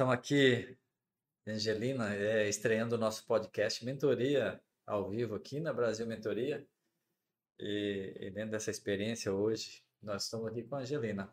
Estamos 0.00 0.14
aqui, 0.14 0.78
Angelina, 1.46 2.14
é, 2.14 2.48
estreando 2.48 2.94
o 2.94 2.98
nosso 2.98 3.26
podcast 3.26 3.84
Mentoria 3.84 4.58
ao 4.86 5.10
vivo 5.10 5.34
aqui 5.34 5.60
na 5.60 5.74
Brasil 5.74 6.06
Mentoria. 6.06 6.66
E, 7.58 8.16
e, 8.18 8.30
dentro 8.30 8.52
dessa 8.52 8.70
experiência 8.70 9.30
hoje, 9.30 9.84
nós 10.00 10.24
estamos 10.24 10.46
aqui 10.46 10.62
com 10.62 10.76
a 10.76 10.78
Angelina. 10.78 11.30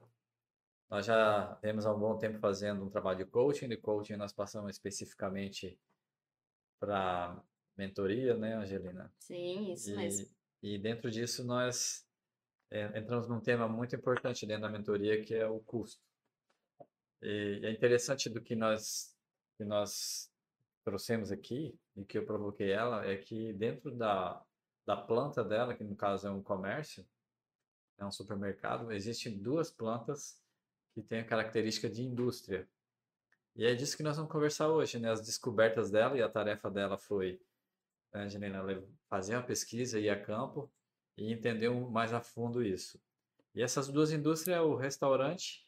Nós 0.89 1.05
já 1.05 1.55
temos 1.61 1.85
há 1.85 1.95
um 1.95 1.99
bom 1.99 2.17
tempo 2.17 2.39
fazendo 2.39 2.83
um 2.83 2.89
trabalho 2.89 3.19
de 3.19 3.25
coaching. 3.31 3.69
De 3.69 3.77
coaching, 3.77 4.17
nós 4.17 4.33
passamos 4.33 4.69
especificamente 4.71 5.79
para 6.77 7.41
mentoria, 7.77 8.35
né, 8.35 8.53
Angelina? 8.55 9.09
Sim, 9.17 9.71
isso 9.71 9.91
e, 9.91 9.95
mesmo. 9.95 10.27
E 10.61 10.77
dentro 10.77 11.09
disso, 11.09 11.41
nós 11.45 12.05
é, 12.69 12.99
entramos 12.99 13.29
num 13.29 13.39
tema 13.39 13.65
muito 13.65 13.95
importante 13.95 14.45
dentro 14.45 14.63
da 14.63 14.69
mentoria, 14.69 15.23
que 15.23 15.33
é 15.33 15.47
o 15.47 15.61
custo. 15.61 16.06
E 17.21 17.61
é 17.63 17.71
interessante 17.71 18.29
do 18.29 18.41
que 18.41 18.55
nós, 18.55 19.15
que 19.57 19.63
nós 19.63 20.31
trouxemos 20.83 21.31
aqui, 21.31 21.77
e 21.95 22.05
que 22.05 22.17
eu 22.17 22.25
provoquei 22.25 22.71
ela, 22.71 23.05
é 23.05 23.17
que 23.17 23.53
dentro 23.53 23.91
da, 23.91 24.41
da 24.85 24.95
planta 24.95 25.43
dela, 25.43 25.73
que 25.73 25.83
no 25.83 25.95
caso 25.95 26.27
é 26.27 26.31
um 26.31 26.41
comércio, 26.41 27.05
é 27.97 28.05
um 28.05 28.11
supermercado, 28.11 28.91
existem 28.91 29.37
duas 29.37 29.71
plantas 29.71 30.39
que 30.93 31.01
têm 31.01 31.19
a 31.19 31.25
característica 31.25 31.89
de 31.89 32.03
indústria. 32.03 32.67
E 33.55 33.65
é 33.65 33.73
disso 33.73 33.97
que 33.97 34.03
nós 34.03 34.17
vamos 34.17 34.31
conversar 34.31 34.69
hoje, 34.69 34.99
né? 34.99 35.11
As 35.11 35.21
descobertas 35.21 35.89
dela 35.89 36.15
e 36.15 36.21
a 36.21 36.29
tarefa 36.29 36.69
dela 36.69 36.97
foi, 36.97 37.41
né, 38.13 38.29
Janina, 38.29 38.63
fazer 39.09 39.35
uma 39.35 39.43
pesquisa, 39.43 39.99
ir 39.99 40.09
a 40.09 40.21
campo 40.21 40.71
e 41.17 41.33
entender 41.33 41.69
mais 41.69 42.13
a 42.13 42.21
fundo 42.21 42.63
isso. 42.63 43.01
E 43.55 43.63
essas 43.63 43.87
duas 43.87 44.11
indústrias 44.11 44.57
é 44.57 44.61
o 44.61 44.75
restaurante 44.75 45.67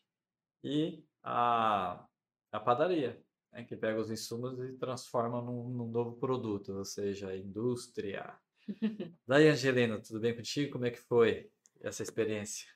e 0.64 1.04
a, 1.30 2.06
a 2.52 2.60
padaria, 2.60 3.22
né, 3.52 3.64
que 3.64 3.76
pega 3.76 4.00
os 4.00 4.10
insumos 4.10 4.60
e 4.60 4.74
transforma 4.78 5.42
num, 5.42 5.70
num 5.70 5.88
novo 5.88 6.18
produto, 6.20 6.74
ou 6.74 6.86
seja, 6.86 7.30
a 7.30 7.38
indústria. 7.38 8.36
Daí, 9.28 9.48
Angelina, 9.48 10.02
tudo 10.02 10.20
bem 10.20 10.36
contigo? 10.36 10.74
Como 10.74 10.86
é 10.86 10.92
que 10.92 11.00
foi 11.00 11.50
essa 11.82 12.02
experiência? 12.04 12.68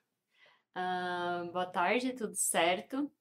Uh, 0.76 1.52
boa 1.52 1.66
tarde, 1.66 2.14
tudo 2.14 2.36
certo. 2.36 3.12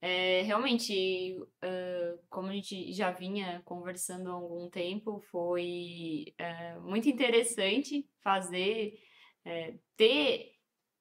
É, 0.00 0.42
realmente, 0.42 1.38
uh, 1.40 2.18
como 2.28 2.48
a 2.48 2.52
gente 2.52 2.92
já 2.92 3.10
vinha 3.10 3.62
conversando 3.64 4.28
há 4.28 4.34
algum 4.34 4.68
tempo, 4.68 5.18
foi 5.30 6.34
uh, 6.40 6.80
muito 6.82 7.08
interessante 7.08 8.06
fazer, 8.22 8.98
é, 9.46 9.78
ter 9.96 10.53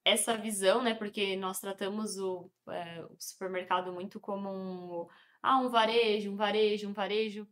essa 0.06 0.38
visão, 0.38 0.82
né? 0.84 0.94
Porque 0.94 1.36
nós 1.36 1.60
tratamos 1.60 2.18
o, 2.18 2.50
é, 2.70 3.04
o 3.06 3.16
supermercado 3.20 3.92
muito 3.94 4.20
como 4.20 4.50
um, 4.50 5.08
ah, 5.42 5.60
um 5.60 5.70
varejo, 5.70 6.32
um 6.32 6.36
varejo, 6.36 6.90
um 6.90 6.94
varejo. 6.94 7.48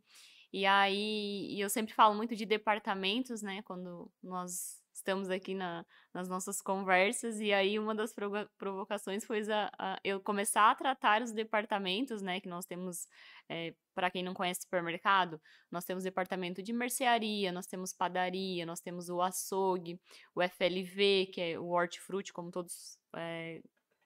E 0.52 0.66
aí, 0.66 1.48
e 1.50 1.60
eu 1.60 1.70
sempre 1.70 1.94
falo 1.94 2.14
muito 2.14 2.36
de 2.36 2.44
departamentos, 2.44 3.40
né? 3.42 3.62
Quando 3.62 4.10
nós 4.22 4.81
estamos 5.02 5.28
aqui 5.28 5.52
na, 5.52 5.84
nas 6.14 6.28
nossas 6.28 6.62
conversas, 6.62 7.40
e 7.40 7.52
aí 7.52 7.78
uma 7.78 7.94
das 7.94 8.14
provocações 8.56 9.24
foi 9.24 9.42
a, 9.50 9.70
a, 9.78 10.00
eu 10.04 10.20
começar 10.20 10.70
a 10.70 10.74
tratar 10.74 11.22
os 11.22 11.32
departamentos, 11.32 12.22
né? 12.22 12.40
Que 12.40 12.48
nós 12.48 12.64
temos 12.64 13.06
é, 13.48 13.74
para 13.94 14.10
quem 14.10 14.22
não 14.22 14.32
conhece 14.32 14.62
supermercado, 14.62 15.40
nós 15.70 15.84
temos 15.84 16.04
departamento 16.04 16.62
de 16.62 16.72
mercearia, 16.72 17.52
nós 17.52 17.66
temos 17.66 17.92
padaria, 17.92 18.64
nós 18.64 18.80
temos 18.80 19.08
o 19.08 19.20
açougue, 19.20 20.00
o 20.34 20.40
FLV, 20.40 21.26
que 21.32 21.40
é 21.40 21.58
o 21.58 21.70
hortifruti, 21.70 22.32
como 22.32 22.50
todos 22.50 22.96
é, 23.16 23.60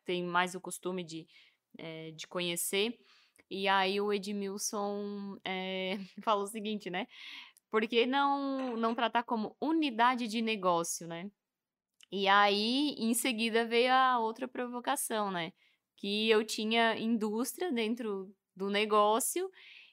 têm 0.05 0.25
mais 0.25 0.55
o 0.55 0.61
costume 0.61 1.05
de, 1.05 1.27
é, 1.79 2.11
de 2.13 2.27
conhecer. 2.27 2.99
E 3.51 3.69
aí 3.69 4.01
o 4.01 4.13
Edmilson 4.13 5.39
é, 5.45 5.99
fala 6.23 6.43
o 6.43 6.49
seguinte, 6.49 6.91
né? 6.91 7.07
Por 7.71 7.87
que 7.87 8.07
não, 8.07 8.77
não 8.77 8.95
tratar 8.95 9.23
como 9.25 9.57
unidade 9.61 10.27
de 10.29 10.41
negócio, 10.41 11.07
né? 11.07 11.31
E 12.11 12.29
aí, 12.29 12.95
em 12.99 13.15
seguida, 13.15 13.67
veio 13.67 13.93
a 13.93 14.19
outra 14.19 14.47
provocação, 14.47 15.31
né? 15.31 15.53
Que 15.97 16.31
eu 16.31 16.45
tinha 16.45 16.97
indústria 16.97 17.73
dentro 17.73 18.33
do 18.55 18.71
negócio 18.71 19.51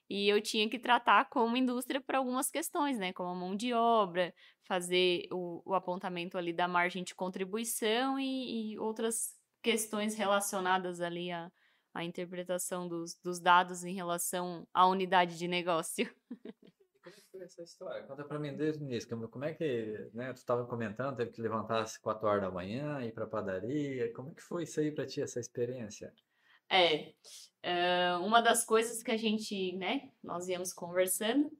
e 0.08 0.28
eu 0.28 0.40
tinha 0.40 0.68
que 0.68 0.78
tratar 0.78 1.28
como 1.28 1.56
indústria 1.56 2.00
para 2.00 2.18
algumas 2.18 2.50
questões, 2.50 2.98
né? 2.98 3.12
Como 3.12 3.30
a 3.30 3.34
mão 3.34 3.56
de 3.56 3.72
obra, 3.72 4.32
fazer 4.64 5.26
o, 5.32 5.62
o 5.64 5.74
apontamento 5.74 6.38
ali 6.38 6.52
da 6.52 6.68
margem 6.68 7.02
de 7.02 7.14
contribuição 7.14 8.18
e, 8.18 8.72
e 8.74 8.78
outras 8.78 9.34
questões 9.62 10.14
relacionadas 10.14 11.00
ali 11.00 11.32
à, 11.32 11.50
à 11.92 12.04
interpretação 12.04 12.86
dos, 12.86 13.16
dos 13.22 13.40
dados 13.40 13.82
em 13.82 13.94
relação 13.94 14.66
à 14.72 14.86
unidade 14.86 15.38
de 15.38 15.48
negócio. 15.48 16.08
Como 17.04 17.14
é 17.14 17.20
foi 17.30 17.42
essa 17.42 17.62
história? 17.62 18.02
Conta 18.04 18.24
para 18.24 18.38
mim 18.38 18.56
desde 18.56 18.82
o 18.82 18.86
início. 18.86 19.28
Como 19.28 19.44
é 19.44 19.52
que, 19.52 20.10
né, 20.14 20.32
tu 20.32 20.38
estava 20.38 20.64
comentando, 20.66 21.16
teve 21.16 21.32
que 21.32 21.42
levantar 21.42 21.82
às 21.82 21.98
4 21.98 22.26
horas 22.26 22.40
da 22.40 22.50
manhã, 22.50 23.02
ir 23.02 23.12
para 23.12 23.24
a 23.24 23.28
padaria. 23.28 24.10
Como 24.14 24.30
é 24.30 24.34
que 24.34 24.42
foi 24.42 24.62
isso 24.62 24.80
aí 24.80 24.90
para 24.90 25.06
ti, 25.06 25.20
essa 25.20 25.38
experiência? 25.38 26.14
É, 26.70 27.12
uh, 27.62 28.24
uma 28.24 28.40
das 28.40 28.64
coisas 28.64 29.02
que 29.02 29.10
a 29.10 29.18
gente, 29.18 29.76
né, 29.76 30.10
nós 30.22 30.48
íamos 30.48 30.72
conversando, 30.72 31.52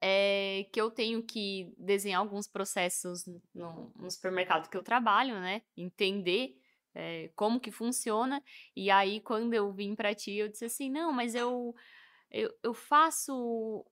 é 0.00 0.66
que 0.72 0.80
eu 0.80 0.90
tenho 0.90 1.22
que 1.22 1.72
desenhar 1.78 2.20
alguns 2.20 2.48
processos 2.48 3.24
no, 3.54 3.92
no 3.94 4.10
supermercado 4.10 4.68
que 4.68 4.76
eu 4.76 4.82
trabalho, 4.82 5.34
né, 5.34 5.62
entender 5.76 6.58
é, 6.92 7.30
como 7.36 7.60
que 7.60 7.70
funciona, 7.70 8.42
e 8.74 8.90
aí 8.90 9.20
quando 9.20 9.54
eu 9.54 9.72
vim 9.72 9.94
para 9.94 10.12
ti, 10.12 10.32
eu 10.32 10.48
disse 10.48 10.64
assim, 10.64 10.90
não, 10.90 11.12
mas 11.12 11.36
eu, 11.36 11.72
eu, 12.32 12.50
eu 12.62 12.74
faço 12.74 13.84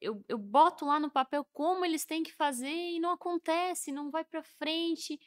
eu, 0.00 0.24
eu 0.28 0.38
boto 0.38 0.86
lá 0.86 0.98
no 1.00 1.10
papel 1.10 1.44
como 1.52 1.84
eles 1.84 2.04
têm 2.06 2.22
que 2.22 2.32
fazer 2.32 2.68
e 2.68 3.00
não 3.00 3.10
acontece, 3.12 3.92
não 3.92 4.10
vai 4.10 4.24
para 4.24 4.42
frente. 4.42 5.18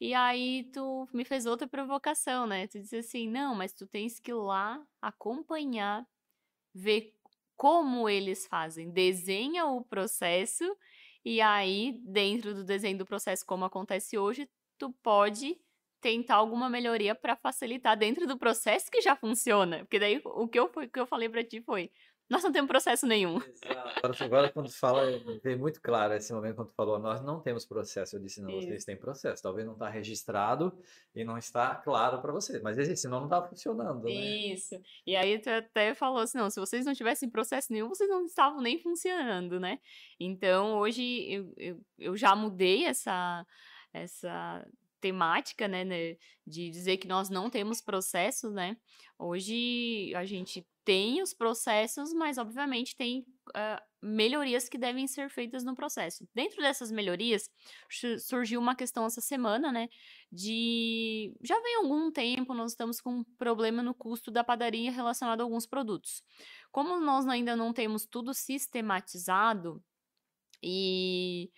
E 0.00 0.14
aí 0.14 0.64
tu 0.72 1.08
me 1.12 1.24
fez 1.24 1.46
outra 1.46 1.66
provocação, 1.68 2.46
né? 2.46 2.66
Tu 2.68 2.80
disse 2.80 2.96
assim: 2.96 3.28
"Não, 3.28 3.54
mas 3.54 3.72
tu 3.72 3.86
tens 3.86 4.20
que 4.20 4.30
ir 4.32 4.34
lá 4.34 4.84
acompanhar, 5.02 6.06
ver 6.74 7.14
como 7.56 8.08
eles 8.08 8.46
fazem, 8.46 8.90
desenha 8.90 9.66
o 9.66 9.84
processo 9.84 10.64
e 11.24 11.40
aí 11.40 12.00
dentro 12.04 12.54
do 12.54 12.64
desenho 12.64 12.98
do 12.98 13.06
processo 13.06 13.46
como 13.46 13.64
acontece 13.64 14.18
hoje, 14.18 14.48
tu 14.78 14.92
pode 15.02 15.56
tentar 16.04 16.34
alguma 16.34 16.68
melhoria 16.68 17.14
para 17.14 17.34
facilitar 17.34 17.96
dentro 17.96 18.26
do 18.26 18.38
processo 18.38 18.90
que 18.90 19.00
já 19.00 19.16
funciona. 19.16 19.78
Porque 19.78 19.98
daí 19.98 20.20
o 20.22 20.46
que 20.46 20.58
eu, 20.58 20.64
o 20.64 20.88
que 20.88 21.00
eu 21.00 21.06
falei 21.06 21.30
para 21.30 21.42
ti 21.42 21.62
foi: 21.62 21.90
nós 22.28 22.44
não 22.44 22.52
temos 22.52 22.68
processo 22.68 23.06
nenhum. 23.06 23.36
Exato. 23.38 23.98
Agora, 24.02 24.24
agora 24.24 24.52
quando 24.52 24.70
fala, 24.70 25.02
veio 25.42 25.58
muito 25.58 25.80
claro 25.80 26.12
esse 26.12 26.30
momento 26.30 26.56
quando 26.56 26.68
tu 26.68 26.74
falou, 26.74 26.98
nós 26.98 27.22
não 27.22 27.40
temos 27.40 27.64
processo. 27.64 28.16
Eu 28.16 28.20
disse, 28.20 28.42
não, 28.42 28.50
Isso. 28.50 28.68
vocês 28.68 28.84
têm 28.84 28.98
processo. 28.98 29.42
Talvez 29.42 29.66
não 29.66 29.72
está 29.72 29.88
registrado 29.88 30.78
e 31.14 31.24
não 31.24 31.38
está 31.38 31.74
claro 31.74 32.20
para 32.20 32.32
vocês. 32.32 32.60
Mas 32.60 32.76
existe, 32.76 33.00
senão 33.00 33.20
não 33.20 33.26
está 33.26 33.42
funcionando, 33.42 34.04
né? 34.04 34.10
Isso. 34.10 34.78
E 35.06 35.16
aí 35.16 35.38
tu 35.38 35.48
até 35.48 35.94
falou 35.94 36.18
assim, 36.18 36.36
não, 36.36 36.50
se 36.50 36.60
vocês 36.60 36.84
não 36.84 36.92
tivessem 36.92 37.30
processo 37.30 37.72
nenhum, 37.72 37.88
vocês 37.88 38.10
não 38.10 38.26
estavam 38.26 38.60
nem 38.60 38.78
funcionando, 38.78 39.58
né? 39.58 39.78
Então, 40.20 40.76
hoje 40.78 41.32
eu, 41.32 41.54
eu, 41.56 41.80
eu 41.98 42.14
já 42.14 42.36
mudei 42.36 42.84
essa, 42.84 43.46
essa 43.90 44.66
temática, 45.04 45.68
né, 45.68 45.84
né, 45.84 46.16
de 46.46 46.70
dizer 46.70 46.96
que 46.96 47.06
nós 47.06 47.28
não 47.28 47.50
temos 47.50 47.82
processo, 47.82 48.50
né? 48.50 48.74
Hoje 49.18 50.14
a 50.16 50.24
gente 50.24 50.66
tem 50.82 51.20
os 51.22 51.34
processos, 51.34 52.14
mas 52.14 52.38
obviamente 52.38 52.96
tem 52.96 53.20
uh, 53.50 53.80
melhorias 54.02 54.66
que 54.66 54.78
devem 54.78 55.06
ser 55.06 55.28
feitas 55.28 55.62
no 55.62 55.76
processo. 55.76 56.26
Dentro 56.34 56.62
dessas 56.62 56.90
melhorias, 56.90 57.50
surgiu 58.18 58.58
uma 58.60 58.74
questão 58.74 59.04
essa 59.04 59.20
semana, 59.20 59.70
né? 59.70 59.88
De. 60.32 61.34
Já 61.42 61.60
vem 61.60 61.76
algum 61.76 62.10
tempo, 62.10 62.54
nós 62.54 62.72
estamos 62.72 62.98
com 62.98 63.18
um 63.18 63.24
problema 63.36 63.82
no 63.82 63.94
custo 63.94 64.30
da 64.30 64.42
padaria 64.42 64.90
relacionado 64.90 65.42
a 65.42 65.44
alguns 65.44 65.66
produtos. 65.66 66.22
Como 66.72 66.98
nós 66.98 67.26
ainda 67.28 67.54
não 67.54 67.74
temos 67.74 68.06
tudo 68.06 68.32
sistematizado, 68.32 69.82
E 70.62 71.50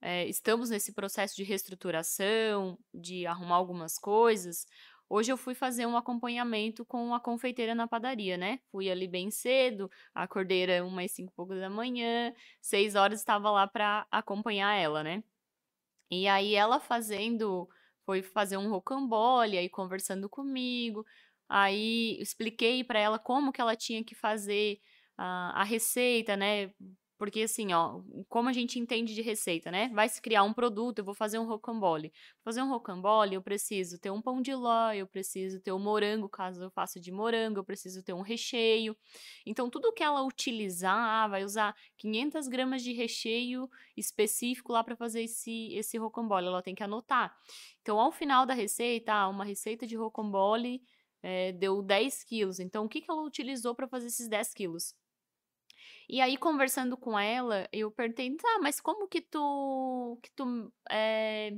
é, 0.00 0.26
estamos 0.26 0.70
nesse 0.70 0.92
processo 0.94 1.36
de 1.36 1.42
reestruturação, 1.44 2.78
de 2.94 3.26
arrumar 3.26 3.56
algumas 3.56 3.98
coisas. 3.98 4.66
Hoje 5.08 5.32
eu 5.32 5.36
fui 5.36 5.54
fazer 5.54 5.86
um 5.86 5.96
acompanhamento 5.96 6.84
com 6.84 7.12
a 7.14 7.20
confeiteira 7.20 7.74
na 7.74 7.88
padaria, 7.88 8.36
né? 8.36 8.60
Fui 8.70 8.90
ali 8.90 9.08
bem 9.08 9.30
cedo, 9.30 9.90
acordei 10.14 10.62
era 10.62 10.84
umas 10.84 11.10
cinco 11.12 11.32
e 11.32 11.34
pouco 11.36 11.54
da 11.54 11.68
manhã, 11.68 12.32
seis 12.60 12.94
horas 12.94 13.18
estava 13.20 13.50
lá 13.50 13.66
para 13.66 14.06
acompanhar 14.10 14.74
ela, 14.74 15.02
né? 15.02 15.22
E 16.10 16.26
aí 16.28 16.54
ela 16.54 16.80
fazendo, 16.80 17.68
foi 18.04 18.22
fazer 18.22 18.56
um 18.56 18.68
rocambole, 18.70 19.56
aí 19.58 19.68
conversando 19.68 20.28
comigo, 20.28 21.04
aí 21.48 22.18
expliquei 22.20 22.82
para 22.84 22.98
ela 22.98 23.18
como 23.18 23.52
que 23.52 23.60
ela 23.60 23.76
tinha 23.76 24.04
que 24.04 24.14
fazer 24.14 24.80
a, 25.16 25.60
a 25.60 25.64
receita, 25.64 26.36
né? 26.36 26.72
Porque 27.20 27.42
assim, 27.42 27.70
ó, 27.74 28.00
como 28.30 28.48
a 28.48 28.52
gente 28.54 28.78
entende 28.78 29.14
de 29.14 29.20
receita, 29.20 29.70
né? 29.70 29.90
Vai 29.92 30.08
se 30.08 30.22
criar 30.22 30.42
um 30.42 30.54
produto, 30.54 31.00
eu 31.00 31.04
vou 31.04 31.14
fazer 31.14 31.38
um 31.38 31.44
rocambole. 31.44 32.10
Fazer 32.42 32.62
um 32.62 32.70
rocambole, 32.70 33.34
eu 33.34 33.42
preciso 33.42 33.98
ter 33.98 34.10
um 34.10 34.22
pão 34.22 34.40
de 34.40 34.54
ló, 34.54 34.90
eu 34.94 35.06
preciso 35.06 35.60
ter 35.60 35.70
um 35.70 35.78
morango, 35.78 36.30
caso 36.30 36.62
eu 36.62 36.70
faça 36.70 36.98
de 36.98 37.12
morango, 37.12 37.58
eu 37.58 37.64
preciso 37.64 38.02
ter 38.02 38.14
um 38.14 38.22
recheio. 38.22 38.96
Então, 39.44 39.68
tudo 39.68 39.92
que 39.92 40.02
ela 40.02 40.22
utilizar, 40.22 40.96
ah, 40.96 41.28
vai 41.28 41.44
usar 41.44 41.76
500 41.98 42.48
gramas 42.48 42.82
de 42.82 42.94
recheio 42.94 43.68
específico 43.94 44.72
lá 44.72 44.82
para 44.82 44.96
fazer 44.96 45.24
esse, 45.24 45.74
esse 45.74 45.98
rocambole, 45.98 46.46
ela 46.46 46.62
tem 46.62 46.74
que 46.74 46.82
anotar. 46.82 47.36
Então, 47.82 48.00
ao 48.00 48.10
final 48.10 48.46
da 48.46 48.54
receita, 48.54 49.12
ah, 49.12 49.28
uma 49.28 49.44
receita 49.44 49.86
de 49.86 49.94
rocambole 49.94 50.80
é, 51.22 51.52
deu 51.52 51.82
10 51.82 52.24
quilos. 52.24 52.60
Então, 52.60 52.86
o 52.86 52.88
que, 52.88 53.02
que 53.02 53.10
ela 53.10 53.20
utilizou 53.20 53.74
para 53.74 53.86
fazer 53.86 54.06
esses 54.06 54.26
10 54.26 54.54
quilos? 54.54 54.94
E 56.12 56.20
aí, 56.20 56.36
conversando 56.36 56.96
com 56.96 57.16
ela, 57.16 57.68
eu 57.72 57.88
perguntei, 57.88 58.34
tá, 58.36 58.58
mas 58.60 58.80
como 58.80 59.06
que 59.06 59.20
tu, 59.20 60.18
que 60.20 60.28
tu 60.32 60.72
é, 60.90 61.52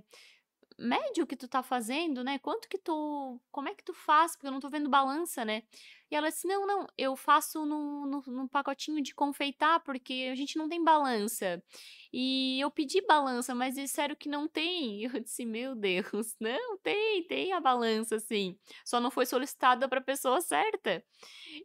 mede 0.78 1.22
o 1.22 1.26
que 1.26 1.36
tu 1.36 1.48
tá 1.48 1.62
fazendo, 1.62 2.22
né? 2.22 2.38
Quanto 2.38 2.68
que 2.68 2.76
tu, 2.76 3.40
como 3.50 3.70
é 3.70 3.74
que 3.74 3.82
tu 3.82 3.94
faz? 3.94 4.36
Porque 4.36 4.46
eu 4.46 4.50
não 4.52 4.60
tô 4.60 4.68
vendo 4.68 4.90
balança, 4.90 5.42
né? 5.42 5.62
E 6.12 6.14
ela 6.14 6.28
disse, 6.28 6.46
não, 6.46 6.66
não, 6.66 6.86
eu 6.98 7.16
faço 7.16 7.64
no, 7.64 8.04
no, 8.04 8.22
no 8.26 8.46
pacotinho 8.46 9.02
de 9.02 9.14
confeitar, 9.14 9.82
porque 9.82 10.28
a 10.30 10.34
gente 10.34 10.58
não 10.58 10.68
tem 10.68 10.84
balança. 10.84 11.64
E 12.12 12.60
eu 12.60 12.70
pedi 12.70 13.00
balança, 13.00 13.54
mas 13.54 13.76
disseram 13.76 14.14
que 14.14 14.28
não 14.28 14.46
tem. 14.46 15.04
Eu 15.04 15.20
disse, 15.20 15.46
meu 15.46 15.74
Deus, 15.74 16.36
não, 16.38 16.76
tem, 16.82 17.26
tem 17.26 17.54
a 17.54 17.60
balança, 17.60 18.18
sim. 18.18 18.58
Só 18.84 19.00
não 19.00 19.10
foi 19.10 19.24
solicitada 19.24 19.88
para 19.88 20.00
a 20.00 20.04
pessoa 20.04 20.42
certa. 20.42 21.02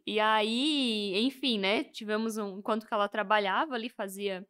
E 0.06 0.18
aí, 0.18 1.12
enfim, 1.26 1.58
né? 1.58 1.84
Tivemos 1.84 2.38
um. 2.38 2.58
Enquanto 2.58 2.86
que 2.86 2.94
ela 2.94 3.06
trabalhava 3.06 3.74
ali, 3.74 3.90
fazia 3.90 4.46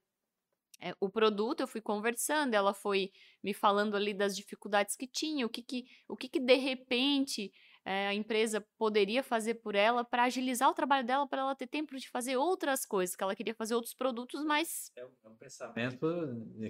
é, 0.80 0.94
o 1.00 1.10
produto, 1.10 1.62
eu 1.62 1.66
fui 1.66 1.80
conversando, 1.80 2.54
ela 2.54 2.72
foi 2.72 3.10
me 3.42 3.52
falando 3.52 3.96
ali 3.96 4.14
das 4.14 4.36
dificuldades 4.36 4.94
que 4.94 5.08
tinha, 5.08 5.44
o 5.44 5.48
que 5.48 5.60
que, 5.60 5.86
o 6.06 6.16
que, 6.16 6.28
que 6.28 6.38
de 6.38 6.54
repente 6.54 7.52
é, 7.88 8.06
a 8.06 8.12
empresa 8.12 8.62
poderia 8.76 9.22
fazer 9.22 9.54
por 9.54 9.74
ela 9.74 10.04
para 10.04 10.24
agilizar 10.24 10.68
o 10.68 10.74
trabalho 10.74 11.06
dela, 11.06 11.26
para 11.26 11.40
ela 11.40 11.54
ter 11.54 11.66
tempo 11.66 11.96
de 11.96 12.06
fazer 12.06 12.36
outras 12.36 12.84
coisas, 12.84 13.16
que 13.16 13.24
ela 13.24 13.34
queria 13.34 13.54
fazer 13.54 13.74
outros 13.74 13.94
produtos, 13.94 14.44
mas. 14.44 14.92
É 14.94 15.06
um, 15.06 15.08
é 15.24 15.28
um 15.30 15.36
pensamento 15.36 16.06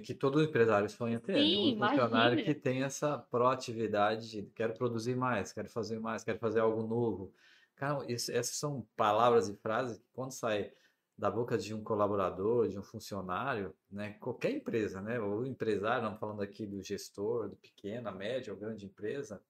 que 0.01 0.13
todo 0.13 0.41
empresário 0.41 0.89
sonha 0.89 1.19
ter. 1.19 1.33
Né? 1.33 1.39
Sim, 1.39 1.75
um 1.75 1.79
funcionário 1.79 2.35
imagina. 2.35 2.43
que 2.43 2.53
tem 2.53 2.83
essa 2.83 3.17
proatividade 3.17 4.31
de 4.31 4.43
quero 4.55 4.73
produzir 4.75 5.13
mais, 5.13 5.51
quero 5.51 5.67
fazer 5.67 5.99
mais, 5.99 6.23
quero 6.23 6.39
fazer 6.39 6.61
algo 6.61 6.83
novo. 6.83 7.33
Cara, 7.75 8.09
isso, 8.09 8.31
essas 8.31 8.55
são 8.55 8.87
palavras 8.95 9.49
e 9.49 9.57
frases 9.57 9.97
que 9.97 10.07
quando 10.13 10.31
saem 10.31 10.71
da 11.17 11.29
boca 11.29 11.57
de 11.57 11.73
um 11.73 11.83
colaborador, 11.83 12.69
de 12.69 12.79
um 12.79 12.83
funcionário, 12.83 13.75
né? 13.91 14.13
Qualquer 14.21 14.51
empresa, 14.51 15.01
né? 15.01 15.19
Ou 15.19 15.45
empresário, 15.45 16.09
não 16.09 16.17
falando 16.17 16.41
aqui 16.41 16.65
do 16.65 16.81
gestor, 16.81 17.49
do 17.49 17.57
pequena, 17.57 18.09
média 18.09 18.53
ou 18.53 18.59
grande 18.59 18.85
empresa, 18.85 19.41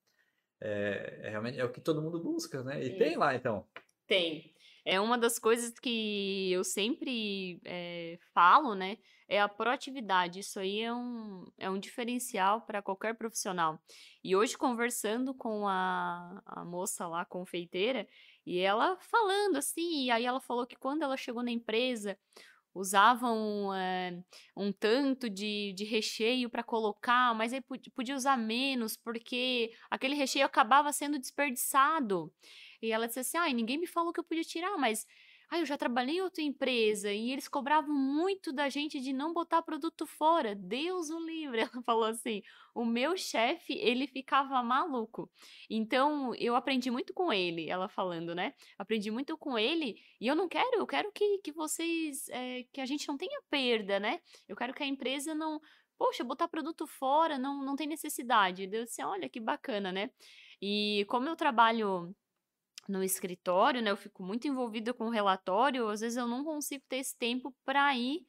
é, 0.62 1.22
é, 1.24 1.30
realmente 1.30 1.60
é 1.60 1.64
o 1.64 1.72
que 1.72 1.82
todo 1.82 2.02
mundo 2.02 2.22
busca, 2.22 2.64
né? 2.64 2.84
E 2.84 2.98
tem 2.98 3.18
lá, 3.18 3.36
então. 3.36 3.66
Tem. 4.08 4.54
É 4.86 5.00
uma 5.00 5.18
das 5.18 5.38
coisas 5.38 5.72
que 5.78 6.52
eu 6.52 6.64
sempre 6.64 7.60
é, 7.66 8.18
falo, 8.34 8.74
né? 8.76 8.98
É 9.28 9.40
a 9.40 9.48
proatividade. 9.48 10.40
Isso 10.40 10.60
aí 10.60 10.82
é 10.82 10.94
um, 10.94 11.46
é 11.58 11.70
um 11.70 11.80
diferencial 11.80 12.62
para 12.62 12.82
qualquer 12.82 13.16
profissional. 13.16 13.80
E 14.24 14.36
hoje, 14.36 14.58
conversando 14.58 15.34
com 15.34 15.68
a, 15.68 16.42
a 16.46 16.66
moça 16.66 17.08
lá, 17.08 17.24
confeiteira, 17.26 18.08
e 18.46 18.60
ela 18.60 18.98
falando 19.00 19.58
assim, 19.58 20.06
e 20.06 20.12
aí 20.12 20.26
ela 20.26 20.42
falou 20.42 20.66
que 20.66 20.76
quando 20.76 21.04
ela 21.04 21.16
chegou 21.16 21.44
na 21.44 21.52
empresa, 21.52 22.18
usavam 22.80 23.74
é, 23.74 24.18
um 24.56 24.72
tanto 24.72 25.30
de, 25.30 25.74
de 25.76 25.84
recheio 25.84 26.50
para 26.50 26.64
colocar, 26.64 27.36
mas 27.36 27.52
aí 27.52 27.62
podia 27.94 28.16
usar 28.16 28.38
menos, 28.38 28.96
porque 28.96 29.72
aquele 29.90 30.16
recheio 30.16 30.46
acabava 30.46 30.92
sendo 30.94 31.20
desperdiçado. 31.20 32.34
E 32.82 32.92
ela 32.92 33.08
disse 33.08 33.20
assim: 33.20 33.38
ai, 33.38 33.54
ninguém 33.54 33.78
me 33.78 33.88
falou 33.88 34.14
que 34.14 34.20
eu 34.20 34.24
podia 34.24 34.44
tirar, 34.44 34.78
mas 34.78 35.06
ah, 35.52 35.60
eu 35.60 35.66
já 35.66 35.76
trabalhei 35.78 36.18
em 36.18 36.22
outra 36.22 36.44
empresa 36.44 37.12
e 37.12 37.32
eles 37.32 37.48
cobravam 37.48 37.94
muito 37.94 38.54
da 38.54 38.70
gente 38.70 39.00
de 39.00 39.12
não 39.12 39.34
botar 39.34 39.64
produto 39.64 40.06
fora. 40.06 40.54
Deus 40.54 41.10
o 41.10 41.20
livre, 41.20 41.62
ela 41.74 41.82
falou 41.84 42.06
assim. 42.06 42.44
O 42.76 42.86
meu 42.86 43.18
chefe, 43.18 43.74
ele 43.74 44.06
ficava 44.06 44.62
maluco. 44.62 45.30
Então, 45.68 46.36
eu 46.36 46.56
aprendi 46.56 46.92
muito 46.92 47.14
com 47.14 47.34
ele, 47.34 47.68
ela 47.68 47.90
falando, 47.90 48.36
né? 48.36 48.54
Aprendi 48.78 49.10
muito 49.10 49.36
com 49.38 49.58
ele 49.58 49.96
e 50.22 50.28
eu 50.28 50.36
não 50.36 50.48
quero, 50.48 50.78
eu 50.78 50.86
quero 50.86 51.12
que, 51.12 51.40
que 51.40 51.52
vocês, 51.52 52.30
é, 52.30 52.64
que 52.72 52.80
a 52.80 52.86
gente 52.86 53.08
não 53.08 53.18
tenha 53.18 53.42
perda, 53.50 54.00
né? 54.00 54.22
Eu 54.48 54.56
quero 54.56 54.74
que 54.74 54.84
a 54.84 54.86
empresa 54.86 55.34
não, 55.34 55.60
poxa, 55.98 56.24
botar 56.24 56.48
produto 56.48 56.86
fora, 56.86 57.40
não, 57.40 57.64
não 57.66 57.76
tem 57.76 57.88
necessidade. 57.88 58.68
Deus 58.68 58.86
disse, 58.90 59.04
olha 59.04 59.28
que 59.28 59.40
bacana, 59.40 59.92
né? 59.92 60.12
E 60.62 61.06
como 61.10 61.28
eu 61.28 61.36
trabalho 61.36 62.16
no 62.90 63.04
escritório, 63.04 63.82
né? 63.82 63.92
Eu 63.92 63.98
fico 63.98 64.24
muito 64.24 64.48
envolvida 64.48 64.94
com 64.94 65.06
o 65.06 65.12
relatório, 65.12 65.88
às 65.90 66.02
vezes 66.02 66.18
eu 66.18 66.28
não 66.28 66.44
consigo 66.44 66.84
ter 66.90 66.98
esse 66.98 67.16
tempo 67.16 67.56
para 67.64 67.96
ir 67.96 68.26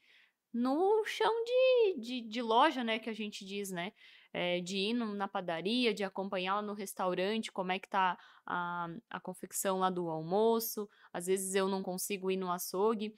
no 0.53 1.03
chão 1.07 1.33
de, 1.45 2.01
de, 2.01 2.21
de, 2.29 2.43
loja, 2.43 2.85
né? 2.85 2.99
Que 2.99 3.09
a 3.09 3.15
gente 3.15 3.45
diz, 3.45 3.71
né? 3.71 3.93
É, 4.33 4.61
de 4.61 4.77
ir 4.77 4.95
no, 4.95 5.15
na 5.15 5.27
padaria, 5.27 5.95
de 5.95 6.05
acompanhar 6.05 6.57
lá 6.57 6.63
no 6.63 6.75
restaurante 6.75 7.51
como 7.51 7.73
é 7.73 7.79
que 7.79 7.89
tá 7.89 8.19
a, 8.47 8.89
a 9.09 9.19
confecção 9.21 9.79
lá 9.79 9.89
do 9.89 10.11
almoço. 10.11 10.89
Às 11.13 11.27
vezes 11.27 11.55
eu 11.55 11.67
não 11.67 11.83
consigo 11.83 12.31
ir 12.31 12.37
no 12.37 12.53
açougue. 12.53 13.15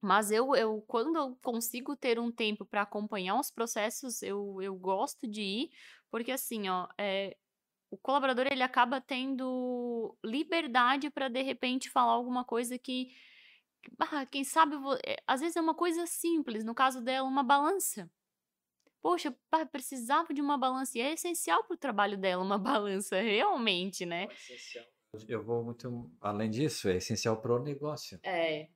Mas 0.00 0.30
eu, 0.30 0.54
eu 0.54 0.80
quando 0.86 1.16
eu 1.16 1.36
consigo 1.42 1.96
ter 1.96 2.20
um 2.20 2.30
tempo 2.30 2.64
para 2.64 2.82
acompanhar 2.82 3.38
os 3.40 3.50
processos, 3.50 4.22
eu, 4.22 4.62
eu 4.62 4.76
gosto 4.76 5.26
de 5.26 5.42
ir, 5.42 5.70
porque 6.10 6.30
assim, 6.30 6.68
ó, 6.68 6.86
é, 6.96 7.36
o 7.90 7.96
colaborador 7.96 8.46
ele 8.50 8.62
acaba 8.62 9.00
tendo 9.00 10.16
liberdade 10.24 11.10
para 11.10 11.28
de 11.28 11.42
repente 11.42 11.90
falar 11.90 12.12
alguma 12.12 12.44
coisa 12.44 12.78
que, 12.78 13.10
ah, 13.98 14.26
quem 14.26 14.44
sabe, 14.44 14.76
eh, 15.04 15.16
às 15.26 15.40
vezes 15.40 15.56
é 15.56 15.60
uma 15.60 15.74
coisa 15.74 16.06
simples, 16.06 16.64
no 16.64 16.74
caso 16.74 17.00
dela, 17.00 17.26
uma 17.26 17.42
balança. 17.42 18.10
Poxa, 19.00 19.34
precisava 19.70 20.34
de 20.34 20.40
uma 20.40 20.58
balança 20.58 20.98
e 20.98 21.00
é 21.00 21.12
essencial 21.12 21.64
para 21.64 21.74
o 21.74 21.78
trabalho 21.78 22.18
dela 22.18 22.42
uma 22.42 22.58
balança, 22.82 23.20
realmente, 23.20 24.04
né? 24.04 24.24
É 24.24 24.34
essencial. 24.34 24.86
Eu 25.26 25.42
vou 25.42 25.64
muito 25.64 26.10
além 26.20 26.50
disso, 26.50 26.88
é 26.88 26.96
essencial 26.96 27.40
para 27.40 27.54
o 27.54 27.62
negócio. 27.62 28.20
É. 28.22 28.68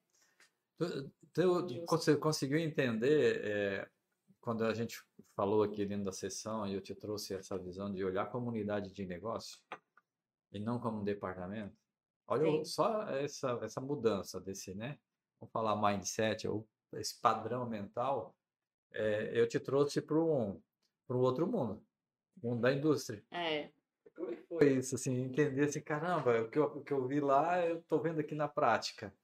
Tu, 0.78 1.10
tu, 1.34 1.84
você 1.86 2.16
conseguiu 2.16 2.58
entender 2.58 3.42
é, 3.44 3.88
quando 4.42 4.64
a 4.64 4.74
gente 4.74 5.00
falou 5.36 5.62
aqui 5.62 5.86
dentro 5.86 6.04
da 6.04 6.12
sessão 6.12 6.66
e 6.66 6.74
eu 6.74 6.80
te 6.80 6.94
trouxe 6.94 7.32
essa 7.32 7.56
visão 7.56 7.90
de 7.90 8.04
olhar 8.04 8.26
como 8.26 8.50
unidade 8.50 8.92
de 8.92 9.06
negócio 9.06 9.58
e 10.52 10.58
não 10.58 10.80
como 10.80 11.00
um 11.00 11.04
departamento, 11.04 11.74
olha 12.26 12.44
Sim. 12.44 12.64
só 12.64 13.08
essa, 13.08 13.58
essa 13.62 13.80
mudança 13.80 14.40
desse, 14.40 14.74
né? 14.74 14.98
Vamos 15.40 15.52
falar 15.52 15.80
mindset, 15.80 16.46
ou 16.46 16.68
esse 16.94 17.18
padrão 17.20 17.66
mental, 17.66 18.36
é, 18.92 19.30
eu 19.32 19.48
te 19.48 19.58
trouxe 19.58 20.02
para 20.02 20.18
um, 20.18 20.60
um 21.08 21.16
outro 21.16 21.46
mundo, 21.46 21.82
mundo 22.42 22.60
da 22.60 22.72
indústria. 22.72 23.24
É. 23.30 23.70
Como 24.14 24.30
é 24.30 24.36
que 24.36 24.42
foi 24.42 24.72
isso, 24.74 24.96
assim, 24.96 25.22
entender 25.22 25.64
assim, 25.64 25.80
caramba, 25.80 26.42
o 26.42 26.50
que 26.50 26.58
eu, 26.58 26.64
o 26.64 26.82
que 26.82 26.92
eu 26.92 27.06
vi 27.06 27.20
lá, 27.20 27.64
eu 27.64 27.78
estou 27.78 28.02
vendo 28.02 28.20
aqui 28.20 28.34
na 28.34 28.48
prática. 28.48 29.14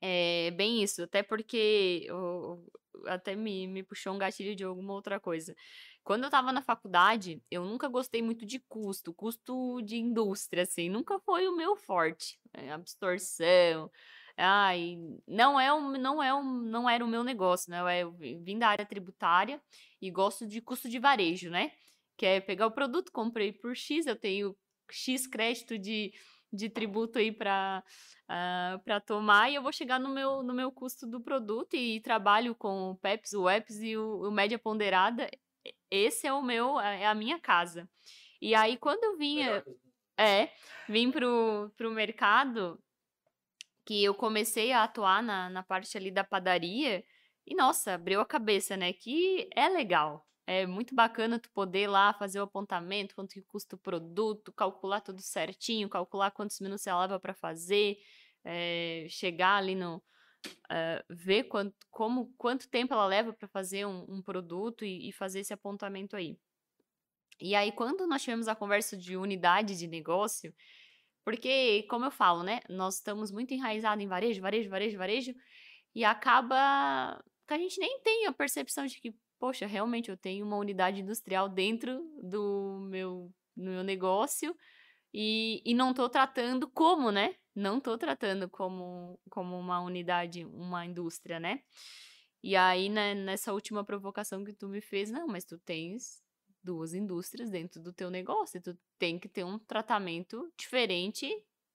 É 0.00 0.50
bem 0.52 0.82
isso, 0.82 1.02
até 1.02 1.22
porque 1.22 2.06
o, 2.10 2.62
até 3.06 3.34
me, 3.34 3.66
me 3.66 3.82
puxou 3.82 4.14
um 4.14 4.18
gatilho 4.18 4.54
de 4.54 4.64
alguma 4.64 4.92
outra 4.92 5.18
coisa. 5.20 5.54
Quando 6.04 6.24
eu 6.24 6.30
tava 6.30 6.52
na 6.52 6.62
faculdade, 6.62 7.42
eu 7.50 7.64
nunca 7.64 7.88
gostei 7.88 8.22
muito 8.22 8.46
de 8.46 8.60
custo, 8.60 9.12
custo 9.12 9.80
de 9.82 9.96
indústria, 9.96 10.62
assim, 10.62 10.88
nunca 10.88 11.18
foi 11.20 11.48
o 11.48 11.56
meu 11.56 11.76
forte. 11.76 12.38
Né, 12.54 12.72
absorção. 12.72 13.90
Ai, 14.36 14.98
não 15.26 15.58
é 15.58 15.72
um, 15.72 15.92
não 15.92 16.22
é 16.22 16.34
um, 16.34 16.42
não 16.42 16.88
era 16.88 17.04
o 17.04 17.08
meu 17.08 17.24
negócio, 17.24 17.70
né? 17.70 18.02
Eu 18.02 18.12
vim 18.12 18.58
da 18.58 18.68
área 18.68 18.84
tributária 18.84 19.60
e 20.00 20.10
gosto 20.10 20.46
de 20.46 20.60
custo 20.60 20.88
de 20.88 20.98
varejo, 20.98 21.50
né? 21.50 21.72
Que 22.16 22.26
é 22.26 22.40
pegar 22.40 22.66
o 22.66 22.70
produto, 22.70 23.10
comprei 23.10 23.52
por 23.52 23.74
X, 23.74 24.06
eu 24.06 24.14
tenho 24.14 24.54
X 24.90 25.26
crédito 25.26 25.78
de 25.78 26.12
de 26.56 26.68
tributo 26.70 27.18
aí 27.18 27.30
para 27.30 27.84
uh, 28.26 28.78
para 28.84 29.00
tomar 29.00 29.50
e 29.50 29.54
eu 29.54 29.62
vou 29.62 29.72
chegar 29.72 29.98
no 29.98 30.08
meu, 30.08 30.42
no 30.42 30.54
meu 30.54 30.70
custo 30.70 31.06
do 31.06 31.20
produto 31.20 31.74
e 31.74 32.00
trabalho 32.00 32.54
com 32.54 32.90
o 32.90 32.96
PEPs, 32.96 33.32
o 33.34 33.48
EPS 33.48 33.82
e 33.82 33.96
o, 33.96 34.28
o 34.28 34.30
média 34.30 34.58
ponderada. 34.58 35.28
Esse 35.90 36.26
é 36.26 36.32
o 36.32 36.42
meu, 36.42 36.80
é 36.80 37.06
a 37.06 37.14
minha 37.14 37.38
casa. 37.40 37.88
E 38.40 38.54
aí, 38.54 38.76
quando 38.76 39.02
eu 39.04 39.16
vinha, 39.16 39.64
é, 40.18 40.50
vim 40.88 41.10
pro, 41.10 41.72
pro 41.76 41.90
mercado, 41.90 42.80
que 43.84 44.02
eu 44.04 44.14
comecei 44.14 44.72
a 44.72 44.84
atuar 44.84 45.22
na, 45.22 45.48
na 45.48 45.62
parte 45.62 45.96
ali 45.96 46.10
da 46.10 46.24
padaria, 46.24 47.04
e 47.46 47.54
nossa, 47.54 47.94
abriu 47.94 48.20
a 48.20 48.26
cabeça, 48.26 48.76
né? 48.76 48.92
Que 48.92 49.48
é 49.54 49.68
legal. 49.68 50.26
É 50.46 50.64
muito 50.64 50.94
bacana 50.94 51.40
tu 51.40 51.50
poder 51.50 51.88
lá 51.88 52.12
fazer 52.14 52.38
o 52.38 52.44
apontamento, 52.44 53.16
quanto 53.16 53.34
que 53.34 53.42
custa 53.42 53.74
o 53.74 53.78
produto, 53.78 54.52
calcular 54.52 55.00
tudo 55.00 55.20
certinho, 55.20 55.88
calcular 55.88 56.30
quantos 56.30 56.60
minutos 56.60 56.82
você 56.82 56.92
leva 56.92 57.18
para 57.18 57.34
fazer, 57.34 57.98
é, 58.44 59.06
chegar 59.08 59.56
ali 59.56 59.74
no. 59.74 60.02
Uh, 60.70 61.02
ver 61.08 61.44
quanto, 61.44 61.74
como, 61.90 62.32
quanto 62.38 62.68
tempo 62.68 62.94
ela 62.94 63.04
leva 63.04 63.32
para 63.32 63.48
fazer 63.48 63.84
um, 63.84 64.04
um 64.08 64.22
produto 64.22 64.84
e, 64.84 65.08
e, 65.08 65.12
fazer 65.12 65.40
esse 65.40 65.52
apontamento 65.52 66.14
aí. 66.14 66.38
E 67.40 67.52
aí, 67.56 67.72
quando 67.72 68.06
nós 68.06 68.22
tivemos 68.22 68.46
a 68.46 68.54
conversa 68.54 68.96
de 68.96 69.16
unidade 69.16 69.76
de 69.76 69.88
negócio, 69.88 70.54
porque, 71.24 71.82
como 71.90 72.04
eu 72.04 72.10
falo, 72.12 72.44
né, 72.44 72.60
nós 72.68 72.96
estamos 72.96 73.32
muito 73.32 73.52
enraizados 73.52 74.04
em 74.04 74.06
varejo, 74.06 74.40
varejo, 74.40 74.70
varejo, 74.70 74.96
varejo, 74.96 75.34
e 75.92 76.04
acaba 76.04 77.20
que 77.48 77.54
a 77.54 77.58
gente 77.58 77.80
nem 77.80 78.00
tem 78.00 78.26
a 78.26 78.32
percepção 78.32 78.86
de 78.86 79.00
que, 79.00 79.12
poxa, 79.38 79.66
realmente 79.66 80.10
eu 80.10 80.16
tenho 80.16 80.44
uma 80.46 80.56
unidade 80.56 81.00
industrial 81.00 81.48
dentro 81.48 82.02
do 82.22 82.86
meu, 82.88 83.32
do 83.56 83.70
meu 83.70 83.82
negócio 83.84 84.56
e, 85.12 85.62
e 85.64 85.74
não 85.74 85.90
estou 85.90 86.08
tratando 86.08 86.68
como, 86.68 87.10
né? 87.10 87.36
Não 87.54 87.78
estou 87.78 87.96
tratando 87.96 88.48
como, 88.48 89.18
como 89.30 89.58
uma 89.58 89.80
unidade, 89.80 90.44
uma 90.44 90.84
indústria, 90.84 91.40
né? 91.40 91.62
E 92.42 92.54
aí, 92.54 92.88
né, 92.88 93.14
nessa 93.14 93.52
última 93.52 93.84
provocação 93.84 94.44
que 94.44 94.52
tu 94.52 94.68
me 94.68 94.80
fez, 94.80 95.10
não, 95.10 95.26
mas 95.26 95.44
tu 95.44 95.58
tens 95.58 96.22
duas 96.62 96.94
indústrias 96.94 97.50
dentro 97.50 97.80
do 97.80 97.92
teu 97.92 98.10
negócio, 98.10 98.60
tu 98.60 98.76
tem 98.98 99.18
que 99.18 99.28
ter 99.28 99.44
um 99.44 99.58
tratamento 99.58 100.52
diferente 100.58 101.28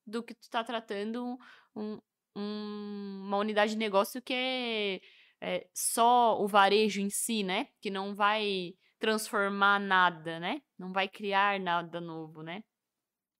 do 0.05 0.21
que 0.21 0.33
tu 0.33 0.43
está 0.43 0.63
tratando 0.63 1.37
um, 1.75 1.99
um, 2.35 3.23
uma 3.25 3.37
unidade 3.37 3.73
de 3.73 3.77
negócio 3.77 4.21
que 4.21 4.33
é 4.33 5.01
é, 5.41 5.67
só 5.73 6.39
o 6.39 6.47
varejo 6.47 7.01
em 7.01 7.09
si, 7.09 7.43
né? 7.43 7.67
Que 7.81 7.89
não 7.89 8.13
vai 8.13 8.75
transformar 8.99 9.79
nada, 9.79 10.39
né? 10.39 10.61
Não 10.77 10.93
vai 10.93 11.09
criar 11.09 11.59
nada 11.59 11.99
novo, 11.99 12.43
né? 12.43 12.63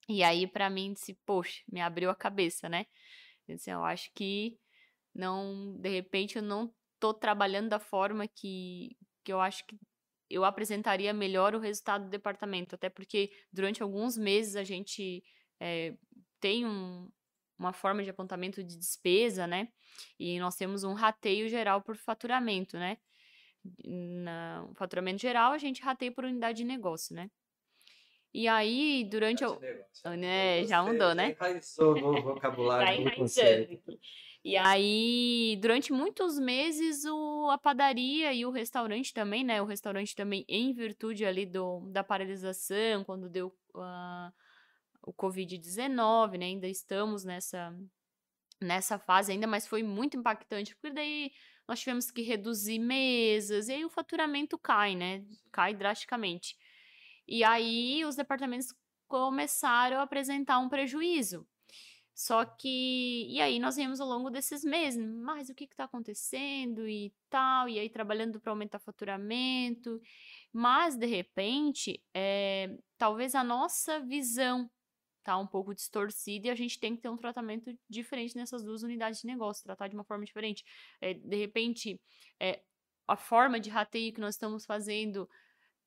E 0.10 0.24
aí, 0.24 0.48
para 0.48 0.70
mim, 0.70 0.94
disse, 0.94 1.14
poxa, 1.26 1.62
me 1.72 1.80
abriu 1.80 2.10
a 2.10 2.16
cabeça, 2.16 2.68
né? 2.68 2.88
Eu, 3.48 3.56
disse, 3.56 3.70
eu 3.70 3.84
acho 3.84 4.12
que 4.16 4.58
não, 5.14 5.78
de 5.80 5.90
repente, 5.90 6.38
eu 6.38 6.42
não 6.42 6.74
tô 7.00 7.14
trabalhando 7.14 7.70
da 7.70 7.80
forma 7.80 8.28
que, 8.28 8.98
que 9.24 9.32
eu 9.32 9.40
acho 9.40 9.66
que 9.68 9.78
eu 10.30 10.46
apresentaria 10.46 11.14
melhor 11.14 11.54
o 11.54 11.60
resultado 11.60 12.06
do 12.06 12.10
departamento. 12.10 12.76
Até 12.76 12.90
porque 12.90 13.32
durante 13.52 13.84
alguns 13.84 14.18
meses 14.18 14.56
a 14.56 14.64
gente 14.64 15.24
é, 15.60 15.94
tem 16.40 16.66
um, 16.66 17.10
uma 17.62 17.74
forma 17.74 18.04
de 18.04 18.10
apontamento 18.10 18.64
de 18.64 18.76
despesa, 18.76 19.46
né? 19.46 19.68
E 20.20 20.40
nós 20.40 20.56
temos 20.56 20.84
um 20.84 20.94
rateio 20.94 21.48
geral 21.48 21.82
por 21.82 21.96
faturamento, 21.96 22.78
né? 22.78 22.98
No 23.86 24.74
faturamento 24.74 25.22
geral, 25.22 25.52
a 25.52 25.58
gente 25.60 25.82
rateia 25.82 26.12
por 26.12 26.26
unidade 26.26 26.58
de 26.58 26.64
negócio, 26.64 27.16
né? 27.16 27.30
E 28.34 28.48
aí, 28.48 29.08
durante 29.10 29.46
o. 29.46 29.60
Né, 30.18 30.66
já 30.66 30.82
mudou, 30.82 31.14
né? 31.14 31.32
Enraizou 31.32 31.96
no 31.96 32.22
vocabulário 32.22 33.04
do 33.06 33.16
conceito. 33.16 34.00
E 34.44 34.58
aí, 34.58 35.60
durante 35.62 35.94
muitos 35.94 36.40
meses, 36.40 37.06
o, 37.06 37.50
a 37.52 37.60
padaria 37.60 38.34
e 38.34 38.44
o 38.44 38.50
restaurante 38.50 39.14
também, 39.14 39.44
né? 39.44 39.62
O 39.62 39.66
restaurante 39.66 40.16
também, 40.16 40.44
em 40.48 40.74
virtude 40.74 41.26
ali 41.26 41.46
do, 41.46 41.82
da 41.92 42.04
paralisação, 42.04 43.04
quando 43.04 43.30
deu 43.30 43.54
uh, 43.76 44.34
o 45.04 45.14
Covid-19, 45.14 46.38
né? 46.38 46.46
Ainda 46.46 46.68
estamos 46.68 47.24
nessa, 47.24 47.76
nessa 48.62 49.00
fase 49.00 49.32
ainda, 49.32 49.48
mas 49.48 49.68
foi 49.68 49.84
muito 49.84 50.18
impactante, 50.18 50.76
porque 50.76 50.94
daí 50.94 51.32
nós 51.68 51.80
tivemos 51.80 52.12
que 52.12 52.22
reduzir 52.22 52.80
mesas, 52.80 53.68
e 53.68 53.74
aí 53.74 53.86
o 53.86 53.90
faturamento 53.90 54.58
cai, 54.58 54.96
né? 54.96 55.24
Cai 55.52 55.74
drasticamente. 55.74 56.56
E 57.28 57.44
aí 57.44 58.04
os 58.06 58.16
departamentos 58.16 58.74
começaram 59.08 59.98
a 59.98 60.04
apresentar 60.04 60.60
um 60.60 60.70
prejuízo. 60.70 61.48
Só 62.14 62.46
que, 62.46 63.26
e 63.30 63.42
aí 63.42 63.58
nós 63.58 63.78
vimos 63.78 64.00
ao 64.00 64.08
longo 64.08 64.30
desses 64.30 64.64
meses, 64.64 65.04
mas 65.04 65.50
o 65.50 65.56
que 65.56 65.64
está 65.64 65.86
acontecendo 65.86 66.88
e 66.88 67.14
tal, 67.30 67.68
e 67.68 67.80
aí 67.80 67.90
trabalhando 67.90 68.40
para 68.40 68.52
aumentar 68.52 68.80
faturamento, 68.80 70.00
mas 70.54 70.96
de 70.96 71.06
repente, 71.08 72.04
é, 72.14 72.78
talvez 72.98 73.34
a 73.34 73.44
nossa 73.44 74.00
visão 74.02 74.70
tá 75.24 75.38
um 75.38 75.48
pouco 75.48 75.74
distorcida 75.74 76.48
e 76.48 76.50
a 76.50 76.56
gente 76.56 76.80
tem 76.80 76.96
que 76.96 77.02
ter 77.02 77.10
um 77.10 77.18
tratamento 77.18 77.72
diferente 77.90 78.36
nessas 78.36 78.64
duas 78.64 78.84
unidades 78.84 79.22
de 79.22 79.28
negócio, 79.28 79.64
tratar 79.64 79.88
de 79.88 79.96
uma 79.96 80.04
forma 80.04 80.26
diferente. 80.26 80.64
É, 81.00 81.14
de 81.14 81.36
repente, 81.36 82.00
é, 82.40 82.62
a 83.08 83.16
forma 83.16 83.60
de 83.60 83.70
rateio 83.70 84.14
que 84.14 84.22
nós 84.22 84.36
estamos 84.36 84.66
fazendo 84.66 85.30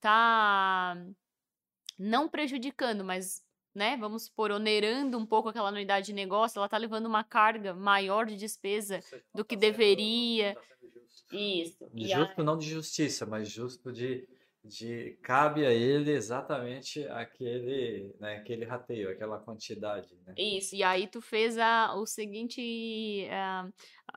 tá 0.01 0.97
não 1.99 2.29
prejudicando, 2.29 3.05
mas 3.05 3.43
né, 3.75 3.97
vamos 3.97 4.27
supor, 4.27 4.53
onerando 4.53 5.19
um 5.19 5.27
pouco 5.27 5.49
aquela 5.49 5.71
unidade 5.71 6.07
de 6.07 6.13
negócio, 6.13 6.59
ela 6.59 6.69
tá 6.69 6.77
levando 6.77 7.07
uma 7.07 7.25
carga 7.25 7.75
maior 7.75 8.25
de 8.25 8.37
despesa 8.37 9.01
do 9.35 9.45
que 9.45 9.57
tá 9.57 9.61
deveria. 9.63 10.57
Sendo, 11.29 11.41
Isso. 11.41 11.91
Justo 11.93 12.41
a... 12.41 12.45
não 12.45 12.57
de 12.57 12.69
justiça, 12.69 13.27
mas 13.27 13.49
justo 13.49 13.93
de 13.93 14.29
de 14.65 15.19
cabe 15.23 15.67
a 15.67 15.71
ele 15.71 16.11
exatamente 16.11 17.07
aquele, 17.09 18.15
né, 18.19 18.37
aquele 18.37 18.65
rateio, 18.65 19.11
aquela 19.11 19.39
quantidade, 19.39 20.17
né? 20.27 20.35
Isso, 20.39 20.75
e 20.75 20.83
aí 20.83 21.07
tu 21.07 21.21
fez 21.21 21.59
a, 21.59 21.95
o 21.95 22.07
seguinte 22.07 23.29
a, 23.31 23.69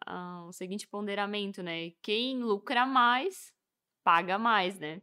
a, 0.05 0.45
o 0.45 0.53
seguinte 0.53 0.87
ponderamento, 0.87 1.61
né? 1.61 1.91
Quem 2.01 2.41
lucra 2.41 2.85
mais, 2.85 3.51
paga 4.03 4.39
mais, 4.39 4.79
né? 4.79 5.01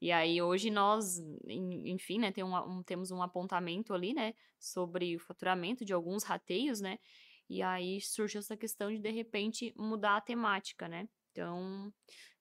E 0.00 0.10
aí 0.10 0.40
hoje 0.40 0.70
nós, 0.70 1.18
enfim, 1.46 2.18
né, 2.18 2.32
tem 2.32 2.42
um, 2.42 2.56
um, 2.56 2.82
temos 2.82 3.10
um 3.10 3.22
apontamento 3.22 3.92
ali, 3.92 4.14
né, 4.14 4.32
sobre 4.58 5.16
o 5.16 5.20
faturamento 5.20 5.84
de 5.84 5.92
alguns 5.92 6.22
rateios, 6.22 6.80
né? 6.80 6.98
E 7.50 7.62
aí 7.62 8.00
surge 8.00 8.38
essa 8.38 8.56
questão 8.56 8.90
de 8.90 8.98
de 8.98 9.10
repente 9.10 9.74
mudar 9.76 10.16
a 10.16 10.20
temática, 10.22 10.88
né? 10.88 11.06
Então, 11.36 11.92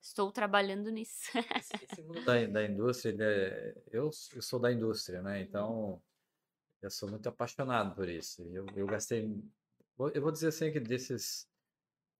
estou 0.01 0.31
trabalhando 0.31 0.89
nisso. 0.89 1.29
Esse 1.81 2.01
mundo 2.01 2.23
da, 2.23 2.45
da 2.45 2.63
indústria, 2.63 3.13
né, 3.13 3.73
eu, 3.91 4.09
eu 4.33 4.41
sou 4.41 4.57
da 4.57 4.71
indústria, 4.71 5.21
né? 5.21 5.39
Uhum. 5.39 5.43
Então, 5.43 6.03
eu 6.81 6.89
sou 6.89 7.09
muito 7.09 7.27
apaixonado 7.27 7.93
por 7.93 8.07
isso. 8.07 8.41
Eu, 8.53 8.65
eu 8.73 8.87
gastei, 8.87 9.29
eu 10.13 10.21
vou 10.21 10.31
dizer 10.31 10.47
assim 10.47 10.71
que 10.71 10.79
desses 10.79 11.45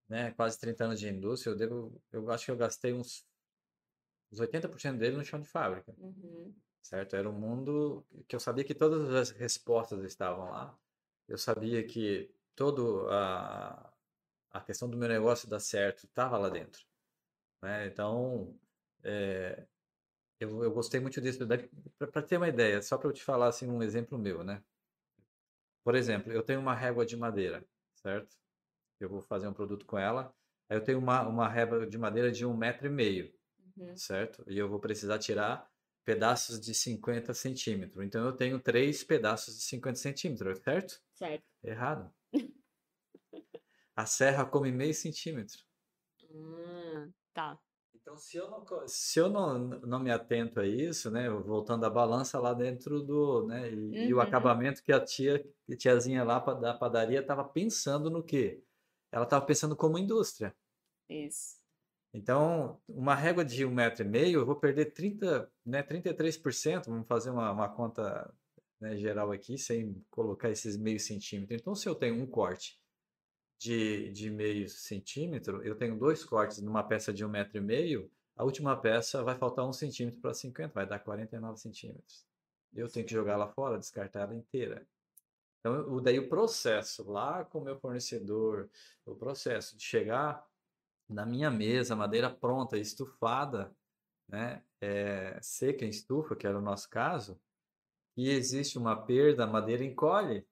né, 0.10 0.32
quase 0.32 0.60
30 0.60 0.84
anos 0.84 1.00
de 1.00 1.08
indústria, 1.08 1.51
eu 1.53 1.55
devo, 1.55 2.01
eu 2.12 2.29
acho 2.29 2.44
que 2.44 2.51
eu 2.51 2.58
gastei 2.58 2.91
uns, 2.91 3.25
uns 4.34 4.41
80% 4.41 4.98
dele 4.98 5.15
no 5.15 5.24
chão 5.24 5.39
de 5.39 5.48
fábrica. 5.48 5.96
Uhum. 5.98 6.53
Certo? 6.82 7.15
Era 7.15 7.29
um 7.29 7.39
mundo 7.39 8.05
que 8.27 8.36
eu 8.36 8.39
sabia 8.41 8.65
que 8.65 8.75
todas 8.75 9.10
as 9.13 9.29
respostas 9.29 10.03
estavam 10.03 10.51
lá. 10.51 10.77
Eu 11.25 11.38
sabia 11.38 11.88
que 11.88 12.29
todo 12.53 13.08
a 13.10 13.94
a 14.55 14.62
questão 14.62 14.89
do 14.89 14.97
meu 14.97 15.09
negócio 15.09 15.50
dar 15.50 15.59
certo 15.59 16.05
estava 16.05 16.38
lá 16.38 16.47
dentro. 16.47 16.81
Né? 17.62 17.88
Então, 17.88 18.57
é, 19.03 19.65
eu, 20.39 20.63
eu 20.63 20.71
gostei 20.71 21.01
muito 21.01 21.19
disso. 21.19 21.39
Para 21.97 22.21
ter 22.21 22.38
uma 22.38 22.47
ideia, 22.47 22.81
só 22.81 22.97
para 22.97 23.09
eu 23.09 23.13
te 23.13 23.21
falar 23.21 23.47
assim, 23.47 23.69
um 23.69 23.83
exemplo 23.83 24.17
meu, 24.17 24.43
né? 24.45 24.63
Por 25.83 25.93
exemplo, 25.93 26.31
eu 26.31 26.41
tenho 26.41 26.62
uma 26.62 26.74
régua 26.74 27.05
de 27.05 27.17
madeira, 27.17 27.65
certo? 27.95 28.35
Eu 28.97 29.09
vou 29.09 29.21
fazer 29.21 29.47
um 29.47 29.53
produto 29.53 29.85
com 29.85 29.97
ela. 29.97 30.33
Aí 30.69 30.77
eu 30.77 30.83
tenho 30.83 31.00
uma, 31.00 31.27
uma 31.27 31.50
régua 31.50 31.85
de 31.85 31.97
madeira 31.97 32.31
de 32.31 32.45
um 32.45 32.55
metro 32.55 32.88
e 32.88 32.89
meio, 32.89 33.31
uhum. 33.77 33.95
certo? 33.97 34.43
E 34.47 34.57
eu 34.57 34.69
vou 34.69 34.79
precisar 34.79 35.19
tirar 35.19 35.69
pedaços 36.05 36.62
de 36.62 36.74
50 36.74 37.33
centímetros. 37.33 38.03
Então 38.05 38.25
eu 38.25 38.31
tenho 38.31 38.57
três 38.59 39.03
pedaços 39.03 39.57
de 39.57 39.63
50 39.63 40.00
centímetros, 40.00 40.59
certo? 40.59 41.01
Certo. 41.13 41.43
Errado. 41.62 42.09
A 43.95 44.05
serra 44.05 44.45
come 44.45 44.71
meio 44.71 44.93
centímetro. 44.93 45.59
Hum, 46.29 47.11
tá. 47.33 47.57
Então, 48.05 48.17
se 48.17 48.37
eu, 48.37 48.51
não, 48.51 48.63
se 48.87 49.19
eu 49.19 49.29
não, 49.29 49.57
não 49.57 49.99
me 49.99 50.11
atento 50.11 50.59
a 50.59 50.67
isso, 50.67 51.09
né, 51.09 51.27
voltando 51.27 51.85
à 51.85 51.89
balança 51.89 52.37
lá 52.39 52.53
dentro 52.53 53.01
do, 53.01 53.47
né, 53.47 53.71
e, 53.71 53.75
uhum. 53.75 53.93
e 53.93 54.13
o 54.13 54.17
uhum. 54.17 54.21
acabamento 54.21 54.83
que 54.83 54.91
a 54.91 55.03
tia, 55.03 55.43
a 55.67 55.75
tiazinha 55.75 56.23
lá 56.23 56.39
da 56.39 56.73
padaria 56.75 57.21
estava 57.21 57.43
pensando 57.43 58.11
no 58.11 58.21
quê? 58.21 58.61
Ela 59.11 59.23
estava 59.23 59.43
pensando 59.43 59.75
como 59.75 59.97
indústria. 59.97 60.55
Isso. 61.09 61.55
Então, 62.13 62.79
uma 62.87 63.15
régua 63.15 63.43
de 63.43 63.65
um 63.65 63.73
metro 63.73 64.05
e 64.05 64.07
meio, 64.07 64.41
eu 64.41 64.45
vou 64.45 64.55
perder 64.55 64.93
30, 64.93 65.51
né, 65.65 65.81
33%, 65.81 66.85
vamos 66.85 67.07
fazer 67.07 67.31
uma, 67.31 67.51
uma 67.51 67.69
conta 67.69 68.31
né, 68.79 68.95
geral 68.97 69.31
aqui, 69.31 69.57
sem 69.57 69.99
colocar 70.11 70.51
esses 70.51 70.77
meio 70.77 70.99
centímetro. 70.99 71.55
Então, 71.55 71.73
se 71.73 71.89
eu 71.89 71.95
tenho 71.95 72.21
um 72.21 72.27
corte 72.27 72.79
de, 73.57 74.12
de 74.12 74.29
meio 74.29 74.67
centímetro, 74.69 75.63
eu 75.63 75.75
tenho 75.75 75.97
dois 75.97 76.24
cortes 76.24 76.62
numa 76.62 76.83
peça 76.83 77.13
de 77.13 77.25
um 77.25 77.29
metro 77.29 77.57
e 77.57 77.62
meio, 77.62 78.12
a 78.35 78.43
última 78.43 78.75
peça 78.75 79.24
vai 79.24 79.38
faltar 79.38 79.65
um 79.65 79.71
centímetro 79.74 80.19
para 80.19 80.33
50, 80.33 80.74
vai 80.74 80.85
dar 80.85 81.00
49 81.00 81.57
centímetros. 81.57 82.25
Eu 82.74 82.89
tenho 82.89 83.05
que 83.05 83.13
jogar 83.13 83.33
ela 83.33 83.47
fora, 83.47 83.79
descartar 83.79 84.21
ela 84.21 84.35
inteira. 84.35 84.85
Então, 85.59 86.01
daí 86.01 86.19
o 86.19 86.27
processo 86.27 87.09
lá 87.09 87.45
com 87.45 87.59
o 87.59 87.63
meu 87.63 87.77
fornecedor, 87.77 88.69
o 89.05 89.15
processo 89.15 89.77
de 89.77 89.83
chegar 89.83 90.45
na 91.07 91.25
minha 91.25 91.50
mesa, 91.50 91.95
madeira 91.95 92.29
pronta, 92.29 92.77
estufada, 92.77 93.74
né, 94.27 94.62
é, 94.81 95.39
seca 95.41 95.85
em 95.85 95.89
estufa, 95.89 96.35
que 96.35 96.45
era 96.45 96.57
o 96.57 96.62
nosso 96.62 96.89
caso, 96.89 97.39
e 98.17 98.29
existe 98.29 98.77
uma 98.77 98.95
perda, 98.95 99.43
a 99.43 99.47
madeira 99.47 99.83
encolhe, 99.83 100.45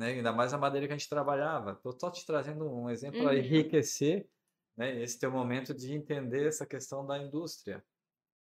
né, 0.00 0.12
ainda 0.12 0.32
mais 0.32 0.54
a 0.54 0.58
madeira 0.58 0.86
que 0.86 0.94
a 0.94 0.96
gente 0.96 1.10
trabalhava. 1.10 1.72
Estou 1.72 1.92
só 1.92 2.10
te 2.10 2.24
trazendo 2.24 2.66
um 2.66 2.88
exemplo 2.88 3.22
para 3.22 3.32
uhum. 3.32 3.38
enriquecer 3.38 4.26
né, 4.74 4.98
esse 5.02 5.18
teu 5.18 5.30
momento 5.30 5.74
de 5.74 5.92
entender 5.92 6.46
essa 6.46 6.64
questão 6.64 7.06
da 7.06 7.18
indústria. 7.18 7.84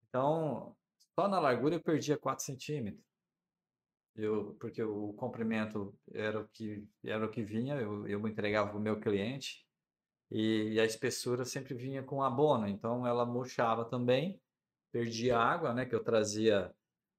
Então, 0.06 0.76
só 1.18 1.26
na 1.26 1.40
largura 1.40 1.76
eu 1.76 1.80
perdia 1.80 2.18
4 2.18 2.44
centímetros. 2.44 3.02
Eu, 4.14 4.54
porque 4.61 4.82
o 4.82 5.14
comprimento 5.14 5.99
era 6.12 6.42
o 6.42 6.49
que, 6.49 6.87
era 7.02 7.25
o 7.25 7.30
que 7.30 7.42
vinha, 7.42 7.76
eu, 7.76 8.06
eu 8.06 8.28
entregava 8.28 8.68
para 8.68 8.78
o 8.78 8.82
meu 8.82 9.00
cliente, 9.00 9.64
e, 10.30 10.75
e, 10.75 10.80
a 10.80 10.85
espessura 10.85 11.44
sempre 11.44 11.75
vinha 11.75 12.02
com 12.02 12.23
abono, 12.23 12.68
então 12.68 13.06
ela 13.06 13.25
murchava 13.25 13.85
também, 13.85 14.40
perdia 14.92 15.38
água, 15.38 15.73
né, 15.73 15.87
que 15.87 15.94
eu 15.94 16.04
trazia 16.04 16.73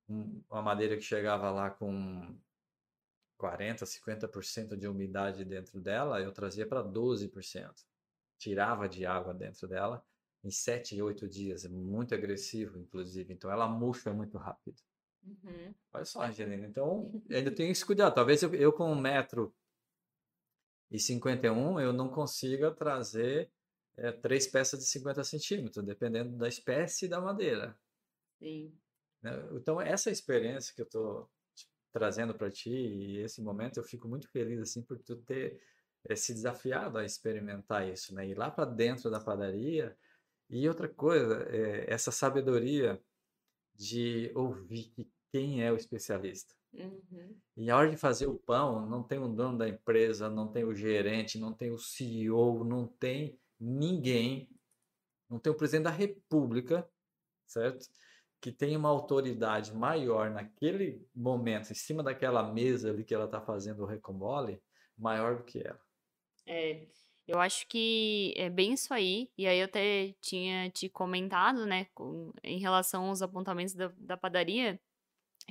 um, 0.08 0.44
uma 0.50 0.62
madeira 0.62 0.96
que 0.96 1.02
chegava 1.02 1.50
lá 1.50 1.72
com 1.72 2.38
40, 3.42 3.84
50% 3.86 4.78
de 4.78 4.88
umidade 4.88 5.44
dentro 5.44 5.82
dela, 5.82 6.22
eu 6.22 6.32
trazia 6.32 6.68
para 6.68 6.84
12%. 6.84 7.74
Tirava 8.38 8.88
de 8.88 9.04
água 9.04 9.34
dentro 9.34 9.68
dela 9.68 10.06
em 10.44 10.52
7, 10.52 11.02
8 11.02 11.28
dias, 11.28 11.66
é 11.66 11.70
muito 11.70 12.14
agressivo, 12.14 12.78
inclusive, 12.78 13.34
então 13.34 13.52
ela 13.52 13.68
murcha 13.68 14.14
muito 14.14 14.38
rápido. 14.38 14.78
Uhum. 15.24 15.74
Olha 15.92 16.06
só, 16.06 16.24
Angelina, 16.24 16.68
então 16.68 17.12
ainda 17.30 17.52
tenho 17.52 17.72
esse 17.72 17.86
cuidado. 17.86 18.14
Talvez 18.14 18.44
eu, 18.44 18.54
eu 18.54 18.72
com 18.72 18.92
um 18.92 19.00
metro 19.00 19.54
e 20.92 21.00
51 21.00 21.80
eu 21.80 21.94
não 21.94 22.10
consiga 22.10 22.72
trazer 22.72 23.52
é, 23.98 24.12
três 24.12 24.46
peças 24.48 24.80
de 24.80 24.86
50 24.86 25.24
centímetros, 25.24 25.84
dependendo 25.84 26.38
da 26.38 26.48
espécie 26.48 27.06
e 27.06 27.10
da 27.10 27.20
madeira. 27.20 27.76
Sim. 28.40 28.72
Né? 29.22 29.32
Então, 29.54 29.82
essa 29.82 30.12
experiência 30.12 30.74
que 30.76 30.82
eu 30.82 30.86
estou 30.86 31.30
trazendo 31.92 32.34
para 32.34 32.50
ti 32.50 32.70
e 32.70 33.18
esse 33.18 33.42
momento, 33.42 33.78
eu 33.78 33.84
fico 33.84 34.08
muito 34.08 34.30
feliz 34.30 34.60
assim 34.60 34.82
por 34.82 34.98
tu 35.00 35.16
ter 35.18 35.62
é, 36.06 36.16
se 36.16 36.34
desafiado 36.34 36.98
a 36.98 37.06
experimentar 37.06 37.88
isso, 37.88 38.14
né? 38.14 38.28
Ir 38.28 38.38
lá 38.38 38.50
para 38.50 38.66
dentro 38.66 39.10
da 39.10 39.20
padaria. 39.20 39.96
E 40.50 40.68
outra 40.68 40.88
coisa, 40.88 41.44
é, 41.50 41.86
essa 41.92 42.12
sabedoria 42.12 43.02
de 43.76 44.32
ouvir 44.36 44.94
quem 45.32 45.64
é 45.64 45.72
o 45.72 45.76
especialista. 45.76 46.54
Uhum. 46.74 47.36
E 47.58 47.70
a 47.70 47.78
hora 47.78 47.90
de 47.90 47.98
fazer 47.98 48.28
o 48.28 48.36
pão, 48.36 48.88
não 48.88 49.04
tem 49.04 49.20
o 49.20 49.28
dono 49.28 49.58
da 49.58 49.68
empresa, 49.68 50.30
não 50.30 50.48
tem 50.48 50.64
o 50.64 50.74
gerente, 50.76 51.40
não 51.40 51.54
tem 51.54 51.72
o 51.72 51.78
CEO, 51.78 52.64
não 52.64 52.88
tem 52.88 53.40
ninguém, 53.60 54.50
não 55.30 55.40
tem 55.40 55.52
o 55.52 55.56
presidente 55.56 55.86
da 55.86 55.92
república, 55.92 56.88
certo? 57.46 57.88
Que 58.42 58.52
tem 58.52 58.76
uma 58.76 58.90
autoridade 58.90 59.74
maior 59.74 60.32
naquele 60.32 61.08
momento, 61.16 61.72
em 61.72 61.76
cima 61.76 62.02
daquela 62.02 62.52
mesa 62.52 62.90
ali 62.90 63.04
que 63.04 63.14
ela 63.14 63.26
está 63.26 63.40
fazendo 63.40 63.84
o 63.84 63.86
recombole, 63.86 64.60
maior 64.98 65.38
do 65.38 65.44
que 65.44 65.60
ela. 65.60 65.80
É, 66.48 66.88
eu 67.28 67.40
acho 67.40 67.68
que 67.68 68.34
é 68.36 68.50
bem 68.50 68.74
isso 68.74 68.94
aí. 68.94 69.30
E 69.38 69.48
aí 69.48 69.60
eu 69.60 69.66
até 69.66 70.16
tinha 70.20 70.70
te 70.72 70.90
comentado, 70.90 71.66
né, 71.66 71.86
com, 71.94 72.34
em 72.44 72.60
relação 72.60 73.06
aos 73.06 73.22
apontamentos 73.22 73.76
da, 73.76 73.92
da 73.98 74.18
padaria 74.18 74.80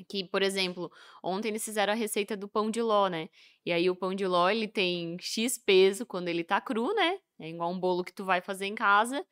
que, 0.08 0.24
por 0.24 0.42
exemplo, 0.42 0.90
ontem 1.22 1.48
eles 1.48 1.64
fizeram 1.64 1.92
a 1.92 1.96
receita 1.96 2.36
do 2.36 2.48
pão 2.48 2.70
de 2.70 2.80
ló, 2.80 3.08
né? 3.08 3.28
E 3.64 3.72
aí 3.72 3.90
o 3.90 3.96
pão 3.96 4.14
de 4.14 4.26
ló, 4.26 4.48
ele 4.48 4.68
tem 4.68 5.16
X 5.20 5.58
peso 5.58 6.06
quando 6.06 6.28
ele 6.28 6.44
tá 6.44 6.60
cru, 6.60 6.94
né? 6.94 7.18
É 7.38 7.48
igual 7.48 7.70
um 7.70 7.78
bolo 7.78 8.04
que 8.04 8.12
tu 8.12 8.24
vai 8.24 8.40
fazer 8.40 8.66
em 8.66 8.74
casa. 8.74 9.24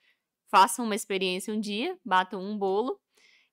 Façam 0.50 0.84
uma 0.84 0.94
experiência 0.94 1.52
um 1.52 1.60
dia, 1.60 1.98
batam 2.04 2.40
um 2.40 2.56
bolo 2.58 3.00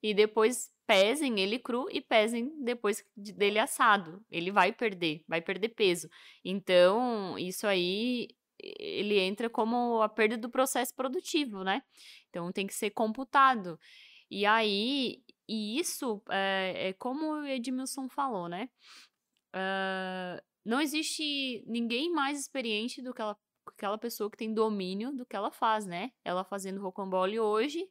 e 0.02 0.14
depois 0.14 0.70
pesem 0.88 1.40
ele 1.40 1.60
cru 1.60 1.88
e 1.92 2.00
pesem 2.02 2.52
depois 2.64 3.04
dele 3.16 3.60
assado. 3.60 4.24
Ele 4.30 4.52
vai 4.52 4.72
perder, 4.72 5.24
vai 5.28 5.42
perder 5.42 5.70
peso. 5.70 6.10
Então, 6.44 7.38
isso 7.38 7.66
aí 7.68 8.28
ele 8.62 9.20
entra 9.20 9.50
como 9.50 10.02
a 10.02 10.10
perda 10.10 10.38
do 10.38 10.50
processo 10.50 10.94
produtivo, 10.96 11.64
né? 11.64 11.82
Então 12.30 12.52
tem 12.52 12.68
que 12.68 12.74
ser 12.74 12.92
computado. 12.92 13.80
E 14.30 14.46
aí, 14.46 15.24
e 15.48 15.80
isso 15.80 16.22
é, 16.30 16.90
é 16.90 16.94
como 16.94 17.34
o 17.34 17.46
Edmilson 17.46 18.10
falou, 18.10 18.48
né? 18.50 18.70
Uh, 19.56 20.42
não 20.66 20.82
existe 20.82 21.64
ninguém 21.68 22.12
mais 22.12 22.40
experiente 22.40 23.02
do 23.02 23.14
que 23.14 23.22
ela, 23.22 23.38
aquela 23.68 23.98
pessoa 23.98 24.30
que 24.30 24.38
tem 24.38 24.54
domínio 24.54 25.16
do 25.16 25.26
que 25.26 25.36
ela 25.36 25.52
faz, 25.52 25.86
né? 25.86 26.12
Ela 26.24 26.44
fazendo 26.44 26.82
rocambole 26.82 27.40
hoje, 27.40 27.88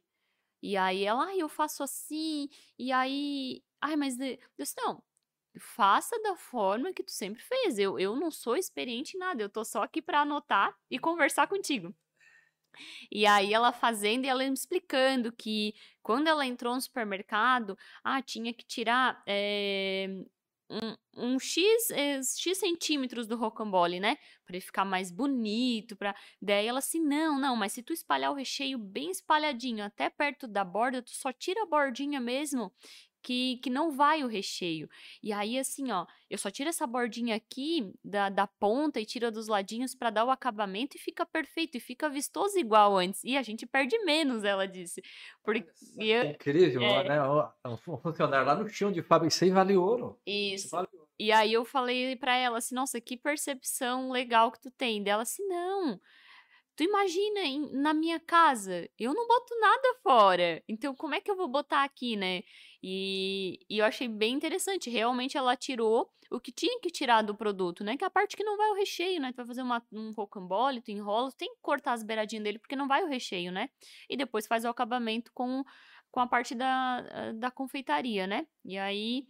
e 0.71 0.77
aí 0.77 1.03
ela, 1.05 1.25
ai, 1.25 1.41
eu 1.41 1.49
faço 1.49 1.83
assim, 1.83 2.49
e 2.79 2.91
aí, 2.91 3.63
ai, 3.81 3.95
mas 3.95 4.17
não, 4.77 5.03
faça 5.59 6.19
da 6.23 6.35
forma 6.35 6.93
que 6.93 7.03
tu 7.03 7.11
sempre 7.11 7.41
fez. 7.41 7.79
Eu, 7.79 7.99
eu 7.99 8.15
não 8.15 8.31
sou 8.31 8.57
experiente 8.57 9.15
em 9.17 9.19
nada, 9.19 9.41
eu 9.43 9.49
tô 9.49 9.63
só 9.65 9.83
aqui 9.83 10.01
para 10.01 10.21
anotar 10.21 10.75
e 10.89 10.99
conversar 10.99 11.47
contigo. 11.47 11.95
E 13.11 13.25
aí 13.25 13.53
ela 13.53 13.71
fazendo 13.71 14.25
e 14.25 14.27
ela 14.27 14.43
me 14.43 14.53
explicando 14.53 15.31
que 15.31 15.73
quando 16.01 16.27
ela 16.27 16.45
entrou 16.45 16.75
no 16.75 16.81
supermercado, 16.81 17.77
ah, 18.03 18.21
tinha 18.21 18.53
que 18.53 18.65
tirar 18.65 19.21
é, 19.27 20.07
um, 20.69 20.95
um 21.15 21.39
X, 21.39 21.89
é, 21.91 22.21
X 22.21 22.57
centímetros 22.57 23.27
do 23.27 23.35
rocambole, 23.35 23.99
né? 23.99 24.17
Para 24.45 24.55
ele 24.55 24.65
ficar 24.65 24.85
mais 24.85 25.11
bonito, 25.11 25.95
para 25.95 26.15
Daí 26.41 26.67
ela 26.67 26.79
assim, 26.79 26.99
não, 26.99 27.39
não, 27.39 27.55
mas 27.55 27.73
se 27.73 27.83
tu 27.83 27.93
espalhar 27.93 28.31
o 28.31 28.35
recheio 28.35 28.77
bem 28.77 29.11
espalhadinho 29.11 29.83
até 29.83 30.09
perto 30.09 30.47
da 30.47 30.63
borda, 30.63 31.01
tu 31.01 31.11
só 31.11 31.31
tira 31.31 31.63
a 31.63 31.67
bordinha 31.67 32.19
mesmo 32.19 32.71
que, 33.25 33.57
que 33.57 33.71
não 33.71 33.89
vai 33.89 34.23
o 34.23 34.27
recheio. 34.27 34.87
E 35.23 35.33
aí, 35.33 35.57
assim, 35.57 35.91
ó, 35.91 36.05
eu 36.29 36.37
só 36.37 36.51
tiro 36.51 36.69
essa 36.69 36.85
bordinha 36.85 37.35
aqui 37.35 37.91
da, 38.03 38.29
da 38.29 38.45
ponta 38.45 39.01
e 39.01 39.05
tiro 39.05 39.31
dos 39.31 39.47
ladinhos 39.47 39.95
para 39.95 40.11
dar 40.11 40.25
o 40.25 40.29
acabamento 40.29 40.95
e 40.95 40.99
fica 40.99 41.25
perfeito, 41.25 41.75
e 41.75 41.79
fica 41.79 42.07
vistoso 42.07 42.59
igual 42.59 42.95
antes. 42.95 43.23
E 43.23 43.35
a 43.35 43.41
gente 43.41 43.65
perde 43.65 43.97
menos, 44.05 44.43
ela 44.43 44.67
disse. 44.67 45.01
Porque 45.43 45.67
eu, 45.97 46.21
é 46.21 46.31
incrível, 46.33 46.83
é, 46.83 47.09
né? 47.09 47.17
Um 47.65 47.77
funcionário 47.97 48.45
lá 48.45 48.53
no 48.53 48.69
chão 48.69 48.91
de 48.91 49.01
fábrica, 49.01 49.33
isso 49.33 49.43
aí 49.43 49.49
vale 49.49 49.75
ouro. 49.75 50.19
Isso. 50.23 50.69
Vale 50.69 50.87
ouro. 50.93 51.09
E 51.17 51.31
aí 51.31 51.51
eu 51.51 51.65
falei 51.65 52.15
para 52.15 52.35
ela 52.35 52.59
assim, 52.59 52.75
nossa, 52.75 53.01
que 53.01 53.17
percepção 53.17 54.11
legal 54.11 54.51
que 54.51 54.61
tu 54.61 54.69
tem. 54.69 55.01
Dela 55.01 55.23
assim, 55.23 55.43
não. 55.47 55.99
Tu 56.75 56.83
imagina 56.83 57.39
em, 57.39 57.71
na 57.71 57.93
minha 57.93 58.19
casa, 58.19 58.89
eu 58.99 59.13
não 59.13 59.25
boto 59.25 59.57
nada 59.61 59.95
fora. 60.03 60.61
Então, 60.67 60.93
como 60.93 61.15
é 61.15 61.21
que 61.21 61.31
eu 61.31 61.35
vou 61.35 61.47
botar 61.47 61.85
aqui, 61.85 62.17
né? 62.17 62.43
E, 62.87 63.65
e, 63.67 63.79
eu 63.79 63.85
achei 63.85 64.07
bem 64.07 64.35
interessante. 64.35 64.91
Realmente 64.91 65.35
ela 65.35 65.55
tirou 65.55 66.07
o 66.29 66.39
que 66.39 66.51
tinha 66.51 66.79
que 66.79 66.91
tirar 66.91 67.23
do 67.23 67.33
produto, 67.33 67.83
né? 67.83 67.97
Que 67.97 68.03
é 68.03 68.07
a 68.07 68.11
parte 68.11 68.37
que 68.37 68.43
não 68.43 68.55
vai 68.55 68.69
o 68.69 68.75
recheio, 68.75 69.19
né? 69.19 69.31
Tu 69.31 69.37
vai 69.37 69.45
fazer 69.47 69.63
uma, 69.63 69.83
um 69.91 70.11
rocambole, 70.11 70.81
tu 70.83 70.91
enrola, 70.91 71.31
tu 71.31 71.37
tem 71.37 71.51
que 71.55 71.61
cortar 71.63 71.93
as 71.93 72.03
beiradinhas 72.03 72.43
dele 72.43 72.59
porque 72.59 72.75
não 72.75 72.87
vai 72.87 73.03
o 73.03 73.07
recheio, 73.07 73.51
né? 73.51 73.71
E 74.07 74.15
depois 74.15 74.45
faz 74.45 74.65
o 74.65 74.67
acabamento 74.67 75.31
com, 75.33 75.63
com 76.11 76.19
a 76.19 76.27
parte 76.27 76.53
da, 76.53 77.31
da 77.31 77.49
confeitaria, 77.49 78.27
né? 78.27 78.45
E 78.63 78.77
aí 78.77 79.25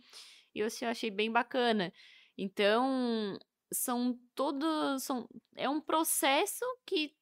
eu, 0.53 0.67
assim, 0.67 0.83
achei 0.83 1.09
bem 1.09 1.31
bacana. 1.31 1.93
Então, 2.37 3.39
são 3.71 4.19
todos. 4.35 5.01
São, 5.03 5.29
é 5.55 5.69
um 5.69 5.79
processo 5.79 6.65
que. 6.85 7.15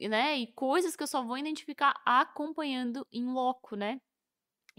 Né, 0.00 0.38
e 0.38 0.52
coisas 0.52 0.94
que 0.94 1.02
eu 1.02 1.08
só 1.08 1.24
vou 1.24 1.38
identificar 1.38 1.94
acompanhando 2.04 3.06
em 3.10 3.24
loco, 3.24 3.74
né? 3.74 4.00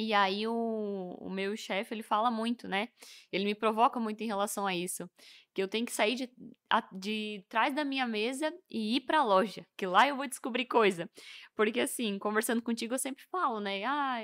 E 0.01 0.13
aí 0.13 0.47
o, 0.47 1.17
o 1.19 1.29
meu 1.29 1.57
chefe, 1.57 1.93
ele 1.93 2.01
fala 2.03 2.31
muito, 2.31 2.69
né? 2.69 2.87
Ele 3.33 3.43
me 3.43 3.53
provoca 3.53 3.99
muito 3.99 4.21
em 4.21 4.27
relação 4.27 4.65
a 4.65 4.73
isso. 4.73 5.09
Que 5.53 5.61
eu 5.61 5.67
tenho 5.67 5.85
que 5.85 5.91
sair 5.91 6.15
de, 6.15 6.29
a, 6.69 6.79
de 6.93 7.43
trás 7.49 7.75
da 7.75 7.83
minha 7.83 8.07
mesa 8.07 8.49
e 8.71 8.95
ir 8.95 9.01
pra 9.01 9.25
loja. 9.25 9.67
Que 9.75 9.85
lá 9.85 10.07
eu 10.07 10.15
vou 10.15 10.25
descobrir 10.25 10.65
coisa. 10.67 11.09
Porque 11.53 11.81
assim, 11.81 12.17
conversando 12.17 12.61
contigo, 12.61 12.93
eu 12.93 12.99
sempre 12.99 13.25
falo, 13.29 13.59
né? 13.59 13.83
Ah, 13.83 14.21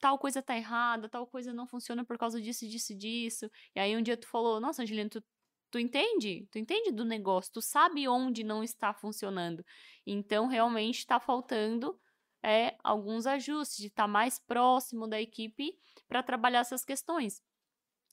tal 0.00 0.18
coisa 0.18 0.40
tá 0.42 0.56
errada, 0.56 1.10
tal 1.10 1.26
coisa 1.26 1.52
não 1.52 1.66
funciona 1.66 2.06
por 2.06 2.16
causa 2.16 2.40
disso, 2.40 2.66
disso, 2.66 2.96
disso. 2.96 3.50
E 3.76 3.80
aí 3.80 3.94
um 3.94 4.02
dia 4.02 4.16
tu 4.16 4.26
falou, 4.28 4.58
nossa, 4.58 4.80
Angelina, 4.82 5.10
tu, 5.10 5.22
tu 5.70 5.78
entende? 5.78 6.48
Tu 6.50 6.58
entende 6.58 6.90
do 6.90 7.04
negócio, 7.04 7.52
tu 7.52 7.60
sabe 7.60 8.08
onde 8.08 8.42
não 8.42 8.64
está 8.64 8.94
funcionando. 8.94 9.62
Então, 10.06 10.46
realmente 10.46 11.00
está 11.00 11.20
faltando 11.20 12.00
é, 12.42 12.76
alguns 12.82 13.26
ajustes, 13.26 13.78
de 13.78 13.86
estar 13.88 14.04
tá 14.04 14.08
mais 14.08 14.38
próximo 14.38 15.06
da 15.06 15.20
equipe 15.20 15.76
para 16.08 16.22
trabalhar 16.22 16.60
essas 16.60 16.84
questões. 16.84 17.42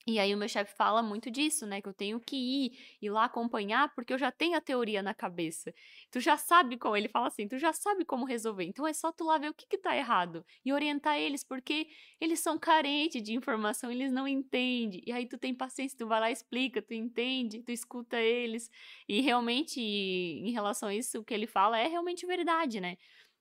E 0.08 0.20
aí 0.20 0.36
o 0.36 0.38
meu 0.38 0.48
chefe 0.48 0.76
fala 0.76 1.02
muito 1.02 1.32
disso, 1.32 1.66
né? 1.66 1.82
Que 1.82 1.90
eu 1.90 1.94
tenho 1.94 2.20
que 2.20 2.36
ir, 2.36 2.78
ir 3.02 3.10
lá 3.10 3.26
acompanhar, 3.26 3.92
porque 3.96 4.14
eu 4.14 4.20
já 4.20 4.32
tenho 4.32 4.56
a 4.56 4.62
teoria 4.62 5.02
na 5.02 5.16
cabeça. 5.16 5.74
Tu 6.12 6.20
já 6.20 6.38
sabe 6.38 6.78
como, 6.78 6.96
ele 6.96 7.08
fala 7.08 7.26
assim, 7.28 7.48
tu 7.48 7.58
já 7.58 7.74
sabe 7.74 8.06
como 8.06 8.24
resolver. 8.24 8.66
Então 8.66 8.86
é 8.86 8.94
só 8.94 9.12
tu 9.12 9.24
lá 9.24 9.40
ver 9.40 9.50
o 9.50 9.54
que 9.54 9.66
que 9.68 9.80
tá 9.80 9.98
errado 9.98 10.46
e 10.64 10.72
orientar 10.72 11.18
eles, 11.18 11.44
porque 11.44 11.88
eles 12.22 12.40
são 12.40 12.60
carentes 12.60 13.24
de 13.24 13.34
informação, 13.34 13.90
eles 13.92 14.12
não 14.12 14.28
entendem. 14.28 15.02
E 15.08 15.12
aí 15.12 15.28
tu 15.28 15.40
tem 15.40 15.56
paciência, 15.56 15.98
tu 15.98 16.06
vai 16.08 16.20
lá 16.20 16.30
explica, 16.30 16.84
tu 16.84 16.94
entende, 16.94 17.64
tu 17.64 17.72
escuta 17.72 18.22
eles. 18.22 18.70
E 19.10 19.22
realmente, 19.22 19.82
em 19.82 20.52
relação 20.52 20.90
a 20.90 20.94
isso, 20.96 21.20
o 21.20 21.26
que 21.26 21.34
ele 21.34 21.48
fala 21.48 21.80
é 21.80 21.88
realmente 21.88 22.28
verdade, 22.28 22.80
né? 22.80 22.96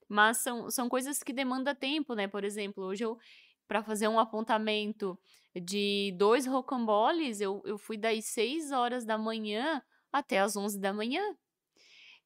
Mas 0.09 0.39
são, 0.39 0.71
são 0.71 0.89
coisas 0.89 1.23
que 1.23 1.33
demandam 1.33 1.75
tempo, 1.75 2.15
né? 2.15 2.29
Por 2.29 2.45
exemplo, 2.45 2.85
hoje 2.85 3.05
eu, 3.05 3.19
para 3.67 3.83
fazer 3.83 4.09
um 4.09 4.19
apontamento 4.19 5.19
de 5.55 6.15
dois 6.19 6.47
rocamboles, 6.47 7.41
eu, 7.41 7.63
eu 7.65 7.79
fui 7.79 7.97
das 7.97 8.25
6 8.27 8.73
horas 8.73 9.05
da 9.05 9.17
manhã 9.17 9.83
até 10.13 10.41
as 10.41 10.57
11 10.57 10.79
da 10.79 10.93
manhã. 10.93 11.23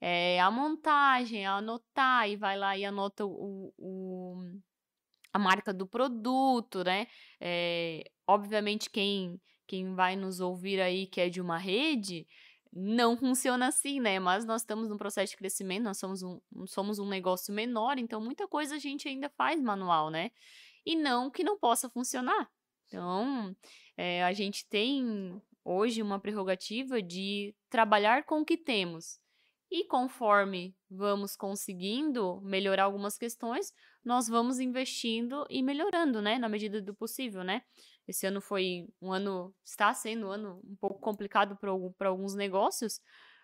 É, 0.01 0.41
a 0.41 0.51
montagem, 0.51 1.45
a 1.47 1.57
anotar, 1.57 2.29
e 2.29 2.37
vai 2.37 2.57
lá 2.57 2.77
e 2.77 2.85
anota 2.85 3.25
o, 3.27 3.73
o 3.77 4.37
a 5.33 5.38
marca 5.38 5.73
do 5.73 5.87
produto, 5.87 6.85
né? 6.85 7.07
É, 7.41 8.11
obviamente, 8.27 8.91
quem, 8.91 9.41
quem 9.67 9.95
vai 9.95 10.17
nos 10.17 10.41
ouvir 10.41 10.81
aí 10.81 11.07
que 11.07 11.21
é 11.21 11.29
de 11.29 11.41
uma 11.41 11.59
rede, 11.59 12.27
não 12.72 13.16
funciona 13.16 13.68
assim, 13.68 14.00
né? 14.00 14.18
Mas 14.18 14.44
nós 14.44 14.62
estamos 14.62 14.88
num 14.88 14.96
processo 14.96 15.31
de 15.33 15.37
crescimento, 15.37 15.85
nós 15.85 15.98
somos 15.98 16.22
um, 16.22 16.40
somos 16.66 16.98
um 16.98 17.09
negócio 17.09 17.52
menor, 17.52 17.98
então 17.98 18.20
muita 18.20 18.46
coisa 18.46 18.76
a 18.76 18.78
gente 18.78 19.09
ainda 19.09 19.28
faz 19.31 19.61
manual, 19.61 20.11
né? 20.11 20.31
E 20.85 20.96
não 20.96 21.31
que 21.31 21.44
não 21.44 21.59
possa 21.59 21.88
funcionar. 21.88 22.50
Então, 22.87 23.54
é, 23.96 24.24
a 24.24 24.33
gente 24.33 24.66
tem 24.66 25.40
hoje 25.64 26.00
uma 26.00 26.18
prerrogativa 26.18 27.02
de 27.02 27.54
trabalhar 27.68 28.24
com 28.24 28.40
o 28.40 28.44
que 28.44 28.57
temos. 28.57 29.20
E 29.70 29.85
conforme 29.85 30.74
vamos 30.90 31.37
conseguindo 31.37 32.40
melhorar 32.40 32.85
algumas 32.85 33.18
questões, 33.18 33.70
nós 34.02 34.26
vamos 34.26 34.59
investindo 34.59 35.46
e 35.50 35.62
melhorando, 35.62 36.22
né? 36.22 36.38
Na 36.38 36.48
medida 36.48 36.81
do 36.81 36.94
possível, 36.94 37.44
né? 37.44 37.62
Esse 38.09 38.27
ano 38.27 38.40
foi 38.40 38.88
um 39.01 39.12
ano, 39.12 39.55
está 39.64 39.92
sendo 39.92 40.27
um 40.27 40.31
ano 40.31 40.61
um 40.64 40.77
pouco 40.77 40.99
complicado 40.99 41.57
para 41.57 42.09
alguns 42.09 42.35
negócios, 42.35 43.01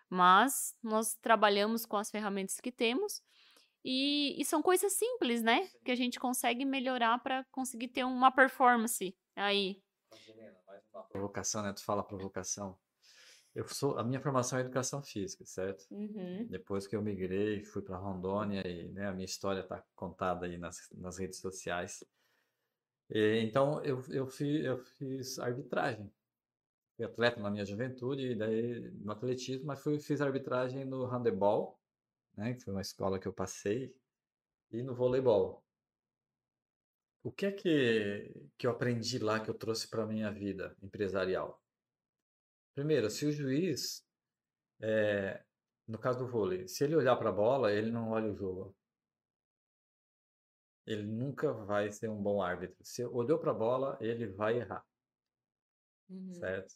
mas 0.09 0.75
nós 0.83 1.15
trabalhamos 1.21 1.85
com 1.85 1.97
as 1.97 2.11
ferramentas 2.11 2.59
que 2.61 2.73
temos 2.73 3.23
e, 3.85 4.41
e 4.41 4.45
são 4.45 4.63
coisas 4.63 4.95
simples, 4.95 5.43
né? 5.43 5.69
Que 5.85 5.91
a 5.91 5.95
gente 5.95 6.19
consegue 6.19 6.65
melhorar 6.65 7.19
para 7.23 7.45
conseguir 7.53 7.89
ter 7.89 8.05
uma 8.05 8.33
performance 8.33 9.15
Aí. 9.37 9.83
Provocação, 11.11 11.63
né? 11.63 11.73
Tu 11.73 11.85
fala 11.85 12.03
provocação. 12.03 12.79
Eu 13.55 13.67
sou, 13.69 13.99
a 13.99 14.05
minha 14.05 14.21
formação 14.21 14.59
é 14.59 14.63
educação 14.63 15.03
física, 15.03 15.45
certo? 15.45 15.87
Uhum. 15.91 16.47
Depois 16.49 16.87
que 16.87 16.97
eu 16.97 17.03
migrei, 17.03 17.63
fui 17.63 17.83
para 17.83 17.97
Rondônia 17.97 18.67
e 18.67 18.89
né, 18.89 19.07
a 19.07 19.13
minha 19.13 19.25
história 19.25 19.61
está 19.61 19.83
contada 19.95 20.47
aí 20.47 20.59
nas, 20.59 20.89
nas 20.93 21.19
redes 21.19 21.39
sociais. 21.39 22.03
E, 23.11 23.41
então 23.41 23.83
eu, 23.85 24.03
eu, 24.11 24.27
fiz, 24.27 24.65
eu 24.65 24.79
fiz 24.79 25.39
arbitragem. 25.39 26.11
Fui 26.97 27.05
atleta 27.05 27.41
na 27.41 27.51
minha 27.51 27.65
juventude, 27.65 28.33
e 28.33 28.35
daí 28.35 28.91
no 28.93 29.13
atletismo, 29.13 29.67
mas 29.67 29.83
fui, 29.83 29.99
fiz 29.99 30.21
arbitragem 30.21 30.85
no 30.85 31.05
handebol, 31.07 31.79
né, 32.37 32.55
que 32.55 32.61
foi 32.61 32.73
uma 32.73 32.83
escola 32.83 33.19
que 33.19 33.27
eu 33.27 33.33
passei, 33.33 33.95
e 34.71 34.83
no 34.83 34.95
voleibol. 34.95 35.65
O 37.23 37.33
que 37.33 37.47
é 37.47 37.53
que, 37.53 38.49
que 38.59 38.67
eu 38.67 38.71
aprendi 38.71 39.19
lá 39.19 39.41
que 39.41 39.49
eu 39.49 39.55
trouxe 39.55 39.89
para 39.89 40.05
a 40.05 40.07
minha 40.07 40.31
vida 40.31 40.77
empresarial? 40.83 41.61
Primeiro, 42.75 43.09
se 43.09 43.25
o 43.25 43.33
juiz, 43.33 44.05
é, 44.81 45.43
no 45.89 45.99
caso 45.99 46.19
do 46.19 46.27
vôlei, 46.27 46.69
se 46.69 46.85
ele 46.85 46.97
olhar 46.97 47.17
para 47.17 47.31
a 47.31 47.33
bola, 47.33 47.73
ele 47.73 47.91
não 47.91 48.11
olha 48.11 48.31
o 48.31 48.35
jogo. 48.35 48.77
Ele 50.87 51.03
nunca 51.03 51.53
vai 51.53 51.91
ser 51.91 52.09
um 52.09 52.23
bom 52.23 52.43
árbitro. 52.43 52.77
Se 52.83 53.05
olhou 53.05 53.39
para 53.39 53.51
a 53.51 53.55
bola, 53.55 53.97
ele 54.01 54.27
vai 54.27 54.59
errar. 54.59 54.85
Uhum. 56.09 56.35
Certo? 56.35 56.75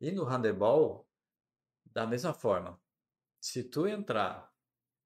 E 0.00 0.10
no 0.10 0.24
handebol, 0.24 1.06
da 1.86 2.06
mesma 2.06 2.32
forma. 2.32 2.80
Se 3.40 3.62
tu 3.62 3.86
entrar 3.86 4.52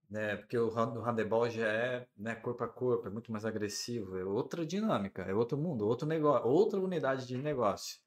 né? 0.09 0.37
Porque 0.37 0.59
o 0.59 0.71
handebol 0.71 1.49
já 1.51 1.67
é 1.67 2.09
né, 2.17 2.35
corpo 2.35 2.65
a 2.65 2.69
corpo, 2.69 3.07
é 3.09 3.11
muito 3.11 3.31
mais 3.31 3.45
agressivo, 3.45 4.17
é 4.17 4.25
outra 4.25 4.65
dinâmica, 4.65 5.23
é 5.23 5.35
outro 5.35 5.59
mundo, 5.59 5.87
outro 5.87 6.07
negócio, 6.07 6.49
outra 6.49 6.81
unidade 6.81 7.27
de 7.27 7.37
negócio. 7.37 8.01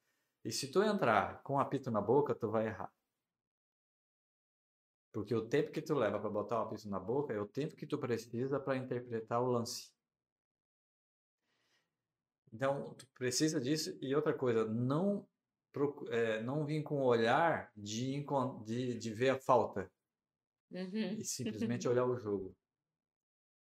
E 0.44 0.52
se 0.52 0.72
tu 0.72 0.82
entrar 0.82 1.42
com 1.44 1.56
um 1.56 1.60
apito 1.60 1.92
na 1.92 2.02
boca, 2.02 2.34
tu 2.34 2.50
vai 2.50 2.68
errar. 2.68 2.92
Porque 5.12 5.36
o 5.36 5.48
tempo 5.48 5.72
que 5.72 5.82
tu 5.82 5.94
leva 5.94 6.20
para 6.20 6.30
botar 6.30 6.60
o 6.60 6.64
apito 6.64 6.90
na 6.90 7.00
boca 7.00 7.34
é 7.34 7.40
o 7.40 7.46
tempo 7.46 7.76
que 7.76 7.86
tu 7.86 7.98
precisa 7.98 8.60
para 8.60 8.78
interpretar 8.78 9.42
o 9.42 9.46
lance. 9.46 9.92
Então, 12.54 12.94
tu 12.96 13.08
precisa 13.14 13.60
disso. 13.60 13.98
E 14.02 14.16
outra 14.16 14.34
coisa, 14.34 14.66
não, 14.66 15.28
é, 16.10 16.42
não 16.44 16.66
vir 16.66 16.84
com 16.84 17.02
o 17.02 17.06
olhar 17.06 17.72
de, 17.76 18.26
de, 18.66 18.98
de 18.98 19.14
ver 19.14 19.30
a 19.30 19.40
falta. 19.40 19.92
Uhum. 20.72 21.20
e 21.20 21.26
simplesmente 21.26 21.88
olhar 21.88 22.06
o 22.06 22.16
jogo. 22.16 22.56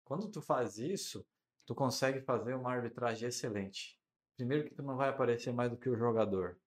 Quando 0.03 0.29
tu 0.29 0.41
faz 0.41 0.77
isso, 0.77 1.25
tu 1.65 1.73
consegue 1.73 2.19
fazer 2.21 2.55
uma 2.55 2.73
arbitragem 2.73 3.29
excelente. 3.29 3.97
Primeiro 4.35 4.65
que 4.65 4.75
tu 4.75 4.83
não 4.83 4.97
vai 4.97 5.09
aparecer 5.09 5.53
mais 5.53 5.71
do 5.71 5.77
que 5.77 5.87
o 5.87 5.95
jogador. 5.95 6.59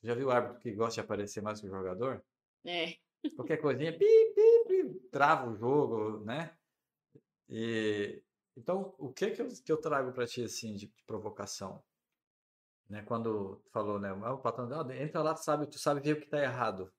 Tu 0.00 0.06
já 0.08 0.14
viu 0.14 0.28
o 0.28 0.30
árbitro 0.30 0.60
que 0.60 0.72
gosta 0.72 0.94
de 0.94 1.04
aparecer 1.04 1.42
mais 1.42 1.60
do 1.60 1.62
que 1.62 1.68
o 1.68 1.78
jogador? 1.78 2.24
É. 2.64 2.96
Qualquer 3.36 3.58
coisinha, 3.58 3.92
pi, 3.92 3.98
pi, 4.34 4.64
pi, 4.66 5.08
trava 5.10 5.50
o 5.50 5.56
jogo, 5.56 6.24
né? 6.24 6.56
E 7.48 8.22
então, 8.56 8.94
o 8.98 9.12
que 9.12 9.30
que 9.30 9.42
eu, 9.42 9.48
que 9.48 9.72
eu 9.72 9.76
trago 9.76 10.12
para 10.12 10.26
ti 10.26 10.42
assim 10.42 10.74
de, 10.74 10.86
de, 10.86 11.04
provocação? 11.04 11.82
Né, 12.88 13.02
quando 13.02 13.60
falou, 13.72 13.98
né, 13.98 14.12
o 14.12 14.38
patrão, 14.38 14.68
ah, 14.72 14.96
entra 14.96 15.20
lá, 15.20 15.34
tu 15.34 15.42
sabe, 15.42 15.66
tu 15.66 15.78
sabe 15.78 16.00
ver 16.00 16.12
o 16.12 16.18
que 16.18 16.24
está 16.24 16.40
errado 16.40 16.92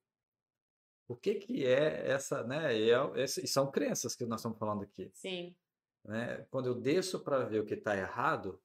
o 1.08 1.16
que 1.16 1.36
que 1.36 1.66
é 1.66 2.10
essa, 2.10 2.44
né? 2.44 2.78
E, 2.78 2.92
é, 2.92 3.24
e 3.24 3.48
são 3.48 3.72
crenças 3.72 4.16
que 4.16 4.26
nós 4.26 4.42
estamos 4.42 4.58
falando 4.58 4.84
aqui. 4.84 5.10
Sim. 5.14 5.56
Né? 6.04 6.46
Quando 6.52 6.68
eu 6.68 6.76
desço 6.76 7.20
para 7.22 7.46
ver 7.46 7.62
o 7.62 7.66
que 7.66 7.76
está 7.76 7.96
errado, 7.96 8.62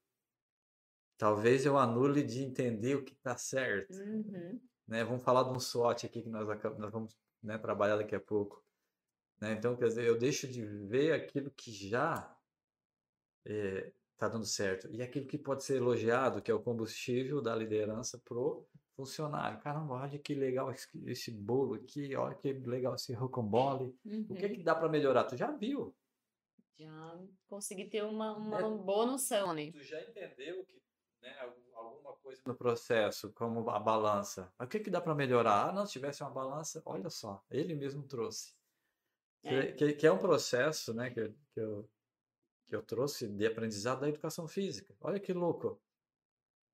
talvez 1.16 1.64
eu 1.64 1.78
anule 1.78 2.22
de 2.22 2.42
entender 2.42 2.96
o 2.96 3.04
que 3.04 3.12
está 3.12 3.36
certo. 3.36 3.94
Uhum. 3.94 4.60
Né? 4.88 5.04
Vamos 5.04 5.22
falar 5.22 5.44
de 5.44 5.50
um 5.50 5.60
SWOT 5.60 6.06
aqui 6.06 6.22
que 6.22 6.28
nós, 6.28 6.46
nós 6.78 6.90
vamos 6.90 7.16
né, 7.40 7.56
trabalhar 7.58 7.96
daqui 7.96 8.14
a 8.14 8.20
pouco. 8.20 8.64
Né? 9.40 9.52
Então, 9.52 9.76
quer 9.76 9.88
dizer, 9.88 10.04
eu 10.04 10.18
deixo 10.18 10.48
de 10.48 10.64
ver 10.64 11.12
aquilo 11.12 11.50
que 11.50 11.70
já 11.70 12.36
está 13.44 13.52
eh, 13.52 13.92
é, 14.20 14.28
dando 14.28 14.44
certo. 14.44 14.88
E 14.90 15.02
aquilo 15.02 15.26
que 15.26 15.38
pode 15.38 15.64
ser 15.64 15.76
elogiado, 15.76 16.42
que 16.42 16.50
é 16.50 16.54
o 16.54 16.62
combustível 16.62 17.40
da 17.40 17.54
liderança 17.54 18.18
pro 18.24 18.66
funcionário. 18.96 19.60
Caramba, 19.60 19.94
olha 19.94 20.18
que 20.18 20.34
legal 20.34 20.70
esse, 20.70 20.88
esse 21.06 21.30
bolo 21.30 21.74
aqui, 21.74 22.14
olha 22.14 22.34
que 22.34 22.52
legal 22.52 22.94
esse 22.94 23.12
rocambole. 23.12 23.94
Uhum. 24.04 24.26
O 24.28 24.34
que, 24.34 24.48
que 24.48 24.62
dá 24.62 24.74
para 24.74 24.88
melhorar? 24.88 25.24
Tu 25.24 25.36
já 25.36 25.50
viu? 25.50 25.94
Já 26.78 27.18
consegui 27.48 27.86
ter 27.86 28.02
uma, 28.04 28.36
uma 28.36 28.58
é, 28.58 28.62
boa 28.62 29.06
noção, 29.06 29.52
né? 29.54 29.70
Tu 29.72 29.82
já 29.82 30.00
entendeu 30.02 30.64
que 30.64 30.82
né, 31.20 31.38
alguma 31.74 32.12
coisa 32.16 32.42
no 32.44 32.54
processo, 32.54 33.32
como 33.32 33.68
a 33.70 33.78
balança. 33.78 34.52
O 34.58 34.66
que, 34.66 34.80
que 34.80 34.90
dá 34.90 35.00
para 35.00 35.14
melhorar? 35.14 35.68
Ah, 35.68 35.72
não, 35.72 35.86
se 35.86 35.92
tivesse 35.92 36.22
uma 36.22 36.30
balança, 36.30 36.82
olha 36.84 37.08
só, 37.08 37.42
ele 37.50 37.74
mesmo 37.74 38.02
trouxe. 38.02 38.54
É. 39.44 39.72
Que, 39.72 39.92
que, 39.94 40.06
é 40.06 40.12
um 40.12 40.18
processo 40.18 40.94
né, 40.94 41.10
que, 41.10 41.28
que, 41.52 41.60
eu, 41.60 41.88
que 42.72 42.76
eu 42.76 42.82
trouxe 42.82 43.28
de 43.28 43.46
aprendizado 43.46 44.00
da 44.00 44.08
educação 44.08 44.48
física. 44.48 44.96
Olha 44.98 45.20
que 45.20 45.30
louco. 45.34 45.78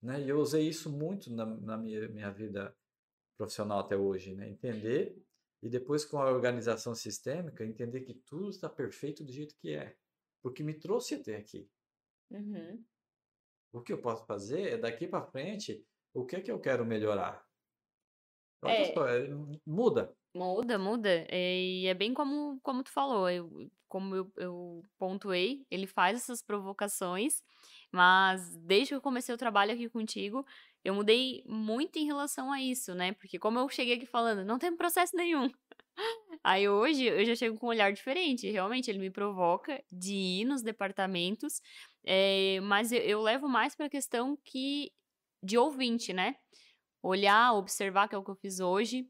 Né? 0.00 0.20
E 0.22 0.28
eu 0.28 0.38
usei 0.38 0.68
isso 0.68 0.88
muito 0.88 1.28
na, 1.28 1.44
na 1.44 1.76
minha, 1.76 2.08
minha 2.08 2.30
vida 2.30 2.72
profissional 3.36 3.80
até 3.80 3.96
hoje, 3.96 4.32
né? 4.32 4.48
Entender 4.48 5.20
e 5.60 5.68
depois 5.68 6.04
com 6.04 6.20
a 6.20 6.30
organização 6.30 6.94
sistêmica, 6.94 7.64
entender 7.64 8.02
que 8.02 8.14
tudo 8.14 8.48
está 8.48 8.68
perfeito 8.68 9.24
do 9.24 9.32
jeito 9.32 9.56
que 9.56 9.74
é. 9.74 9.96
Porque 10.40 10.62
me 10.62 10.72
trouxe 10.72 11.16
até 11.16 11.34
aqui. 11.34 11.68
Uhum. 12.30 12.84
O 13.72 13.82
que 13.82 13.92
eu 13.92 14.00
posso 14.00 14.24
fazer 14.24 14.74
é 14.74 14.78
daqui 14.78 15.08
para 15.08 15.26
frente, 15.26 15.84
o 16.14 16.24
que 16.24 16.36
é 16.36 16.40
que 16.40 16.52
eu 16.52 16.60
quero 16.60 16.86
melhorar? 16.86 17.44
É, 18.62 18.92
só, 18.94 19.08
é, 19.08 19.28
muda. 19.66 20.16
Muda, 20.34 20.78
muda. 20.78 21.26
É, 21.28 21.60
e 21.60 21.86
é 21.86 21.94
bem 21.94 22.14
como, 22.14 22.60
como 22.62 22.82
tu 22.82 22.90
falou, 22.90 23.28
eu, 23.28 23.70
como 23.88 24.14
eu, 24.14 24.32
eu 24.36 24.84
pontuei, 24.98 25.66
ele 25.70 25.86
faz 25.86 26.18
essas 26.18 26.42
provocações 26.42 27.42
mas 27.90 28.54
desde 28.56 28.88
que 28.88 28.94
eu 28.94 29.00
comecei 29.00 29.34
o 29.34 29.38
trabalho 29.38 29.72
aqui 29.72 29.88
contigo, 29.88 30.44
eu 30.84 30.94
mudei 30.94 31.42
muito 31.46 31.98
em 31.98 32.04
relação 32.04 32.52
a 32.52 32.60
isso, 32.60 32.94
né? 32.94 33.12
Porque 33.12 33.38
como 33.38 33.58
eu 33.58 33.68
cheguei 33.68 33.94
aqui 33.96 34.06
falando, 34.06 34.44
não 34.44 34.58
tem 34.58 34.76
processo 34.76 35.16
nenhum. 35.16 35.50
Aí 36.44 36.68
hoje 36.68 37.04
eu 37.04 37.24
já 37.24 37.34
chego 37.34 37.58
com 37.58 37.66
um 37.66 37.70
olhar 37.70 37.92
diferente. 37.92 38.50
Realmente 38.50 38.90
ele 38.90 38.98
me 38.98 39.10
provoca 39.10 39.82
de 39.90 40.14
ir 40.14 40.44
nos 40.44 40.62
departamentos, 40.62 41.60
é, 42.04 42.60
mas 42.62 42.92
eu, 42.92 43.00
eu 43.00 43.22
levo 43.22 43.48
mais 43.48 43.74
para 43.74 43.86
a 43.86 43.90
questão 43.90 44.36
que 44.44 44.92
de 45.42 45.56
ouvinte, 45.56 46.12
né? 46.12 46.36
olhar, 47.02 47.54
observar, 47.54 48.08
que 48.08 48.14
é 48.14 48.18
o 48.18 48.24
que 48.24 48.30
eu 48.30 48.36
fiz 48.36 48.60
hoje. 48.60 49.06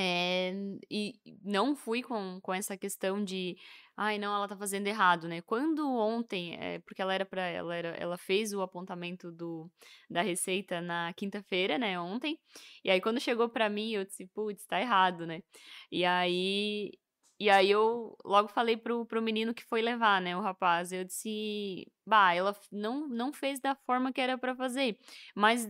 É, 0.00 0.52
e 0.88 1.14
não 1.42 1.74
fui 1.74 2.02
com, 2.04 2.40
com 2.40 2.54
essa 2.54 2.76
questão 2.76 3.24
de, 3.24 3.56
ai, 3.96 4.16
não, 4.16 4.32
ela 4.32 4.46
tá 4.46 4.56
fazendo 4.56 4.86
errado, 4.86 5.26
né? 5.26 5.42
Quando 5.42 5.90
ontem, 5.90 6.54
é, 6.54 6.78
porque 6.80 7.02
ela 7.02 7.12
era 7.12 7.26
para 7.26 7.42
ela 7.48 7.74
era, 7.74 7.88
ela 7.96 8.16
fez 8.16 8.52
o 8.52 8.62
apontamento 8.62 9.32
do, 9.32 9.68
da 10.08 10.22
receita 10.22 10.80
na 10.80 11.12
quinta-feira, 11.14 11.76
né, 11.78 11.98
ontem. 11.98 12.38
E 12.84 12.90
aí 12.90 13.00
quando 13.00 13.20
chegou 13.20 13.48
para 13.48 13.68
mim, 13.68 13.90
eu 13.92 14.04
disse, 14.04 14.24
putz, 14.28 14.64
tá 14.66 14.80
errado, 14.80 15.26
né? 15.26 15.42
E 15.90 16.04
aí 16.04 16.92
e 17.40 17.50
aí 17.50 17.70
eu 17.70 18.16
logo 18.24 18.48
falei 18.48 18.76
pro, 18.76 19.06
pro 19.06 19.22
menino 19.22 19.54
que 19.54 19.64
foi 19.64 19.80
levar, 19.82 20.20
né, 20.20 20.36
o 20.36 20.40
rapaz. 20.40 20.92
Eu 20.92 21.04
disse, 21.04 21.86
bah, 22.06 22.34
ela 22.34 22.56
não, 22.72 23.08
não 23.08 23.32
fez 23.32 23.60
da 23.60 23.74
forma 23.74 24.12
que 24.12 24.20
era 24.20 24.38
para 24.38 24.54
fazer, 24.56 24.96
mas 25.34 25.68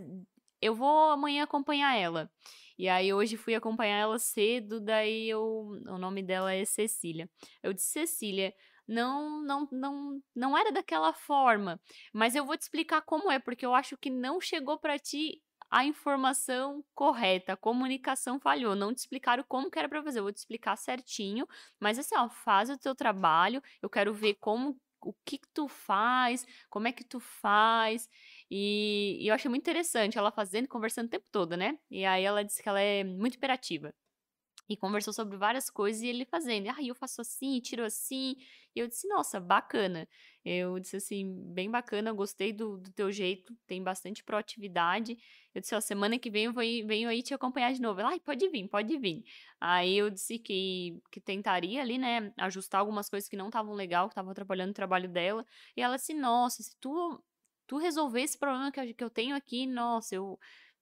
eu 0.61 0.75
vou 0.75 1.11
amanhã 1.11 1.45
acompanhar 1.45 1.97
ela. 1.97 2.31
E 2.79 2.89
aí 2.89 3.13
hoje 3.13 3.37
fui 3.37 3.55
acompanhar 3.55 3.99
ela 3.99 4.19
cedo, 4.19 4.81
daí 4.81 5.29
eu, 5.29 5.43
o 5.87 5.99
nome 5.99 6.23
dela 6.23 6.53
é 6.53 6.65
Cecília. 6.65 7.29
Eu 7.63 7.73
disse, 7.73 7.89
Cecília, 8.07 8.55
não, 8.87 9.43
não, 9.43 9.69
não, 9.71 10.23
não 10.35 10.57
era 10.57 10.73
daquela 10.73 11.13
forma, 11.13 11.81
mas 12.13 12.35
eu 12.35 12.47
vou 12.47 12.57
te 12.57 12.63
explicar 12.63 13.03
como 13.03 13.31
é, 13.31 13.39
porque 13.39 13.67
eu 13.67 13.75
acho 13.75 13.97
que 13.99 14.09
não 14.11 14.41
chegou 14.41 14.79
para 14.79 14.99
ti 14.99 15.43
a 15.71 15.85
informação 15.85 16.83
correta, 16.95 17.53
a 17.53 17.57
comunicação 17.57 18.41
falhou, 18.41 18.75
não 18.75 18.95
te 18.95 18.99
explicaram 18.99 19.45
como 19.47 19.71
que 19.71 19.79
era 19.79 19.89
para 19.89 20.03
fazer, 20.03 20.21
eu 20.21 20.23
vou 20.23 20.33
te 20.33 20.39
explicar 20.39 20.77
certinho, 20.77 21.47
mas 21.79 21.99
assim, 21.99 22.17
ó, 22.17 22.29
faz 22.31 22.71
o 22.71 22.79
teu 22.79 22.95
trabalho, 22.95 23.63
eu 23.83 23.91
quero 23.91 24.15
ver 24.15 24.35
como 24.41 24.81
o 25.01 25.13
que, 25.25 25.39
que 25.39 25.49
tu 25.53 25.69
faz, 25.69 26.45
como 26.71 26.89
é 26.89 26.93
que 26.93 27.05
tu 27.05 27.21
faz, 27.21 28.09
e, 28.51 29.19
e 29.21 29.29
eu 29.29 29.35
achei 29.35 29.49
muito 29.49 29.63
interessante 29.63 30.19
ela 30.19 30.31
fazendo, 30.33 30.69
conversando 30.69 31.07
o 31.07 31.11
tempo 31.11 31.27
todo, 31.31 31.57
né? 31.57 31.79
E 31.91 32.05
aí 32.05 32.25
ela 32.25 32.45
disse 32.45 32.63
que 32.63 32.69
ela 32.69 32.81
é 32.81 33.05
muito 33.05 33.37
imperativa. 33.37 33.95
E 34.69 34.77
conversou 34.77 35.15
sobre 35.15 35.39
várias 35.39 35.71
coisas 35.71 36.03
e 36.03 36.09
ele 36.09 36.27
fazendo. 36.27 36.69
Ah, 36.69 36.83
eu 36.83 36.95
faço 36.95 37.23
assim, 37.23 37.59
tiro 37.61 37.85
assim. 37.85 38.37
E 38.77 38.81
eu 38.81 38.87
disse, 38.87 39.09
nossa, 39.09 39.41
bacana. 39.41 40.07
Eu 40.45 40.79
disse 40.79 40.97
assim, 40.97 41.43
bem 41.55 41.71
bacana, 41.71 42.13
gostei 42.13 42.53
do, 42.53 42.77
do 42.77 42.93
teu 42.93 43.11
jeito, 43.11 43.57
tem 43.67 43.83
bastante 43.83 44.23
proatividade. 44.23 45.17
Eu 45.55 45.61
disse, 45.63 45.75
ó, 45.75 45.81
semana 45.81 46.19
que 46.19 46.31
vem 46.31 46.45
eu 46.45 46.53
vou, 46.53 46.63
venho 46.63 47.09
aí 47.09 47.23
te 47.23 47.33
acompanhar 47.33 47.73
de 47.73 47.81
novo. 47.81 48.01
Ela, 48.01 48.11
ai, 48.11 48.21
pode 48.21 48.47
vir, 48.51 48.69
pode 48.69 48.99
vir. 48.99 49.25
Aí 49.59 49.97
eu 49.97 50.11
disse 50.11 50.39
que, 50.39 51.01
que 51.11 51.21
tentaria 51.21 51.81
ali, 51.81 51.97
né, 51.99 52.33
ajustar 52.37 52.81
algumas 52.81 53.09
coisas 53.09 53.29
que 53.29 53.37
não 53.37 53.47
estavam 53.47 53.75
legal, 53.75 54.07
que 54.09 54.13
estavam 54.13 54.33
atrapalhando 54.33 54.71
o 54.73 54.75
trabalho 54.75 55.09
dela. 55.09 55.47
E 55.77 55.81
ela 55.81 55.97
disse, 55.97 56.13
nossa, 56.15 56.63
se 56.63 56.77
tu, 56.79 57.23
tu 57.69 57.79
resolver 57.79 58.23
esse 58.23 58.37
problema 58.37 58.73
que 58.73 59.05
eu, 59.05 59.11
tenho 59.11 59.37
aqui, 59.37 59.67
nossa, 59.67 60.15
eu 60.17 60.39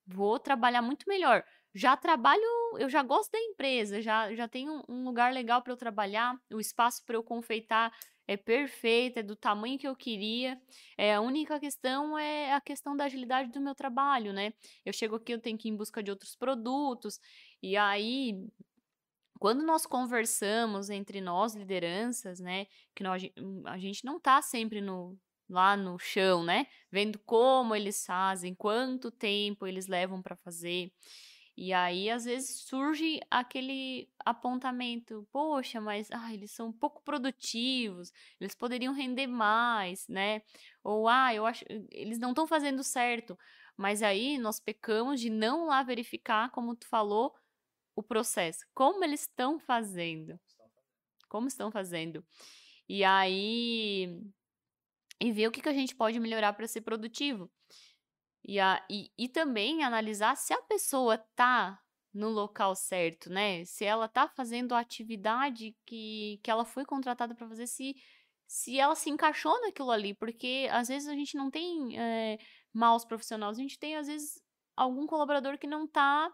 vou 0.07 0.38
trabalhar 0.38 0.81
muito 0.81 1.05
melhor 1.07 1.44
já 1.77 1.94
trabalho, 1.94 2.42
eu 2.79 2.88
já 2.88 3.03
gosto 3.03 3.31
da 3.33 3.38
empresa, 3.38 4.01
já, 4.01 4.35
já 4.35 4.49
tenho 4.49 4.83
um 4.88 5.05
lugar 5.05 5.31
legal 5.31 5.61
para 5.61 5.75
eu 5.75 5.77
trabalhar, 5.77 6.35
o 6.51 6.59
espaço 6.59 7.05
para 7.05 7.16
eu 7.16 7.22
confeitar 7.22 7.92
é 8.27 8.35
perfeito, 8.35 9.18
é 9.18 9.22
do 9.22 9.37
tamanho 9.37 9.79
que 9.79 9.87
eu 9.87 9.94
queria. 9.94 10.59
É, 10.96 11.14
a 11.14 11.20
única 11.20 11.61
questão 11.61 12.18
é 12.18 12.55
a 12.55 12.62
questão 12.62 12.96
da 12.96 13.05
agilidade 13.05 13.53
do 13.53 13.61
meu 13.61 13.75
trabalho, 13.75 14.33
né? 14.33 14.55
Eu 14.87 14.92
chego 14.92 15.16
aqui, 15.16 15.33
eu 15.33 15.40
tenho 15.40 15.59
que 15.59 15.68
ir 15.68 15.72
em 15.72 15.77
busca 15.77 16.03
de 16.03 16.11
outros 16.11 16.35
produtos, 16.35 17.20
e 17.62 17.77
aí 17.77 18.35
quando 19.38 19.62
nós 19.62 19.85
conversamos 19.85 20.88
entre 20.88 21.20
nós 21.20 21.55
lideranças, 21.55 22.40
né, 22.40 22.66
que 22.94 23.03
nós, 23.03 23.22
a 23.66 23.77
gente 23.77 24.03
não 24.03 24.18
tá 24.18 24.40
sempre 24.40 24.81
no 24.81 25.14
lá 25.48 25.76
no 25.76 25.98
chão, 25.98 26.44
né, 26.44 26.66
vendo 26.90 27.18
como 27.20 27.74
eles 27.74 28.04
fazem, 28.04 28.54
quanto 28.54 29.11
tempo 29.11 29.66
eles 29.66 29.87
levam 29.87 30.22
para 30.22 30.37
fazer. 30.37 30.92
E 31.56 31.72
aí, 31.72 32.11
às 32.11 32.26
vezes, 32.26 32.61
surge 32.66 33.18
aquele 33.30 34.11
apontamento, 34.24 35.26
poxa, 35.32 35.80
mas 35.80 36.11
ah, 36.12 36.32
eles 36.35 36.50
são 36.52 36.70
pouco 36.70 37.02
produtivos, 37.02 38.12
eles 38.38 38.54
poderiam 38.54 38.92
render 38.92 39.26
mais, 39.26 40.06
né? 40.06 40.42
Ou, 40.85 41.09
ah, 41.09 41.35
eu 41.35 41.46
acho, 41.46 41.64
eles 41.90 42.18
não 42.18 42.30
estão 42.30 42.46
fazendo 42.46 42.85
certo. 42.85 43.38
Mas 43.76 44.02
aí 44.02 44.37
nós 44.38 44.61
pecamos 44.61 45.20
de 45.20 45.30
não 45.30 45.66
lá 45.66 45.82
verificar, 45.82 46.50
como 46.50 46.76
tu 46.76 46.87
falou, 46.88 47.35
o 47.94 48.02
processo. 48.02 48.66
Como 48.74 49.02
eles 49.04 49.22
estão 49.22 49.59
fazendo. 49.59 50.38
Como 51.28 51.48
estão 51.48 51.70
fazendo. 51.70 52.24
E 52.88 53.04
aí. 53.04 54.20
E 55.20 55.33
ver 55.33 55.48
o 55.48 55.50
que, 55.50 55.62
que 55.62 55.68
a 55.68 55.72
gente 55.72 55.94
pode 55.94 56.20
melhorar 56.20 56.52
para 56.52 56.66
ser 56.66 56.83
produtivo. 56.83 57.50
E, 58.44 58.61
a, 58.61 58.85
e, 58.90 59.11
e 59.18 59.29
também 59.29 59.83
analisar 59.83 60.37
se 60.37 60.52
a 60.52 60.62
pessoa 60.62 61.18
tá 61.35 61.81
no 62.16 62.29
local 62.31 62.74
certo, 62.74 63.29
né? 63.31 63.64
Se 63.64 63.85
ela 63.85 64.09
tá 64.09 64.29
fazendo 64.29 64.74
a 64.74 64.81
atividade 64.81 65.76
que, 65.85 66.40
que 66.42 66.50
ela 66.50 66.64
foi 66.64 66.85
contratada 66.85 67.35
para 67.35 67.48
fazer, 67.48 67.66
se, 67.66 67.94
se 68.46 68.79
ela 68.79 68.94
se 68.94 69.11
encaixou 69.11 69.61
naquilo 69.61 69.90
ali, 69.90 70.14
porque 70.14 70.68
às 70.70 70.88
vezes 70.88 71.09
a 71.09 71.14
gente 71.14 71.37
não 71.37 71.50
tem 71.50 71.98
é, 71.98 72.38
maus 72.72 73.05
profissionais, 73.05 73.59
a 73.59 73.61
gente 73.61 73.79
tem 73.79 73.96
às 73.96 74.07
vezes 74.07 74.40
algum 74.76 75.07
colaborador 75.07 75.59
que 75.59 75.66
não 75.66 75.87
tá 75.87 76.33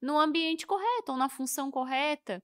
no 0.00 0.18
ambiente 0.18 0.66
correto 0.66 1.12
ou 1.12 1.18
na 1.18 1.28
função 1.28 1.70
correta. 1.70 2.42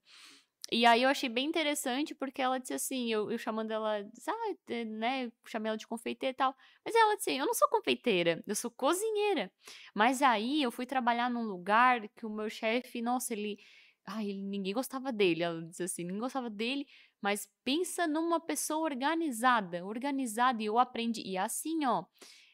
E 0.71 0.83
aí 0.85 1.03
eu 1.03 1.09
achei 1.09 1.29
bem 1.29 1.45
interessante 1.45 2.15
porque 2.15 2.41
ela 2.41 2.59
disse 2.59 2.73
assim, 2.73 3.11
eu, 3.11 3.29
eu 3.31 3.37
chamando 3.37 3.69
ela, 3.71 3.99
ah, 3.99 4.83
né, 4.85 5.31
chamei 5.47 5.69
ela 5.69 5.77
de 5.77 5.85
confeiteira 5.87 6.31
e 6.31 6.35
tal. 6.35 6.55
Mas 6.83 6.95
ela 6.95 7.15
disse, 7.15 7.31
eu 7.35 7.45
não 7.45 7.53
sou 7.53 7.69
confeiteira, 7.69 8.43
eu 8.47 8.55
sou 8.55 8.71
cozinheira. 8.71 9.51
Mas 9.93 10.21
aí 10.23 10.63
eu 10.63 10.71
fui 10.71 10.85
trabalhar 10.87 11.29
num 11.29 11.43
lugar 11.43 12.07
que 12.09 12.25
o 12.25 12.29
meu 12.29 12.49
chefe, 12.49 12.99
nossa, 12.99 13.33
ele, 13.33 13.59
ai, 14.07 14.33
ninguém 14.33 14.73
gostava 14.73 15.11
dele. 15.11 15.43
Ela 15.43 15.61
disse 15.61 15.83
assim, 15.83 16.03
ninguém 16.03 16.19
gostava 16.19 16.49
dele, 16.49 16.87
mas 17.21 17.47
pensa 17.63 18.07
numa 18.07 18.39
pessoa 18.39 18.79
organizada, 18.85 19.85
organizada 19.85 20.63
e 20.63 20.65
eu 20.65 20.79
aprendi. 20.79 21.21
E 21.23 21.37
assim, 21.37 21.85
ó, 21.85 22.05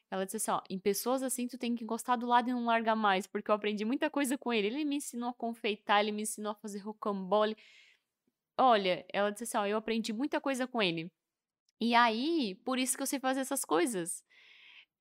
ela 0.10 0.26
disse 0.26 0.38
assim, 0.38 0.52
ó, 0.52 0.62
em 0.70 0.78
pessoas 0.78 1.24
assim 1.24 1.48
tu 1.48 1.58
tem 1.58 1.74
que 1.76 1.84
encostar 1.86 2.18
do 2.18 2.26
lado 2.28 2.50
e 2.50 2.54
não 2.54 2.66
largar 2.66 2.96
mais, 2.96 3.26
porque 3.26 3.50
eu 3.50 3.56
aprendi 3.56 3.86
muita 3.86 4.10
coisa 4.10 4.38
com 4.38 4.52
ele. 4.52 4.68
Ele 4.68 4.84
me 4.86 4.98
ensinou 4.98 5.30
a 5.30 5.34
confeitar, 5.34 6.02
ele 6.02 6.12
me 6.12 6.24
ensinou 6.24 6.52
a 6.52 6.56
fazer 6.56 6.80
rocambole. 6.80 7.56
Olha, 8.58 9.06
ela 9.12 9.32
disse 9.32 9.44
assim: 9.46 9.58
ó, 9.58 9.66
eu 9.66 9.78
aprendi 9.78 10.14
muita 10.14 10.40
coisa 10.42 10.68
com 10.68 10.82
ele. 10.82 11.12
E 11.80 11.96
aí, 11.96 12.56
por 12.64 12.78
isso 12.78 12.96
que 12.96 13.04
eu 13.04 13.08
sei 13.08 13.20
fazer 13.20 13.42
essas 13.42 13.66
coisas. 13.66 14.24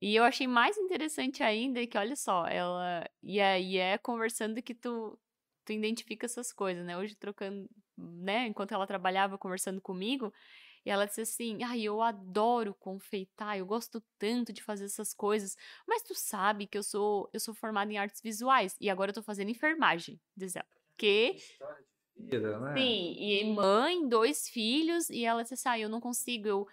E 0.00 0.16
eu 0.16 0.24
achei 0.24 0.46
mais 0.46 0.78
interessante 0.78 1.42
ainda 1.42 1.86
que, 1.86 1.98
olha 1.98 2.16
só, 2.16 2.46
ela. 2.46 3.06
E 3.22 3.40
aí 3.40 3.76
é 3.76 3.98
conversando 3.98 4.62
que 4.62 4.74
tu, 4.74 5.18
tu 5.64 5.72
identifica 5.72 6.26
essas 6.26 6.52
coisas, 6.52 6.84
né? 6.86 6.96
Hoje 6.96 7.14
trocando, 7.14 7.68
né? 7.96 8.46
Enquanto 8.46 8.72
ela 8.72 8.86
trabalhava 8.86 9.36
conversando 9.36 9.80
comigo, 9.80 10.32
e 10.84 10.90
ela 10.90 11.06
disse 11.06 11.20
assim: 11.20 11.62
Ai, 11.62 11.82
eu 11.82 12.00
adoro 12.00 12.74
confeitar, 12.74 13.58
eu 13.58 13.66
gosto 13.66 14.02
tanto 14.18 14.52
de 14.52 14.62
fazer 14.62 14.86
essas 14.86 15.12
coisas. 15.12 15.56
Mas 15.86 16.02
tu 16.02 16.14
sabe 16.14 16.66
que 16.66 16.78
eu 16.78 16.82
sou, 16.82 17.28
eu 17.32 17.40
sou 17.40 17.54
formada 17.54 17.92
em 17.92 17.98
artes 17.98 18.20
visuais 18.22 18.76
e 18.80 18.88
agora 18.88 19.10
eu 19.10 19.14
tô 19.14 19.22
fazendo 19.22 19.50
enfermagem, 19.50 20.18
diz 20.36 20.56
ela. 20.56 20.66
Que 20.96 21.36
vida, 22.20 22.58
né? 22.58 22.74
Sim, 22.76 23.14
e 23.18 23.44
mãe, 23.54 24.08
dois 24.08 24.48
filhos, 24.48 25.10
e 25.10 25.24
ela 25.24 25.42
disse 25.42 25.54
assim: 25.54 25.68
ah, 25.68 25.78
eu 25.78 25.88
não 25.88 26.00
consigo, 26.00 26.46
eu, 26.46 26.66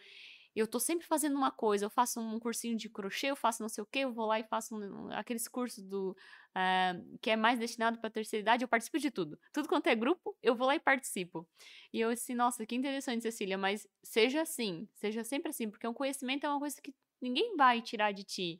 eu 0.55 0.67
tô 0.67 0.79
sempre 0.79 1.05
fazendo 1.05 1.36
uma 1.36 1.51
coisa, 1.51 1.86
eu 1.86 1.89
faço 1.89 2.19
um 2.19 2.39
cursinho 2.39 2.75
de 2.75 2.89
crochê, 2.89 3.27
eu 3.27 3.36
faço 3.36 3.62
não 3.62 3.69
sei 3.69 3.83
o 3.83 3.88
quê, 3.88 3.99
eu 3.99 4.13
vou 4.13 4.25
lá 4.25 4.39
e 4.39 4.43
faço 4.43 4.75
um, 4.75 5.12
aqueles 5.12 5.47
cursos 5.47 5.83
do 5.83 6.15
uh, 6.55 7.17
que 7.21 7.29
é 7.29 7.36
mais 7.36 7.60
destinado 7.60 7.99
para 7.99 8.10
terceira 8.10 8.41
idade, 8.41 8.63
eu 8.63 8.67
participo 8.67 8.97
de 8.99 9.12
tudo. 9.12 9.39
Tudo 9.53 9.67
quanto 9.67 9.88
é 9.88 9.95
grupo, 9.95 10.36
eu 10.41 10.55
vou 10.55 10.67
lá 10.67 10.75
e 10.75 10.79
participo. 10.79 11.47
E 11.93 11.99
eu 11.99 12.12
disse, 12.13 12.33
nossa, 12.33 12.65
que 12.65 12.75
interessante, 12.75 13.21
Cecília, 13.21 13.57
mas 13.57 13.88
seja 14.03 14.41
assim, 14.41 14.88
seja 14.95 15.23
sempre 15.23 15.49
assim, 15.49 15.69
porque 15.69 15.88
o 15.88 15.93
conhecimento 15.93 16.45
é 16.45 16.49
uma 16.49 16.60
coisa 16.60 16.81
que 16.81 16.93
ninguém 17.21 17.55
vai 17.55 17.81
tirar 17.81 18.12
de 18.12 18.23
ti. 18.23 18.60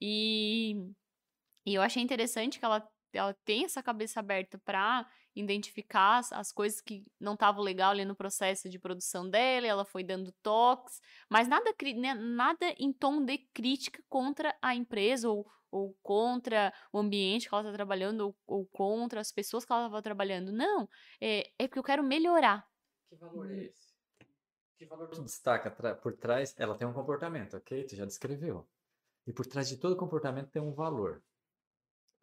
E, 0.00 0.74
e 1.66 1.74
eu 1.74 1.82
achei 1.82 2.02
interessante 2.02 2.58
que 2.58 2.64
ela, 2.64 2.86
ela 3.16 3.34
tem 3.44 3.64
essa 3.64 3.82
cabeça 3.82 4.20
aberta 4.20 4.58
para 4.58 5.06
identificar 5.34 6.18
as, 6.18 6.32
as 6.32 6.52
coisas 6.52 6.80
que 6.80 7.04
não 7.20 7.34
estavam 7.34 7.62
legal 7.62 7.90
ali 7.90 8.04
no 8.04 8.16
processo 8.16 8.68
de 8.68 8.78
produção 8.78 9.28
dela, 9.28 9.66
ela 9.66 9.84
foi 9.84 10.02
dando 10.02 10.32
toques, 10.42 11.00
mas 11.30 11.46
nada, 11.46 11.74
né, 11.96 12.14
nada 12.14 12.74
em 12.78 12.92
tom 12.92 13.24
de 13.24 13.38
crítica 13.52 14.02
contra 14.08 14.56
a 14.62 14.74
empresa 14.74 15.28
ou, 15.28 15.46
ou 15.70 15.94
contra 16.02 16.72
o 16.92 16.98
ambiente 16.98 17.48
que 17.48 17.54
ela 17.54 17.62
está 17.62 17.72
trabalhando 17.72 18.20
ou, 18.22 18.36
ou, 18.46 18.66
contra 18.66 19.20
as 19.20 19.30
pessoas 19.30 19.64
que 19.64 19.72
ela 19.72 19.86
estava 19.86 20.02
trabalhando. 20.02 20.52
Não, 20.52 20.88
é, 21.20 21.50
é 21.58 21.68
porque 21.68 21.78
eu 21.78 21.84
quero 21.84 22.02
melhorar. 22.02 22.66
Que 23.08 23.16
valor 23.16 23.50
é 23.50 23.64
esse? 23.64 23.94
Que 24.78 24.86
valor 24.86 25.08
tu 25.08 25.22
destaca 25.22 25.70
por 25.70 26.14
trás? 26.16 26.54
Ela 26.58 26.76
tem 26.76 26.86
um 26.86 26.92
comportamento, 26.92 27.56
ok? 27.56 27.84
Tu 27.84 27.96
já 27.96 28.04
descreveu. 28.04 28.68
E 29.26 29.32
por 29.32 29.46
trás 29.46 29.68
de 29.68 29.76
todo 29.76 29.96
comportamento 29.96 30.50
tem 30.50 30.62
um 30.62 30.72
valor. 30.72 31.22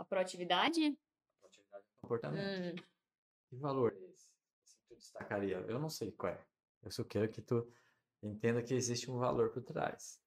A 0.03 0.05
proatividade? 0.05 0.85
A 0.85 1.39
proatividade 1.39 1.85
do 1.85 2.01
comportamento. 2.01 2.81
Hum. 2.81 2.85
Que 3.47 3.55
valor 3.55 3.93
é 3.93 4.03
esse? 4.09 4.27
Assim, 4.61 4.77
tu 4.89 4.95
destacaria? 4.97 5.55
Eu 5.59 5.79
não 5.79 5.89
sei 5.89 6.11
qual 6.11 6.33
é. 6.33 6.45
Eu 6.81 6.91
só 6.91 7.05
quero 7.05 7.31
que 7.31 7.41
tu 7.41 7.65
entenda 8.21 8.61
que 8.61 8.73
existe 8.73 9.09
um 9.09 9.17
valor 9.17 9.51
por 9.51 9.63
trás. 9.63 10.21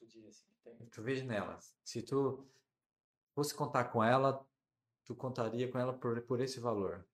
Tu 0.00 0.06
diria 0.08 0.30
assim, 0.30 0.50
tem. 0.64 0.76
tu 0.88 1.00
vejo 1.00 1.24
nela. 1.24 1.56
Se 1.84 2.02
tu 2.02 2.44
fosse 3.32 3.54
contar 3.54 3.84
com 3.84 4.02
ela, 4.02 4.44
tu 5.04 5.14
contaria 5.14 5.70
com 5.70 5.78
ela 5.78 5.96
por, 5.96 6.20
por 6.22 6.40
esse 6.40 6.58
valor. 6.58 7.06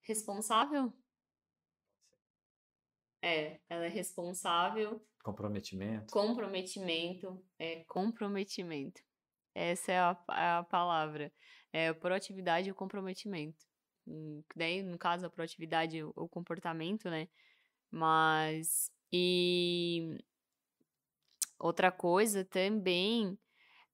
Responsável? 0.00 0.90
É, 3.22 3.60
ela 3.68 3.84
é 3.84 3.88
responsável. 3.88 5.04
Comprometimento. 5.22 6.12
Comprometimento. 6.12 7.44
É, 7.58 7.84
comprometimento. 7.84 9.02
Essa 9.54 9.92
é 9.92 9.98
a, 9.98 10.58
a 10.58 10.62
palavra. 10.64 11.32
É 11.72 11.92
proatividade 11.92 12.70
e 12.70 12.74
comprometimento. 12.74 13.64
Hum, 14.06 14.42
daí, 14.56 14.82
no 14.82 14.98
caso, 14.98 15.26
a 15.26 15.30
proatividade, 15.30 16.02
o, 16.02 16.12
o 16.16 16.28
comportamento, 16.28 17.10
né? 17.10 17.28
Mas. 17.90 18.90
E. 19.12 20.16
Outra 21.58 21.92
coisa 21.92 22.42
também 22.42 23.38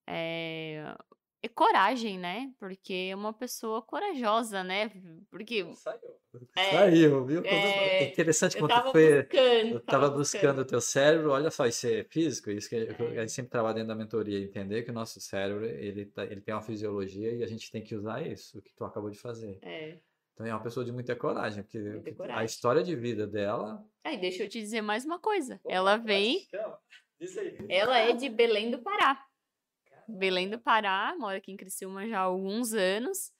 é, 0.06 0.96
é 1.42 1.48
coragem, 1.48 2.18
né? 2.18 2.50
Porque 2.58 3.08
é 3.10 3.14
uma 3.14 3.32
pessoa 3.32 3.82
corajosa, 3.82 4.64
né? 4.64 4.90
Porque. 5.30 5.72
Saiu. 5.74 6.00
É, 6.54 6.70
Saiu, 6.70 7.24
viu? 7.24 7.42
É, 7.46 8.08
interessante 8.08 8.56
eu 8.56 8.60
quando 8.60 8.70
tava 8.70 8.92
foi. 8.92 9.22
buscando. 9.22 9.70
Eu 9.70 9.78
estava 9.78 10.10
buscando 10.10 10.58
o 10.60 10.64
teu 10.66 10.80
cérebro, 10.82 11.30
olha 11.30 11.50
só, 11.50 11.66
isso 11.66 11.86
é 11.86 12.04
físico, 12.04 12.50
isso 12.50 12.68
que 12.68 12.76
a 12.76 13.20
gente 13.20 13.32
sempre 13.32 13.50
trabalha 13.50 13.76
dentro 13.76 13.88
da 13.88 13.94
mentoria, 13.94 14.38
entender 14.38 14.82
que 14.82 14.90
o 14.90 14.94
nosso 14.94 15.18
cérebro 15.18 15.64
ele, 15.64 16.04
tá, 16.04 16.24
ele 16.24 16.42
tem 16.42 16.54
uma 16.54 16.60
fisiologia 16.60 17.32
e 17.32 17.42
a 17.42 17.46
gente 17.46 17.72
tem 17.72 17.82
que 17.82 17.94
usar 17.94 18.20
isso, 18.26 18.58
o 18.58 18.60
que 18.60 18.74
tu 18.74 18.84
acabou 18.84 19.08
de 19.08 19.18
fazer. 19.18 19.58
É. 19.62 19.96
Então 20.34 20.44
é 20.44 20.52
uma 20.52 20.62
pessoa 20.62 20.84
de 20.84 20.92
muita 20.92 21.16
coragem, 21.16 21.62
porque 21.62 21.78
Muita 21.78 22.10
a 22.10 22.14
coragem. 22.14 22.44
história 22.44 22.82
de 22.82 22.94
vida 22.94 23.26
dela. 23.26 23.82
Aí, 24.04 24.18
deixa 24.18 24.42
eu 24.42 24.48
te 24.50 24.60
dizer 24.60 24.82
mais 24.82 25.06
uma 25.06 25.18
coisa. 25.18 25.58
Ela 25.66 25.96
vem. 25.96 26.46
Ela 27.70 27.98
é 27.98 28.12
de 28.12 28.28
Belém 28.28 28.70
do 28.70 28.78
Pará. 28.82 29.25
Belém 30.08 30.48
do 30.48 30.58
Pará, 30.58 31.14
mora 31.18 31.38
aqui 31.38 31.52
em 31.52 31.56
Criciúma 31.56 32.06
já 32.08 32.18
há 32.20 32.22
alguns 32.22 32.72
anos. 32.72 33.32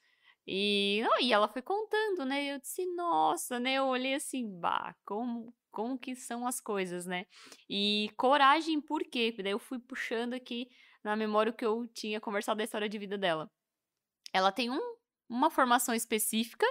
E, 0.46 1.00
não, 1.02 1.20
e 1.20 1.32
ela 1.32 1.48
foi 1.48 1.62
contando, 1.62 2.24
né? 2.24 2.54
Eu 2.54 2.60
disse, 2.60 2.86
nossa, 2.94 3.58
né? 3.58 3.74
Eu 3.74 3.86
olhei 3.86 4.14
assim, 4.14 4.48
bah, 4.60 4.94
como, 5.04 5.52
como 5.72 5.98
que 5.98 6.14
são 6.14 6.46
as 6.46 6.60
coisas, 6.60 7.04
né? 7.04 7.26
E 7.68 8.10
coragem, 8.16 8.80
por 8.80 9.02
quê? 9.02 9.34
Daí 9.42 9.52
eu 9.52 9.58
fui 9.58 9.78
puxando 9.78 10.34
aqui 10.34 10.68
na 11.02 11.16
memória 11.16 11.50
o 11.50 11.54
que 11.54 11.64
eu 11.66 11.86
tinha 11.88 12.20
conversado 12.20 12.58
da 12.58 12.64
história 12.64 12.88
de 12.88 12.98
vida 12.98 13.18
dela. 13.18 13.50
Ela 14.32 14.52
tem 14.52 14.70
um, 14.70 14.96
uma 15.28 15.50
formação 15.50 15.94
específica 15.94 16.66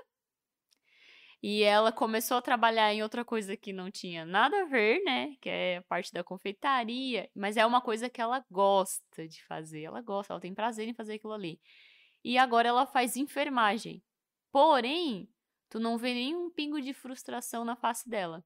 e 1.48 1.62
ela 1.62 1.92
começou 1.92 2.38
a 2.38 2.42
trabalhar 2.42 2.92
em 2.92 3.04
outra 3.04 3.24
coisa 3.24 3.56
que 3.56 3.72
não 3.72 3.92
tinha 3.92 4.26
nada 4.26 4.64
a 4.64 4.66
ver, 4.66 5.04
né? 5.04 5.36
Que 5.40 5.48
é 5.48 5.78
a 5.78 5.84
parte 5.84 6.12
da 6.12 6.24
confeitaria. 6.24 7.30
Mas 7.36 7.56
é 7.56 7.64
uma 7.64 7.80
coisa 7.80 8.10
que 8.10 8.20
ela 8.20 8.44
gosta 8.50 9.28
de 9.28 9.44
fazer. 9.44 9.84
Ela 9.84 10.02
gosta, 10.02 10.34
ela 10.34 10.40
tem 10.40 10.56
prazer 10.56 10.88
em 10.88 10.96
fazer 10.96 11.14
aquilo 11.14 11.34
ali. 11.34 11.62
E 12.24 12.36
agora 12.36 12.68
ela 12.70 12.88
faz 12.88 13.16
enfermagem. 13.16 14.02
Porém, 14.52 15.30
tu 15.70 15.80
não 15.80 16.00
vê 16.00 16.16
nenhum 16.16 16.50
pingo 16.50 16.82
de 16.82 16.96
frustração 16.96 17.64
na 17.64 17.76
face 17.76 18.10
dela. 18.10 18.44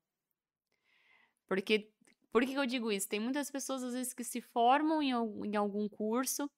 Porque. 1.47 1.89
Por 2.33 2.45
que 2.45 2.53
eu 2.53 2.65
digo 2.65 2.91
isso? 2.91 3.07
Tem 3.07 3.19
muitas 3.21 3.49
pessoas, 3.49 3.81
às 3.81 3.93
vezes, 3.93 4.13
que 4.13 4.25
se 4.25 4.41
formam 4.41 5.01
em, 5.01 5.55
algum 5.55 5.87
curso, 5.87 6.51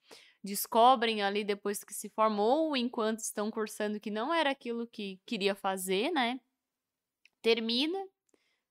descobrem 0.43 1.21
ali 1.21 1.43
depois 1.43 1.83
que 1.83 1.93
se 1.93 2.09
formam, 2.09 2.43
ou 2.43 2.77
enquanto 2.77 3.19
estão 3.19 3.51
cursando, 3.51 3.99
que 3.99 4.11
não 4.11 4.33
era 4.33 4.49
aquilo 4.51 4.87
que 4.87 5.19
queria 5.25 5.55
fazer, 5.55 6.11
né? 6.11 6.39
Termina 7.41 7.99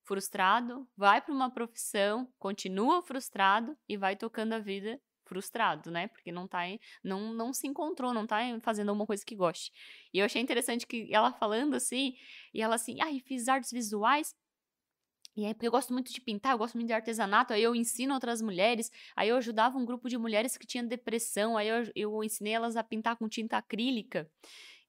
frustrado, 0.05 0.89
vai 0.97 1.21
para 1.21 1.33
uma 1.33 1.51
profissão, 1.51 2.29
continua 2.39 3.03
frustrado 3.03 3.77
e 3.89 3.97
vai 3.97 4.17
tocando 4.17 4.55
a 4.55 4.59
vida 4.59 5.01
frustrado, 5.25 5.93
né? 5.93 6.09
Porque 6.09 6.33
não 6.33 6.49
tá, 6.49 6.63
não, 7.05 7.33
não 7.33 7.53
se 7.53 7.69
encontrou, 7.69 8.13
não 8.13 8.27
tá 8.27 8.41
fazendo 8.63 8.89
alguma 8.89 9.07
coisa 9.07 9.25
que 9.25 9.37
goste. 9.37 9.71
E 10.13 10.19
eu 10.19 10.25
achei 10.25 10.43
interessante 10.43 10.85
que 10.85 11.09
ela 11.15 11.33
falando 11.33 11.75
assim, 11.75 12.15
e 12.53 12.61
ela 12.61 12.75
assim, 12.75 13.01
ai, 13.01 13.21
fiz 13.21 13.47
artes 13.47 13.71
visuais, 13.71 14.35
e 15.37 15.47
aí, 15.47 15.55
porque 15.55 15.67
eu 15.67 15.71
gosto 15.71 15.93
muito 15.93 16.13
de 16.13 16.21
pintar, 16.21 16.53
eu 16.53 16.59
gosto 16.59 16.75
muito 16.75 16.89
de 16.89 16.93
artesanato, 16.93 17.53
aí 17.53 17.63
eu 17.63 17.75
ensino 17.75 18.15
outras 18.15 18.43
mulheres, 18.43 18.91
aí 19.15 19.29
eu 19.29 19.37
ajudava 19.37 19.79
um 19.79 19.85
grupo 19.85 20.09
de 20.09 20.19
mulheres 20.19 20.57
que 20.57 20.67
tinham 20.67 20.87
depressão, 20.87 21.57
aí 21.57 21.69
eu, 21.69 21.93
eu 21.95 22.25
ensinei 22.25 22.53
elas 22.53 22.77
a 22.77 22.83
pintar 22.83 23.17
com 23.17 23.29
tinta 23.29 23.57
acrílica. 23.57 24.31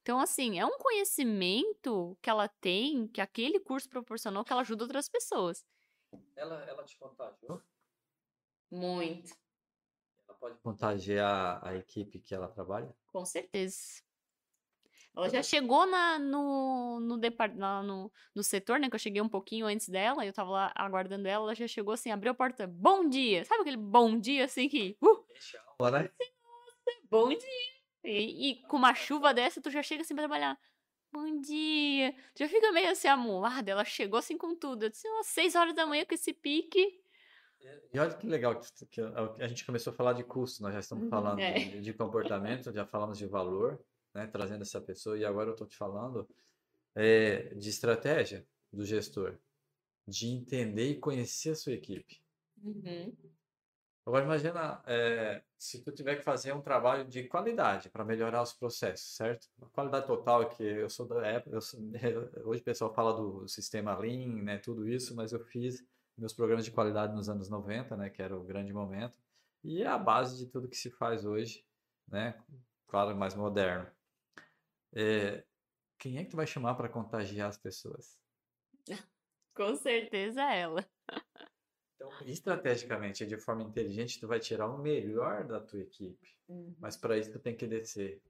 Então, 0.02 0.18
assim, 0.18 0.58
é 0.58 0.66
um 0.66 0.78
conhecimento 0.78 2.18
que 2.20 2.28
ela 2.28 2.48
tem, 2.48 3.06
que 3.06 3.20
aquele 3.20 3.60
curso 3.60 3.88
proporcionou, 3.88 4.44
que 4.44 4.52
ela 4.52 4.62
ajuda 4.62 4.82
outras 4.82 5.08
pessoas. 5.08 5.64
Ela, 6.34 6.64
ela 6.64 6.84
te 6.84 6.96
contagiou? 6.98 7.62
Muito. 8.68 9.32
Ela 10.26 10.36
pode 10.38 10.58
contagiar 10.58 11.64
a 11.64 11.76
equipe 11.76 12.18
que 12.18 12.34
ela 12.34 12.48
trabalha? 12.48 12.92
Com 13.06 13.24
certeza. 13.24 14.02
Ela 15.14 15.28
já 15.28 15.42
chegou 15.42 15.84
na, 15.86 16.18
no, 16.18 16.98
no, 17.00 17.18
depart, 17.18 17.54
na, 17.54 17.82
no, 17.82 18.10
no 18.34 18.42
setor, 18.42 18.80
né? 18.80 18.88
Que 18.88 18.94
eu 18.94 18.98
cheguei 19.00 19.20
um 19.20 19.28
pouquinho 19.28 19.66
antes 19.66 19.88
dela, 19.88 20.24
eu 20.24 20.32
tava 20.32 20.50
lá 20.50 20.72
aguardando 20.74 21.28
ela, 21.28 21.44
ela 21.44 21.54
já 21.54 21.68
chegou 21.68 21.92
assim, 21.92 22.10
abriu 22.10 22.32
a 22.32 22.34
porta, 22.34 22.66
bom 22.66 23.06
dia! 23.06 23.44
Sabe 23.44 23.60
aquele 23.60 23.76
bom 23.76 24.18
dia 24.18 24.46
assim 24.46 24.68
que. 24.68 24.96
Uh! 25.02 25.22
Bora. 25.78 26.10
Bom 27.10 27.28
dia! 27.28 27.38
E, 28.04 28.50
e, 28.50 28.62
com 28.62 28.78
uma 28.78 28.94
chuva 28.94 29.34
dessa, 29.34 29.60
tu 29.60 29.70
já 29.70 29.82
chega 29.82 30.00
assim 30.02 30.14
pra 30.14 30.24
trabalhar. 30.24 30.58
Bom 31.12 31.40
dia! 31.40 32.14
Tu 32.34 32.38
já 32.38 32.48
fica 32.48 32.72
meio 32.72 32.90
assim 32.90 33.08
amuada, 33.08 33.70
ela 33.70 33.84
chegou 33.84 34.18
assim 34.18 34.38
com 34.38 34.56
tudo. 34.56 34.84
Eu 34.84 34.88
disse, 34.88 35.06
umas 35.06 35.26
seis 35.26 35.54
horas 35.54 35.74
da 35.74 35.86
manhã 35.86 36.06
com 36.06 36.14
esse 36.14 36.32
pique. 36.32 37.00
E 37.92 37.98
olha 37.98 38.14
que 38.14 38.26
legal 38.26 38.58
que, 38.58 38.86
que 38.86 39.00
a 39.00 39.46
gente 39.46 39.64
começou 39.64 39.92
a 39.92 39.96
falar 39.96 40.14
de 40.14 40.24
custo, 40.24 40.62
nós 40.62 40.72
já 40.72 40.80
estamos 40.80 41.06
falando 41.10 41.38
É. 41.38 41.52
de, 41.52 41.80
de 41.82 41.92
comportamento, 41.92 42.72
já 42.72 42.86
falamos 42.86 43.18
de 43.18 43.26
valor, 43.26 43.78
né, 44.14 44.26
trazendo 44.26 44.62
essa 44.62 44.80
pessoa, 44.80 45.18
e 45.18 45.24
agora 45.24 45.48
eu 45.50 45.52
estou 45.54 45.66
te 45.66 45.76
falando 45.76 46.28
é, 46.94 47.54
de 47.54 47.68
estratégia 47.68 48.46
do 48.72 48.84
gestor, 48.84 49.38
de 50.06 50.28
entender 50.28 50.90
e 50.90 50.98
conhecer 50.98 51.50
a 51.50 51.54
sua 51.56 51.72
equipe. 51.72 52.22
Uhum. 52.62 53.16
Agora 54.04 54.24
imagina 54.24 54.82
é, 54.86 55.42
se 55.56 55.80
tu 55.82 55.92
tiver 55.92 56.16
que 56.16 56.22
fazer 56.22 56.52
um 56.52 56.60
trabalho 56.60 57.04
de 57.04 57.24
qualidade 57.28 57.88
para 57.88 58.04
melhorar 58.04 58.42
os 58.42 58.52
processos, 58.52 59.14
certo? 59.16 59.48
A 59.62 59.66
qualidade 59.66 60.06
total 60.06 60.42
é 60.42 60.46
que 60.48 60.62
eu 60.64 60.90
sou 60.90 61.06
da 61.06 61.24
época, 61.24 61.60
sou- 61.60 61.80
hoje 62.44 62.60
o 62.60 62.64
pessoal 62.64 62.92
fala 62.92 63.12
do 63.14 63.46
sistema 63.46 63.96
Lean, 63.96 64.42
né, 64.42 64.58
tudo 64.58 64.88
isso, 64.88 65.14
mas 65.14 65.32
eu 65.32 65.38
fiz 65.40 65.84
meus 66.18 66.32
programas 66.32 66.64
de 66.64 66.72
qualidade 66.72 67.14
nos 67.14 67.28
anos 67.28 67.48
90, 67.48 67.96
né, 67.96 68.10
que 68.10 68.20
era 68.20 68.36
o 68.36 68.42
grande 68.42 68.72
momento, 68.72 69.16
e 69.62 69.82
é 69.82 69.86
a 69.86 69.98
base 69.98 70.36
de 70.36 70.46
tudo 70.50 70.68
que 70.68 70.76
se 70.76 70.90
faz 70.90 71.24
hoje, 71.24 71.64
né, 72.08 72.34
claro, 72.88 73.16
mais 73.16 73.34
moderno. 73.36 73.88
É, 74.94 75.44
quem 75.98 76.18
é 76.18 76.24
que 76.24 76.30
tu 76.30 76.36
vai 76.36 76.46
chamar 76.46 76.74
para 76.74 76.88
contagiar 76.88 77.48
as 77.48 77.56
pessoas? 77.56 78.18
Com 79.54 79.76
certeza 79.76 80.42
ela. 80.42 80.86
Então, 82.02 82.10
estrategicamente, 82.26 83.24
de 83.24 83.38
forma 83.38 83.62
inteligente, 83.62 84.18
tu 84.18 84.26
vai 84.26 84.40
tirar 84.40 84.66
o 84.66 84.76
melhor 84.76 85.46
da 85.46 85.60
tua 85.60 85.78
equipe. 85.78 86.34
Uhum. 86.48 86.74
Mas 86.80 86.96
para 86.96 87.16
isso 87.16 87.30
tu 87.30 87.38
tem 87.38 87.54
que 87.54 87.64
descer. 87.64 88.20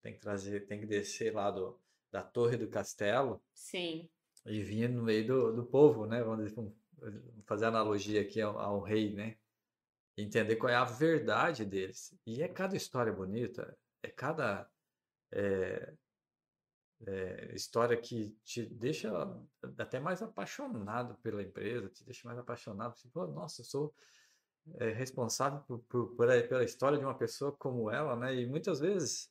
Tem 0.00 0.12
que 0.14 0.20
trazer, 0.20 0.64
tem 0.64 0.78
que 0.78 0.86
descer 0.86 1.34
lá 1.34 1.50
do, 1.50 1.76
da 2.08 2.22
torre 2.22 2.56
do 2.56 2.68
castelo 2.68 3.42
Sim. 3.52 4.08
e 4.46 4.62
vir 4.62 4.88
no 4.88 5.02
meio 5.02 5.26
do, 5.26 5.52
do 5.56 5.66
povo, 5.66 6.06
né? 6.06 6.22
Vamos 6.22 6.44
dizer, 6.44 6.54
vamos 6.54 6.72
fazer 7.44 7.64
analogia 7.64 8.20
aqui 8.20 8.40
ao, 8.40 8.56
ao 8.58 8.80
rei, 8.80 9.12
né? 9.12 9.36
Entender 10.16 10.54
qual 10.54 10.70
é 10.70 10.76
a 10.76 10.84
verdade 10.84 11.64
deles. 11.64 12.14
E 12.24 12.42
é 12.42 12.48
cada 12.48 12.76
história 12.76 13.12
bonita, 13.12 13.76
é 14.04 14.08
cada 14.08 14.70
é, 15.32 15.94
é, 17.06 17.54
história 17.54 17.96
que 17.96 18.30
te 18.44 18.66
deixa 18.66 19.10
até 19.78 20.00
mais 20.00 20.22
apaixonado 20.22 21.16
pela 21.22 21.42
empresa, 21.42 21.88
te 21.88 22.04
deixa 22.04 22.26
mais 22.26 22.38
apaixonado. 22.38 22.94
Fala, 23.12 23.28
nossa, 23.32 23.60
eu 23.60 23.64
sou 23.64 23.94
é, 24.80 24.90
responsável 24.90 25.60
por, 25.62 25.80
por- 25.80 26.16
por 26.16 26.26
pela 26.48 26.64
história 26.64 26.98
de 26.98 27.04
uma 27.04 27.16
pessoa 27.16 27.52
como 27.52 27.90
ela, 27.90 28.16
né? 28.16 28.34
E 28.34 28.46
muitas 28.46 28.80
vezes, 28.80 29.30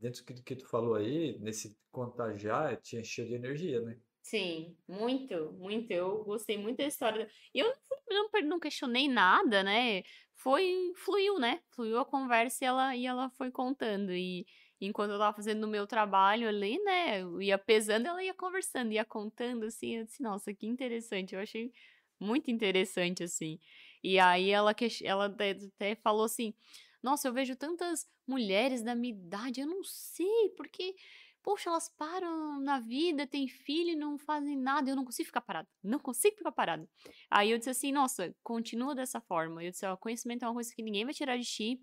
dentro 0.00 0.24
do 0.34 0.42
que, 0.42 0.56
tu 0.56 0.66
falou 0.68 0.94
aí, 0.94 1.38
nesse 1.40 1.78
contagiar, 1.90 2.76
te 2.80 2.96
encher 2.96 3.26
de 3.26 3.34
energia, 3.34 3.80
né? 3.82 3.98
Sim, 4.22 4.76
muito, 4.86 5.52
muito. 5.54 5.90
Eu 5.90 6.22
gostei 6.24 6.58
muito 6.58 6.76
da 6.78 6.84
história. 6.86 7.30
E 7.54 7.58
eu 7.60 7.72
não, 8.10 8.28
não 8.44 8.60
questionei 8.60 9.08
nada, 9.08 9.62
né? 9.62 10.02
Foi, 10.34 10.92
fluiu, 10.96 11.38
né? 11.38 11.62
Fluiu 11.70 11.98
a 11.98 12.04
conversa 12.04 12.64
e 12.64 12.66
ela, 12.66 12.96
e 12.96 13.06
ela 13.06 13.30
foi 13.30 13.50
contando. 13.50 14.12
E 14.12 14.46
enquanto 14.80 15.12
eu 15.12 15.18
tava 15.18 15.34
fazendo 15.34 15.64
o 15.64 15.68
meu 15.68 15.86
trabalho 15.86 16.48
ali, 16.48 16.78
né? 16.84 17.22
Eu 17.22 17.40
ia 17.42 17.58
pesando, 17.58 18.06
ela 18.06 18.22
ia 18.22 18.34
conversando, 18.34 18.92
ia 18.92 19.04
contando, 19.04 19.64
assim. 19.64 19.96
Eu 19.96 20.04
disse, 20.04 20.22
nossa, 20.22 20.52
que 20.54 20.66
interessante. 20.66 21.34
Eu 21.34 21.40
achei 21.40 21.72
muito 22.20 22.50
interessante, 22.50 23.22
assim. 23.22 23.58
E 24.02 24.18
aí 24.18 24.50
ela, 24.50 24.74
ela 25.02 25.26
até 25.26 25.94
falou 25.96 26.24
assim: 26.24 26.54
Nossa, 27.02 27.28
eu 27.28 27.32
vejo 27.32 27.56
tantas 27.56 28.06
mulheres 28.26 28.82
da 28.82 28.94
minha 28.94 29.14
idade, 29.14 29.60
eu 29.60 29.66
não 29.66 29.82
sei, 29.82 30.50
porque 30.56 30.94
poxa, 31.42 31.70
elas 31.70 31.88
param 31.88 32.60
na 32.60 32.78
vida, 32.78 33.26
têm 33.26 33.48
filho 33.48 33.98
não 33.98 34.18
fazem 34.18 34.54
nada. 34.54 34.90
Eu 34.90 34.96
não 34.96 35.04
consigo 35.04 35.26
ficar 35.28 35.40
parado. 35.40 35.66
Não 35.82 35.98
consigo 35.98 36.36
ficar 36.36 36.52
parado. 36.52 36.86
Aí 37.30 37.50
eu 37.50 37.56
disse 37.56 37.70
assim, 37.70 37.90
nossa, 37.90 38.34
continua 38.42 38.94
dessa 38.94 39.18
forma. 39.18 39.64
Eu 39.64 39.70
disse, 39.70 39.86
ó, 39.86 39.96
conhecimento 39.96 40.44
é 40.44 40.48
uma 40.48 40.52
coisa 40.52 40.74
que 40.74 40.82
ninguém 40.82 41.06
vai 41.06 41.14
tirar 41.14 41.38
de 41.38 41.44
ti. 41.44 41.80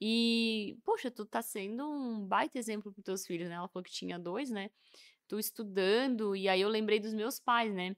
E, 0.00 0.78
poxa, 0.84 1.10
tu 1.10 1.24
tá 1.24 1.42
sendo 1.42 1.88
um 1.88 2.26
baita 2.26 2.58
exemplo 2.58 2.92
pros 2.92 3.04
teus 3.04 3.26
filhos, 3.26 3.48
né? 3.48 3.54
Ela 3.56 3.68
falou 3.68 3.84
que 3.84 3.90
tinha 3.90 4.18
dois, 4.18 4.50
né? 4.50 4.70
Tu 5.28 5.38
estudando, 5.38 6.36
e 6.36 6.48
aí 6.48 6.60
eu 6.60 6.68
lembrei 6.68 7.00
dos 7.00 7.14
meus 7.14 7.40
pais, 7.40 7.74
né? 7.74 7.96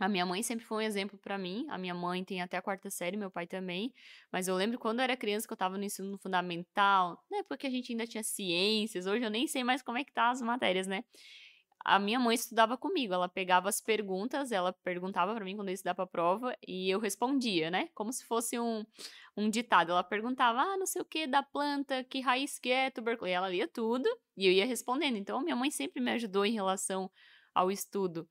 A 0.00 0.08
minha 0.08 0.26
mãe 0.26 0.42
sempre 0.42 0.64
foi 0.64 0.84
um 0.84 0.86
exemplo 0.86 1.18
para 1.18 1.38
mim. 1.38 1.66
A 1.70 1.78
minha 1.78 1.94
mãe 1.94 2.24
tem 2.24 2.42
até 2.42 2.56
a 2.56 2.62
quarta 2.62 2.90
série, 2.90 3.16
meu 3.16 3.30
pai 3.30 3.46
também. 3.46 3.92
Mas 4.32 4.48
eu 4.48 4.56
lembro 4.56 4.78
quando 4.78 4.98
eu 4.98 5.04
era 5.04 5.16
criança 5.16 5.46
que 5.46 5.52
eu 5.52 5.56
tava 5.56 5.78
no 5.78 5.84
ensino 5.84 6.18
fundamental, 6.18 7.22
né? 7.30 7.42
Porque 7.48 7.66
a 7.66 7.70
gente 7.70 7.92
ainda 7.92 8.06
tinha 8.06 8.22
ciências. 8.24 9.06
Hoje 9.06 9.24
eu 9.24 9.30
nem 9.30 9.46
sei 9.46 9.62
mais 9.62 9.82
como 9.82 9.98
é 9.98 10.04
que 10.04 10.12
tá 10.12 10.30
as 10.30 10.42
matérias, 10.42 10.86
né? 10.88 11.04
A 11.84 11.98
minha 11.98 12.18
mãe 12.18 12.34
estudava 12.34 12.78
comigo, 12.78 13.12
ela 13.12 13.28
pegava 13.28 13.68
as 13.68 13.78
perguntas, 13.78 14.50
ela 14.50 14.72
perguntava 14.72 15.34
para 15.34 15.44
mim 15.44 15.54
quando 15.54 15.68
eu 15.68 15.72
ia 15.72 15.74
estudar 15.74 15.94
pra 15.94 16.06
prova 16.06 16.56
e 16.66 16.88
eu 16.88 16.98
respondia, 16.98 17.70
né? 17.70 17.90
Como 17.94 18.10
se 18.10 18.24
fosse 18.24 18.58
um, 18.58 18.86
um 19.36 19.50
ditado. 19.50 19.90
Ela 19.92 20.02
perguntava, 20.02 20.60
ah, 20.62 20.78
não 20.78 20.86
sei 20.86 21.02
o 21.02 21.04
que 21.04 21.26
da 21.26 21.42
planta, 21.42 22.02
que 22.04 22.20
raiz 22.20 22.58
que 22.58 22.70
é, 22.70 22.90
tuberculose. 22.90 23.32
E 23.32 23.34
ela 23.34 23.48
lia 23.50 23.68
tudo 23.68 24.08
e 24.34 24.46
eu 24.46 24.52
ia 24.52 24.64
respondendo. 24.64 25.16
Então, 25.16 25.42
minha 25.42 25.56
mãe 25.56 25.70
sempre 25.70 26.02
me 26.02 26.12
ajudou 26.12 26.46
em 26.46 26.52
relação 26.54 27.10
ao 27.54 27.70
estudo. 27.70 28.26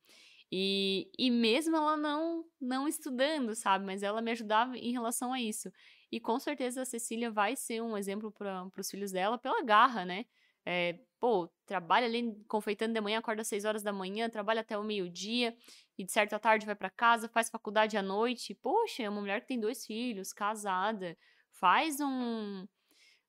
E, 0.52 1.12
e 1.18 1.30
mesmo 1.30 1.76
ela 1.76 1.96
não, 1.96 2.46
não 2.60 2.88
estudando, 2.88 3.56
sabe? 3.56 3.86
Mas 3.86 4.04
ela 4.04 4.22
me 4.22 4.32
ajudava 4.32 4.78
em 4.78 4.92
relação 4.92 5.32
a 5.32 5.40
isso. 5.40 5.72
E 6.12 6.20
com 6.20 6.40
certeza 6.40 6.82
a 6.84 6.86
Cecília 6.86 7.32
vai 7.32 7.56
ser 7.56 7.82
um 7.82 7.98
exemplo 7.98 8.32
para 8.32 8.68
os 8.78 8.90
filhos 8.90 9.12
dela 9.12 9.38
pela 9.38 9.64
garra, 9.64 10.06
né? 10.06 10.26
É, 10.66 11.00
pô, 11.20 11.50
trabalha 11.66 12.06
ali 12.06 12.34
confeitando 12.48 12.94
de 12.94 13.02
manhã, 13.02 13.20
acorda 13.20 13.42
às 13.42 13.48
6 13.48 13.66
horas 13.66 13.84
da 13.84 13.92
manhã, 13.92 14.30
trabalha 14.30 14.62
até 14.62 14.78
o 14.78 14.84
meio-dia 14.84 15.56
e 15.98 16.04
de 16.04 16.12
certa 16.12 16.40
tarde 16.40 16.66
vai 16.66 16.76
para 16.76 16.90
casa, 16.90 17.28
faz 17.28 17.50
faculdade 17.50 17.98
à 17.98 18.02
noite. 18.02 18.56
Poxa, 18.56 19.04
é 19.04 19.10
uma 19.10 19.22
mulher 19.22 19.42
que 19.42 19.48
tem 19.48 19.60
dois 19.60 19.86
filhos, 19.86 20.34
casada, 20.34 21.18
faz 21.52 22.00
um, 22.00 22.66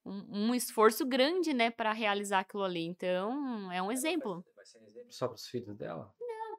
um, 0.05 0.49
um 0.49 0.55
esforço 0.55 1.05
grande, 1.07 1.53
né, 1.53 1.70
para 1.70 1.93
realizar 1.93 2.41
aquilo 2.41 2.64
ali. 2.64 2.85
Então, 2.85 3.70
é 3.72 3.82
um 3.82 3.91
exemplo. 3.91 4.45
Vai 4.55 4.66
ser 4.66 4.78
um 4.78 4.87
exemplo 4.87 5.12
só 5.12 5.26
para 5.26 5.37
os 5.37 5.47
filhos 5.47 5.76
dela? 5.76 6.14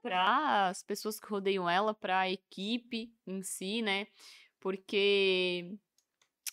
para 0.06 0.68
as 0.70 0.84
pessoas 0.84 1.20
que 1.20 1.28
rodeiam 1.28 1.68
ela, 1.68 1.92
para 1.92 2.20
a 2.20 2.30
equipe 2.30 3.12
em 3.26 3.42
si, 3.42 3.82
né? 3.82 4.06
Porque 4.60 5.76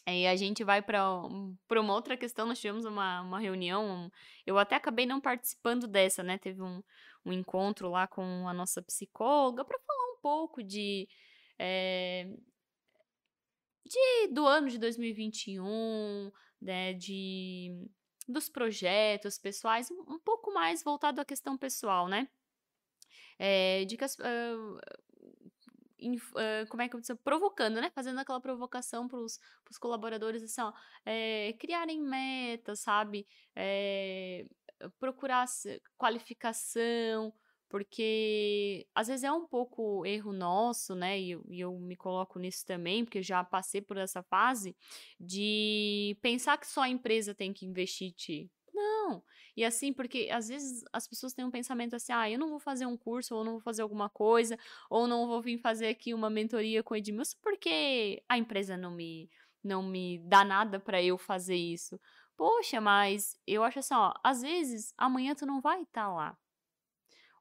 aí 0.07 0.27
a 0.27 0.37
gente 0.37 0.65
vai 0.65 0.83
para 0.83 1.01
uma 1.07 1.95
outra 1.95 2.17
questão, 2.17 2.47
nós 2.47 2.61
tivemos 2.61 2.85
uma, 2.85 3.23
uma 3.23 3.39
reunião, 3.39 4.11
eu 4.47 4.59
até 4.59 4.77
acabei 4.77 5.07
não 5.07 5.21
participando 5.21 5.87
dessa, 5.87 6.23
né? 6.23 6.39
Teve 6.39 6.63
um, 6.63 6.83
um 7.25 7.33
encontro 7.33 7.89
lá 7.89 8.07
com 8.07 8.49
a 8.49 8.53
nossa 8.53 8.83
psicóloga 8.83 9.65
para 9.65 9.79
falar 9.79 10.13
um 10.13 10.21
pouco 10.21 10.63
de, 10.63 11.09
é, 11.59 12.29
de 13.85 14.29
do 14.33 14.47
ano 14.47 14.69
de 14.69 14.79
2021, 14.79 16.31
né? 16.61 16.95
De 16.95 17.89
dos 18.29 18.49
projetos 18.49 19.37
pessoais, 19.37 19.91
um 19.91 20.19
pouco 20.19 20.53
mais 20.53 20.83
voltado 20.83 21.21
à 21.21 21.25
questão 21.25 21.59
pessoal, 21.59 22.09
né? 22.09 22.29
É, 23.39 23.85
dicas. 23.85 24.17
Uh, 24.17 24.79
uh, 26.11 26.69
como 26.69 26.83
é 26.83 26.89
que 26.89 26.97
eu 26.97 27.01
disse? 27.01 27.15
Provocando, 27.17 27.81
né? 27.81 27.91
Fazendo 27.95 28.19
aquela 28.19 28.41
provocação 28.41 29.09
para 29.09 29.19
os 29.19 29.39
colaboradores, 29.81 30.43
assim, 30.43 30.61
ó, 30.61 30.73
é, 31.05 31.55
criarem 31.59 32.01
metas, 32.01 32.81
sabe? 32.81 33.27
É, 33.55 34.47
procurar 34.99 35.47
qualificação, 35.97 37.33
porque 37.69 38.87
às 38.95 39.09
vezes 39.09 39.25
é 39.25 39.33
um 39.33 39.47
pouco 39.47 40.05
erro 40.05 40.31
nosso, 40.31 40.95
né? 40.95 41.19
E 41.19 41.31
eu, 41.31 41.45
e 41.49 41.61
eu 41.61 41.79
me 41.79 41.97
coloco 41.97 42.39
nisso 42.39 42.67
também, 42.67 43.05
porque 43.05 43.19
eu 43.19 43.23
já 43.23 43.43
passei 43.43 43.81
por 43.81 43.97
essa 43.97 44.23
fase 44.23 44.77
de 45.19 46.17
pensar 46.21 46.59
que 46.59 46.67
só 46.67 46.83
a 46.83 46.89
empresa 46.89 47.35
tem 47.35 47.51
que 47.53 47.65
investir. 47.65 48.51
Não. 48.75 49.23
E 49.57 49.65
assim, 49.65 49.93
porque 49.93 50.29
às 50.33 50.49
vezes 50.49 50.85
as 50.93 51.07
pessoas 51.07 51.35
têm 51.35 51.45
um 51.45 51.51
pensamento 51.51 51.95
assim: 51.95 52.13
ah, 52.13 52.31
eu 52.31 52.39
não 52.39 52.49
vou 52.49 52.59
fazer 52.59 52.87
um 52.87 52.97
curso, 52.97 53.35
ou 53.35 53.45
não 53.45 53.53
vou 53.53 53.61
fazer 53.61 53.83
alguma 53.83 54.09
coisa, 54.09 54.59
ou 54.89 55.07
não 55.07 55.27
vou 55.27 55.43
vir 55.43 55.59
fazer 55.59 55.89
aqui 55.89 56.15
uma 56.15 56.31
mentoria 56.31 56.83
com 56.83 56.95
o 56.95 56.97
Edmilson, 56.97 57.37
porque 57.43 58.23
a 58.29 58.39
empresa 58.39 58.77
não 58.77 58.91
me, 58.91 59.31
não 59.63 59.83
me 59.83 60.19
dá 60.21 60.45
nada 60.45 60.81
para 60.81 61.03
eu 61.03 61.19
fazer 61.19 61.57
isso. 61.57 62.01
Poxa, 62.37 62.81
mas 62.81 63.39
eu 63.47 63.63
acho 63.63 63.79
assim, 63.81 63.95
ó, 63.95 64.13
às 64.25 64.43
vezes 64.43 64.95
amanhã 64.97 65.35
tu 65.35 65.47
não 65.47 65.61
vai 65.61 65.83
estar 65.83 66.05
tá 66.07 66.13
lá. 66.13 66.39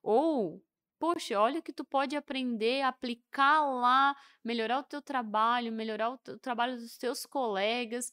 Ou 0.04 0.62
poxa, 1.00 1.40
olha 1.40 1.60
o 1.60 1.64
que 1.64 1.74
tu 1.74 1.84
pode 1.84 2.16
aprender, 2.16 2.84
aplicar 2.84 3.64
lá, 3.64 4.16
melhorar 4.44 4.80
o 4.80 4.84
teu 4.84 5.02
trabalho, 5.02 5.72
melhorar 5.72 6.12
o, 6.12 6.14
o 6.14 6.38
trabalho 6.40 6.78
dos 6.78 6.98
teus 6.98 7.26
colegas 7.26 8.12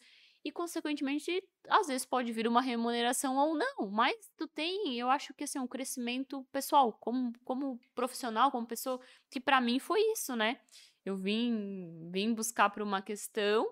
e 0.49 0.53
consequentemente 0.53 1.43
às 1.69 1.89
vezes 1.89 2.07
pode 2.07 2.33
vir 2.33 2.49
uma 2.49 2.63
remuneração 2.63 3.37
ou 3.37 3.55
não, 3.55 3.91
mas 3.91 4.17
tu 4.35 4.49
tem, 4.49 4.99
eu 4.99 5.11
acho 5.11 5.35
que 5.35 5.45
assim, 5.45 5.59
um 5.59 5.67
crescimento 5.67 6.43
pessoal, 6.51 6.95
como, 6.95 7.33
como 7.45 7.79
profissional, 7.95 8.51
como 8.51 8.67
pessoa, 8.67 8.99
que 9.31 9.39
para 9.39 9.61
mim 9.61 9.79
foi 9.79 10.01
isso, 10.13 10.35
né? 10.35 10.59
Eu 11.05 11.17
vim, 11.17 12.11
vim 12.11 12.33
buscar 12.33 12.71
por 12.71 12.83
uma 12.83 13.03
questão 13.03 13.69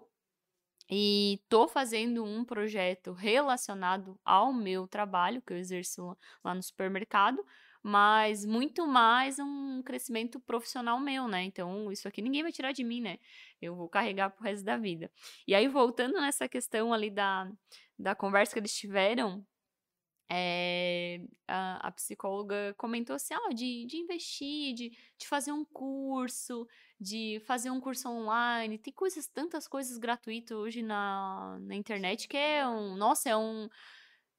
e 0.91 1.41
tô 1.49 1.67
fazendo 1.67 2.23
um 2.23 2.45
projeto 2.45 3.13
relacionado 3.13 4.21
ao 4.23 4.53
meu 4.53 4.87
trabalho, 4.87 5.41
que 5.41 5.55
eu 5.55 5.57
exerço 5.57 6.17
lá 6.45 6.55
no 6.55 6.63
supermercado, 6.63 7.43
mas 7.87 8.45
muito 8.45 8.85
mais 8.85 9.39
um 9.39 9.81
crescimento 9.81 10.41
profissional 10.41 10.99
meu, 10.99 11.29
né? 11.29 11.45
Então, 11.45 11.93
isso 11.93 12.09
aqui 12.09 12.21
ninguém 12.21 12.43
vai 12.43 12.51
tirar 12.51 12.73
de 12.73 12.83
mim, 12.83 13.01
né? 13.01 13.17
Eu 13.63 13.77
vou 13.77 13.89
carregar 13.89 14.31
pro 14.31 14.43
resto 14.43 14.65
da 14.65 14.77
vida. 14.77 15.09
E 15.47 15.55
aí, 15.55 15.69
voltando 15.69 16.15
nessa 16.15 16.49
questão 16.49 16.93
ali 16.93 17.11
da, 17.11 17.49
da 17.97 18.13
conversa 18.13 18.53
que 18.53 18.59
eles 18.59 18.75
tiveram, 18.75 19.47
é, 20.29 21.21
a, 21.47 21.87
a, 21.87 21.93
psicóloga 21.93 22.75
comentou 22.77 23.15
assim, 23.15 23.35
ó, 23.35 23.51
de, 23.51 23.87
de 23.87 23.99
investir, 23.99 24.75
de, 24.75 24.91
de 25.17 25.29
fazer 25.29 25.53
um 25.53 25.65
curso, 25.65 26.67
de 27.01 27.41
fazer 27.47 27.71
um 27.71 27.81
curso 27.81 28.09
online, 28.09 28.79
tem 28.79 28.93
coisas, 28.93 29.29
tantas 29.29 29.69
coisas 29.69 29.97
gratuitas 29.97 30.57
hoje 30.57 30.83
na, 30.83 31.57
na 31.61 31.77
internet 31.77 32.27
que 32.27 32.37
é 32.37 32.67
um, 32.67 32.97
nossa, 32.97 33.31
é 33.31 33.37
um, 33.37 33.69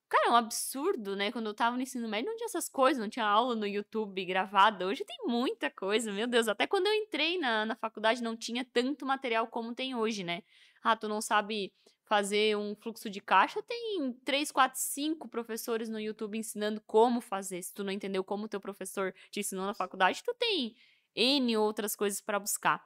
Cara, 0.09 0.27
é 0.27 0.31
um 0.31 0.35
absurdo, 0.35 1.17
né? 1.17 1.31
Quando 1.31 1.47
eu 1.47 1.53
tava 1.53 1.75
no 1.75 1.81
ensino 1.81 2.07
médio, 2.07 2.29
não 2.29 2.37
tinha 2.37 2.45
essas 2.45 2.69
coisas, 2.69 3.01
não 3.01 3.09
tinha 3.09 3.25
aula 3.25 3.55
no 3.55 3.67
YouTube 3.67 4.23
gravada. 4.25 4.87
Hoje 4.87 5.03
tem 5.03 5.17
muita 5.25 5.69
coisa, 5.69 6.13
meu 6.13 6.27
Deus. 6.27 6.47
Até 6.47 6.65
quando 6.65 6.87
eu 6.87 6.93
entrei 6.93 7.37
na, 7.37 7.65
na 7.65 7.75
faculdade, 7.75 8.23
não 8.23 8.35
tinha 8.35 8.63
tanto 8.63 9.05
material 9.05 9.47
como 9.47 9.75
tem 9.75 9.95
hoje, 9.95 10.23
né? 10.23 10.43
Ah, 10.81 10.95
tu 10.95 11.09
não 11.09 11.19
sabe 11.19 11.73
fazer 12.05 12.55
um 12.55 12.73
fluxo 12.73 13.09
de 13.09 13.19
caixa, 13.19 13.61
tem 13.63 14.13
três, 14.23 14.49
quatro, 14.49 14.79
cinco 14.79 15.27
professores 15.27 15.89
no 15.89 15.99
YouTube 15.99 16.37
ensinando 16.37 16.81
como 16.87 17.19
fazer. 17.19 17.61
Se 17.61 17.73
tu 17.73 17.83
não 17.83 17.91
entendeu 17.91 18.23
como 18.23 18.45
o 18.45 18.47
teu 18.47 18.61
professor 18.61 19.13
te 19.29 19.41
ensinou 19.41 19.65
na 19.65 19.73
faculdade, 19.73 20.23
tu 20.23 20.33
tem 20.39 20.73
N 21.13 21.57
outras 21.57 21.95
coisas 21.97 22.21
para 22.21 22.39
buscar. 22.39 22.81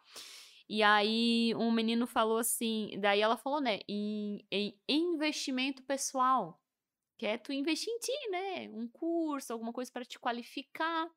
E 0.67 0.81
aí 0.81 1.53
um 1.55 1.71
menino 1.71 2.07
falou 2.07 2.39
assim, 2.39 2.97
daí 2.99 3.21
ela 3.21 3.37
falou, 3.37 3.61
né, 3.61 3.79
em, 3.87 4.43
em 4.49 4.75
investimento 4.89 5.83
pessoal 5.83 6.60
que 7.21 7.27
é 7.27 7.37
tu 7.37 7.53
investir 7.53 7.93
em 7.93 7.99
ti, 7.99 8.29
né? 8.31 8.69
Um 8.73 8.87
curso, 8.87 9.53
alguma 9.53 9.71
coisa 9.71 9.91
para 9.91 10.03
te 10.03 10.17
qualificar. 10.17 11.07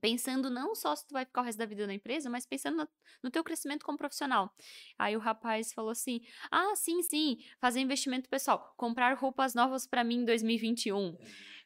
Pensando 0.00 0.50
não 0.50 0.74
só 0.74 0.96
se 0.96 1.06
tu 1.06 1.12
vai 1.12 1.24
ficar 1.24 1.42
o 1.42 1.44
resto 1.44 1.58
da 1.58 1.66
vida 1.66 1.86
na 1.86 1.94
empresa, 1.94 2.28
mas 2.28 2.44
pensando 2.44 2.78
no, 2.78 2.88
no 3.22 3.30
teu 3.30 3.44
crescimento 3.44 3.84
como 3.84 3.96
profissional. 3.96 4.52
Aí 4.98 5.16
o 5.16 5.20
rapaz 5.20 5.72
falou 5.72 5.92
assim: 5.92 6.20
Ah, 6.50 6.74
sim, 6.74 7.00
sim, 7.00 7.38
fazer 7.60 7.78
investimento 7.78 8.28
pessoal, 8.28 8.74
comprar 8.76 9.16
roupas 9.16 9.54
novas 9.54 9.86
para 9.86 10.02
mim 10.02 10.22
em 10.22 10.24
2021. 10.24 11.16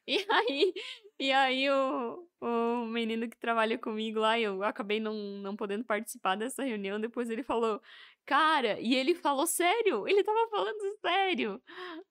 E 0.06 0.26
aí, 0.30 0.72
e 1.18 1.32
aí 1.32 1.68
o, 1.70 2.28
o 2.40 2.86
menino 2.86 3.28
que 3.28 3.36
trabalha 3.36 3.78
comigo 3.78 4.20
lá, 4.20 4.38
eu 4.38 4.62
acabei 4.62 5.00
não, 5.00 5.14
não 5.14 5.56
podendo 5.56 5.84
participar 5.84 6.36
dessa 6.36 6.62
reunião, 6.64 7.00
depois 7.00 7.28
ele 7.30 7.42
falou, 7.42 7.80
cara, 8.24 8.80
e 8.80 8.94
ele 8.94 9.14
falou 9.14 9.46
sério, 9.46 10.06
ele 10.06 10.22
tava 10.22 10.48
falando 10.50 10.98
sério. 11.00 11.62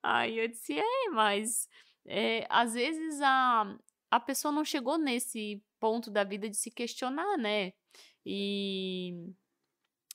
Aí 0.04 0.38
eu 0.40 0.48
disse, 0.48 0.78
é, 0.80 1.10
mas 1.12 1.70
é, 2.06 2.46
às 2.50 2.74
vezes 2.74 3.22
a, 3.22 3.78
a 4.12 4.20
pessoa 4.20 4.52
não 4.52 4.66
chegou 4.66 4.98
nesse 4.98 5.64
ponto 5.80 6.10
da 6.10 6.24
vida 6.24 6.50
de 6.50 6.58
se 6.58 6.72
questionar, 6.72 7.38
né? 7.38 7.74
E, 8.26 9.32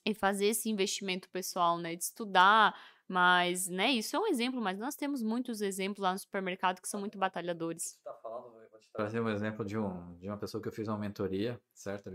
e 0.05 0.13
fazer 0.15 0.47
esse 0.47 0.69
investimento 0.69 1.31
pessoal, 1.31 1.79
né? 1.79 1.95
De 1.97 2.05
estudar, 2.05 2.75
mas, 3.13 3.69
né, 3.69 3.91
isso 3.91 4.17
é 4.17 4.19
um 4.19 4.27
exemplo, 4.27 4.59
mas 4.59 4.79
nós 4.79 4.97
temos 4.97 5.23
muitos 5.23 5.61
exemplos 5.61 6.03
lá 6.03 6.13
no 6.13 6.19
supermercado 6.19 6.81
que 6.81 6.89
são 6.89 6.99
muito 6.99 7.19
batalhadores. 7.19 7.83
Você 7.83 7.99
tá 8.03 8.15
falando, 8.23 8.62
te 8.83 8.91
trazer 8.93 9.21
um 9.21 9.29
exemplo 9.29 9.65
de, 9.65 9.79
um, 9.79 10.17
de 10.19 10.29
uma 10.29 10.37
pessoa 10.37 10.61
que 10.61 10.69
eu 10.69 10.73
fiz 10.73 10.89
uma 10.89 10.99
mentoria, 10.99 11.61
certo? 11.73 12.09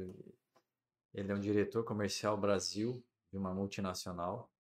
Ele 1.14 1.32
é 1.32 1.36
um 1.36 1.40
diretor 1.40 1.84
comercial 1.84 2.38
Brasil 2.38 3.04
de 3.32 3.38
uma 3.38 3.54
multinacional 3.54 4.52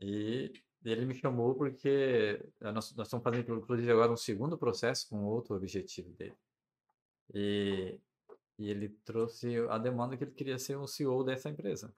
e 0.00 0.52
ele 0.84 1.04
me 1.04 1.14
chamou 1.14 1.54
porque 1.54 2.40
nós, 2.60 2.94
nós 2.94 3.06
estamos 3.06 3.24
fazendo, 3.24 3.56
inclusive, 3.56 3.90
agora 3.90 4.12
um 4.12 4.16
segundo 4.16 4.56
processo 4.56 5.08
com 5.08 5.24
outro 5.24 5.56
objetivo 5.56 6.10
dele. 6.12 6.36
E, 7.34 7.98
e 8.58 8.70
ele 8.70 8.88
trouxe 9.04 9.56
a 9.68 9.76
demanda 9.76 10.16
que 10.16 10.24
ele 10.24 10.32
queria 10.32 10.58
ser 10.58 10.76
o 10.76 10.86
CEO 10.86 11.24
dessa 11.24 11.50
empresa. 11.50 11.92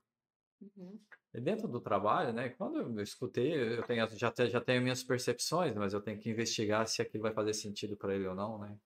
Uhum. 0.61 0.99
E 1.33 1.41
dentro 1.41 1.69
do 1.69 1.81
trabalho, 1.81 2.33
né? 2.33 2.49
Quando 2.51 2.79
eu 2.79 3.03
escutei, 3.03 3.79
eu 3.79 3.83
tenho, 3.85 4.07
já, 4.17 4.33
já 4.49 4.61
tenho 4.61 4.83
minhas 4.83 5.05
percepções, 5.05 5.75
mas 5.75 5.93
eu 5.93 6.01
tenho 6.01 6.19
que 6.19 6.31
investigar 6.31 6.87
se 6.89 7.01
aquilo 7.01 7.23
vai 7.23 7.33
fazer 7.33 7.55
sentido 7.55 7.97
para 7.97 8.15
ele 8.15 8.27
ou 8.27 8.35
não, 8.35 8.59
né? 8.59 8.77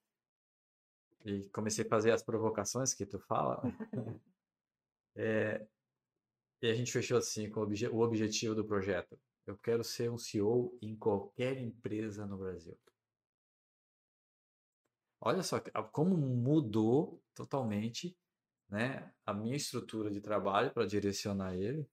E 1.25 1.49
comecei 1.51 1.85
a 1.85 1.89
fazer 1.89 2.13
as 2.13 2.23
provocações 2.23 2.93
que 2.93 3.07
tu 3.07 3.19
fala. 3.19 3.63
é, 5.17 5.67
e 6.63 6.69
a 6.69 6.75
gente 6.75 6.93
fechou 6.93 7.17
assim 7.17 7.51
com 7.51 7.61
o, 7.61 7.63
obje 7.63 7.89
o 7.89 8.01
objetivo 8.01 8.55
do 8.55 8.65
projeto. 8.65 9.19
Eu 9.47 9.57
quero 9.59 9.83
ser 9.85 10.11
um 10.11 10.19
CEO 10.19 10.77
em 10.81 10.97
qualquer 10.97 11.59
empresa 11.59 12.27
no 12.27 12.39
Brasil. 12.39 12.79
Olha 15.21 15.43
só 15.43 15.59
como 15.91 16.17
mudou 16.17 17.23
totalmente 17.35 18.17
né, 18.69 19.11
a 19.25 19.33
minha 19.33 19.57
estrutura 19.57 20.11
de 20.11 20.21
trabalho 20.21 20.73
para 20.73 20.87
direcionar 20.87 21.57
ele. 21.57 21.89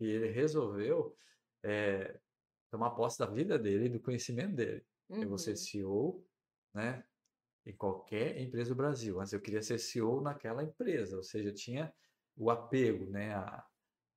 E 0.00 0.06
ele 0.06 0.28
resolveu 0.28 1.16
é, 1.62 2.18
tomar 2.70 2.90
posse 2.90 3.18
da 3.18 3.26
vida 3.26 3.58
dele 3.58 3.86
e 3.86 3.88
do 3.88 4.00
conhecimento 4.00 4.54
dele. 4.54 4.84
Uhum. 5.08 5.22
Eu 5.22 5.28
vou 5.28 5.38
ser 5.38 5.56
CEO, 5.56 6.24
né, 6.74 7.04
em 7.64 7.74
qualquer 7.74 8.40
empresa 8.40 8.70
do 8.70 8.76
Brasil. 8.76 9.16
Mas 9.16 9.32
eu 9.32 9.40
queria 9.40 9.62
ser 9.62 9.78
CEO 9.78 10.20
naquela 10.20 10.62
empresa, 10.62 11.16
ou 11.16 11.22
seja, 11.22 11.48
eu 11.48 11.54
tinha 11.54 11.92
o 12.36 12.50
apego, 12.50 13.10
né, 13.10 13.34
a, 13.34 13.66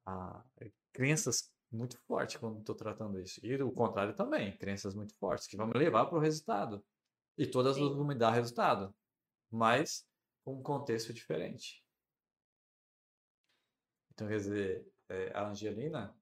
a 0.05 0.43
crenças 0.93 1.51
muito 1.71 1.97
fortes 2.07 2.37
quando 2.37 2.59
estou 2.59 2.75
tratando 2.75 3.19
isso. 3.19 3.39
E 3.43 3.61
o 3.61 3.71
contrário 3.71 4.15
também, 4.15 4.57
crenças 4.57 4.95
muito 4.95 5.15
fortes 5.17 5.47
que 5.47 5.57
vão 5.57 5.67
me 5.67 5.77
levar 5.77 6.05
para 6.05 6.17
o 6.17 6.21
resultado. 6.21 6.83
E 7.37 7.45
todas 7.45 7.75
Sim. 7.75 7.93
vão 7.93 8.05
me 8.05 8.15
dar 8.15 8.31
resultado, 8.31 8.95
mas 9.51 10.07
com 10.43 10.55
um 10.55 10.63
contexto 10.63 11.13
diferente. 11.13 11.83
Então, 14.13 14.27
quer 14.27 14.37
dizer, 14.37 14.87
é, 15.09 15.31
a 15.33 15.49
Angelina, 15.49 16.15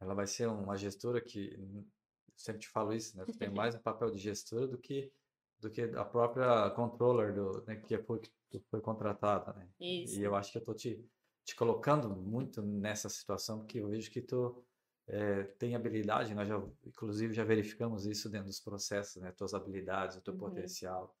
ela 0.00 0.14
vai 0.14 0.26
ser 0.26 0.46
uma 0.46 0.76
gestora 0.76 1.20
que, 1.20 1.58
sempre 2.36 2.60
te 2.60 2.68
falo 2.68 2.92
isso, 2.92 3.16
né? 3.16 3.24
Tem 3.38 3.50
mais 3.50 3.74
um 3.74 3.80
papel 3.80 4.10
de 4.10 4.18
gestora 4.18 4.68
do 4.68 4.78
que 4.78 5.12
do 5.62 5.70
que 5.70 5.82
a 5.82 6.04
própria 6.04 6.68
controller 6.70 7.32
do, 7.32 7.64
né, 7.64 7.76
que 7.76 7.96
foi, 7.98 8.20
que 8.50 8.58
foi 8.68 8.80
contratada, 8.80 9.52
né? 9.52 9.68
Isso. 9.80 10.18
E 10.18 10.24
eu 10.24 10.34
acho 10.34 10.50
que 10.50 10.58
eu 10.58 10.64
tô 10.64 10.74
te, 10.74 11.02
te 11.44 11.54
colocando 11.54 12.10
muito 12.10 12.60
nessa 12.60 13.08
situação, 13.08 13.60
porque 13.60 13.78
eu 13.78 13.88
vejo 13.88 14.10
que 14.10 14.20
tu 14.20 14.62
é, 15.06 15.44
tem 15.44 15.76
habilidade, 15.76 16.34
nós 16.34 16.48
já, 16.48 16.60
inclusive, 16.84 17.32
já 17.32 17.44
verificamos 17.44 18.04
isso 18.06 18.28
dentro 18.28 18.48
dos 18.48 18.58
processos, 18.60 19.22
né? 19.22 19.30
Tuas 19.32 19.54
habilidades, 19.54 20.16
o 20.16 20.20
teu 20.20 20.34
uhum. 20.34 20.40
potencial. 20.40 21.16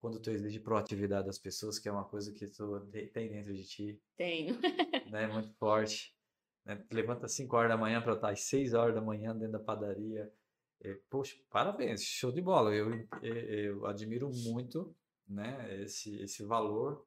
Quando 0.00 0.20
tu 0.20 0.30
exige 0.30 0.60
proatividade 0.60 1.26
das 1.26 1.38
pessoas, 1.38 1.78
que 1.78 1.88
é 1.88 1.92
uma 1.92 2.04
coisa 2.04 2.32
que 2.32 2.46
tu 2.46 2.80
tem 3.12 3.28
dentro 3.28 3.52
de 3.52 3.64
ti. 3.64 4.00
Tenho. 4.16 4.56
né? 5.10 5.26
Muito 5.26 5.52
forte. 5.54 6.14
Né? 6.64 6.76
Tu 6.76 6.94
levanta 6.94 7.26
às 7.26 7.32
5 7.32 7.56
horas 7.56 7.70
da 7.70 7.76
manhã 7.76 8.00
para 8.00 8.14
estar 8.14 8.30
às 8.30 8.40
6 8.42 8.72
horas 8.72 8.94
da 8.94 9.00
manhã 9.00 9.34
dentro 9.34 9.52
da 9.52 9.58
padaria, 9.58 10.22
é, 10.22 10.43
poxa, 11.08 11.36
parabéns, 11.50 12.02
show 12.02 12.30
de 12.32 12.40
bola. 12.40 12.74
Eu, 12.74 12.92
eu, 13.22 13.36
eu 13.36 13.86
admiro 13.86 14.30
muito 14.30 14.94
né, 15.26 15.82
esse, 15.82 16.16
esse 16.22 16.44
valor, 16.44 17.06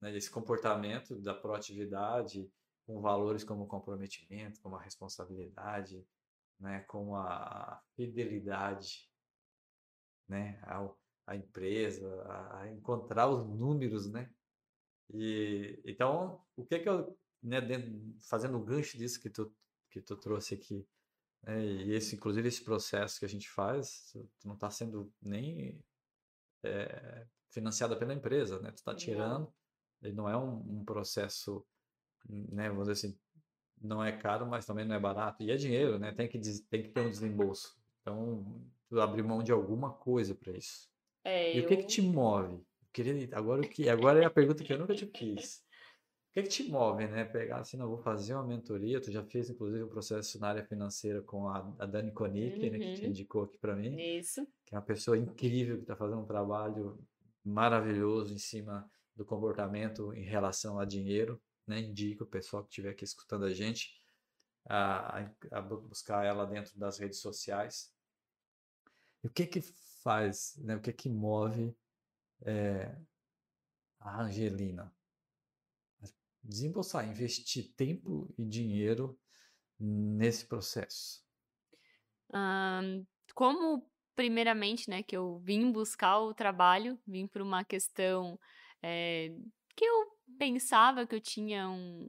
né, 0.00 0.16
esse 0.16 0.30
comportamento 0.30 1.20
da 1.20 1.34
proatividade, 1.34 2.50
com 2.86 3.00
valores 3.00 3.44
como 3.44 3.66
comprometimento, 3.66 4.60
como 4.60 4.76
a 4.76 4.82
responsabilidade, 4.82 6.04
né, 6.58 6.80
com 6.80 7.16
a 7.16 7.80
fidelidade 7.96 9.08
né, 10.28 10.60
ao, 10.66 10.98
à 11.26 11.36
empresa, 11.36 12.22
a, 12.24 12.60
a 12.60 12.72
encontrar 12.72 13.28
os 13.28 13.46
números, 13.46 14.10
né? 14.10 14.30
E, 15.12 15.80
então, 15.84 16.42
o 16.56 16.64
que 16.64 16.78
que 16.78 16.88
eu, 16.88 17.16
né, 17.42 17.60
dentro, 17.60 17.92
fazendo 18.28 18.56
o 18.56 18.64
gancho 18.64 18.96
disso 18.96 19.20
que 19.20 19.30
tu, 19.30 19.54
que 19.90 20.00
tu 20.00 20.16
trouxe 20.16 20.54
aqui, 20.54 20.86
é, 21.46 21.60
e 21.60 21.92
esse, 21.92 22.16
inclusive, 22.16 22.48
esse 22.48 22.62
processo 22.62 23.18
que 23.18 23.24
a 23.24 23.28
gente 23.28 23.48
faz, 23.48 24.16
não 24.44 24.54
está 24.54 24.70
sendo 24.70 25.12
nem 25.20 25.78
é, 26.62 27.26
financiado 27.50 27.96
pela 27.96 28.14
empresa, 28.14 28.60
né? 28.60 28.70
Tu 28.70 28.78
está 28.78 28.94
tirando, 28.94 29.52
ele 30.02 30.14
não 30.14 30.28
é 30.28 30.36
um, 30.36 30.80
um, 30.80 30.84
processo, 30.84 31.64
né? 32.28 32.68
Vamos 32.68 32.88
dizer 32.88 32.92
assim, 32.92 33.18
não 33.80 34.02
é 34.02 34.12
caro, 34.12 34.46
mas 34.46 34.64
também 34.64 34.84
não 34.84 34.94
é 34.94 35.00
barato. 35.00 35.42
E 35.42 35.50
é 35.50 35.56
dinheiro, 35.56 35.98
né? 35.98 36.12
Tem 36.12 36.28
que, 36.28 36.38
tem 36.38 36.82
que 36.82 36.88
ter 36.88 37.00
um 37.00 37.10
desembolso. 37.10 37.76
Então, 38.00 38.62
tu 38.88 39.00
abrir 39.00 39.22
mão 39.22 39.42
de 39.42 39.52
alguma 39.52 39.92
coisa 39.92 40.34
para 40.34 40.52
isso. 40.52 40.88
É, 41.24 41.54
e 41.54 41.58
eu... 41.58 41.64
o 41.64 41.66
que 41.66 41.76
que 41.78 41.86
te 41.86 42.02
move? 42.02 42.62
Queria, 42.92 43.28
agora, 43.36 43.60
o 43.60 43.68
que, 43.68 43.88
agora 43.88 44.22
é 44.22 44.24
a 44.24 44.30
pergunta 44.30 44.62
que 44.62 44.72
eu 44.72 44.78
nunca 44.78 44.94
te 44.94 45.06
fiz 45.06 45.63
que, 46.34 46.42
que 46.42 46.48
te 46.48 46.68
move, 46.68 47.06
né? 47.06 47.24
Pegar 47.24 47.58
assim, 47.58 47.76
não, 47.76 47.88
vou 47.88 47.98
fazer 47.98 48.34
uma 48.34 48.44
mentoria. 48.44 49.00
Tu 49.00 49.12
já 49.12 49.22
fez, 49.22 49.48
inclusive, 49.48 49.84
um 49.84 49.88
processo 49.88 50.38
na 50.40 50.48
área 50.48 50.64
financeira 50.64 51.22
com 51.22 51.48
a, 51.48 51.72
a 51.78 51.86
Dani 51.86 52.12
Konik, 52.12 52.56
uhum. 52.56 52.72
né, 52.72 52.78
que 52.78 52.94
te 52.94 53.02
uhum. 53.02 53.08
indicou 53.08 53.44
aqui 53.44 53.56
para 53.56 53.76
mim. 53.76 53.96
Isso. 53.96 54.46
Que 54.66 54.74
é 54.74 54.78
uma 54.78 54.84
pessoa 54.84 55.16
incrível 55.16 55.76
que 55.76 55.82
está 55.82 55.94
fazendo 55.94 56.20
um 56.20 56.26
trabalho 56.26 56.98
maravilhoso 57.44 58.34
em 58.34 58.38
cima 58.38 58.90
do 59.14 59.24
comportamento 59.24 60.12
em 60.12 60.24
relação 60.24 60.78
a 60.80 60.84
dinheiro. 60.84 61.40
Né? 61.66 61.80
Indico 61.80 62.24
o 62.24 62.26
pessoal 62.26 62.64
que 62.64 62.70
estiver 62.70 62.90
aqui 62.90 63.04
escutando 63.04 63.44
a 63.44 63.54
gente 63.54 64.02
a, 64.66 65.20
a, 65.20 65.30
a 65.52 65.60
buscar 65.62 66.24
ela 66.24 66.44
dentro 66.46 66.78
das 66.78 66.98
redes 66.98 67.20
sociais. 67.20 67.92
E 69.22 69.26
o 69.26 69.30
que 69.30 69.46
que 69.46 69.62
faz, 70.02 70.56
né? 70.58 70.76
O 70.76 70.80
que 70.80 70.92
que 70.92 71.08
move 71.08 71.74
é, 72.42 72.94
a 74.00 74.22
Angelina? 74.22 74.93
Desembolsar, 76.44 77.08
investir 77.08 77.72
tempo 77.74 78.32
e 78.36 78.44
dinheiro 78.44 79.18
nesse 79.78 80.46
processo? 80.46 81.24
como, 83.34 83.88
primeiramente, 84.14 84.88
né, 84.90 85.02
que 85.02 85.16
eu 85.16 85.38
vim 85.38 85.72
buscar 85.72 86.20
o 86.20 86.34
trabalho, 86.34 86.98
vim 87.06 87.26
por 87.26 87.40
uma 87.40 87.64
questão 87.64 88.38
é, 88.82 89.32
que 89.74 89.84
eu 89.84 90.06
pensava 90.38 91.06
que 91.06 91.14
eu 91.14 91.20
tinha 91.20 91.68
um, 91.68 92.08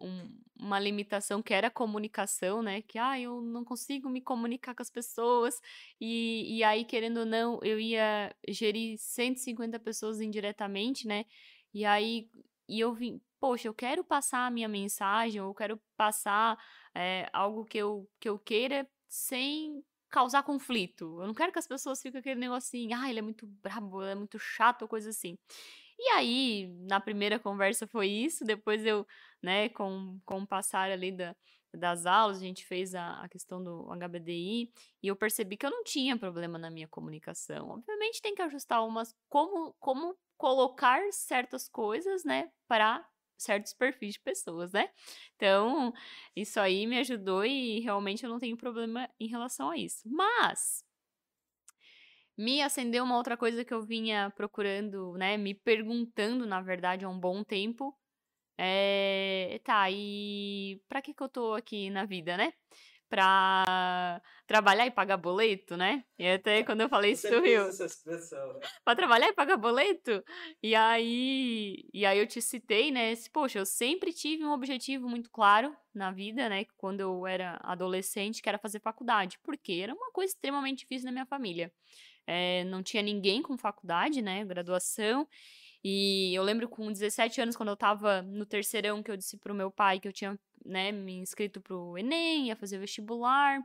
um, 0.00 0.38
uma 0.58 0.78
limitação 0.78 1.42
que 1.42 1.52
era 1.52 1.68
a 1.68 1.70
comunicação, 1.70 2.62
né? 2.62 2.82
Que 2.82 2.98
ah, 2.98 3.18
eu 3.18 3.42
não 3.42 3.64
consigo 3.64 4.08
me 4.08 4.20
comunicar 4.20 4.74
com 4.74 4.82
as 4.82 4.90
pessoas, 4.90 5.60
e, 6.00 6.58
e 6.58 6.64
aí, 6.64 6.84
querendo 6.84 7.18
ou 7.20 7.26
não, 7.26 7.58
eu 7.62 7.80
ia 7.80 8.34
gerir 8.48 8.96
150 8.98 9.78
pessoas 9.80 10.20
indiretamente, 10.20 11.06
né? 11.06 11.24
E 11.74 11.84
aí 11.84 12.28
e 12.68 12.80
eu 12.80 12.94
vim, 12.94 13.20
poxa, 13.42 13.66
eu 13.66 13.74
quero 13.74 14.04
passar 14.04 14.46
a 14.46 14.50
minha 14.52 14.68
mensagem, 14.68 15.40
ou 15.40 15.48
eu 15.48 15.54
quero 15.54 15.82
passar 15.96 16.56
é, 16.94 17.28
algo 17.32 17.64
que 17.64 17.76
eu, 17.76 18.08
que 18.20 18.28
eu 18.28 18.38
queira 18.38 18.88
sem 19.08 19.82
causar 20.08 20.44
conflito. 20.44 21.20
Eu 21.20 21.26
não 21.26 21.34
quero 21.34 21.50
que 21.50 21.58
as 21.58 21.66
pessoas 21.66 22.00
fiquem 22.00 22.20
aquele 22.20 22.38
negocinho, 22.38 22.96
ah, 22.96 23.10
ele 23.10 23.18
é 23.18 23.22
muito 23.22 23.44
brabo, 23.44 24.00
ele 24.00 24.12
é 24.12 24.14
muito 24.14 24.38
chato, 24.38 24.86
coisa 24.86 25.10
assim. 25.10 25.36
E 25.98 26.10
aí, 26.10 26.68
na 26.88 27.00
primeira 27.00 27.36
conversa 27.36 27.84
foi 27.88 28.06
isso, 28.06 28.44
depois 28.44 28.86
eu, 28.86 29.04
né, 29.42 29.68
com, 29.70 30.20
com 30.24 30.42
o 30.42 30.46
passar 30.46 30.88
ali 30.92 31.10
da, 31.10 31.34
das 31.74 32.06
aulas, 32.06 32.36
a 32.36 32.40
gente 32.42 32.64
fez 32.64 32.94
a, 32.94 33.22
a 33.24 33.28
questão 33.28 33.60
do 33.60 33.88
HBDI, 33.92 34.70
e 35.02 35.08
eu 35.08 35.16
percebi 35.16 35.56
que 35.56 35.66
eu 35.66 35.70
não 35.70 35.82
tinha 35.82 36.16
problema 36.16 36.58
na 36.58 36.70
minha 36.70 36.86
comunicação. 36.86 37.70
Obviamente 37.70 38.22
tem 38.22 38.36
que 38.36 38.42
ajustar 38.42 38.86
umas, 38.86 39.12
como, 39.28 39.74
como 39.80 40.16
colocar 40.36 41.02
certas 41.10 41.68
coisas, 41.68 42.24
né, 42.24 42.48
para 42.68 43.04
certos 43.42 43.72
perfis 43.74 44.14
de 44.14 44.20
pessoas, 44.20 44.72
né? 44.72 44.88
Então, 45.36 45.92
isso 46.36 46.60
aí 46.60 46.86
me 46.86 46.98
ajudou 46.98 47.44
e 47.44 47.80
realmente 47.80 48.24
eu 48.24 48.30
não 48.30 48.38
tenho 48.38 48.56
problema 48.56 49.08
em 49.20 49.26
relação 49.28 49.70
a 49.70 49.76
isso. 49.76 50.02
Mas 50.08 50.84
me 52.36 52.62
acendeu 52.62 53.04
uma 53.04 53.16
outra 53.16 53.36
coisa 53.36 53.64
que 53.64 53.74
eu 53.74 53.82
vinha 53.82 54.30
procurando, 54.36 55.12
né, 55.16 55.36
me 55.36 55.54
perguntando, 55.54 56.46
na 56.46 56.60
verdade, 56.60 57.04
há 57.04 57.08
um 57.08 57.18
bom 57.18 57.44
tempo. 57.44 57.96
É, 58.58 59.60
tá, 59.64 59.90
e 59.90 60.80
pra 60.88 61.02
que 61.02 61.14
que 61.14 61.22
eu 61.22 61.28
tô 61.28 61.54
aqui 61.54 61.90
na 61.90 62.04
vida, 62.06 62.36
né? 62.36 62.52
Pra 63.12 64.22
trabalhar 64.46 64.86
e 64.86 64.90
pagar 64.90 65.18
boleto, 65.18 65.76
né? 65.76 66.02
E 66.18 66.26
até 66.26 66.64
quando 66.64 66.80
eu 66.80 66.88
falei 66.88 67.12
isso, 67.12 67.28
tu 67.28 67.42
riu. 67.42 67.70
Pra 68.82 68.96
trabalhar 68.96 69.28
e 69.28 69.34
pagar 69.34 69.58
boleto? 69.58 70.24
E 70.62 70.74
aí, 70.74 71.84
e 71.92 72.06
aí 72.06 72.18
eu 72.18 72.26
te 72.26 72.40
citei, 72.40 72.90
né? 72.90 73.12
Poxa, 73.30 73.58
eu 73.58 73.66
sempre 73.66 74.14
tive 74.14 74.42
um 74.46 74.52
objetivo 74.52 75.10
muito 75.10 75.30
claro 75.30 75.76
na 75.94 76.10
vida, 76.10 76.48
né? 76.48 76.64
Quando 76.78 77.00
eu 77.00 77.26
era 77.26 77.60
adolescente, 77.62 78.40
que 78.40 78.48
era 78.48 78.56
fazer 78.56 78.80
faculdade. 78.80 79.38
Porque 79.42 79.74
era 79.74 79.92
uma 79.92 80.10
coisa 80.10 80.32
extremamente 80.32 80.78
difícil 80.78 81.04
na 81.04 81.12
minha 81.12 81.26
família. 81.26 81.70
É, 82.26 82.64
não 82.64 82.82
tinha 82.82 83.02
ninguém 83.02 83.42
com 83.42 83.58
faculdade, 83.58 84.22
né? 84.22 84.42
Graduação. 84.42 85.28
E 85.84 86.32
eu 86.34 86.42
lembro 86.42 86.68
com 86.68 86.92
17 86.92 87.40
anos, 87.40 87.56
quando 87.56 87.70
eu 87.70 87.76
tava 87.76 88.22
no 88.22 88.46
terceirão, 88.46 89.02
que 89.02 89.10
eu 89.10 89.16
disse 89.16 89.36
pro 89.36 89.54
meu 89.54 89.70
pai 89.70 89.98
que 89.98 90.06
eu 90.06 90.12
tinha, 90.12 90.38
né, 90.64 90.92
me 90.92 91.14
inscrito 91.14 91.60
pro 91.60 91.98
Enem, 91.98 92.48
ia 92.48 92.56
fazer 92.56 92.78
vestibular. 92.78 93.60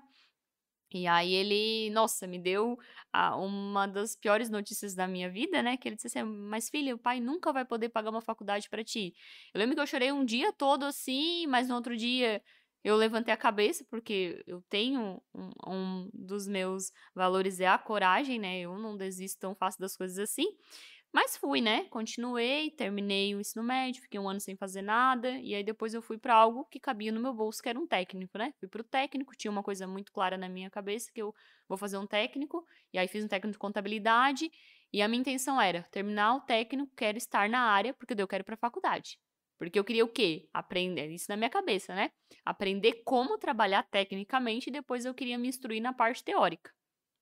E 0.93 1.05
aí 1.05 1.33
ele, 1.33 1.89
nossa, 1.89 2.25
me 2.25 2.39
deu 2.39 2.77
a, 3.11 3.35
uma 3.35 3.85
das 3.87 4.15
piores 4.15 4.49
notícias 4.49 4.95
da 4.95 5.05
minha 5.07 5.29
vida, 5.29 5.61
né? 5.61 5.75
Que 5.75 5.89
ele 5.89 5.95
disse 5.97 6.07
assim: 6.07 6.23
Mas 6.23 6.69
filha, 6.69 6.95
o 6.95 6.97
pai 6.97 7.19
nunca 7.19 7.51
vai 7.51 7.65
poder 7.65 7.89
pagar 7.89 8.09
uma 8.09 8.21
faculdade 8.21 8.69
para 8.69 8.83
ti. 8.83 9.13
Eu 9.53 9.59
lembro 9.59 9.75
que 9.75 9.81
eu 9.81 9.87
chorei 9.87 10.11
um 10.11 10.23
dia 10.23 10.53
todo 10.53 10.85
assim, 10.85 11.45
mas 11.47 11.67
no 11.67 11.75
outro 11.75 11.95
dia 11.95 12.41
eu 12.83 12.95
levantei 12.95 13.33
a 13.33 13.37
cabeça, 13.37 13.85
porque 13.89 14.41
eu 14.47 14.61
tenho 14.69 15.21
um, 15.35 15.49
um 15.67 16.09
dos 16.13 16.47
meus 16.47 16.91
valores 17.13 17.59
é 17.59 17.67
a 17.67 17.77
coragem, 17.77 18.39
né? 18.39 18.59
Eu 18.59 18.77
não 18.77 18.95
desisto 18.95 19.39
tão 19.39 19.53
fácil 19.53 19.81
das 19.81 19.97
coisas 19.97 20.17
assim. 20.17 20.45
Mas 21.13 21.35
fui, 21.37 21.61
né? 21.61 21.85
Continuei, 21.85 22.69
terminei 22.71 23.33
o 23.33 23.39
ensino 23.39 23.63
médio, 23.63 24.01
fiquei 24.01 24.19
um 24.19 24.29
ano 24.29 24.39
sem 24.39 24.55
fazer 24.55 24.81
nada, 24.81 25.31
e 25.39 25.55
aí 25.55 25.63
depois 25.63 25.93
eu 25.93 26.01
fui 26.01 26.17
para 26.17 26.35
algo 26.35 26.65
que 26.65 26.79
cabia 26.79 27.11
no 27.11 27.19
meu 27.19 27.33
bolso, 27.33 27.61
que 27.61 27.69
era 27.69 27.79
um 27.79 27.87
técnico, 27.87 28.37
né? 28.37 28.53
Fui 28.59 28.67
pro 28.67 28.83
técnico, 28.83 29.35
tinha 29.35 29.49
uma 29.51 29.63
coisa 29.63 29.87
muito 29.87 30.11
clara 30.11 30.37
na 30.37 30.47
minha 30.49 30.69
cabeça, 30.69 31.09
que 31.13 31.21
eu 31.21 31.33
vou 31.67 31.77
fazer 31.77 31.97
um 31.97 32.05
técnico, 32.05 32.63
e 32.93 32.99
aí 32.99 33.07
fiz 33.07 33.23
um 33.23 33.27
técnico 33.27 33.53
de 33.53 33.57
contabilidade, 33.59 34.51
e 34.93 35.01
a 35.01 35.07
minha 35.07 35.21
intenção 35.21 35.59
era 35.59 35.81
terminar 35.83 36.35
o 36.35 36.41
técnico, 36.41 36.91
quero 36.95 37.17
estar 37.17 37.49
na 37.49 37.61
área, 37.61 37.93
porque 37.93 38.13
eu 38.21 38.27
quero 38.27 38.41
ir 38.43 38.45
pra 38.45 38.57
faculdade. 38.57 39.17
Porque 39.57 39.79
eu 39.79 39.83
queria 39.83 40.05
o 40.05 40.09
quê? 40.09 40.47
Aprender, 40.53 41.09
isso 41.09 41.25
na 41.29 41.37
minha 41.37 41.49
cabeça, 41.49 41.95
né? 41.95 42.11
Aprender 42.45 43.01
como 43.03 43.39
trabalhar 43.39 43.81
tecnicamente 43.89 44.69
e 44.69 44.71
depois 44.73 45.03
eu 45.03 45.15
queria 45.15 45.37
me 45.37 45.47
instruir 45.47 45.81
na 45.81 45.93
parte 45.93 46.23
teórica, 46.23 46.71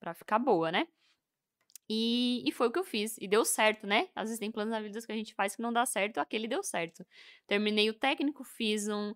para 0.01 0.13
ficar 0.13 0.37
boa, 0.39 0.69
né? 0.71 0.85
E, 1.89 2.43
e 2.47 2.51
foi 2.51 2.67
o 2.67 2.71
que 2.71 2.79
eu 2.79 2.83
fiz. 2.83 3.17
E 3.19 3.27
deu 3.27 3.45
certo, 3.45 3.85
né? 3.85 4.09
Às 4.15 4.29
vezes 4.29 4.39
tem 4.39 4.51
planos 4.51 4.71
na 4.71 4.81
vida 4.81 4.99
que 5.01 5.11
a 5.11 5.15
gente 5.15 5.33
faz 5.35 5.55
que 5.55 5.61
não 5.61 5.71
dá 5.71 5.85
certo, 5.85 6.19
aquele 6.19 6.47
deu 6.47 6.63
certo. 6.63 7.05
Terminei 7.47 7.89
o 7.89 7.93
técnico, 7.93 8.43
fiz 8.43 8.87
um, 8.87 9.13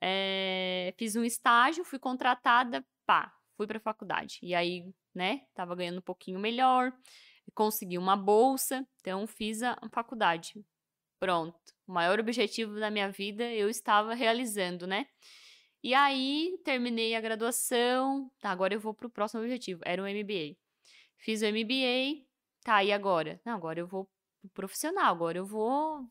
é, 0.00 0.94
fiz 0.98 1.16
um 1.16 1.24
estágio, 1.24 1.84
fui 1.84 1.98
contratada, 1.98 2.84
pá, 3.06 3.32
fui 3.56 3.66
pra 3.66 3.80
faculdade. 3.80 4.38
E 4.42 4.54
aí, 4.54 4.84
né, 5.14 5.42
tava 5.54 5.74
ganhando 5.74 5.98
um 5.98 6.02
pouquinho 6.02 6.38
melhor, 6.38 6.92
consegui 7.54 7.98
uma 7.98 8.16
bolsa, 8.16 8.86
então 9.00 9.26
fiz 9.26 9.62
a 9.62 9.76
faculdade. 9.90 10.54
Pronto. 11.20 11.56
O 11.86 11.92
maior 11.92 12.18
objetivo 12.20 12.78
da 12.80 12.90
minha 12.90 13.10
vida 13.10 13.44
eu 13.44 13.68
estava 13.68 14.14
realizando, 14.14 14.86
né? 14.86 15.06
E 15.82 15.94
aí, 15.94 16.58
terminei 16.64 17.14
a 17.14 17.20
graduação. 17.20 18.30
Tá, 18.40 18.50
agora 18.50 18.74
eu 18.74 18.80
vou 18.80 18.94
pro 18.94 19.10
próximo 19.10 19.42
objetivo. 19.42 19.82
Era 19.84 20.02
o 20.02 20.06
MBA. 20.06 20.61
Fiz 21.22 21.40
o 21.40 21.46
MBA, 21.46 22.26
tá, 22.64 22.82
e 22.82 22.90
agora? 22.92 23.40
Não, 23.46 23.54
agora 23.54 23.78
eu 23.78 23.86
vou 23.86 24.08
pro 24.40 24.50
profissional, 24.50 25.14
agora 25.14 25.38
eu 25.38 25.46
vou. 25.46 26.04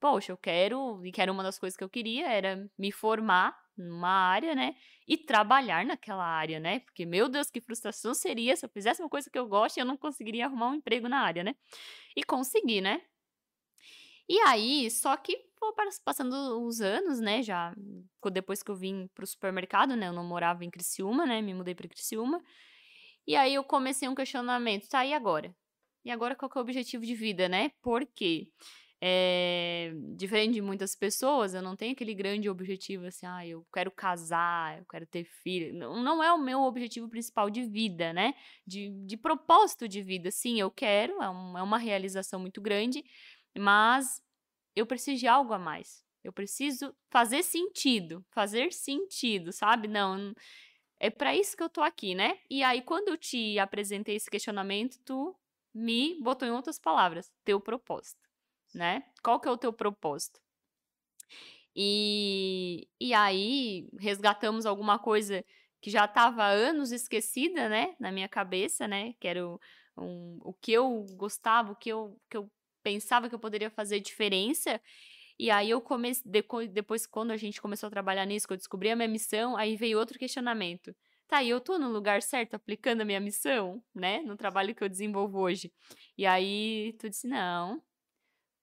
Poxa, 0.00 0.32
eu 0.32 0.36
quero, 0.36 1.06
e 1.06 1.12
que 1.12 1.22
era 1.22 1.30
uma 1.30 1.42
das 1.44 1.56
coisas 1.56 1.76
que 1.76 1.84
eu 1.84 1.88
queria, 1.88 2.28
era 2.28 2.68
me 2.76 2.90
formar 2.90 3.56
numa 3.76 4.08
área, 4.08 4.56
né? 4.56 4.74
E 5.06 5.16
trabalhar 5.16 5.86
naquela 5.86 6.24
área, 6.24 6.58
né? 6.58 6.80
Porque, 6.80 7.06
meu 7.06 7.28
Deus, 7.28 7.48
que 7.48 7.60
frustração 7.60 8.12
seria 8.12 8.56
se 8.56 8.66
eu 8.66 8.70
fizesse 8.70 9.00
uma 9.00 9.08
coisa 9.08 9.30
que 9.30 9.38
eu 9.38 9.46
gosto 9.46 9.76
e 9.76 9.80
eu 9.80 9.86
não 9.86 9.96
conseguiria 9.96 10.46
arrumar 10.46 10.70
um 10.70 10.74
emprego 10.74 11.08
na 11.08 11.20
área, 11.20 11.44
né? 11.44 11.54
E 12.16 12.24
consegui, 12.24 12.80
né? 12.80 13.00
E 14.28 14.40
aí, 14.40 14.90
só 14.90 15.16
que 15.16 15.46
passando 16.04 16.34
os 16.66 16.80
anos, 16.80 17.20
né? 17.20 17.40
Já 17.40 17.72
depois 18.32 18.64
que 18.64 18.70
eu 18.72 18.76
vim 18.76 19.08
pro 19.14 19.24
supermercado, 19.26 19.94
né? 19.94 20.08
Eu 20.08 20.12
não 20.12 20.24
morava 20.24 20.64
em 20.64 20.70
Criciúma, 20.70 21.24
né? 21.24 21.40
Me 21.40 21.54
mudei 21.54 21.74
para 21.74 21.88
Criciúma. 21.88 22.42
E 23.26 23.34
aí 23.36 23.54
eu 23.54 23.64
comecei 23.64 24.08
um 24.08 24.14
questionamento, 24.14 24.88
tá, 24.88 25.04
e 25.04 25.12
agora? 25.12 25.54
E 26.04 26.10
agora 26.10 26.36
qual 26.36 26.50
é 26.54 26.58
o 26.58 26.62
objetivo 26.62 27.04
de 27.04 27.14
vida, 27.14 27.48
né? 27.48 27.70
Por 27.82 28.06
quê? 28.06 28.48
É, 29.02 29.92
diferente 30.16 30.54
de 30.54 30.62
muitas 30.62 30.94
pessoas, 30.94 31.52
eu 31.52 31.60
não 31.60 31.76
tenho 31.76 31.92
aquele 31.92 32.14
grande 32.14 32.48
objetivo 32.48 33.06
assim, 33.06 33.26
ah, 33.26 33.46
eu 33.46 33.66
quero 33.72 33.90
casar, 33.90 34.78
eu 34.78 34.86
quero 34.86 35.06
ter 35.06 35.24
filho. 35.24 35.74
Não, 35.74 36.02
não 36.02 36.22
é 36.22 36.32
o 36.32 36.38
meu 36.38 36.62
objetivo 36.62 37.08
principal 37.08 37.50
de 37.50 37.64
vida, 37.64 38.12
né? 38.12 38.34
De, 38.66 38.90
de 39.04 39.16
propósito 39.16 39.88
de 39.88 40.00
vida. 40.02 40.30
Sim, 40.30 40.60
eu 40.60 40.70
quero, 40.70 41.20
é, 41.22 41.28
um, 41.28 41.58
é 41.58 41.62
uma 41.62 41.78
realização 41.78 42.40
muito 42.40 42.60
grande, 42.60 43.04
mas 43.58 44.22
eu 44.76 44.86
preciso 44.86 45.18
de 45.18 45.26
algo 45.26 45.52
a 45.52 45.58
mais. 45.58 46.04
Eu 46.24 46.32
preciso 46.32 46.94
fazer 47.10 47.42
sentido, 47.42 48.24
fazer 48.30 48.72
sentido, 48.72 49.52
sabe? 49.52 49.88
Não, 49.88 50.32
é 51.00 51.10
para 51.10 51.34
isso 51.36 51.56
que 51.56 51.62
eu 51.62 51.68
tô 51.68 51.82
aqui, 51.82 52.14
né? 52.14 52.38
E 52.50 52.62
aí, 52.62 52.82
quando 52.82 53.08
eu 53.08 53.16
te 53.18 53.58
apresentei 53.58 54.16
esse 54.16 54.30
questionamento, 54.30 54.98
tu 55.04 55.36
me 55.74 56.18
botou 56.22 56.48
em 56.48 56.52
outras 56.52 56.78
palavras, 56.78 57.30
teu 57.44 57.60
propósito, 57.60 58.20
né? 58.74 59.04
Qual 59.22 59.40
que 59.40 59.48
é 59.48 59.50
o 59.50 59.58
teu 59.58 59.72
propósito? 59.72 60.40
E, 61.74 62.88
e 63.00 63.12
aí, 63.12 63.88
resgatamos 63.98 64.64
alguma 64.66 64.98
coisa 64.98 65.44
que 65.80 65.90
já 65.90 66.06
estava 66.06 66.44
anos 66.46 66.90
esquecida, 66.92 67.68
né? 67.68 67.94
Na 68.00 68.10
minha 68.10 68.28
cabeça, 68.28 68.88
né? 68.88 69.12
Que 69.20 69.28
era 69.28 69.46
o, 69.46 69.60
um, 69.98 70.38
o 70.42 70.54
que 70.54 70.72
eu 70.72 71.04
gostava, 71.16 71.72
o 71.72 71.76
que 71.76 71.90
eu, 71.90 72.18
que 72.30 72.36
eu 72.36 72.50
pensava 72.82 73.28
que 73.28 73.34
eu 73.34 73.38
poderia 73.38 73.70
fazer 73.70 74.00
diferença. 74.00 74.80
E 75.38 75.50
aí 75.50 75.70
eu 75.70 75.80
comecei, 75.80 76.24
depois 76.68 77.06
quando 77.06 77.30
a 77.30 77.36
gente 77.36 77.60
começou 77.60 77.88
a 77.88 77.90
trabalhar 77.90 78.24
nisso, 78.24 78.46
que 78.46 78.52
eu 78.54 78.56
descobri 78.56 78.90
a 78.90 78.96
minha 78.96 79.08
missão, 79.08 79.56
aí 79.56 79.76
veio 79.76 79.98
outro 79.98 80.18
questionamento. 80.18 80.94
Tá, 81.28 81.42
e 81.42 81.48
eu 81.50 81.60
tô 81.60 81.78
no 81.78 81.90
lugar 81.90 82.22
certo 82.22 82.54
aplicando 82.54 83.00
a 83.00 83.04
minha 83.04 83.20
missão, 83.20 83.82
né? 83.94 84.20
No 84.22 84.36
trabalho 84.36 84.74
que 84.74 84.84
eu 84.84 84.88
desenvolvo 84.88 85.40
hoje. 85.40 85.72
E 86.16 86.24
aí 86.24 86.94
tu 87.00 87.10
disse, 87.10 87.26
não, 87.26 87.82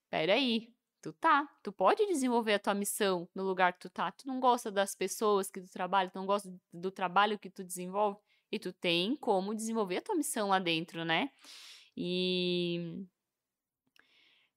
peraí, 0.09 0.73
tu 1.01 1.11
tá, 1.13 1.45
tu 1.61 1.73
pode 1.73 2.05
desenvolver 2.07 2.53
a 2.53 2.59
tua 2.59 2.73
missão 2.73 3.27
no 3.35 3.43
lugar 3.43 3.73
que 3.73 3.79
tu 3.79 3.89
tá. 3.89 4.11
Tu 4.11 4.25
não 4.25 4.39
gosta 4.39 4.71
das 4.71 4.95
pessoas 4.95 5.51
que 5.51 5.59
tu 5.61 5.69
trabalha, 5.69 6.09
tu 6.09 6.17
não 6.17 6.25
gosta 6.25 6.49
do 6.71 6.89
trabalho 6.89 7.37
que 7.37 7.49
tu 7.49 7.63
desenvolve, 7.63 8.17
e 8.51 8.57
tu 8.57 8.71
tem 8.71 9.15
como 9.17 9.53
desenvolver 9.53 9.97
a 9.97 10.01
tua 10.01 10.15
missão 10.15 10.47
lá 10.49 10.59
dentro, 10.59 11.03
né? 11.03 11.29
E 11.97 13.05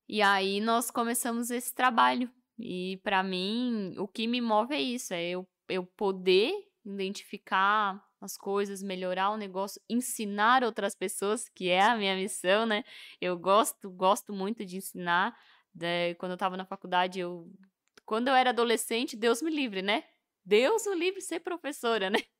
e 0.08 0.22
aí 0.22 0.60
nós 0.60 0.90
começamos 0.90 1.50
esse 1.50 1.74
trabalho. 1.74 2.30
E 2.58 2.98
para 3.02 3.22
mim, 3.22 3.94
o 3.98 4.08
que 4.08 4.26
me 4.26 4.40
move 4.40 4.74
é 4.74 4.80
isso, 4.80 5.12
é 5.12 5.22
eu, 5.28 5.46
eu 5.68 5.84
poder 5.84 6.52
identificar 6.84 8.02
as 8.20 8.36
coisas, 8.36 8.82
melhorar 8.82 9.30
o 9.30 9.36
negócio, 9.36 9.80
ensinar 9.88 10.64
outras 10.64 10.94
pessoas, 10.94 11.48
que 11.48 11.68
é 11.68 11.82
a 11.82 11.96
minha 11.96 12.16
missão, 12.16 12.64
né? 12.64 12.84
Eu 13.20 13.38
gosto, 13.38 13.90
gosto 13.90 14.32
muito 14.32 14.64
de 14.64 14.76
ensinar. 14.76 15.36
De, 15.74 16.14
quando 16.14 16.32
eu 16.32 16.36
estava 16.36 16.56
na 16.56 16.64
faculdade, 16.64 17.20
eu 17.20 17.50
quando 18.06 18.28
eu 18.28 18.34
era 18.34 18.50
adolescente, 18.50 19.16
Deus 19.16 19.42
me 19.42 19.50
livre, 19.50 19.82
né? 19.82 20.04
Deus 20.46 20.86
o 20.86 20.94
livre 20.94 21.20
ser 21.20 21.40
professora, 21.40 22.08
né? 22.08 22.18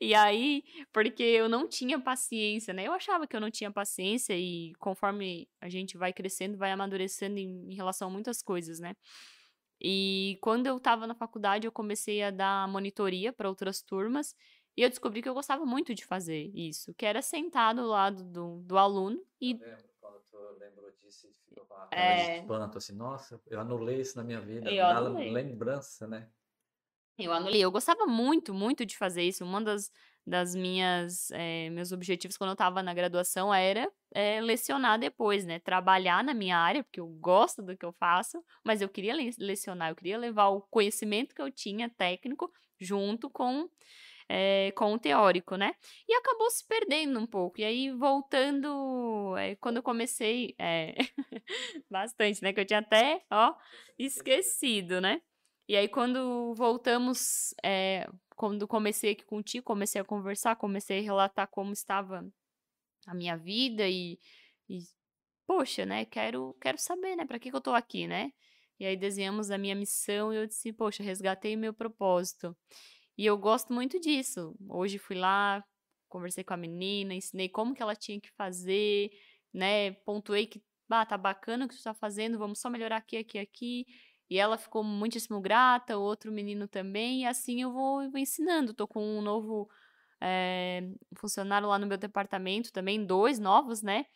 E 0.00 0.14
aí, 0.14 0.64
porque 0.90 1.22
eu 1.22 1.46
não 1.46 1.68
tinha 1.68 2.00
paciência, 2.00 2.72
né? 2.72 2.86
Eu 2.86 2.94
achava 2.94 3.26
que 3.26 3.36
eu 3.36 3.40
não 3.40 3.50
tinha 3.50 3.70
paciência 3.70 4.34
e 4.34 4.72
conforme 4.78 5.46
a 5.60 5.68
gente 5.68 5.98
vai 5.98 6.14
crescendo, 6.14 6.56
vai 6.56 6.72
amadurecendo 6.72 7.38
em, 7.38 7.70
em 7.70 7.74
relação 7.74 8.08
a 8.08 8.10
muitas 8.10 8.40
coisas, 8.40 8.80
né? 8.80 8.96
E 9.78 10.38
quando 10.40 10.66
eu 10.66 10.78
estava 10.78 11.06
na 11.06 11.14
faculdade, 11.14 11.66
eu 11.66 11.72
comecei 11.72 12.22
a 12.22 12.30
dar 12.30 12.66
monitoria 12.68 13.34
para 13.34 13.50
outras 13.50 13.82
turmas 13.82 14.34
e 14.74 14.82
eu 14.82 14.88
descobri 14.88 15.20
que 15.20 15.28
eu 15.28 15.34
gostava 15.34 15.66
muito 15.66 15.94
de 15.94 16.06
fazer 16.06 16.50
isso, 16.54 16.94
que 16.94 17.04
era 17.04 17.20
sentar 17.20 17.74
do 17.74 17.86
lado 17.86 18.24
do, 18.24 18.62
do 18.62 18.78
aluno 18.78 19.22
e. 19.38 19.52
Eu 19.52 19.58
lembro 19.58 19.84
quando 20.00 20.20
tu 20.30 20.38
lembrou 20.58 20.90
disso 20.92 21.28
e 21.28 21.34
ficou 21.34 21.66
com 21.66 21.76
é... 21.90 22.38
espanto, 22.38 22.78
assim, 22.78 22.94
nossa, 22.94 23.38
eu 23.46 23.60
anulei 23.60 24.00
isso 24.00 24.16
na 24.16 24.24
minha 24.24 24.40
vida. 24.40 24.70
Eu 24.70 24.86
anulei. 24.86 25.30
lembrança, 25.30 26.06
né? 26.06 26.30
Eu 27.24 27.32
anulei. 27.32 27.62
Eu 27.64 27.70
gostava 27.70 28.06
muito, 28.06 28.54
muito 28.54 28.84
de 28.86 28.96
fazer 28.96 29.22
isso. 29.22 29.44
Uma 29.44 29.60
das, 29.60 29.90
das 30.26 30.54
minhas 30.54 31.30
é, 31.32 31.70
meus 31.70 31.92
objetivos 31.92 32.36
quando 32.36 32.50
eu 32.50 32.54
estava 32.54 32.82
na 32.82 32.94
graduação 32.94 33.52
era 33.52 33.90
é, 34.14 34.40
lecionar 34.40 34.98
depois, 34.98 35.44
né? 35.44 35.58
Trabalhar 35.58 36.22
na 36.24 36.34
minha 36.34 36.56
área, 36.56 36.84
porque 36.84 37.00
eu 37.00 37.06
gosto 37.06 37.62
do 37.62 37.76
que 37.76 37.84
eu 37.84 37.92
faço, 37.92 38.42
mas 38.64 38.80
eu 38.80 38.88
queria 38.88 39.14
lecionar, 39.38 39.90
eu 39.90 39.96
queria 39.96 40.18
levar 40.18 40.48
o 40.48 40.62
conhecimento 40.62 41.34
que 41.34 41.42
eu 41.42 41.50
tinha 41.50 41.88
técnico 41.88 42.50
junto 42.78 43.28
com 43.28 43.68
é, 44.32 44.70
com 44.76 44.92
o 44.94 44.98
teórico, 44.98 45.56
né? 45.56 45.74
E 46.08 46.14
acabou 46.14 46.48
se 46.50 46.64
perdendo 46.64 47.18
um 47.18 47.26
pouco. 47.26 47.60
E 47.60 47.64
aí, 47.64 47.90
voltando, 47.90 49.36
é, 49.36 49.56
quando 49.56 49.78
eu 49.78 49.82
comecei, 49.82 50.54
é, 50.56 50.94
bastante, 51.90 52.40
né? 52.40 52.52
Que 52.52 52.60
eu 52.60 52.64
tinha 52.64 52.78
até, 52.78 53.24
ó, 53.28 53.52
esquecido, 53.98 55.00
né? 55.00 55.20
E 55.70 55.76
aí, 55.76 55.86
quando 55.86 56.52
voltamos, 56.56 57.54
é, 57.62 58.04
quando 58.34 58.66
comecei 58.66 59.12
aqui 59.12 59.24
contigo, 59.24 59.64
comecei 59.64 60.00
a 60.00 60.04
conversar, 60.04 60.56
comecei 60.56 60.98
a 60.98 61.02
relatar 61.02 61.46
como 61.46 61.72
estava 61.72 62.28
a 63.06 63.14
minha 63.14 63.36
vida 63.36 63.88
e, 63.88 64.18
e 64.68 64.80
poxa, 65.46 65.86
né, 65.86 66.04
quero, 66.04 66.56
quero 66.60 66.76
saber, 66.76 67.14
né, 67.14 67.24
para 67.24 67.38
que, 67.38 67.50
que 67.52 67.56
eu 67.56 67.60
tô 67.60 67.72
aqui, 67.72 68.08
né? 68.08 68.32
E 68.80 68.84
aí 68.84 68.96
desenhamos 68.96 69.52
a 69.52 69.58
minha 69.58 69.76
missão 69.76 70.32
e 70.32 70.38
eu 70.38 70.46
disse, 70.48 70.72
poxa, 70.72 71.04
resgatei 71.04 71.54
meu 71.54 71.72
propósito. 71.72 72.56
E 73.16 73.24
eu 73.24 73.38
gosto 73.38 73.72
muito 73.72 74.00
disso. 74.00 74.56
Hoje 74.68 74.98
fui 74.98 75.16
lá, 75.16 75.64
conversei 76.08 76.42
com 76.42 76.52
a 76.52 76.56
menina, 76.56 77.14
ensinei 77.14 77.48
como 77.48 77.74
que 77.76 77.82
ela 77.82 77.94
tinha 77.94 78.20
que 78.20 78.32
fazer, 78.32 79.12
né? 79.54 79.92
Pontuei 80.04 80.48
que 80.48 80.60
bah, 80.88 81.06
tá 81.06 81.16
bacana 81.16 81.66
o 81.66 81.68
que 81.68 81.76
tu 81.76 81.82
tá 81.84 81.94
fazendo, 81.94 82.40
vamos 82.40 82.58
só 82.58 82.68
melhorar 82.68 82.96
aqui, 82.96 83.18
aqui, 83.18 83.38
aqui. 83.38 83.86
E 84.30 84.38
ela 84.38 84.56
ficou 84.56 84.84
muitíssimo 84.84 85.40
grata, 85.40 85.98
o 85.98 86.02
outro 86.02 86.30
menino 86.32 86.68
também, 86.68 87.22
e 87.22 87.26
assim 87.26 87.62
eu 87.62 87.72
vou, 87.72 88.08
vou 88.10 88.20
ensinando. 88.20 88.72
Tô 88.72 88.86
com 88.86 89.02
um 89.18 89.20
novo 89.20 89.68
é, 90.20 90.88
funcionário 91.16 91.68
lá 91.68 91.78
no 91.78 91.86
meu 91.86 91.98
departamento 91.98 92.72
também, 92.72 93.04
dois 93.04 93.40
novos, 93.40 93.82
né? 93.82 94.06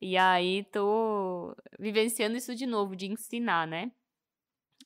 E 0.00 0.16
aí 0.18 0.64
tô 0.64 1.54
vivenciando 1.78 2.36
isso 2.36 2.54
de 2.56 2.66
novo, 2.66 2.96
de 2.96 3.06
ensinar, 3.06 3.66
né? 3.66 3.92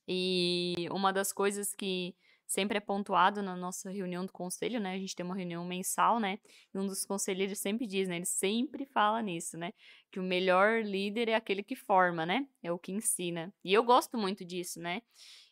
E 0.09 0.89
uma 0.91 1.13
das 1.13 1.33
coisas 1.33 1.75
que 1.75 2.15
sempre 2.47 2.79
é 2.79 2.81
pontuado 2.81 3.43
na 3.43 3.57
nossa 3.57 3.91
reunião 3.91 4.25
do 4.25 4.33
conselho, 4.33 4.81
né? 4.81 4.95
A 4.95 4.99
gente 4.99 5.15
tem 5.17 5.27
uma 5.27 5.35
reunião 5.35 5.65
mensal, 5.65 6.21
né? 6.21 6.39
E 6.75 6.79
um 6.79 6.87
dos 6.87 7.05
conselheiros 7.05 7.59
sempre 7.59 7.87
diz, 7.87 8.09
né? 8.09 8.17
Ele 8.17 8.25
sempre 8.25 8.87
fala 8.87 9.21
nisso, 9.21 9.59
né? 9.59 9.73
Que 10.11 10.21
o 10.21 10.23
melhor 10.23 10.83
líder 10.83 11.29
é 11.29 11.35
aquele 11.35 11.63
que 11.63 11.75
forma, 11.75 12.25
né? 12.25 12.47
É 12.63 12.71
o 12.71 12.79
que 12.79 12.93
ensina. 12.93 13.53
E 13.65 13.75
eu 13.75 13.83
gosto 13.83 14.17
muito 14.17 14.45
disso, 14.45 14.81
né? 14.81 15.03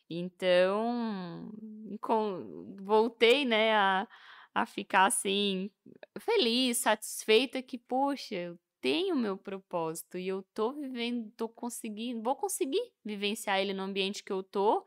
Então, 0.09 1.51
com, 1.99 2.75
voltei, 2.79 3.43
né, 3.43 3.73
a, 3.75 4.07
a 4.53 4.65
ficar 4.65 5.05
assim, 5.05 5.71
feliz, 6.19 6.77
satisfeita 6.77 7.61
que, 7.61 7.77
poxa, 7.77 8.35
eu 8.35 8.59
tenho 8.79 9.15
meu 9.15 9.35
propósito 9.35 10.17
e 10.17 10.27
eu 10.27 10.43
tô 10.53 10.73
vivendo, 10.73 11.31
tô 11.31 11.49
conseguindo, 11.49 12.21
vou 12.21 12.35
conseguir 12.35 12.81
vivenciar 13.03 13.59
ele 13.59 13.73
no 13.73 13.81
ambiente 13.81 14.23
que 14.23 14.31
eu 14.31 14.43
tô 14.43 14.85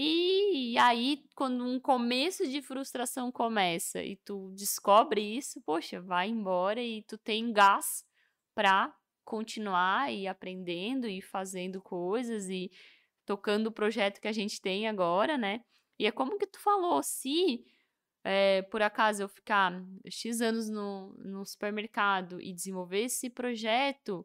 e 0.00 0.78
aí, 0.78 1.24
quando 1.34 1.64
um 1.64 1.80
começo 1.80 2.46
de 2.46 2.62
frustração 2.62 3.32
começa 3.32 4.00
e 4.00 4.14
tu 4.14 4.52
descobre 4.54 5.20
isso, 5.20 5.60
poxa, 5.62 6.00
vai 6.00 6.28
embora 6.28 6.80
e 6.80 7.02
tu 7.02 7.18
tem 7.18 7.52
gás 7.52 8.04
para 8.54 8.94
continuar 9.24 10.12
e 10.12 10.28
aprendendo 10.28 11.08
e 11.08 11.20
fazendo 11.20 11.82
coisas 11.82 12.48
e 12.48 12.70
tocando 13.26 13.66
o 13.66 13.72
projeto 13.72 14.20
que 14.20 14.28
a 14.28 14.32
gente 14.32 14.60
tem 14.60 14.86
agora, 14.86 15.36
né? 15.36 15.62
E 15.98 16.06
é 16.06 16.12
como 16.12 16.38
que 16.38 16.46
tu 16.46 16.60
falou, 16.60 17.02
se 17.02 17.64
é, 18.22 18.62
por 18.62 18.80
acaso 18.82 19.24
eu 19.24 19.28
ficar 19.28 19.82
X 20.08 20.40
anos 20.40 20.70
no, 20.70 21.12
no 21.18 21.44
supermercado 21.44 22.40
e 22.40 22.52
desenvolver 22.52 23.00
esse 23.00 23.28
projeto, 23.28 24.24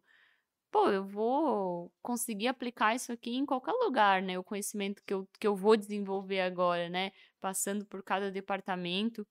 pô, 0.74 0.90
eu 0.90 1.06
vou 1.06 1.94
conseguir 2.02 2.48
aplicar 2.48 2.96
isso 2.96 3.12
aqui 3.12 3.36
em 3.36 3.46
qualquer 3.46 3.74
lugar, 3.74 4.24
né? 4.24 4.40
O 4.40 4.44
conhecimento 4.44 5.04
que 5.06 5.14
eu, 5.14 5.30
que 5.40 5.46
eu 5.46 5.56
vou 5.56 5.78
desenvolver 5.78 6.42
agora, 6.42 6.90
né? 6.90 7.12
Passando 7.40 7.86
por 7.86 8.04
cada 8.04 8.32
departamento. 8.32 9.26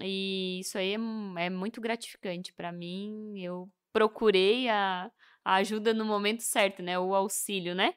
E 0.00 0.60
isso 0.60 0.78
aí 0.78 0.94
é, 0.94 1.44
é 1.46 1.50
muito 1.50 1.82
gratificante 1.82 2.50
para 2.54 2.72
mim. 2.72 3.38
Eu 3.42 3.70
procurei 3.92 4.68
a, 4.70 5.10
a 5.44 5.56
ajuda 5.56 5.92
no 5.92 6.04
momento 6.06 6.40
certo, 6.40 6.82
né? 6.82 6.98
O 6.98 7.14
auxílio, 7.14 7.74
né? 7.74 7.94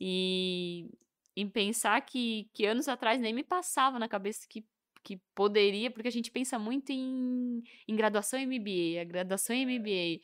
E 0.00 0.88
em 1.36 1.48
pensar 1.50 2.00
que, 2.00 2.48
que 2.54 2.64
anos 2.64 2.88
atrás 2.88 3.20
nem 3.20 3.34
me 3.34 3.44
passava 3.44 3.98
na 3.98 4.08
cabeça 4.08 4.46
que, 4.48 4.64
que 5.04 5.20
poderia, 5.34 5.90
porque 5.90 6.08
a 6.08 6.12
gente 6.12 6.30
pensa 6.30 6.58
muito 6.58 6.90
em, 6.92 7.62
em 7.86 7.94
graduação 7.94 8.40
MBA, 8.40 9.02
a 9.02 9.04
graduação 9.04 9.54
MBA. 9.54 10.20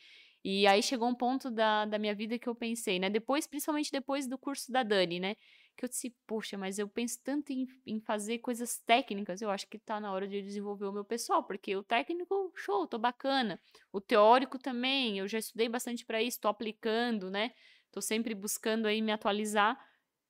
E 0.49 0.65
aí 0.65 0.81
chegou 0.81 1.09
um 1.09 1.15
ponto 1.15 1.51
da, 1.51 1.85
da 1.87 1.99
minha 1.99 2.15
vida 2.15 2.39
que 2.39 2.49
eu 2.49 2.55
pensei, 2.55 3.01
né? 3.01 3.11
Depois, 3.11 3.49
principalmente 3.49 3.91
depois 3.91 4.29
do 4.29 4.39
curso 4.39 4.71
da 4.71 4.85
Dani, 4.85 5.19
né? 5.19 5.35
Que 5.77 5.85
eu 5.85 5.89
disse, 5.89 6.15
poxa, 6.25 6.57
mas 6.57 6.79
eu 6.79 6.89
penso 6.89 7.21
tanto 7.25 7.51
em, 7.53 7.67
em 7.85 8.01
fazer 8.01 8.39
coisas 8.39 8.79
técnicas, 8.79 9.43
eu 9.43 9.51
acho 9.51 9.67
que 9.67 9.77
tá 9.77 9.99
na 9.99 10.13
hora 10.13 10.29
de 10.29 10.41
desenvolver 10.41 10.87
o 10.87 10.93
meu 10.93 11.05
pessoal, 11.05 11.43
porque 11.43 11.75
o 11.75 11.83
técnico, 11.83 12.53
show, 12.55 12.87
tô 12.87 12.97
bacana. 12.97 13.61
O 13.93 14.01
teórico 14.01 14.57
também, 14.57 15.19
eu 15.19 15.27
já 15.27 15.41
estudei 15.41 15.69
bastante 15.69 16.07
para 16.07 16.23
isso, 16.23 16.41
tô 16.41 16.47
aplicando, 16.47 17.29
né? 17.29 17.51
Tô 17.91 18.01
sempre 18.01 18.33
buscando 18.33 18.87
aí 18.87 19.03
me 19.03 19.11
atualizar. 19.11 19.77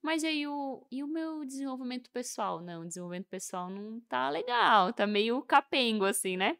Mas 0.00 0.24
aí 0.24 0.46
o, 0.46 0.86
e 0.90 1.02
o 1.04 1.06
meu 1.06 1.44
desenvolvimento 1.44 2.10
pessoal? 2.10 2.62
Não, 2.62 2.80
o 2.80 2.88
desenvolvimento 2.88 3.28
pessoal 3.28 3.68
não 3.68 4.00
tá 4.08 4.30
legal, 4.30 4.94
tá 4.94 5.06
meio 5.06 5.42
capengo, 5.42 6.06
assim, 6.06 6.38
né? 6.38 6.56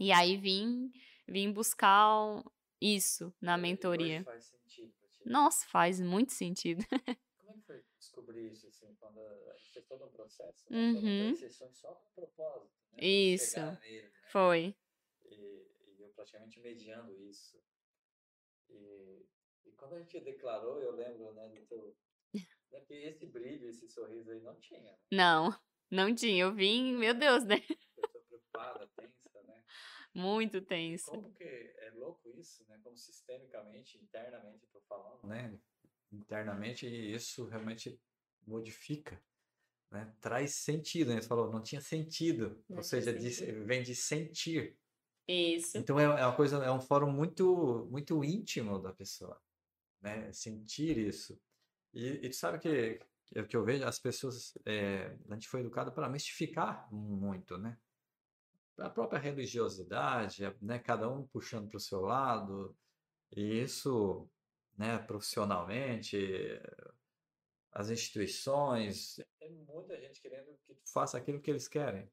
E 0.00 0.10
aí 0.10 0.38
vim, 0.38 0.90
vim 1.26 1.52
buscar 1.52 2.42
isso, 2.80 3.34
na 3.40 3.56
mentoria. 3.56 4.22
faz 4.24 4.44
sentido. 4.44 4.92
Nossa, 5.24 5.66
faz 5.66 6.00
muito 6.00 6.32
sentido. 6.32 6.84
Como 7.38 7.50
é 7.50 7.54
que 7.54 7.60
foi 7.62 7.84
descobrir 7.98 8.50
isso, 8.50 8.66
assim, 8.68 8.94
quando 8.94 9.20
a 9.20 9.56
gente 9.56 9.72
fez 9.72 9.86
todo 9.86 10.04
um 10.04 10.10
processo, 10.10 10.66
né? 10.70 10.78
Uhum. 10.78 11.36
sessões 11.36 11.76
só 11.76 11.94
com 11.94 12.10
propósito, 12.14 12.72
né? 12.92 13.04
Isso. 13.04 13.60
Nele, 13.60 14.02
né? 14.02 14.12
Foi. 14.30 14.76
E, 15.24 15.34
e 15.34 16.02
eu 16.02 16.08
praticamente 16.10 16.60
mediando 16.60 17.14
isso. 17.20 17.60
E, 18.70 19.26
e 19.66 19.72
quando 19.72 19.94
a 19.94 20.00
gente 20.00 20.20
declarou, 20.20 20.80
eu 20.80 20.92
lembro, 20.92 21.32
né, 21.34 21.48
do 21.48 21.66
teu... 21.66 21.96
Né, 22.70 22.80
que 22.80 22.94
esse 22.94 23.26
brilho, 23.26 23.68
esse 23.68 23.88
sorriso 23.88 24.30
aí 24.30 24.40
não 24.40 24.54
tinha, 24.60 24.80
né? 24.80 24.98
Não, 25.10 25.58
não 25.90 26.14
tinha. 26.14 26.44
Eu 26.44 26.54
vim, 26.54 26.96
meu 26.96 27.14
Deus, 27.14 27.44
né? 27.44 27.60
Pessoa 27.60 28.24
preocupada, 28.28 28.86
tensa, 28.88 29.08
né? 29.08 29.17
Muito 30.14 30.60
tenso. 30.60 31.10
Como 31.10 31.32
que 31.32 31.44
é 31.44 31.90
louco 31.94 32.30
isso, 32.36 32.64
né? 32.68 32.78
Como 32.82 32.96
sistemicamente, 32.96 33.98
internamente, 33.98 34.66
tô 34.72 34.80
falando, 34.80 35.26
né? 35.26 35.58
Internamente, 36.10 36.86
isso 36.86 37.44
realmente 37.46 38.00
modifica, 38.46 39.22
né? 39.90 40.14
Traz 40.20 40.54
sentido, 40.54 41.14
né? 41.14 41.20
Você 41.20 41.28
falou, 41.28 41.50
não 41.52 41.62
tinha 41.62 41.80
sentido. 41.80 42.62
Não 42.68 42.78
Ou 42.78 42.82
seja, 42.82 43.12
de- 43.12 43.30
sentido. 43.30 43.66
vem 43.66 43.82
de 43.82 43.94
sentir. 43.94 44.76
Isso. 45.26 45.76
Então 45.76 46.00
é, 46.00 46.04
é 46.04 46.26
uma 46.26 46.34
coisa, 46.34 46.56
é 46.64 46.70
um 46.70 46.80
fórum 46.80 47.12
muito, 47.12 47.86
muito 47.90 48.24
íntimo 48.24 48.78
da 48.78 48.92
pessoa, 48.92 49.40
né? 50.00 50.32
Sentir 50.32 50.96
isso. 50.96 51.38
E, 51.92 52.06
e 52.24 52.28
tu 52.30 52.36
sabe 52.36 52.58
que, 52.58 53.00
que, 53.26 53.42
que 53.44 53.56
eu 53.56 53.64
vejo 53.64 53.84
as 53.84 53.98
pessoas, 53.98 54.56
é, 54.64 55.14
a 55.28 55.34
gente 55.34 55.48
foi 55.48 55.60
educado 55.60 55.92
para 55.92 56.08
mistificar 56.08 56.90
muito, 56.92 57.58
né? 57.58 57.78
A 58.78 58.90
própria 58.90 59.18
religiosidade, 59.18 60.42
né? 60.62 60.78
Cada 60.78 61.08
um 61.08 61.26
puxando 61.26 61.68
para 61.68 61.76
o 61.76 61.80
seu 61.80 62.00
lado, 62.00 62.76
e 63.32 63.60
isso, 63.62 64.28
né? 64.76 64.98
Profissionalmente, 64.98 66.16
as 67.72 67.90
instituições, 67.90 69.20
tem 69.38 69.52
muita 69.52 69.98
gente 70.00 70.20
querendo 70.20 70.56
que 70.66 70.74
tu 70.74 70.92
faça 70.92 71.18
aquilo 71.18 71.40
que 71.40 71.50
eles 71.50 71.68
querem 71.68 72.10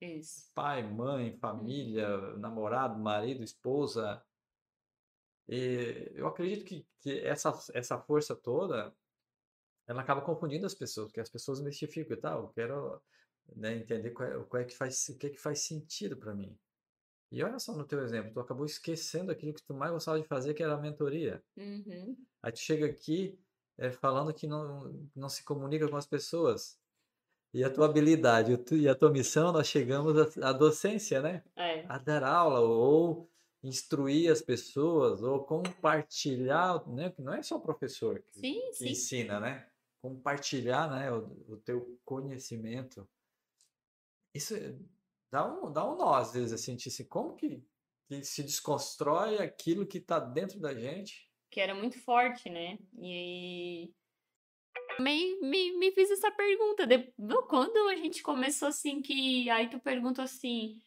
Isso. 0.00 0.50
pai, 0.54 0.82
mãe, 0.82 1.36
família, 1.38 2.08
namorado, 2.36 2.98
marido, 2.98 3.42
esposa. 3.42 4.22
E 5.48 6.12
eu 6.14 6.26
acredito 6.26 6.64
que, 6.64 6.86
que 7.00 7.20
essa, 7.20 7.52
essa 7.72 7.98
força 7.98 8.34
toda, 8.34 8.94
ela 9.86 10.02
acaba 10.02 10.20
confundindo 10.20 10.66
as 10.66 10.74
pessoas, 10.74 11.08
porque 11.08 11.20
as 11.20 11.30
pessoas 11.30 11.60
mistificam 11.60 12.16
e 12.16 12.20
tal. 12.20 12.42
Eu 12.42 12.48
quero, 12.48 13.02
né, 13.54 13.76
entender 13.76 14.10
qual 14.10 14.28
é, 14.28 14.44
qual 14.44 14.62
é 14.62 14.64
que 14.64 14.74
faz, 14.74 15.08
o 15.08 15.16
que 15.16 15.26
é 15.26 15.30
que 15.30 15.38
faz 15.38 15.60
sentido 15.60 16.16
para 16.16 16.34
mim. 16.34 16.56
E 17.30 17.42
olha 17.42 17.58
só 17.58 17.74
no 17.74 17.84
teu 17.84 18.02
exemplo, 18.02 18.32
tu 18.32 18.40
acabou 18.40 18.64
esquecendo 18.64 19.30
aquilo 19.30 19.52
que 19.52 19.62
tu 19.62 19.74
mais 19.74 19.92
gostava 19.92 20.20
de 20.20 20.26
fazer, 20.26 20.54
que 20.54 20.62
era 20.62 20.74
a 20.74 20.80
mentoria. 20.80 21.42
Uhum. 21.56 22.16
Aí 22.42 22.52
tu 22.52 22.58
chega 22.58 22.86
aqui 22.86 23.38
eh, 23.76 23.90
falando 23.90 24.32
que 24.32 24.46
não, 24.46 25.08
não 25.14 25.28
se 25.28 25.44
comunica 25.44 25.88
com 25.88 25.96
as 25.96 26.06
pessoas. 26.06 26.78
E 27.52 27.64
a 27.64 27.70
tua 27.70 27.86
habilidade 27.86 28.58
e 28.72 28.88
a 28.88 28.94
tua 28.94 29.10
missão, 29.10 29.52
nós 29.52 29.66
chegamos 29.66 30.36
à 30.38 30.52
docência, 30.52 31.20
né? 31.20 31.42
É. 31.56 31.84
A 31.86 31.98
dar 31.98 32.22
aula 32.22 32.60
ou 32.60 33.30
instruir 33.62 34.30
as 34.30 34.42
pessoas 34.42 35.22
ou 35.22 35.44
compartilhar, 35.44 36.86
né? 36.88 37.10
que 37.10 37.22
Não 37.22 37.34
é 37.34 37.42
só 37.42 37.56
o 37.56 37.60
professor 37.60 38.20
que, 38.20 38.38
Sim, 38.38 38.60
que 38.68 38.74
sim. 38.74 38.88
ensina, 38.90 39.40
né? 39.40 39.66
Compartilhar, 40.00 40.90
né? 40.90 41.10
O, 41.10 41.54
o 41.54 41.56
teu 41.56 41.98
conhecimento. 42.04 43.08
Isso 44.38 44.54
é- 44.54 44.72
dá 45.32 45.44
um, 45.52 45.72
dá 45.72 45.84
um 45.84 45.96
nó, 45.96 46.14
às 46.14 46.32
vezes, 46.32 46.52
assim, 46.52 46.76
de 46.76 46.88
assim, 46.88 47.04
como 47.04 47.34
que, 47.34 47.60
que 48.06 48.22
se 48.22 48.42
desconstrói 48.44 49.38
aquilo 49.38 49.84
que 49.86 49.98
está 49.98 50.20
dentro 50.20 50.60
da 50.60 50.72
gente 50.72 51.28
Que 51.50 51.60
era 51.60 51.74
muito 51.74 51.98
forte, 52.04 52.48
né? 52.48 52.78
E 52.96 53.92
me, 55.00 55.40
me, 55.40 55.76
me 55.76 55.90
fiz 55.90 56.08
essa 56.10 56.30
pergunta. 56.30 56.86
De, 56.86 57.12
quando 57.48 57.88
a 57.88 57.96
gente 57.96 58.22
começou 58.22 58.68
assim, 58.68 59.02
que 59.02 59.50
aí 59.50 59.68
tu 59.68 59.80
pergunta 59.80 60.22
assim, 60.22 60.80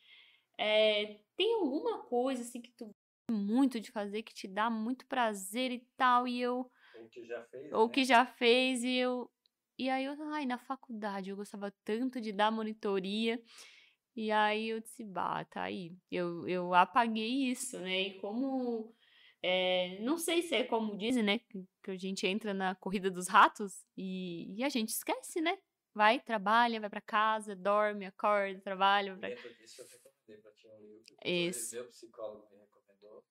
é, 0.57 1.19
tem 1.35 1.53
alguma 1.55 2.03
coisa 2.03 2.41
assim 2.41 2.61
que 2.61 2.71
tu 2.71 2.85
gosta 2.85 3.01
muito 3.31 3.81
de 3.81 3.91
fazer, 3.91 4.23
que 4.23 4.33
te 4.33 4.47
dá 4.47 4.69
muito 4.69 5.05
prazer 5.07 5.71
e 5.71 5.85
tal, 5.97 6.25
e 6.25 6.39
eu 6.41 6.71
ou 6.95 7.09
que 7.09 7.25
já 7.25 7.43
fez, 7.43 7.73
ou 7.73 7.87
né? 7.87 7.93
que 7.93 8.05
já 8.05 8.25
fez 8.25 8.83
e 8.83 8.95
eu 8.95 9.29
e 9.81 9.89
aí 9.89 10.05
eu, 10.05 10.15
ai, 10.31 10.45
na 10.45 10.59
faculdade 10.59 11.31
eu 11.31 11.35
gostava 11.35 11.73
tanto 11.83 12.21
de 12.21 12.31
dar 12.31 12.51
monitoria. 12.51 13.41
E 14.15 14.29
aí 14.29 14.69
eu 14.69 14.79
disse, 14.79 15.03
bah, 15.03 15.43
tá 15.45 15.63
aí. 15.63 15.95
Eu, 16.11 16.47
eu 16.47 16.73
apaguei 16.75 17.49
isso, 17.49 17.79
né? 17.79 18.01
E 18.01 18.19
como 18.19 18.93
é, 19.41 19.97
não 20.01 20.19
sei 20.19 20.43
se 20.43 20.53
é 20.53 20.63
como 20.63 20.95
dizem, 20.95 21.23
né? 21.23 21.39
Que, 21.39 21.65
a 21.87 21.97
gente 21.97 22.27
entra 22.27 22.53
na 22.53 22.75
corrida 22.75 23.09
dos 23.09 23.27
ratos 23.27 23.83
e, 23.97 24.53
e 24.55 24.63
a 24.63 24.69
gente 24.69 24.89
esquece, 24.89 25.41
né? 25.41 25.57
Vai, 25.95 26.19
trabalha, 26.19 26.79
vai 26.79 26.89
pra 26.89 27.01
casa, 27.01 27.55
dorme, 27.55 28.05
acorda, 28.05 28.61
trabalha, 28.61 29.17
pra... 29.17 29.29
Dentro 29.29 29.51
disso, 29.55 29.81
eu 29.81 29.87
recomendei 29.87 30.37
para 30.37 30.51
ti 30.51 30.67
um 30.67 30.79
livro 30.79 31.15
Isso. 31.25 31.75
meu 31.75 31.85
psicólogo 31.89 32.47
me 32.51 32.59
recomendou, 32.59 33.25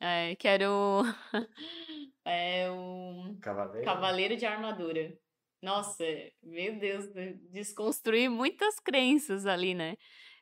É, 0.00 0.34
que 0.34 0.48
era 0.48 0.70
o. 0.72 1.02
é 2.24 2.70
o. 2.70 3.36
Cavaleiro. 3.42 3.84
Cavaleiro 3.84 4.36
de 4.36 4.46
Armadura. 4.46 5.14
Nossa, 5.62 6.04
meu 6.42 6.78
Deus, 6.78 7.06
desconstruir 7.50 8.30
muitas 8.30 8.80
crenças 8.80 9.44
ali, 9.46 9.74
né? 9.74 9.96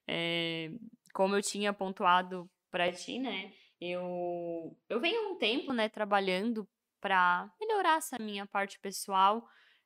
É, 0.06 0.70
como 1.12 1.34
eu 1.34 1.42
tinha 1.42 1.72
pontuado 1.72 2.48
para 2.70 2.92
ti, 2.92 3.18
né? 3.18 3.52
Eu, 3.80 4.76
eu 4.88 5.00
venho 5.00 5.32
um 5.32 5.38
tempo, 5.38 5.72
né, 5.72 5.88
trabalhando 5.88 6.68
para 7.00 7.50
melhorar 7.60 7.98
essa 7.98 8.16
minha 8.18 8.46
parte 8.46 8.78
pessoal. 8.80 9.44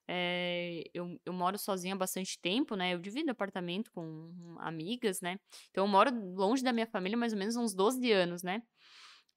É, 0.09 0.83
eu, 0.93 1.19
eu 1.25 1.33
moro 1.33 1.57
sozinha 1.59 1.95
há 1.95 1.99
bastante 1.99 2.39
tempo, 2.41 2.75
né? 2.75 2.95
Eu 2.95 2.99
divido 2.99 3.31
apartamento 3.31 3.91
com 3.93 4.57
amigas, 4.59 5.21
né? 5.21 5.39
Então 5.71 5.85
eu 5.85 5.89
moro 5.89 6.11
longe 6.35 6.63
da 6.63 6.73
minha 6.73 6.87
família 6.87 7.17
mais 7.17 7.33
ou 7.33 7.39
menos 7.39 7.57
uns 7.57 7.75
12 7.75 8.11
anos, 8.13 8.43
né? 8.43 8.63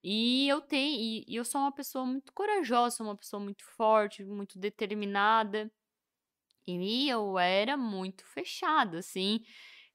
E 0.03 0.47
eu 0.47 0.61
tenho, 0.61 0.99
e, 1.01 1.25
e 1.27 1.35
eu 1.35 1.43
sou 1.45 1.61
uma 1.61 1.71
pessoa 1.73 2.05
muito 2.05 2.31
corajosa, 2.33 3.03
uma 3.03 3.17
pessoa 3.17 3.41
muito 3.41 3.63
forte, 3.75 4.23
muito 4.23 4.59
determinada. 4.59 5.71
E 6.68 7.09
eu 7.09 7.38
era 7.38 7.78
muito 7.78 8.26
fechada, 8.26 8.99
assim. 8.99 9.39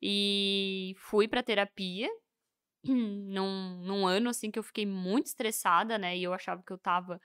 E 0.00 0.94
fui 0.98 1.28
pra 1.28 1.42
terapia 1.42 2.08
num, 2.84 3.80
num 3.82 4.06
ano, 4.06 4.30
assim, 4.30 4.50
que 4.50 4.58
eu 4.58 4.62
fiquei 4.62 4.86
muito 4.86 5.26
estressada, 5.26 5.98
né? 5.98 6.16
E 6.16 6.22
eu 6.22 6.32
achava 6.32 6.62
que 6.62 6.72
eu 6.72 6.78
tava 6.78 7.20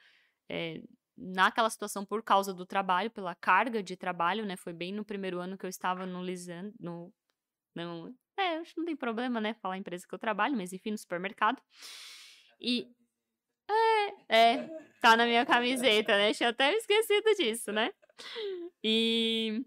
é, 0.50 0.82
naquela 1.18 1.70
situação 1.70 2.06
por 2.06 2.24
causa 2.24 2.54
do 2.54 2.66
trabalho, 2.66 3.12
pela 3.12 3.36
carga 3.36 3.82
de 3.82 3.96
trabalho, 3.96 4.46
né? 4.46 4.58
Foi 4.58 4.74
bem 4.74 4.92
no 4.94 5.06
primeiro 5.06 5.40
ano 5.40 5.58
que 5.58 5.66
eu 5.66 5.70
estava 5.70 6.06
no 6.06 6.24
Lisan, 6.24 6.72
no, 6.80 7.14
no 7.76 8.14
é, 8.38 8.58
acho 8.58 8.74
que 8.74 8.80
não 8.80 8.86
tem 8.86 8.96
problema, 8.98 9.40
né, 9.40 9.54
falar 9.54 9.76
a 9.76 9.78
empresa 9.78 10.06
que 10.08 10.14
eu 10.14 10.20
trabalho, 10.20 10.58
mas 10.58 10.74
enfim, 10.74 10.92
no 10.92 10.98
supermercado. 10.98 11.62
E 12.60 12.86
é, 14.30 14.36
é, 14.38 14.70
tá 15.02 15.16
na 15.16 15.26
minha 15.26 15.46
camiseta, 15.46 16.18
né? 16.18 16.34
Tinha 16.34 16.50
até 16.50 16.74
esquecido 16.74 17.34
disso, 17.36 17.72
né? 17.72 17.92
E 18.88 19.66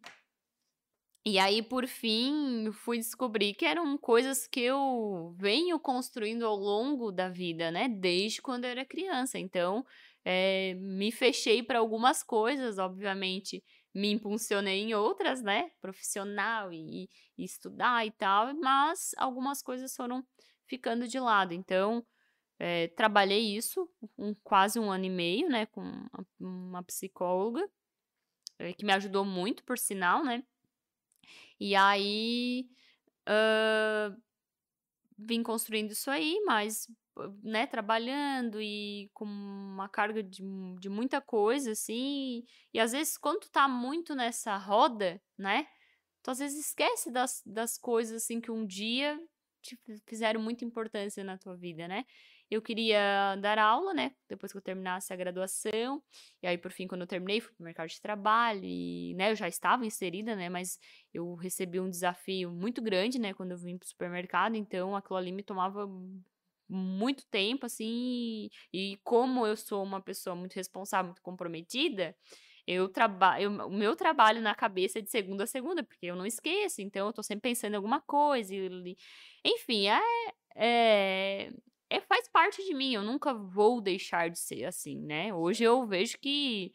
e 1.26 1.38
aí, 1.38 1.60
por 1.62 1.86
fim, 1.86 2.70
fui 2.72 2.98
descobrir 2.98 3.52
que 3.54 3.64
eram 3.66 3.98
coisas 3.98 4.46
que 4.46 4.60
eu 4.60 5.34
venho 5.36 5.78
construindo 5.78 6.46
ao 6.46 6.56
longo 6.56 7.10
da 7.12 7.28
vida, 7.28 7.70
né? 7.70 7.88
Desde 7.88 8.40
quando 8.40 8.64
eu 8.64 8.70
era 8.70 8.84
criança. 8.84 9.38
Então, 9.38 9.84
é, 10.24 10.74
me 10.74 11.10
fechei 11.12 11.62
para 11.62 11.80
algumas 11.80 12.22
coisas, 12.22 12.78
obviamente, 12.78 13.62
me 13.94 14.10
impulsionei 14.12 14.80
em 14.80 14.94
outras, 14.94 15.42
né? 15.42 15.70
Profissional 15.80 16.72
e, 16.72 17.10
e 17.36 17.44
estudar 17.44 18.06
e 18.06 18.10
tal, 18.12 18.54
mas 18.54 19.10
algumas 19.18 19.62
coisas 19.62 19.94
foram 19.94 20.24
ficando 20.66 21.08
de 21.08 21.18
lado. 21.18 21.52
Então, 21.52 22.06
é, 22.58 22.88
trabalhei 22.88 23.56
isso 23.56 23.88
um, 24.16 24.34
quase 24.42 24.78
um 24.80 24.90
ano 24.90 25.04
e 25.04 25.10
meio, 25.10 25.48
né? 25.48 25.66
Com 25.66 25.82
uma, 26.40 26.82
psicóloga, 26.84 27.68
que 28.76 28.84
me 28.84 28.92
ajudou 28.92 29.24
muito, 29.24 29.64
por 29.64 29.78
sinal, 29.78 30.24
né? 30.24 30.42
E 31.61 31.74
aí, 31.74 32.68
uh, 33.28 34.16
vim 35.18 35.42
construindo 35.42 35.90
isso 35.90 36.11
aí, 36.11 36.40
mas, 36.46 36.86
né, 37.42 37.66
trabalhando 37.66 38.61
e 38.61 39.11
com 39.12 39.24
uma 39.24 39.88
carga 39.88 40.22
de, 40.22 40.42
de 40.78 40.88
muita 40.88 41.20
coisa, 41.20 41.72
assim. 41.72 42.44
E 42.72 42.78
às 42.78 42.92
vezes, 42.92 43.18
quando 43.18 43.40
tu 43.40 43.50
tá 43.50 43.66
muito 43.66 44.14
nessa 44.14 44.56
roda, 44.56 45.20
né, 45.36 45.66
tu 46.22 46.30
às 46.30 46.38
vezes 46.38 46.66
esquece 46.66 47.11
das, 47.11 47.42
das 47.44 47.76
coisas, 47.76 48.22
assim, 48.22 48.40
que 48.40 48.50
um 48.50 48.64
dia 48.66 49.20
te 49.61 49.76
fizeram 50.06 50.40
muita 50.40 50.64
importância 50.64 51.24
na 51.24 51.36
tua 51.36 51.56
vida, 51.56 51.88
né? 51.88 52.04
Eu 52.51 52.62
queria 52.62 53.36
dar 53.36 53.59
aula, 53.59 53.92
né? 53.92 54.12
Depois 54.28 54.53
que 54.53 54.59
eu 54.59 54.62
terminasse 54.62 55.12
a 55.12 55.16
graduação. 55.16 56.03
E 56.42 56.46
aí, 56.46 56.57
por 56.57 56.72
fim, 56.72 56.86
quando 56.86 57.03
eu 57.03 57.07
terminei, 57.07 57.40
fui 57.40 57.53
pro 57.55 57.64
mercado 57.64 57.88
de 57.88 58.01
trabalho. 58.01 58.62
E, 58.64 59.14
né, 59.14 59.30
eu 59.32 59.36
já 59.36 59.49
estava 59.49 59.84
inserida, 59.84 60.34
né? 60.34 60.49
Mas 60.49 60.78
eu 61.12 61.34
recebi 61.34 61.78
um 61.78 61.90
desafio 61.90 62.51
muito 62.51 62.80
grande, 62.80 63.18
né? 63.18 63.34
Quando 63.34 63.53
eu 63.53 63.59
vim 63.59 63.76
pro 63.76 63.88
supermercado. 63.88 64.55
Então, 64.55 64.96
aquilo 64.96 65.16
ali 65.18 65.30
me 65.30 65.42
tomava 65.42 65.86
muito 66.68 67.26
tempo, 67.26 67.66
assim. 67.66 68.49
E, 68.72 68.99
como 69.05 69.46
eu 69.46 69.57
sou 69.57 69.82
uma 69.82 70.01
pessoa 70.01 70.34
muito 70.34 70.55
responsável, 70.55 71.09
muito 71.09 71.22
comprometida, 71.22 72.16
eu 72.66 72.88
trabalho, 72.88 73.66
o 73.66 73.70
meu 73.70 73.96
trabalho 73.96 74.42
na 74.42 74.55
cabeça 74.55 74.99
é 74.99 75.03
de 75.03 75.11
segunda 75.11 75.44
a 75.44 75.46
segunda, 75.46 75.82
porque 75.82 76.07
eu 76.07 76.14
não 76.14 76.26
esqueço, 76.26 76.82
então 76.82 77.07
eu 77.07 77.12
tô 77.14 77.22
sempre 77.22 77.51
pensando 77.51 77.72
em 77.72 77.76
alguma 77.76 78.01
coisa. 78.03 78.55
E, 78.55 78.96
enfim, 79.42 79.88
é, 79.88 80.01
é, 80.55 81.51
é, 81.91 82.01
faz 82.01 82.28
parte 82.28 82.64
de 82.64 82.74
mim, 82.74 82.93
eu 82.93 83.03
nunca 83.03 83.32
vou 83.34 83.80
deixar 83.80 84.28
de 84.30 84.39
ser 84.39 84.64
assim, 84.64 85.01
né? 85.01 85.32
Hoje 85.34 85.64
eu 85.64 85.86
vejo 85.86 86.18
que 86.18 86.74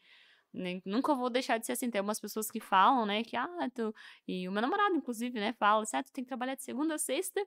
né, 0.54 0.82
nunca 0.86 1.16
vou 1.16 1.30
deixar 1.30 1.58
de 1.58 1.66
ser 1.66 1.74
assim. 1.74 1.90
Tem 1.90 2.02
umas 2.02 2.20
pessoas 2.20 2.52
que 2.52 2.60
falam, 2.60 3.06
né, 3.06 3.24
que, 3.24 3.36
ah, 3.36 3.48
tu... 3.74 3.94
e 4.28 4.48
o 4.48 4.52
meu 4.52 4.62
namorado, 4.62 4.96
inclusive, 4.96 5.40
né, 5.40 5.54
fala 5.54 5.84
assim, 5.84 5.98
ah, 5.98 6.04
tu 6.04 6.12
tem 6.12 6.24
que 6.24 6.28
trabalhar 6.28 6.56
de 6.56 6.64
segunda 6.64 6.96
a 6.96 6.98
sexta 6.98 7.46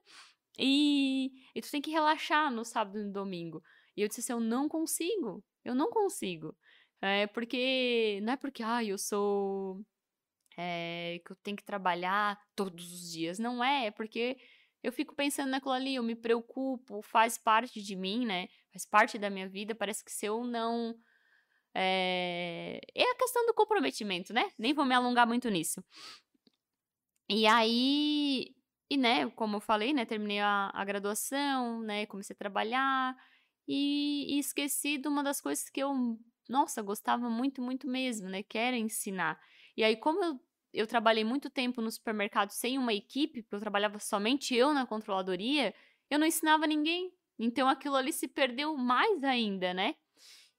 e, 0.59 1.31
e 1.55 1.61
tu 1.61 1.71
tem 1.71 1.81
que 1.81 1.91
relaxar 1.91 2.51
no 2.51 2.65
sábado 2.65 2.99
e 2.99 3.03
no 3.03 3.13
domingo. 3.13 3.63
E 3.95 4.01
eu 4.01 4.07
disse 4.07 4.21
assim, 4.21 4.33
eu 4.33 4.39
não 4.39 4.67
consigo, 4.67 5.43
eu 5.63 5.73
não 5.73 5.89
consigo. 5.89 6.55
É 7.01 7.27
porque, 7.27 8.19
não 8.23 8.33
é 8.33 8.37
porque, 8.37 8.63
ah, 8.63 8.83
eu 8.83 8.97
sou, 8.97 9.81
é, 10.57 11.21
que 11.25 11.31
eu 11.31 11.35
tenho 11.43 11.57
que 11.57 11.63
trabalhar 11.63 12.39
todos 12.55 12.91
os 12.91 13.11
dias, 13.11 13.39
não 13.39 13.63
é, 13.63 13.87
é 13.87 13.91
porque 13.91 14.37
eu 14.83 14.91
fico 14.91 15.15
pensando 15.15 15.49
naquilo 15.49 15.73
ali, 15.73 15.95
eu 15.95 16.03
me 16.03 16.15
preocupo, 16.15 17.01
faz 17.01 17.37
parte 17.37 17.81
de 17.81 17.95
mim, 17.95 18.25
né? 18.25 18.47
Faz 18.71 18.85
parte 18.85 19.17
da 19.17 19.29
minha 19.29 19.47
vida. 19.47 19.75
Parece 19.75 20.03
que 20.03 20.11
se 20.11 20.25
eu 20.25 20.43
não. 20.43 20.95
É, 21.73 22.79
é 22.95 23.11
a 23.11 23.15
questão 23.15 23.45
do 23.45 23.53
comprometimento, 23.53 24.33
né? 24.33 24.49
Nem 24.57 24.73
vou 24.73 24.85
me 24.85 24.95
alongar 24.95 25.27
muito 25.27 25.49
nisso. 25.49 25.83
E 27.29 27.45
aí. 27.47 28.55
E, 28.89 28.95
né, 28.95 29.29
como 29.31 29.57
eu 29.57 29.59
falei, 29.59 29.93
né? 29.93 30.05
Terminei 30.05 30.39
a, 30.39 30.71
a 30.73 30.85
graduação, 30.85 31.81
né? 31.81 32.05
Comecei 32.05 32.33
a 32.33 32.37
trabalhar. 32.37 33.15
E, 33.67 34.35
e 34.35 34.39
esqueci 34.39 34.97
de 34.97 35.07
uma 35.09 35.21
das 35.23 35.41
coisas 35.41 35.69
que 35.69 35.81
eu, 35.81 35.93
nossa, 36.47 36.81
gostava 36.81 37.29
muito, 37.29 37.61
muito 37.61 37.87
mesmo, 37.87 38.29
né? 38.29 38.43
Que 38.43 38.57
era 38.57 38.77
ensinar. 38.77 39.37
E 39.75 39.83
aí, 39.83 39.97
como 39.97 40.23
eu 40.23 40.39
eu 40.77 40.85
trabalhei 40.85 41.23
muito 41.23 41.49
tempo 41.49 41.81
no 41.81 41.89
supermercado 41.89 42.51
sem 42.51 42.77
uma 42.77 42.93
equipe, 42.93 43.41
porque 43.41 43.55
eu 43.55 43.59
trabalhava 43.59 43.97
somente 43.99 44.55
eu 44.55 44.73
na 44.73 44.85
controladoria, 44.85 45.73
eu 46.09 46.19
não 46.19 46.27
ensinava 46.27 46.67
ninguém. 46.67 47.11
Então 47.39 47.67
aquilo 47.67 47.95
ali 47.95 48.13
se 48.13 48.27
perdeu 48.27 48.77
mais 48.77 49.23
ainda, 49.23 49.73
né? 49.73 49.95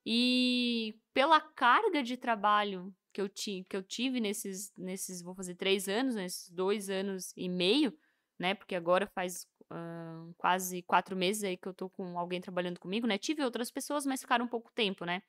E 0.05 0.97
pela 1.15 1.41
carga 1.41 2.03
de 2.03 2.17
trabalho 2.17 2.93
que 3.13 3.21
eu, 3.21 3.29
ti, 3.29 3.65
que 3.69 3.77
eu 3.77 3.83
tive 3.83 4.21
nesses, 4.21 4.73
nesses, 4.77 5.23
vou 5.23 5.35
fazer 5.35 5.55
três 5.55 5.89
anos, 5.89 6.15
nesses 6.15 6.51
dois 6.51 6.91
anos 6.91 7.33
e 7.37 7.49
meio, 7.49 7.97
né? 8.39 8.55
Porque 8.55 8.75
agora 8.75 9.07
faz 9.07 9.47
uh, 9.71 10.35
quase 10.37 10.83
quatro 10.83 11.15
meses 11.17 11.45
aí 11.45 11.57
que 11.57 11.69
eu 11.69 11.75
tô 11.75 11.89
com 11.89 12.19
alguém 12.19 12.41
trabalhando 12.41 12.81
comigo, 12.81 13.07
né? 13.07 13.19
Tive 13.19 13.45
outras 13.45 13.71
pessoas, 13.71 14.05
mas 14.05 14.21
ficaram 14.21 14.45
um 14.45 14.49
pouco 14.49 14.73
tempo, 14.75 15.05
né? 15.05 15.23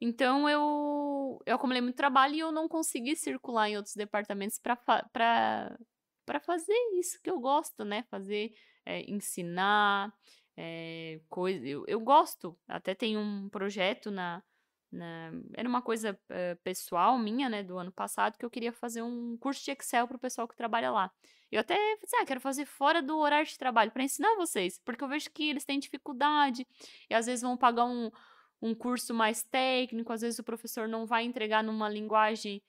Então 0.00 0.48
eu, 0.48 1.42
eu 1.44 1.56
acumulei 1.56 1.82
muito 1.82 1.96
trabalho 1.96 2.34
e 2.34 2.38
eu 2.40 2.50
não 2.50 2.68
consegui 2.68 3.14
circular 3.16 3.68
em 3.68 3.76
outros 3.76 3.94
departamentos 3.94 4.58
para 4.58 6.40
fazer 6.44 6.74
isso 6.98 7.20
que 7.22 7.30
eu 7.30 7.38
gosto, 7.38 7.84
né? 7.84 8.04
Fazer, 8.10 8.52
é, 8.86 9.02
ensinar, 9.10 10.12
é, 10.56 11.20
coisa. 11.28 11.66
Eu, 11.66 11.84
eu 11.86 12.00
gosto, 12.00 12.58
até 12.68 12.94
tem 12.94 13.16
um 13.18 13.48
projeto 13.50 14.10
na, 14.10 14.42
na, 14.92 15.32
era 15.54 15.68
uma 15.68 15.82
coisa 15.82 16.12
uh, 16.12 16.56
pessoal 16.62 17.18
minha, 17.18 17.48
né, 17.48 17.62
do 17.62 17.78
ano 17.78 17.92
passado, 17.92 18.36
que 18.36 18.44
eu 18.44 18.50
queria 18.50 18.72
fazer 18.72 19.02
um 19.02 19.36
curso 19.38 19.64
de 19.64 19.70
Excel 19.70 20.08
para 20.08 20.16
o 20.16 20.20
pessoal 20.20 20.48
que 20.48 20.56
trabalha 20.56 20.90
lá. 20.90 21.10
Eu 21.50 21.60
até 21.60 21.74
falei, 21.74 22.22
ah, 22.22 22.26
quero 22.26 22.40
fazer 22.40 22.64
fora 22.64 23.02
do 23.02 23.18
horário 23.18 23.46
de 23.46 23.58
trabalho 23.58 23.90
para 23.90 24.02
ensinar 24.02 24.34
vocês, 24.36 24.80
porque 24.84 25.02
eu 25.02 25.08
vejo 25.08 25.30
que 25.30 25.48
eles 25.50 25.64
têm 25.64 25.78
dificuldade 25.78 26.66
e 27.08 27.14
às 27.14 27.26
vezes 27.26 27.42
vão 27.42 27.56
pagar 27.56 27.84
um, 27.84 28.10
um 28.62 28.74
curso 28.74 29.14
mais 29.14 29.42
técnico, 29.42 30.12
às 30.12 30.20
vezes 30.20 30.38
o 30.38 30.44
professor 30.44 30.86
não 30.86 31.06
vai 31.06 31.24
entregar 31.24 31.64
numa 31.64 31.88
linguagem 31.88 32.62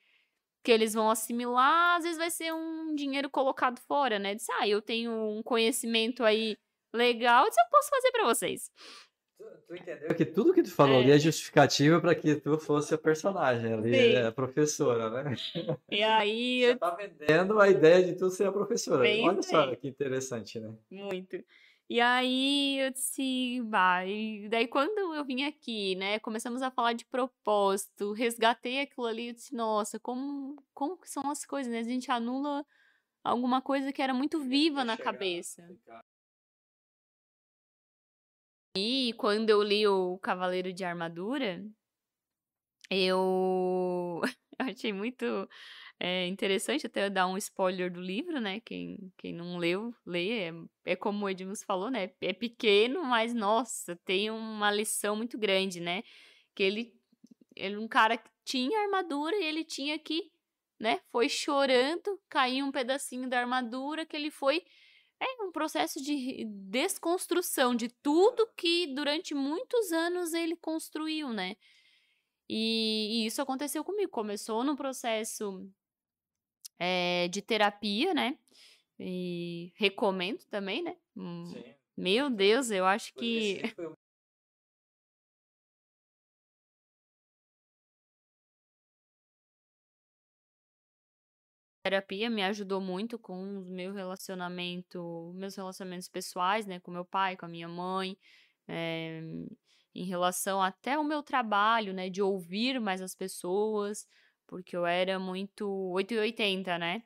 que 0.63 0.71
eles 0.71 0.93
vão 0.93 1.09
assimilar, 1.09 1.97
às 1.97 2.03
vezes 2.03 2.17
vai 2.17 2.29
ser 2.29 2.53
um 2.53 2.93
dinheiro 2.95 3.29
colocado 3.29 3.79
fora, 3.79 4.19
né? 4.19 4.35
Diz, 4.35 4.47
ah, 4.49 4.67
eu 4.67 4.81
tenho 4.81 5.11
um 5.11 5.41
conhecimento 5.41 6.23
aí 6.23 6.57
legal, 6.93 7.45
eu 7.45 7.69
posso 7.71 7.89
fazer 7.89 8.11
para 8.11 8.25
vocês. 8.25 8.71
Tu, 9.37 9.43
tu, 9.67 9.75
entendeu 9.75 10.15
que 10.15 10.25
tudo 10.25 10.53
que 10.53 10.61
tu 10.61 10.71
falou 10.71 10.97
é. 10.97 11.03
ali 11.03 11.11
é 11.11 11.17
justificativa 11.19 11.99
para 11.99 12.13
que 12.13 12.35
tu 12.35 12.59
fosse 12.59 12.93
a 12.93 12.97
personagem 12.97 13.73
ali, 13.73 13.93
Sim. 13.93 14.17
a 14.17 14.31
professora, 14.31 15.09
né? 15.09 15.35
E 15.89 16.03
aí... 16.03 16.61
Você 16.67 16.75
tá 16.75 16.91
vendendo 16.91 17.59
a 17.59 17.67
ideia 17.67 18.03
de 18.03 18.13
tu 18.13 18.29
ser 18.29 18.47
a 18.47 18.51
professora. 18.51 19.01
Bem 19.01 19.27
Olha 19.27 19.41
só 19.41 19.75
que 19.75 19.87
interessante, 19.87 20.59
né? 20.59 20.71
Muito. 20.91 21.43
E 21.91 21.99
aí 21.99 22.79
eu 22.79 22.89
disse, 22.89 23.59
vai. 23.63 24.47
Daí 24.49 24.65
quando 24.65 25.13
eu 25.13 25.25
vim 25.25 25.43
aqui, 25.43 25.93
né, 25.95 26.19
começamos 26.19 26.61
a 26.61 26.71
falar 26.71 26.93
de 26.93 27.03
propósito, 27.03 28.13
resgatei 28.13 28.79
aquilo 28.79 29.05
ali, 29.05 29.27
eu 29.27 29.33
disse, 29.33 29.53
nossa, 29.53 29.99
como, 29.99 30.55
como 30.73 30.97
que 30.97 31.09
são 31.09 31.29
as 31.29 31.45
coisas, 31.45 31.69
né? 31.69 31.79
A 31.79 31.83
gente 31.83 32.09
anula 32.09 32.65
alguma 33.21 33.61
coisa 33.61 33.91
que 33.91 34.01
era 34.01 34.13
muito 34.13 34.39
viva 34.39 34.85
na 34.85 34.95
cabeça. 34.97 35.67
E 38.77 39.11
quando 39.17 39.49
eu 39.49 39.61
li 39.61 39.85
o 39.85 40.17
Cavaleiro 40.19 40.71
de 40.71 40.85
Armadura, 40.85 41.61
eu, 42.89 44.21
eu 44.57 44.65
achei 44.65 44.93
muito 44.93 45.25
é, 46.03 46.25
interessante 46.25 46.87
até 46.87 47.11
dar 47.11 47.27
um 47.27 47.37
spoiler 47.37 47.91
do 47.91 48.01
livro, 48.01 48.41
né? 48.41 48.59
Quem, 48.61 49.13
quem 49.15 49.31
não 49.31 49.59
leu, 49.59 49.93
lê. 50.03 50.49
É, 50.49 50.53
é 50.83 50.95
como 50.95 51.23
o 51.23 51.29
Edmus 51.29 51.61
falou, 51.61 51.91
né? 51.91 52.09
É 52.19 52.33
pequeno, 52.33 53.03
mas 53.03 53.35
nossa, 53.35 53.95
tem 53.97 54.31
uma 54.31 54.71
lição 54.71 55.15
muito 55.15 55.37
grande, 55.37 55.79
né? 55.79 56.01
Que 56.55 56.63
ele, 56.63 56.93
ele 57.55 57.77
um 57.77 57.87
cara 57.87 58.17
que 58.17 58.31
tinha 58.43 58.81
armadura 58.81 59.35
e 59.35 59.43
ele 59.43 59.63
tinha 59.63 59.99
que, 59.99 60.31
né? 60.79 60.99
Foi 61.11 61.29
chorando, 61.29 62.19
caiu 62.27 62.65
um 62.65 62.71
pedacinho 62.71 63.29
da 63.29 63.39
armadura 63.39 64.03
que 64.03 64.15
ele 64.15 64.31
foi 64.31 64.63
é 65.19 65.43
um 65.43 65.51
processo 65.51 66.01
de 66.01 66.45
desconstrução 66.45 67.75
de 67.75 67.89
tudo 68.01 68.49
que 68.57 68.87
durante 68.95 69.35
muitos 69.35 69.91
anos 69.91 70.33
ele 70.33 70.55
construiu, 70.55 71.29
né? 71.29 71.55
E, 72.49 73.21
e 73.21 73.27
isso 73.27 73.39
aconteceu 73.39 73.83
comigo. 73.83 74.09
Começou 74.09 74.63
no 74.63 74.75
processo 74.75 75.71
é, 76.83 77.27
de 77.27 77.43
terapia, 77.43 78.11
né? 78.11 78.39
E 78.99 79.71
recomendo 79.75 80.43
também, 80.49 80.81
né? 80.81 80.97
Hum, 81.15 81.45
Sim. 81.45 81.63
Meu 81.95 82.27
Deus, 82.27 82.71
eu 82.71 82.85
acho 82.85 83.13
que. 83.13 83.61
terapia 91.83 92.29
me 92.29 92.43
ajudou 92.43 92.79
muito 92.79 93.17
com 93.17 93.59
o 93.59 93.65
meu 93.65 93.91
relacionamento, 93.91 95.31
meus 95.35 95.55
relacionamentos 95.55 96.07
pessoais, 96.07 96.65
né, 96.67 96.79
com 96.79 96.91
meu 96.91 97.03
pai, 97.03 97.35
com 97.35 97.45
a 97.45 97.49
minha 97.49 97.67
mãe, 97.67 98.15
é, 98.67 99.21
em 99.93 100.05
relação 100.05 100.61
até 100.61 100.97
o 100.97 101.03
meu 101.03 101.23
trabalho, 101.23 101.91
né, 101.91 102.07
de 102.07 102.21
ouvir 102.21 102.79
mais 102.79 103.01
as 103.01 103.15
pessoas, 103.15 104.07
porque 104.51 104.75
eu 104.75 104.85
era 104.85 105.17
muito 105.17 105.65
880, 105.93 106.77
né? 106.77 107.03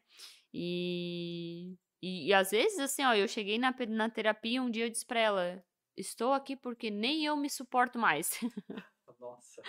E, 0.51 1.75
e, 2.01 2.29
e 2.29 2.33
às 2.33 2.49
vezes, 2.49 2.79
assim, 2.79 3.05
ó, 3.05 3.13
eu 3.13 3.27
cheguei 3.27 3.59
na, 3.59 3.73
na 3.87 4.09
terapia 4.09 4.63
um 4.63 4.71
dia 4.71 4.85
eu 4.85 4.89
disse 4.89 5.05
pra 5.05 5.19
ela: 5.19 5.63
Estou 5.95 6.33
aqui 6.33 6.55
porque 6.55 6.89
nem 6.89 7.23
eu 7.23 7.37
me 7.37 7.47
suporto 7.47 7.99
mais. 7.99 8.31
Nossa. 9.19 9.61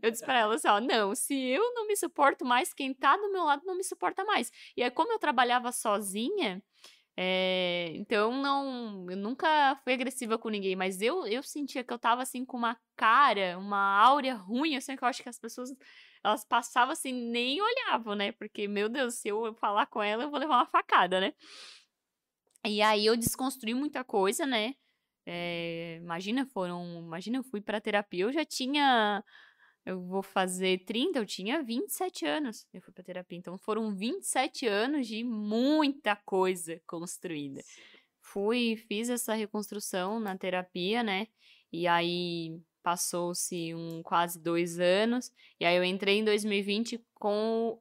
Eu 0.00 0.10
disse 0.10 0.24
pra 0.24 0.38
ela 0.38 0.54
assim, 0.54 0.68
ó, 0.68 0.80
não, 0.80 1.14
se 1.14 1.34
eu 1.34 1.74
não 1.74 1.86
me 1.86 1.96
suporto 1.96 2.44
mais, 2.44 2.72
quem 2.72 2.94
tá 2.94 3.16
do 3.16 3.30
meu 3.30 3.44
lado 3.44 3.62
não 3.64 3.76
me 3.76 3.84
suporta 3.84 4.24
mais. 4.24 4.50
E 4.76 4.82
aí, 4.82 4.90
como 4.90 5.12
eu 5.12 5.18
trabalhava 5.18 5.70
sozinha, 5.70 6.62
é, 7.16 7.92
então 7.94 8.32
não, 8.42 9.06
eu 9.08 9.16
nunca 9.16 9.76
fui 9.84 9.92
agressiva 9.92 10.36
com 10.38 10.48
ninguém, 10.48 10.74
mas 10.74 11.00
eu, 11.00 11.26
eu 11.26 11.42
sentia 11.42 11.84
que 11.84 11.92
eu 11.92 11.98
tava 11.98 12.22
assim 12.22 12.44
com 12.44 12.56
uma 12.56 12.76
cara, 12.96 13.56
uma 13.58 14.00
áurea 14.00 14.34
ruim, 14.34 14.76
assim, 14.76 14.96
que 14.96 15.04
eu 15.04 15.08
acho 15.08 15.22
que 15.22 15.28
as 15.28 15.38
pessoas 15.38 15.70
elas 16.24 16.44
passavam 16.44 16.92
assim, 16.92 17.12
nem 17.12 17.60
olhavam, 17.60 18.14
né? 18.14 18.32
Porque, 18.32 18.66
meu 18.66 18.88
Deus, 18.88 19.16
se 19.16 19.28
eu 19.28 19.54
falar 19.54 19.86
com 19.86 20.02
ela, 20.02 20.22
eu 20.24 20.30
vou 20.30 20.40
levar 20.40 20.56
uma 20.56 20.66
facada, 20.66 21.20
né? 21.20 21.34
E 22.66 22.80
aí 22.80 23.04
eu 23.04 23.16
desconstruí 23.16 23.74
muita 23.74 24.02
coisa, 24.02 24.46
né? 24.46 24.74
É, 25.26 25.98
imagina, 26.02 26.46
foram. 26.46 27.00
Imagina, 27.00 27.38
eu 27.38 27.44
fui 27.44 27.60
pra 27.60 27.80
terapia, 27.80 28.24
eu 28.24 28.32
já 28.32 28.44
tinha. 28.44 29.22
Eu 29.84 30.00
vou 30.02 30.22
fazer 30.22 30.82
30, 30.86 31.18
eu 31.18 31.26
tinha 31.26 31.62
27 31.62 32.24
anos. 32.24 32.66
Eu 32.72 32.80
fui 32.80 32.92
pra 32.92 33.04
terapia. 33.04 33.38
Então 33.38 33.58
foram 33.58 33.94
27 33.94 34.66
anos 34.66 35.06
de 35.06 35.22
muita 35.22 36.16
coisa 36.16 36.80
construída. 36.86 37.62
Fui, 38.22 38.76
fiz 38.88 39.10
essa 39.10 39.34
reconstrução 39.34 40.18
na 40.18 40.38
terapia, 40.38 41.02
né? 41.02 41.26
E 41.70 41.86
aí 41.86 42.58
passou-se 42.84 43.74
um 43.74 44.02
quase 44.02 44.38
dois 44.38 44.78
anos. 44.78 45.32
E 45.58 45.64
aí 45.64 45.74
eu 45.74 45.82
entrei 45.82 46.18
em 46.18 46.24
2020 46.24 47.02
com 47.14 47.80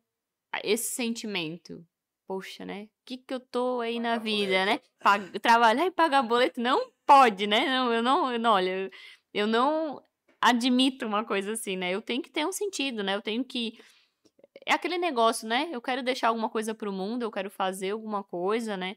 esse 0.63 0.95
sentimento. 0.95 1.85
Poxa, 2.25 2.65
né? 2.65 2.83
O 2.83 2.89
que, 3.05 3.17
que 3.17 3.33
eu 3.33 3.39
tô 3.41 3.81
aí 3.81 3.99
na 3.99 4.17
vida, 4.17 4.65
né? 4.65 4.79
Pag 4.99 5.37
trabalhar 5.39 5.85
e 5.85 5.91
pagar 5.91 6.23
boleto 6.23 6.61
não 6.61 6.89
pode, 7.05 7.45
né? 7.45 7.65
Não, 7.65 7.93
eu 7.93 8.01
não, 8.01 8.31
eu 8.31 8.39
não 8.39 8.51
olha, 8.51 8.89
eu 9.33 9.45
não 9.45 10.01
admito 10.39 11.05
uma 11.05 11.25
coisa 11.25 11.51
assim, 11.51 11.75
né? 11.75 11.91
Eu 11.91 12.01
tenho 12.01 12.21
que 12.21 12.31
ter 12.31 12.47
um 12.47 12.51
sentido, 12.53 13.03
né? 13.03 13.13
Eu 13.13 13.21
tenho 13.21 13.43
que 13.43 13.77
é 14.65 14.73
aquele 14.73 14.97
negócio, 14.97 15.45
né? 15.45 15.69
Eu 15.71 15.81
quero 15.81 16.01
deixar 16.01 16.29
alguma 16.29 16.49
coisa 16.49 16.73
pro 16.73 16.93
mundo, 16.93 17.23
eu 17.23 17.31
quero 17.31 17.49
fazer 17.49 17.91
alguma 17.91 18.23
coisa, 18.23 18.77
né? 18.77 18.95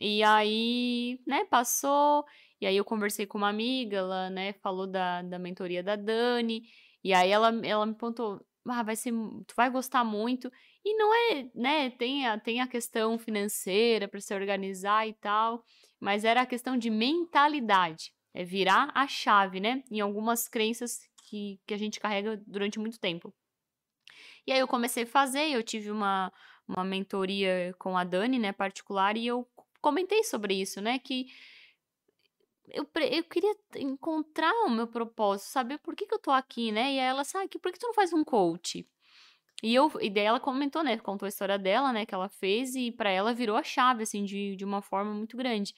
E 0.00 0.22
aí, 0.22 1.20
né, 1.26 1.44
passou, 1.44 2.24
e 2.64 2.66
aí 2.66 2.78
eu 2.78 2.84
conversei 2.84 3.26
com 3.26 3.36
uma 3.36 3.50
amiga, 3.50 3.98
ela, 3.98 4.30
né, 4.30 4.54
falou 4.54 4.86
da, 4.86 5.20
da 5.20 5.38
mentoria 5.38 5.82
da 5.82 5.96
Dani, 5.96 6.62
e 7.04 7.12
aí 7.12 7.30
ela, 7.30 7.52
ela 7.62 7.84
me 7.84 7.94
contou, 7.94 8.40
ah, 8.66 8.82
vai 8.82 8.96
ser, 8.96 9.12
tu 9.46 9.54
vai 9.54 9.68
gostar 9.68 10.02
muito, 10.02 10.50
e 10.82 10.96
não 10.96 11.14
é, 11.14 11.50
né, 11.54 11.90
tem 11.90 12.26
a, 12.26 12.40
tem 12.40 12.62
a 12.62 12.66
questão 12.66 13.18
financeira 13.18 14.08
para 14.08 14.18
se 14.18 14.34
organizar 14.34 15.06
e 15.06 15.12
tal, 15.12 15.62
mas 16.00 16.24
era 16.24 16.40
a 16.40 16.46
questão 16.46 16.74
de 16.78 16.88
mentalidade. 16.88 18.14
É 18.32 18.42
virar 18.42 18.90
a 18.94 19.06
chave, 19.06 19.60
né? 19.60 19.84
Em 19.90 20.00
algumas 20.00 20.48
crenças 20.48 21.00
que, 21.24 21.60
que 21.66 21.74
a 21.74 21.76
gente 21.76 22.00
carrega 22.00 22.42
durante 22.46 22.78
muito 22.78 22.98
tempo. 22.98 23.32
E 24.46 24.52
aí 24.52 24.58
eu 24.58 24.66
comecei 24.66 25.02
a 25.02 25.06
fazer, 25.06 25.50
eu 25.50 25.62
tive 25.62 25.90
uma, 25.90 26.32
uma 26.66 26.82
mentoria 26.82 27.74
com 27.78 27.94
a 27.94 28.04
Dani, 28.04 28.38
né, 28.38 28.52
particular, 28.52 29.18
e 29.18 29.26
eu 29.26 29.46
comentei 29.82 30.24
sobre 30.24 30.54
isso, 30.54 30.80
né, 30.80 30.98
que 30.98 31.26
eu, 32.68 32.86
eu 33.10 33.24
queria 33.24 33.54
encontrar 33.76 34.52
o 34.66 34.70
meu 34.70 34.86
propósito, 34.86 35.48
saber 35.48 35.78
por 35.78 35.94
que, 35.94 36.06
que 36.06 36.14
eu 36.14 36.18
tô 36.18 36.30
aqui, 36.30 36.72
né, 36.72 36.94
e 36.94 36.98
aí 37.00 37.06
ela 37.06 37.24
sabe, 37.24 37.46
ah, 37.46 37.58
por 37.60 37.72
que 37.72 37.78
tu 37.78 37.86
não 37.86 37.94
faz 37.94 38.12
um 38.12 38.24
coach? 38.24 38.86
E, 39.62 39.74
eu, 39.74 39.90
e 40.00 40.10
daí 40.10 40.24
ela 40.24 40.38
comentou, 40.40 40.84
né? 40.84 40.98
Contou 40.98 41.24
a 41.24 41.28
história 41.28 41.58
dela, 41.58 41.90
né? 41.90 42.04
Que 42.04 42.14
ela 42.14 42.28
fez 42.28 42.74
e 42.74 42.92
para 42.92 43.10
ela 43.10 43.32
virou 43.32 43.56
a 43.56 43.62
chave, 43.62 44.02
assim, 44.02 44.22
de, 44.22 44.56
de 44.56 44.64
uma 44.64 44.82
forma 44.82 45.14
muito 45.14 45.38
grande. 45.38 45.74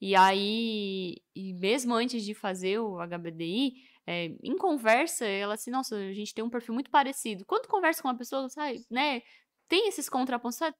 E 0.00 0.16
aí, 0.16 1.16
e 1.34 1.52
mesmo 1.54 1.94
antes 1.94 2.24
de 2.24 2.34
fazer 2.34 2.80
o 2.80 2.98
HBDI, 2.98 3.74
é, 4.06 4.26
em 4.42 4.56
conversa, 4.56 5.26
ela 5.26 5.54
assim, 5.54 5.70
nossa, 5.70 5.94
a 5.96 6.12
gente 6.12 6.34
tem 6.34 6.42
um 6.42 6.50
perfil 6.50 6.74
muito 6.74 6.90
parecido. 6.90 7.44
Quando 7.44 7.68
conversa 7.68 8.02
com 8.02 8.08
uma 8.08 8.16
pessoa, 8.16 8.48
sabe, 8.48 8.84
né? 8.90 9.22
Tem 9.68 9.88
esses 9.88 10.08
contrapontos, 10.08 10.58
sabe? 10.58 10.74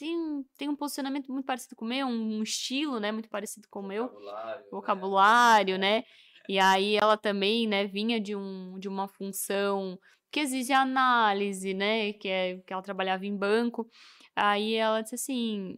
Tem, 0.00 0.16
tem 0.56 0.66
um 0.66 0.74
posicionamento 0.74 1.30
muito 1.30 1.44
parecido 1.44 1.76
com 1.76 1.84
o 1.84 1.88
meu, 1.88 2.06
um 2.06 2.42
estilo, 2.42 2.98
né? 2.98 3.12
Muito 3.12 3.28
parecido 3.28 3.68
com 3.68 3.80
o 3.80 3.86
meu. 3.86 4.04
Vocabulário, 4.04 4.64
vocabulário 4.70 5.78
né? 5.78 5.98
né? 5.98 6.04
E 6.48 6.58
aí 6.58 6.96
ela 6.96 7.18
também, 7.18 7.68
né, 7.68 7.86
vinha 7.86 8.18
de, 8.18 8.34
um, 8.34 8.78
de 8.78 8.88
uma 8.88 9.06
função 9.06 9.98
que 10.32 10.40
exige 10.40 10.72
análise, 10.72 11.74
né? 11.74 12.14
Que, 12.14 12.28
é, 12.28 12.56
que 12.66 12.72
ela 12.72 12.80
trabalhava 12.80 13.26
em 13.26 13.36
banco. 13.36 13.86
Aí 14.34 14.74
ela 14.74 15.02
disse 15.02 15.16
assim. 15.16 15.76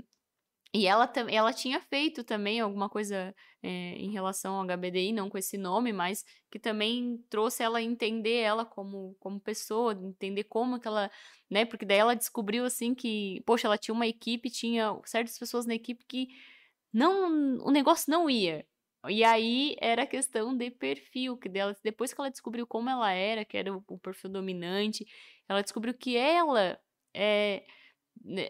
E 0.75 0.87
ela, 0.87 1.11
ela 1.29 1.53
tinha 1.53 1.81
feito 1.81 2.25
também 2.25 2.61
alguma 2.61 2.89
coisa 2.89 3.35
é, 3.63 3.69
em 3.69 4.11
relação 4.11 4.55
ao 4.55 4.65
HBDI, 4.65 5.13
não 5.13 5.29
com 5.29 5.37
esse 5.37 5.59
nome, 5.59 5.93
mas 5.93 6.25
que 6.51 6.59
também 6.59 7.23
trouxe 7.29 7.63
ela 7.63 7.79
a 7.79 7.83
entender 7.83 8.37
ela 8.41 8.65
como, 8.65 9.15
como 9.21 9.39
pessoa, 9.39 9.93
entender 9.93 10.45
como 10.45 10.81
que 10.81 10.89
ela, 10.89 11.11
né? 11.51 11.67
Porque 11.67 11.85
daí 11.85 11.99
ela 11.99 12.17
descobriu 12.17 12.65
assim 12.65 12.95
que, 12.95 13.43
poxa, 13.45 13.67
ela 13.67 13.77
tinha 13.77 13.95
uma 13.95 14.07
equipe, 14.07 14.51
tinha 14.51 14.99
certas 15.05 15.39
pessoas 15.39 15.67
na 15.67 15.75
equipe 15.75 16.07
que 16.07 16.29
não, 16.93 17.59
o 17.67 17.71
negócio 17.71 18.11
não 18.11 18.31
ia. 18.31 18.67
E 19.09 19.25
aí 19.25 19.77
era 19.81 20.07
questão 20.07 20.57
de 20.57 20.71
perfil, 20.71 21.37
que 21.37 21.49
dela, 21.49 21.77
depois 21.83 22.15
que 22.15 22.21
ela 22.21 22.31
descobriu 22.31 22.67
como 22.67 22.89
ela 22.89 23.11
era, 23.13 23.45
que 23.45 23.57
era 23.57 23.75
o, 23.77 23.85
o 23.89 23.99
perfil 23.99 24.31
dominante, 24.31 25.05
ela 25.49 25.63
descobriu 25.63 25.93
que 25.95 26.17
ela 26.17 26.79
é, 27.15 27.65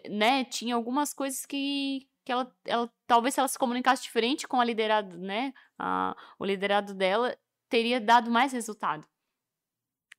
né, 0.09 0.45
tinha 0.45 0.75
algumas 0.75 1.13
coisas 1.13 1.45
que, 1.45 2.07
que 2.25 2.31
ela, 2.31 2.51
ela 2.65 2.91
talvez 3.05 3.33
se 3.33 3.39
ela 3.39 3.47
se 3.47 3.59
comunicasse 3.59 4.03
diferente 4.03 4.47
com 4.47 4.59
a 4.59 4.65
liderado, 4.65 5.17
né, 5.17 5.53
a, 5.77 6.15
o 6.39 6.45
liderado 6.45 6.93
dela, 6.93 7.37
teria 7.69 7.99
dado 7.99 8.31
mais 8.31 8.53
resultado. 8.53 9.05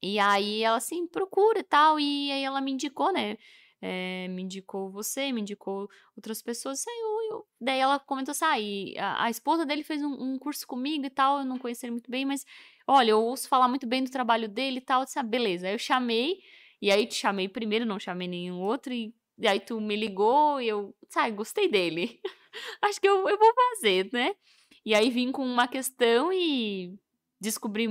E 0.03 0.19
aí 0.19 0.63
ela 0.63 0.77
assim, 0.77 1.07
procura 1.07 1.61
e 1.61 1.63
tal, 1.63 1.99
e 1.99 2.31
aí 2.31 2.43
ela 2.45 2.61
me 2.61 2.73
indicou, 2.73 3.13
né, 3.13 3.39
é, 3.81 4.29
me 4.29 4.43
indicou 4.43 4.91
você, 4.91 5.31
me 5.33 5.41
indicou 5.43 5.89
outras 6.17 6.43
pessoas, 6.43 6.87
aí 6.87 7.01
eu, 7.01 7.37
eu, 7.37 7.47
daí 7.61 7.79
ela 7.79 7.99
comentou 7.99 8.33
assim, 8.33 8.95
ah, 8.99 9.13
a, 9.13 9.25
a, 9.25 9.31
esposa 9.31 9.67
dele 9.67 9.83
fez 9.83 10.03
um, 10.03 10.13
um, 10.13 10.39
curso 10.39 10.67
comigo 10.67 11.05
e 11.07 11.11
tal, 11.11 11.41
eu 11.41 11.45
não 11.45 11.59
conhecia 11.59 11.87
ele 11.87 11.93
muito 11.93 12.11
bem, 12.11 12.25
mas 12.25 12.45
olha, 12.87 13.11
eu 13.11 13.23
ouço 13.23 13.49
falar 13.49 13.69
muito 13.69 13.87
bem 13.87 14.03
do 14.03 14.11
trabalho 14.11 14.49
dele 14.49 14.79
e 14.79 14.81
tal, 14.81 15.03
eu 15.03 15.05
disse, 15.05 15.19
ah, 15.19 15.23
beleza, 15.23 15.67
aí 15.67 15.75
eu 15.75 15.79
chamei, 15.79 16.39
e 16.81 16.91
aí 16.91 17.07
te 17.07 17.15
chamei 17.15 17.49
primeiro, 17.49 17.85
não 17.85 17.99
chamei 17.99 18.27
nenhum 18.27 18.61
outro, 18.61 18.93
e, 18.93 19.15
e 19.39 19.47
aí 19.47 19.61
tu 19.61 19.81
me 19.81 19.97
ligou 19.97 20.61
e 20.61 20.69
eu, 20.69 20.95
sabe, 21.09 21.37
gostei 21.37 21.69
dele, 21.69 22.21
acho 22.83 23.01
que 23.01 23.09
eu, 23.09 23.29
eu 23.29 23.39
vou 23.39 23.55
fazer, 23.55 24.09
né? 24.13 24.35
E 24.85 24.95
aí 24.95 25.11
vim 25.11 25.33
com 25.33 25.45
uma 25.45 25.67
questão 25.67 26.33
e 26.33 26.95
descobri 27.41 27.89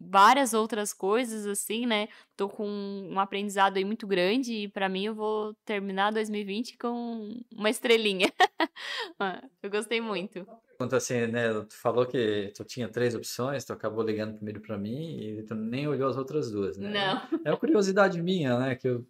várias 0.00 0.54
outras 0.54 0.94
coisas, 0.94 1.46
assim, 1.46 1.84
né? 1.84 2.08
Tô 2.36 2.48
com 2.48 2.66
um 2.66 3.20
aprendizado 3.20 3.76
aí 3.76 3.84
muito 3.84 4.06
grande 4.06 4.54
e 4.54 4.68
para 4.68 4.88
mim 4.88 5.04
eu 5.06 5.14
vou 5.14 5.54
terminar 5.64 6.12
2020 6.12 6.78
com 6.78 7.38
uma 7.54 7.68
estrelinha. 7.68 8.32
Ah, 9.18 9.42
eu 9.62 9.68
gostei 9.68 10.00
muito. 10.00 10.46
pergunta 10.78 10.96
assim, 10.96 11.26
né? 11.26 11.52
Tu 11.68 11.74
falou 11.74 12.06
que 12.06 12.50
tu 12.54 12.64
tinha 12.64 12.88
três 12.88 13.14
opções, 13.14 13.64
tu 13.64 13.72
acabou 13.72 14.02
ligando 14.02 14.36
primeiro 14.36 14.60
para 14.60 14.78
mim 14.78 15.18
e 15.20 15.42
tu 15.42 15.54
nem 15.54 15.86
olhou 15.86 16.08
as 16.08 16.16
outras 16.16 16.50
duas, 16.50 16.78
né? 16.78 16.90
Não. 16.90 17.40
É 17.44 17.50
uma 17.50 17.58
curiosidade 17.58 18.22
minha, 18.22 18.58
né? 18.58 18.74
Que 18.76 18.88
eu, 18.88 19.06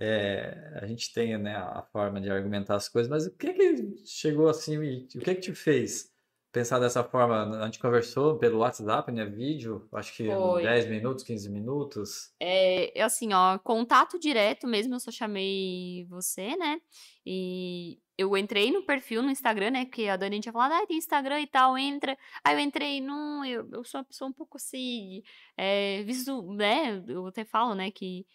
é, 0.00 0.78
a 0.80 0.86
gente 0.86 1.12
tem, 1.12 1.36
né, 1.36 1.56
a 1.56 1.82
forma 1.92 2.20
de 2.20 2.30
argumentar 2.30 2.76
as 2.76 2.88
coisas, 2.88 3.10
mas 3.10 3.26
o 3.26 3.36
que 3.36 3.52
que 3.52 4.06
chegou 4.06 4.48
assim, 4.48 4.78
o 4.78 5.08
que 5.08 5.34
que 5.34 5.34
te 5.34 5.54
fez 5.54 6.12
pensar 6.52 6.78
dessa 6.78 7.04
forma? 7.04 7.60
A 7.60 7.64
gente 7.66 7.78
conversou 7.78 8.38
pelo 8.38 8.58
WhatsApp, 8.58 9.10
né? 9.12 9.24
Vídeo, 9.24 9.88
acho 9.92 10.14
que 10.16 10.26
Foi. 10.26 10.62
10 10.62 10.88
minutos, 10.88 11.24
15 11.24 11.50
minutos. 11.50 12.32
É, 12.40 13.00
assim, 13.02 13.32
ó, 13.32 13.58
contato 13.58 14.18
direto 14.18 14.66
mesmo, 14.66 14.94
eu 14.94 15.00
só 15.00 15.10
chamei 15.10 16.06
você, 16.08 16.56
né? 16.56 16.80
E 17.26 17.98
eu 18.16 18.36
entrei 18.36 18.70
no 18.70 18.84
perfil 18.84 19.22
no 19.22 19.30
Instagram, 19.30 19.70
né? 19.70 19.84
Porque 19.84 20.06
a 20.08 20.16
Dani 20.16 20.40
tinha 20.40 20.52
falado, 20.52 20.72
ah, 20.72 20.86
tem 20.86 20.96
Instagram 20.96 21.40
e 21.40 21.46
tal, 21.46 21.76
entra. 21.76 22.16
Aí 22.44 22.54
eu 22.54 22.60
entrei 22.60 23.00
num, 23.00 23.44
eu, 23.44 23.68
eu 23.72 23.84
sou 23.84 24.00
uma 24.00 24.04
pessoa 24.04 24.28
um 24.28 24.32
pouco 24.32 24.56
assim, 24.56 25.22
é, 25.56 26.02
visto, 26.04 26.42
né? 26.54 27.02
Eu 27.06 27.26
até 27.26 27.44
falo, 27.44 27.74
né, 27.74 27.90
que 27.90 28.26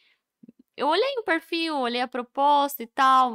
eu 0.77 0.87
olhei 0.87 1.17
o 1.19 1.23
perfil, 1.23 1.77
olhei 1.77 2.01
a 2.01 2.07
proposta 2.07 2.83
e 2.83 2.87
tal, 2.87 3.33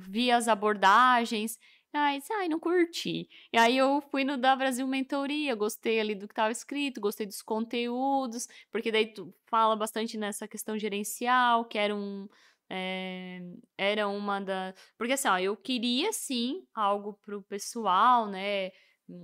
vi 0.00 0.30
as 0.30 0.48
abordagens. 0.48 1.58
Ai, 1.92 2.20
ai, 2.32 2.48
não 2.48 2.60
curti. 2.60 3.26
E 3.52 3.56
aí 3.58 3.76
eu 3.78 4.02
fui 4.10 4.22
no 4.24 4.36
da 4.36 4.54
Brasil 4.54 4.86
Mentoria, 4.86 5.54
gostei 5.54 5.98
ali 5.98 6.14
do 6.14 6.28
que 6.28 6.32
estava 6.32 6.52
escrito, 6.52 7.00
gostei 7.00 7.26
dos 7.26 7.40
conteúdos, 7.42 8.46
porque 8.70 8.92
daí 8.92 9.06
tu 9.14 9.34
fala 9.46 9.74
bastante 9.76 10.18
nessa 10.18 10.46
questão 10.46 10.76
gerencial, 10.78 11.64
que 11.64 11.78
era 11.78 11.94
um. 11.94 12.28
é, 12.68 13.40
era 13.78 14.08
uma 14.08 14.40
da. 14.40 14.74
Porque 14.98 15.14
assim, 15.14 15.28
ó, 15.28 15.38
eu 15.38 15.56
queria 15.56 16.12
sim 16.12 16.66
algo 16.74 17.14
pro 17.24 17.42
pessoal, 17.42 18.26
né? 18.28 18.70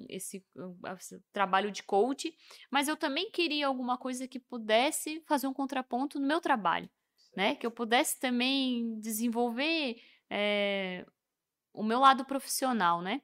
Esse, 0.09 0.45
esse 0.97 1.20
trabalho 1.33 1.70
de 1.70 1.83
coach, 1.83 2.33
mas 2.70 2.87
eu 2.87 2.97
também 2.97 3.30
queria 3.30 3.66
alguma 3.66 3.99
coisa 3.99 4.28
que 4.28 4.39
pudesse 4.39 5.20
fazer 5.26 5.47
um 5.49 5.53
contraponto 5.53 6.20
no 6.20 6.26
meu 6.26 6.41
trabalho, 6.41 6.89
né? 7.37 7.57
Que 7.57 7.66
eu 7.66 7.70
pudesse 7.70 8.20
também 8.20 8.99
desenvolver 9.01 10.01
é, 10.30 11.05
o 11.72 11.83
meu 11.83 11.99
lado 11.99 12.24
profissional, 12.24 13.03
né? 13.03 13.22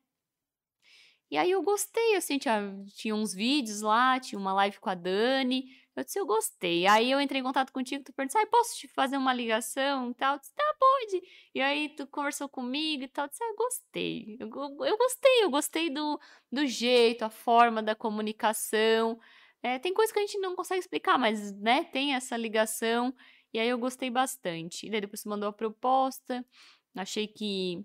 E 1.30 1.36
aí 1.36 1.50
eu 1.50 1.62
gostei, 1.62 2.16
assim, 2.16 2.38
tinha, 2.38 2.74
tinha 2.94 3.14
uns 3.14 3.34
vídeos 3.34 3.82
lá, 3.82 4.18
tinha 4.18 4.38
uma 4.38 4.52
live 4.54 4.78
com 4.80 4.88
a 4.88 4.94
Dani. 4.94 5.66
Eu 5.98 6.04
disse, 6.04 6.18
eu 6.18 6.26
gostei. 6.26 6.86
Aí 6.86 7.10
eu 7.10 7.20
entrei 7.20 7.40
em 7.40 7.44
contato 7.44 7.72
contigo, 7.72 8.04
tu 8.04 8.12
perguntou, 8.12 8.40
ah, 8.40 8.46
posso 8.46 8.76
te 8.78 8.88
fazer 8.88 9.16
uma 9.16 9.32
ligação 9.32 10.10
e 10.10 10.14
tal? 10.14 10.34
Eu 10.34 10.40
disse, 10.40 10.54
tá, 10.54 10.74
pode. 10.78 11.22
E 11.54 11.60
aí 11.60 11.88
tu 11.90 12.06
conversou 12.06 12.48
comigo 12.48 13.04
e 13.04 13.08
tal, 13.08 13.24
eu 13.24 13.28
disse, 13.30 13.42
ah, 13.42 13.54
gostei. 13.56 14.36
Eu, 14.38 14.48
eu 14.86 14.96
gostei, 14.96 15.44
eu 15.44 15.50
gostei 15.50 15.90
do, 15.90 16.20
do 16.52 16.66
jeito, 16.66 17.24
a 17.24 17.30
forma 17.30 17.82
da 17.82 17.94
comunicação. 17.94 19.18
É, 19.62 19.78
tem 19.78 19.92
coisa 19.92 20.12
que 20.12 20.18
a 20.18 20.22
gente 20.22 20.38
não 20.38 20.54
consegue 20.54 20.80
explicar, 20.80 21.18
mas, 21.18 21.52
né, 21.54 21.84
tem 21.84 22.14
essa 22.14 22.36
ligação. 22.36 23.12
E 23.52 23.58
aí 23.58 23.68
eu 23.68 23.78
gostei 23.78 24.10
bastante. 24.10 24.86
E 24.86 24.90
daí 24.90 25.00
depois 25.00 25.20
você 25.20 25.28
mandou 25.28 25.48
a 25.48 25.52
proposta, 25.52 26.44
achei 26.94 27.26
que 27.26 27.84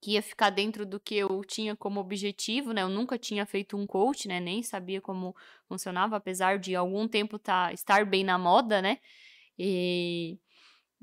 que 0.00 0.12
ia 0.12 0.22
ficar 0.22 0.50
dentro 0.50 0.84
do 0.84 1.00
que 1.00 1.14
eu 1.16 1.42
tinha 1.44 1.74
como 1.76 2.00
objetivo, 2.00 2.72
né? 2.72 2.82
Eu 2.82 2.88
nunca 2.88 3.18
tinha 3.18 3.46
feito 3.46 3.76
um 3.76 3.86
coach, 3.86 4.28
né? 4.28 4.40
Nem 4.40 4.62
sabia 4.62 5.00
como 5.00 5.34
funcionava, 5.66 6.16
apesar 6.16 6.58
de 6.58 6.74
algum 6.74 7.08
tempo 7.08 7.38
tá, 7.38 7.72
estar 7.72 8.04
bem 8.04 8.24
na 8.24 8.38
moda, 8.38 8.82
né? 8.82 8.98
E... 9.58 10.38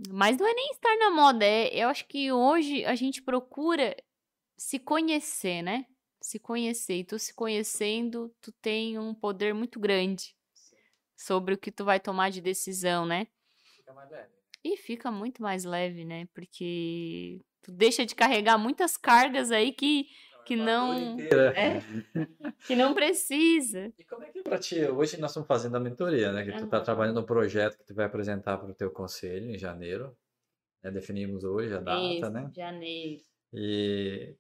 Mas 0.10 0.38
não 0.38 0.48
é 0.48 0.54
nem 0.54 0.72
estar 0.72 0.96
na 0.98 1.10
moda, 1.10 1.44
é, 1.44 1.76
eu 1.76 1.90
acho 1.90 2.08
que 2.08 2.32
hoje 2.32 2.86
a 2.86 2.94
gente 2.94 3.22
procura 3.22 3.96
se 4.56 4.78
conhecer, 4.78 5.62
né? 5.62 5.86
Se 6.22 6.40
conhecer. 6.40 6.98
E 6.98 7.04
tu 7.04 7.18
se 7.18 7.34
conhecendo, 7.34 8.34
tu 8.42 8.52
tem 8.52 9.00
um 9.00 9.14
poder 9.14 9.54
muito 9.54 9.80
grande 9.80 10.36
sobre 11.16 11.56
o 11.56 11.58
que 11.58 11.72
tu 11.72 11.84
vai 11.84 12.00
tomar 12.00 12.30
de 12.30 12.42
decisão, 12.42 13.06
né? 13.06 13.28
Fica 13.76 13.94
mais 13.94 14.10
leve. 14.12 14.37
E 14.68 14.76
fica 14.76 15.10
muito 15.10 15.42
mais 15.42 15.64
leve, 15.64 16.04
né? 16.04 16.28
Porque 16.34 17.40
tu 17.62 17.72
deixa 17.72 18.06
de 18.06 18.14
carregar 18.14 18.58
muitas 18.58 18.98
cargas 18.98 19.50
aí 19.50 19.72
que, 19.72 20.08
que 20.46 20.58
não 20.58 20.92
é, 21.56 21.82
que 22.66 22.76
não 22.76 22.94
precisa. 22.94 23.94
E 23.98 24.04
como 24.04 24.24
é 24.24 24.30
que 24.30 24.40
é 24.40 24.44
pra 24.44 24.60
ti? 24.60 24.76
Hoje 24.84 25.18
nós 25.22 25.32
estamos 25.32 25.48
fazendo 25.48 25.78
a 25.78 25.80
mentoria, 25.80 26.34
né? 26.34 26.44
Que 26.44 26.52
tu 26.60 26.68
tá 26.68 26.78
Aham. 26.78 26.86
trabalhando 26.86 27.22
no 27.22 27.26
projeto 27.26 27.78
que 27.78 27.86
tu 27.86 27.96
vai 27.96 28.06
apresentar 28.06 28.58
para 28.58 28.70
o 28.70 28.74
teu 28.74 28.92
conselho 28.92 29.50
em 29.52 29.58
janeiro. 29.58 30.16
né? 30.84 30.92
Definimos 30.92 31.44
hoje 31.46 31.74
a 31.74 31.80
data, 31.80 32.14
Isso, 32.14 32.30
né? 32.30 32.52
janeiro. 32.56 33.22
E 33.54 34.36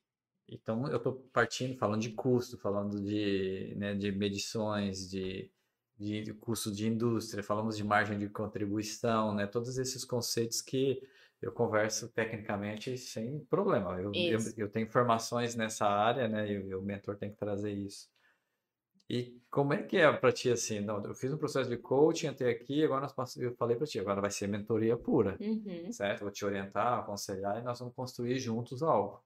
então 0.50 0.88
eu 0.90 1.00
tô 1.00 1.14
partindo, 1.34 1.78
falando 1.78 2.02
de 2.02 2.12
custo, 2.12 2.58
falando 2.58 3.02
de, 3.02 3.74
né, 3.78 3.96
de 3.96 4.12
medições, 4.12 5.10
de, 5.10 5.52
de 5.98 6.34
custo 6.36 6.72
de 6.72 6.88
indústria, 6.88 7.44
falamos 7.44 7.76
de 7.78 7.84
margem 7.84 8.18
de 8.20 8.30
contribuição, 8.30 9.34
né? 9.34 9.48
Todos 9.48 9.78
esses 9.78 10.06
conceitos 10.06 10.62
que 10.62 11.02
eu 11.42 11.52
converso 11.52 12.10
tecnicamente 12.10 12.98
sem 12.98 13.40
problema. 13.46 14.00
Eu, 14.02 14.24
eu, 14.28 14.40
eu 14.58 14.70
tenho 14.70 14.86
informações 14.88 15.56
nessa 15.56 15.86
área, 15.88 16.28
né? 16.28 16.52
E 16.52 16.76
o 16.76 16.82
mentor 16.82 17.18
tem 17.18 17.32
que 17.32 17.38
trazer 17.38 17.72
isso. 17.74 18.10
E 19.10 19.42
como 19.50 19.74
é 19.74 19.84
que 19.84 19.98
é 19.98 20.12
para 20.14 20.32
ti 20.32 20.50
assim? 20.50 20.80
Não, 20.80 21.04
eu 21.06 21.14
fiz 21.16 21.32
um 21.34 21.38
processo 21.38 21.70
de 21.70 21.78
coaching 21.78 22.28
até 22.28 22.50
aqui, 22.50 22.84
agora 22.86 23.02
nós 23.02 23.14
pass- 23.14 23.36
eu 23.38 23.54
falei 23.56 23.76
para 23.78 23.86
ti, 23.88 24.00
agora 24.00 24.22
vai 24.22 24.32
ser 24.32 24.48
mentoria 24.48 24.98
pura, 24.98 25.40
Uhum. 25.40 25.90
certo? 25.90 26.22
Vou 26.22 26.32
te 26.32 26.46
orientar, 26.46 27.00
aconselhar 27.00 27.60
e 27.60 27.64
nós 27.64 27.80
vamos 27.80 27.94
construir 27.96 28.40
juntos 28.40 28.82
algo. 28.84 29.24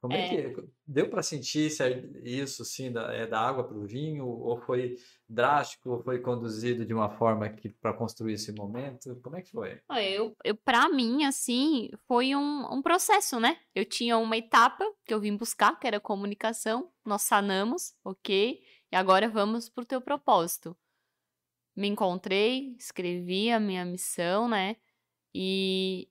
Como 0.00 0.14
é 0.14 0.24
É. 0.24 0.50
que 0.50 0.64
deu 0.86 1.10
para 1.10 1.22
sentir 1.22 1.70
se 1.70 1.84
isso 2.24 2.62
assim, 2.62 2.90
da, 2.90 3.12
é 3.12 3.26
da 3.26 3.38
água 3.38 3.64
para 3.64 3.76
o 3.76 3.86
vinho, 3.86 4.26
ou 4.26 4.56
foi 4.56 4.96
drástico, 5.28 5.90
ou 5.90 6.02
foi 6.02 6.20
conduzido 6.20 6.86
de 6.86 6.94
uma 6.94 7.10
forma 7.10 7.48
que 7.50 7.68
para 7.68 7.92
construir 7.92 8.32
esse 8.34 8.50
momento? 8.52 9.20
Como 9.22 9.36
é 9.36 9.42
que 9.42 9.50
foi? 9.50 9.82
Eu, 9.90 10.34
eu, 10.42 10.56
pra 10.56 10.88
mim, 10.88 11.24
assim, 11.24 11.90
foi 12.08 12.34
um, 12.34 12.72
um 12.72 12.80
processo, 12.80 13.38
né? 13.38 13.58
Eu 13.74 13.84
tinha 13.84 14.16
uma 14.16 14.36
etapa 14.38 14.84
que 15.04 15.12
eu 15.12 15.20
vim 15.20 15.36
buscar, 15.36 15.78
que 15.78 15.86
era 15.86 16.00
comunicação, 16.00 16.90
nós 17.04 17.22
sanamos, 17.22 17.94
ok? 18.02 18.62
E 18.90 18.96
agora 18.96 19.28
vamos 19.28 19.68
pro 19.68 19.84
teu 19.84 20.00
propósito. 20.00 20.74
Me 21.76 21.88
encontrei, 21.88 22.74
escrevi 22.78 23.50
a 23.50 23.60
minha 23.60 23.84
missão, 23.84 24.48
né? 24.48 24.76
E 25.34 26.08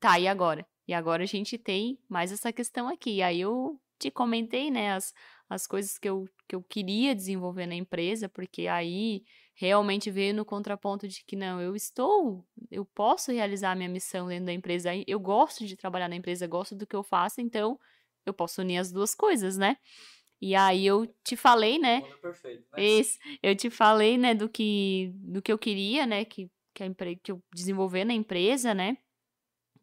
tá, 0.00 0.18
e 0.18 0.28
agora? 0.28 0.66
E 0.86 0.94
agora 0.94 1.22
a 1.22 1.26
gente 1.26 1.56
tem 1.58 1.98
mais 2.08 2.32
essa 2.32 2.52
questão 2.52 2.88
aqui. 2.88 3.22
Aí 3.22 3.40
eu 3.40 3.80
te 3.98 4.10
comentei, 4.10 4.70
né, 4.70 4.92
as, 4.92 5.14
as 5.48 5.66
coisas 5.66 5.96
que 5.96 6.08
eu, 6.08 6.28
que 6.48 6.56
eu 6.56 6.62
queria 6.62 7.14
desenvolver 7.14 7.66
na 7.66 7.74
empresa, 7.74 8.28
porque 8.28 8.66
aí 8.66 9.22
realmente 9.54 10.10
veio 10.10 10.34
no 10.34 10.44
contraponto 10.44 11.06
de 11.06 11.24
que 11.24 11.36
não, 11.36 11.60
eu 11.60 11.76
estou, 11.76 12.44
eu 12.70 12.84
posso 12.84 13.30
realizar 13.30 13.72
a 13.72 13.76
minha 13.76 13.88
missão 13.88 14.26
dentro 14.26 14.46
da 14.46 14.52
empresa. 14.52 14.90
Eu 15.06 15.20
gosto 15.20 15.64
de 15.64 15.76
trabalhar 15.76 16.08
na 16.08 16.16
empresa, 16.16 16.46
gosto 16.46 16.74
do 16.74 16.86
que 16.86 16.96
eu 16.96 17.02
faço, 17.02 17.40
então 17.40 17.78
eu 18.26 18.32
posso 18.32 18.60
unir 18.60 18.78
as 18.78 18.90
duas 18.90 19.14
coisas, 19.14 19.56
né? 19.56 19.76
E 20.40 20.56
aí 20.56 20.84
eu 20.84 21.06
te 21.22 21.36
falei, 21.36 21.78
né? 21.78 22.00
perfeito, 22.20 22.64
né? 22.72 22.82
Isso, 22.82 23.16
eu 23.40 23.54
te 23.54 23.70
falei, 23.70 24.18
né, 24.18 24.34
do 24.34 24.48
que, 24.48 25.12
do 25.14 25.40
que 25.40 25.52
eu 25.52 25.58
queria, 25.58 26.04
né, 26.04 26.24
que, 26.24 26.50
que, 26.74 26.82
a 26.82 26.88
que 27.22 27.30
eu 27.30 27.40
desenvolver 27.54 28.04
na 28.04 28.12
empresa, 28.12 28.74
né, 28.74 28.96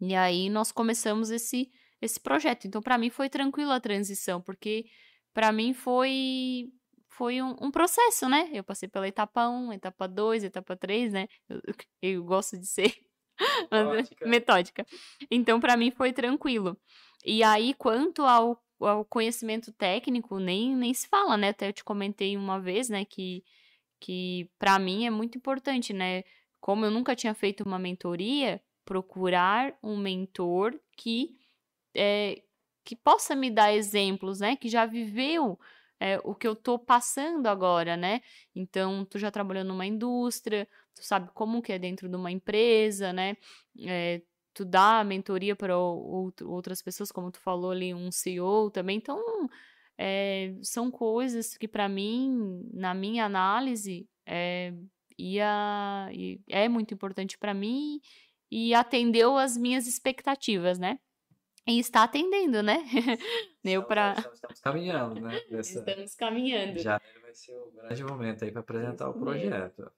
e 0.01 0.15
aí 0.15 0.49
nós 0.49 0.71
começamos 0.71 1.29
esse, 1.29 1.69
esse 2.01 2.19
projeto. 2.19 2.65
Então, 2.65 2.81
para 2.81 2.97
mim 2.97 3.09
foi 3.09 3.29
tranquila 3.29 3.75
a 3.75 3.79
transição, 3.79 4.41
porque 4.41 4.85
para 5.33 5.51
mim 5.51 5.73
foi 5.73 6.69
foi 7.09 7.41
um, 7.41 7.53
um 7.61 7.69
processo, 7.69 8.29
né, 8.29 8.49
eu 8.53 8.63
passei 8.63 8.87
pela 8.87 9.05
etapa 9.05 9.49
1, 9.49 9.73
etapa 9.73 10.07
2, 10.07 10.41
etapa 10.45 10.73
3, 10.77 11.11
né, 11.11 11.27
eu, 11.49 11.61
eu 12.01 12.23
gosto 12.23 12.57
de 12.57 12.65
ser 12.65 12.95
Metódica. 13.71 14.27
metódica. 14.27 14.85
Então, 15.29 15.59
para 15.59 15.75
mim 15.75 15.91
foi 15.91 16.13
tranquilo. 16.13 16.77
E 17.25 17.43
aí, 17.43 17.73
quanto 17.73 18.23
ao 18.23 18.61
ao 18.87 19.03
conhecimento 19.03 19.71
técnico 19.73 20.39
nem, 20.39 20.75
nem 20.75 20.93
se 20.93 21.07
fala, 21.07 21.35
né? 21.35 21.49
Até 21.49 21.67
eu 21.67 21.73
te 21.73 21.83
comentei 21.83 22.37
uma 22.37 22.59
vez, 22.59 22.89
né, 22.89 23.03
que, 23.05 23.43
que 23.99 24.49
para 24.57 24.79
mim 24.79 25.05
é 25.05 25.09
muito 25.09 25.37
importante, 25.37 25.93
né? 25.93 26.23
Como 26.61 26.85
eu 26.85 26.91
nunca 26.91 27.15
tinha 27.15 27.33
feito 27.33 27.63
uma 27.63 27.79
mentoria, 27.79 28.61
procurar 28.89 29.77
um 29.83 29.95
mentor 29.95 30.73
que, 30.97 31.37
é, 31.95 32.41
que 32.83 32.95
possa 32.95 33.35
me 33.35 33.51
dar 33.51 33.71
exemplos, 33.71 34.39
né? 34.39 34.55
Que 34.55 34.67
já 34.67 34.87
viveu 34.87 35.59
é, 35.99 36.19
o 36.23 36.33
que 36.33 36.47
eu 36.47 36.55
tô 36.55 36.79
passando 36.79 37.45
agora, 37.45 37.95
né? 37.95 38.19
Então, 38.55 39.05
tu 39.05 39.19
já 39.19 39.29
trabalhou 39.29 39.63
numa 39.63 39.85
indústria, 39.85 40.67
tu 40.95 41.03
sabe 41.03 41.29
como 41.35 41.61
que 41.61 41.71
é 41.71 41.77
dentro 41.77 42.09
de 42.09 42.15
uma 42.15 42.31
empresa, 42.31 43.13
né? 43.13 43.37
É, 43.79 44.23
tu 44.55 44.65
dá 44.65 45.03
mentoria 45.03 45.55
para 45.55 45.77
outras 45.77 46.81
pessoas, 46.81 47.11
como 47.11 47.29
tu 47.29 47.39
falou 47.39 47.69
ali, 47.69 47.93
um 47.93 48.11
CEO 48.11 48.71
também. 48.71 48.97
Então, 48.97 49.21
é, 49.99 50.55
são 50.63 50.89
coisas 50.89 51.55
que 51.55 51.67
para 51.67 51.87
mim, 51.87 52.67
na 52.73 52.95
minha 52.95 53.23
análise, 53.23 54.09
é, 54.25 54.73
ia, 55.15 56.09
é 56.47 56.67
muito 56.67 56.91
importante 56.91 57.37
para 57.37 57.53
mim 57.53 58.01
e 58.51 58.73
atendeu 58.73 59.37
as 59.37 59.55
minhas 59.55 59.87
expectativas, 59.87 60.79
né? 60.79 60.99
E 61.67 61.77
está 61.79 62.03
atendendo, 62.03 62.63
né? 62.63 62.83
Eu 63.63 63.83
para 63.83 64.15
Estamos, 64.33 64.59
caminhando, 64.59 65.21
né? 65.21 65.39
Estamos 65.51 66.15
caminhando. 66.15 66.79
Janeiro 66.79 67.21
vai 67.21 67.33
ser 67.33 67.55
o 67.55 67.71
grande 67.71 68.03
momento 68.03 68.43
aí 68.43 68.51
para 68.51 68.61
apresentar 68.61 69.09
o 69.09 69.13
projeto. 69.13 69.91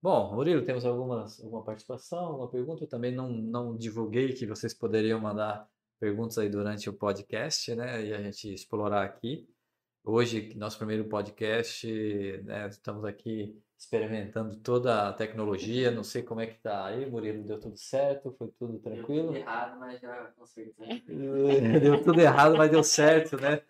Bom, 0.00 0.34
Murilo, 0.34 0.64
temos 0.64 0.84
algumas, 0.84 1.42
alguma 1.42 1.64
participação, 1.64 2.18
alguma 2.18 2.50
pergunta? 2.50 2.84
Eu 2.84 2.88
também 2.88 3.12
não, 3.12 3.28
não 3.30 3.76
divulguei 3.76 4.32
que 4.32 4.46
vocês 4.46 4.72
poderiam 4.72 5.20
mandar 5.20 5.68
perguntas 5.98 6.38
aí 6.38 6.48
durante 6.48 6.88
o 6.88 6.92
podcast, 6.92 7.74
né? 7.74 8.04
E 8.06 8.14
a 8.14 8.22
gente 8.22 8.52
explorar 8.52 9.02
aqui. 9.02 9.48
Hoje, 10.04 10.54
nosso 10.54 10.78
primeiro 10.78 11.06
podcast, 11.06 11.86
né? 12.44 12.68
Estamos 12.68 13.04
aqui 13.04 13.58
experimentando 13.76 14.56
toda 14.56 15.08
a 15.08 15.12
tecnologia. 15.12 15.90
Não 15.90 16.04
sei 16.04 16.22
como 16.22 16.40
é 16.40 16.46
que 16.46 16.58
tá 16.58 16.86
aí, 16.86 17.08
Murilo. 17.08 17.42
Deu 17.44 17.58
tudo 17.58 17.76
certo? 17.76 18.34
Foi 18.38 18.48
tudo 18.58 18.78
tranquilo? 18.78 19.32
Deu 19.32 19.34
tudo 19.34 19.36
errado, 19.36 19.78
mas 19.78 20.00
já 20.00 20.32
consertei. 20.36 21.00
Deu 21.80 22.02
tudo 22.02 22.20
errado, 22.20 22.56
mas 22.56 22.70
deu 22.70 22.82
certo, 22.82 23.36
né? 23.36 23.60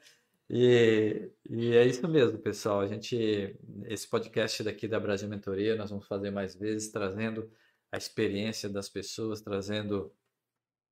E, 0.48 1.31
e 1.48 1.74
é 1.74 1.85
isso 1.86 2.06
mesmo, 2.06 2.39
pessoal. 2.39 2.81
A 2.81 2.86
gente, 2.86 3.56
esse 3.86 4.06
podcast 4.06 4.62
daqui 4.62 4.86
da 4.86 5.01
Brasil 5.01 5.28
Mentoria, 5.28 5.74
nós 5.74 5.90
vamos 5.90 6.06
fazer 6.06 6.31
mais 6.31 6.55
vezes, 6.55 6.90
trazendo 6.90 7.51
a 7.90 7.97
experiência 7.97 8.68
das 8.68 8.89
pessoas, 8.89 9.40
trazendo 9.40 10.12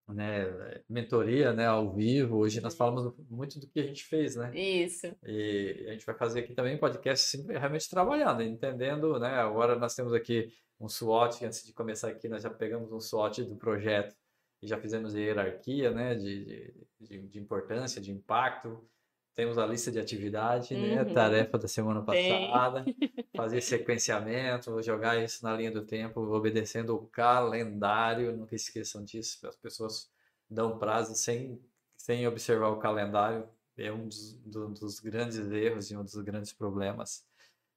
né, 0.08 0.82
mentoria, 0.88 1.52
né, 1.52 1.66
ao 1.66 1.92
vivo. 1.92 2.38
Hoje 2.38 2.60
nós 2.60 2.74
falamos 2.74 3.14
muito 3.30 3.58
do 3.58 3.66
que 3.66 3.80
a 3.80 3.86
gente 3.86 4.04
fez, 4.04 4.36
né? 4.36 4.50
Isso. 4.54 5.14
E 5.24 5.84
a 5.88 5.92
gente 5.92 6.06
vai 6.06 6.16
fazer 6.16 6.40
aqui 6.40 6.54
também 6.54 6.78
podcast 6.78 7.36
assim, 7.36 7.46
realmente 7.46 7.88
trabalhando, 7.88 8.42
entendendo, 8.42 9.18
né? 9.18 9.34
Agora 9.34 9.76
nós 9.76 9.94
temos 9.94 10.12
aqui 10.12 10.52
um 10.80 10.88
SWOT, 10.88 11.44
antes 11.44 11.64
de 11.64 11.72
começar 11.72 12.08
aqui, 12.08 12.28
nós 12.28 12.42
já 12.42 12.50
pegamos 12.50 12.90
um 12.92 13.00
SWOT 13.00 13.44
do 13.44 13.56
projeto 13.56 14.14
e 14.60 14.66
já 14.66 14.78
fizemos 14.78 15.14
a 15.14 15.18
hierarquia, 15.18 15.90
né, 15.90 16.14
de, 16.14 16.74
de, 17.00 17.28
de 17.28 17.38
importância, 17.38 18.00
de 18.00 18.10
impacto. 18.10 18.84
Temos 19.34 19.56
a 19.56 19.66
lista 19.66 19.90
de 19.90 19.98
atividade, 19.98 20.76
né? 20.76 21.02
Uhum. 21.02 21.14
Tarefa 21.14 21.58
da 21.58 21.66
semana 21.66 22.02
Tem. 22.02 22.28
passada, 22.28 22.84
fazer 23.34 23.62
sequenciamento, 23.62 24.82
jogar 24.82 25.22
isso 25.22 25.42
na 25.42 25.56
linha 25.56 25.70
do 25.70 25.82
tempo, 25.84 26.20
obedecendo 26.20 26.94
o 26.94 27.06
calendário. 27.06 28.36
Nunca 28.36 28.54
esqueçam 28.54 29.02
disso. 29.02 29.46
As 29.46 29.56
pessoas 29.56 30.10
dão 30.50 30.78
prazo 30.78 31.14
sem, 31.14 31.58
sem 31.96 32.26
observar 32.26 32.68
o 32.68 32.76
calendário. 32.78 33.48
É 33.76 33.90
um 33.90 34.06
dos, 34.06 34.34
do- 34.44 34.68
dos 34.68 35.00
grandes 35.00 35.38
erros 35.50 35.90
e 35.90 35.96
um 35.96 36.04
dos 36.04 36.14
grandes 36.16 36.52
problemas. 36.52 37.24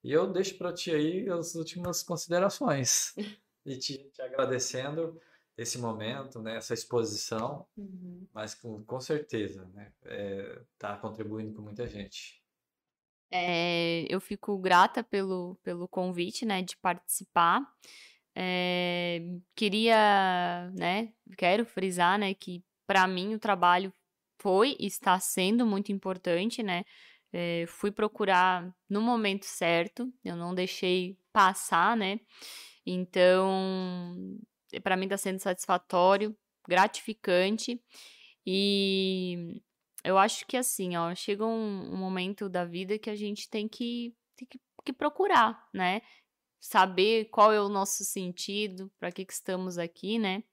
E 0.04 0.12
eu 0.12 0.28
deixo 0.28 0.58
para 0.58 0.74
ti 0.74 0.92
aí 0.92 1.30
as 1.30 1.56
últimas 1.56 2.04
considerações. 2.04 3.14
E 3.68 3.76
te, 3.80 3.98
te 4.14 4.22
agradecendo 4.22 5.20
esse 5.58 5.78
momento, 5.78 6.42
né? 6.42 6.58
Essa 6.58 6.74
exposição 6.74 7.66
Uhum. 7.78 8.28
mas 8.34 8.54
com, 8.54 8.84
com 8.84 9.00
certeza, 9.00 9.66
né? 9.74 9.92
Está 10.74 10.98
contribuindo 10.98 11.54
com 11.54 11.62
muita 11.62 11.88
gente. 11.88 12.44
É, 13.32 14.06
eu 14.10 14.20
fico 14.22 14.58
grata 14.58 15.04
pelo, 15.04 15.56
pelo 15.64 15.88
convite, 15.88 16.46
né, 16.46 16.62
de 16.62 16.78
participar. 16.78 17.62
É, 18.36 19.22
queria, 19.56 20.72
né, 20.74 21.12
quero 21.38 21.66
frisar, 21.66 22.20
né, 22.20 22.34
que 22.34 22.64
para 22.86 23.08
mim 23.08 23.34
o 23.34 23.40
trabalho 23.40 23.92
foi 24.40 24.76
e 24.80 24.86
está 24.86 25.20
sendo 25.20 25.66
muito 25.66 25.92
importante, 25.92 26.62
né? 26.62 26.84
É, 27.34 27.66
fui 27.68 27.92
procurar 27.92 28.74
no 28.90 29.02
momento 29.02 29.44
certo, 29.46 30.14
eu 30.24 30.36
não 30.36 30.54
deixei 30.54 31.18
passar, 31.34 31.98
né? 31.98 32.20
Então, 32.86 34.38
para 34.82 34.98
mim 34.98 35.06
está 35.06 35.18
sendo 35.18 35.40
satisfatório, 35.40 36.36
gratificante 36.68 37.82
e 38.46 39.62
eu 40.04 40.18
acho 40.18 40.46
que 40.46 40.56
assim, 40.56 40.96
ó, 40.96 41.14
chega 41.16 41.46
um, 41.46 41.94
um 41.94 41.98
momento 41.98 42.48
da 42.48 42.64
vida 42.64 43.00
que 43.00 43.10
a 43.10 43.16
gente 43.16 43.50
tem 43.50 43.68
que, 43.68 44.16
tem 44.36 44.48
que, 44.48 44.60
que 44.86 44.94
procurar, 44.94 45.68
né? 45.74 46.02
Saber 46.62 47.26
qual 47.26 47.52
é 47.52 47.62
o 47.62 47.70
nosso 47.70 48.04
sentido, 48.04 48.92
para 49.00 49.12
que, 49.12 49.26
que 49.26 49.34
estamos 49.34 49.78
aqui, 49.78 50.20
né? 50.20 50.44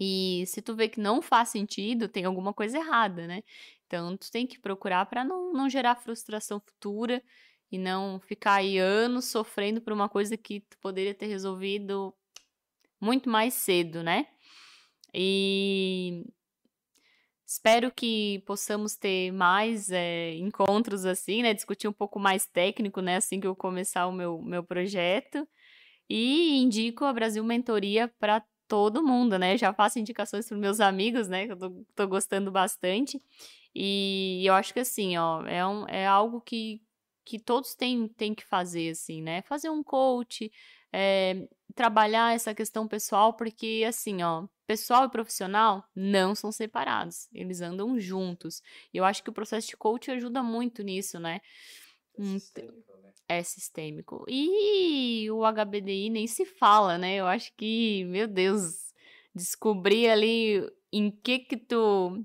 E 0.00 0.44
se 0.46 0.62
tu 0.62 0.74
vê 0.74 0.88
que 0.88 1.00
não 1.00 1.20
faz 1.20 1.50
sentido, 1.50 2.08
tem 2.08 2.24
alguma 2.24 2.52
coisa 2.54 2.78
errada, 2.78 3.26
né? 3.26 3.42
Então, 3.86 4.16
tu 4.16 4.30
tem 4.30 4.46
que 4.46 4.58
procurar 4.58 5.04
para 5.06 5.22
não, 5.22 5.52
não 5.52 5.68
gerar 5.68 5.96
frustração 5.96 6.58
futura 6.60 7.22
e 7.70 7.78
não 7.78 8.20
ficar 8.20 8.54
aí 8.54 8.78
anos 8.78 9.26
sofrendo 9.26 9.82
por 9.82 9.92
uma 9.92 10.08
coisa 10.08 10.36
que 10.36 10.60
tu 10.60 10.78
poderia 10.78 11.14
ter 11.14 11.26
resolvido 11.26 12.14
muito 13.02 13.28
mais 13.28 13.54
cedo, 13.54 14.00
né? 14.02 14.28
E 15.12 16.24
espero 17.44 17.90
que 17.90 18.42
possamos 18.46 18.94
ter 18.94 19.32
mais 19.32 19.90
é, 19.90 20.34
encontros 20.36 21.04
assim, 21.04 21.42
né? 21.42 21.52
Discutir 21.52 21.88
um 21.88 21.92
pouco 21.92 22.20
mais 22.20 22.46
técnico, 22.46 23.00
né? 23.00 23.16
Assim 23.16 23.40
que 23.40 23.46
eu 23.46 23.56
começar 23.56 24.06
o 24.06 24.12
meu, 24.12 24.40
meu 24.40 24.62
projeto. 24.62 25.46
E 26.08 26.56
indico 26.62 27.04
a 27.04 27.12
Brasil 27.12 27.42
Mentoria 27.42 28.06
para 28.20 28.42
todo 28.68 29.04
mundo, 29.04 29.36
né? 29.38 29.58
Já 29.58 29.72
faço 29.72 29.98
indicações 29.98 30.48
para 30.48 30.56
meus 30.56 30.80
amigos, 30.80 31.28
né? 31.28 31.46
Que 31.46 31.52
eu 31.52 31.58
tô, 31.58 31.84
tô 31.96 32.08
gostando 32.08 32.52
bastante. 32.52 33.20
E 33.74 34.42
eu 34.46 34.54
acho 34.54 34.72
que 34.72 34.80
assim, 34.80 35.16
ó, 35.16 35.44
é, 35.46 35.66
um, 35.66 35.88
é 35.88 36.06
algo 36.06 36.40
que, 36.40 36.80
que 37.24 37.38
todos 37.38 37.74
têm, 37.74 38.06
têm 38.06 38.34
que 38.34 38.44
fazer, 38.44 38.90
assim, 38.90 39.22
né? 39.22 39.42
Fazer 39.42 39.70
um 39.70 39.82
coach, 39.82 40.52
é, 40.92 41.48
trabalhar 41.74 42.34
essa 42.34 42.54
questão 42.54 42.86
pessoal, 42.86 43.34
porque 43.34 43.84
assim, 43.86 44.22
ó, 44.22 44.46
pessoal 44.66 45.04
e 45.06 45.10
profissional 45.10 45.84
não 45.94 46.34
são 46.34 46.52
separados, 46.52 47.28
eles 47.32 47.60
andam 47.60 47.98
juntos. 47.98 48.62
E 48.92 48.98
eu 48.98 49.04
acho 49.04 49.22
que 49.22 49.30
o 49.30 49.32
processo 49.32 49.68
de 49.68 49.76
coach 49.76 50.10
ajuda 50.10 50.42
muito 50.42 50.82
nisso, 50.82 51.18
né? 51.18 51.40
Hum, 52.18 52.38
Sistêmico, 52.38 52.96
né? 53.02 53.12
É 53.28 53.42
sistêmico. 53.42 54.24
E 54.28 55.30
o 55.30 55.44
HBDI 55.44 56.10
nem 56.10 56.26
se 56.26 56.44
fala, 56.44 56.98
né? 56.98 57.16
Eu 57.16 57.26
acho 57.26 57.52
que, 57.56 58.04
meu 58.04 58.28
Deus, 58.28 58.92
descobrir 59.34 60.08
ali 60.10 60.70
em 60.92 61.10
que 61.10 61.38
que 61.38 61.56
tu 61.56 62.22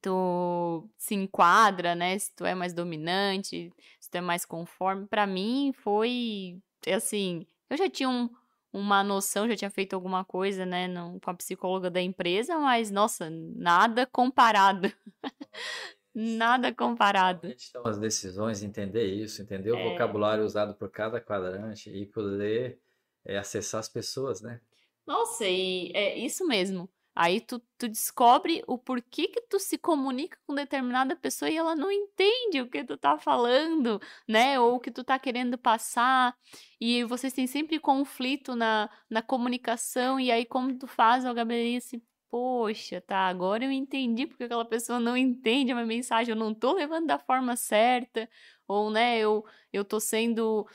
tu 0.00 0.88
se 0.96 1.14
enquadra, 1.14 1.94
né? 1.94 2.18
Se 2.18 2.34
tu 2.34 2.44
é 2.44 2.54
mais 2.54 2.72
dominante, 2.72 3.70
se 4.00 4.10
tu 4.10 4.16
é 4.16 4.20
mais 4.20 4.44
conforme. 4.44 5.06
Pra 5.06 5.26
mim 5.26 5.72
foi 5.74 6.60
assim, 6.88 7.46
eu 7.70 7.76
já 7.76 7.88
tinha 7.90 8.08
um, 8.08 8.28
uma 8.72 9.02
noção, 9.02 9.48
já 9.48 9.56
tinha 9.56 9.70
feito 9.70 9.94
alguma 9.94 10.24
coisa, 10.24 10.64
né, 10.66 10.88
não, 10.88 11.18
com 11.20 11.30
a 11.30 11.34
psicóloga 11.34 11.90
da 11.90 12.00
empresa, 12.00 12.58
mas 12.58 12.90
nossa, 12.90 13.28
nada 13.30 14.06
comparado. 14.06 14.92
nada 16.14 16.74
comparado. 16.74 17.42
Realmente 17.42 17.72
tomar 17.72 17.90
as 17.90 17.98
decisões, 17.98 18.62
entender 18.62 19.04
isso, 19.06 19.42
entender 19.42 19.72
o 19.72 19.76
É. 19.76 19.90
vocabulário 19.90 20.44
usado 20.44 20.74
por 20.74 20.90
cada 20.90 21.20
quadrante 21.20 21.90
e 21.90 22.06
poder 22.06 22.78
é, 23.24 23.38
acessar 23.38 23.80
as 23.80 23.88
pessoas, 23.88 24.40
né? 24.42 24.60
Nossa, 25.06 25.44
e 25.46 25.90
é 25.94 26.16
isso 26.18 26.46
mesmo. 26.46 26.88
Aí 27.14 27.40
tu, 27.40 27.58
tu 27.76 27.88
descobre 27.88 28.62
o 28.66 28.78
porquê 28.78 29.28
que 29.28 29.42
tu 29.42 29.58
se 29.58 29.76
comunica 29.76 30.38
com 30.46 30.54
determinada 30.54 31.14
pessoa 31.14 31.50
e 31.50 31.56
ela 31.56 31.76
não 31.76 31.90
entende 31.90 32.60
o 32.60 32.70
que 32.70 32.82
tu 32.84 32.96
tá 32.96 33.18
falando, 33.18 34.00
né? 34.26 34.58
Ou 34.58 34.76
o 34.76 34.80
que 34.80 34.90
tu 34.90 35.04
tá 35.04 35.18
querendo 35.18 35.58
passar. 35.58 36.34
E 36.80 37.04
vocês 37.04 37.32
têm 37.32 37.46
sempre 37.46 37.78
conflito 37.78 38.56
na, 38.56 38.88
na 39.10 39.22
comunicação. 39.22 40.18
E 40.18 40.30
aí, 40.30 40.46
como 40.46 40.78
tu 40.78 40.86
faz 40.86 41.24
o 41.24 41.28
HBI 41.34 41.76
assim, 41.76 42.02
poxa, 42.30 42.98
tá, 43.02 43.18
agora 43.28 43.62
eu 43.62 43.70
entendi 43.70 44.26
porque 44.26 44.44
aquela 44.44 44.64
pessoa 44.64 44.98
não 44.98 45.14
entende 45.14 45.70
a 45.70 45.74
minha 45.74 45.86
mensagem, 45.86 46.32
eu 46.32 46.38
não 46.38 46.54
tô 46.54 46.72
levando 46.72 47.06
da 47.06 47.18
forma 47.18 47.56
certa. 47.56 48.26
Ou, 48.66 48.90
né, 48.90 49.18
eu, 49.18 49.44
eu 49.70 49.84
tô 49.84 50.00
sendo 50.00 50.66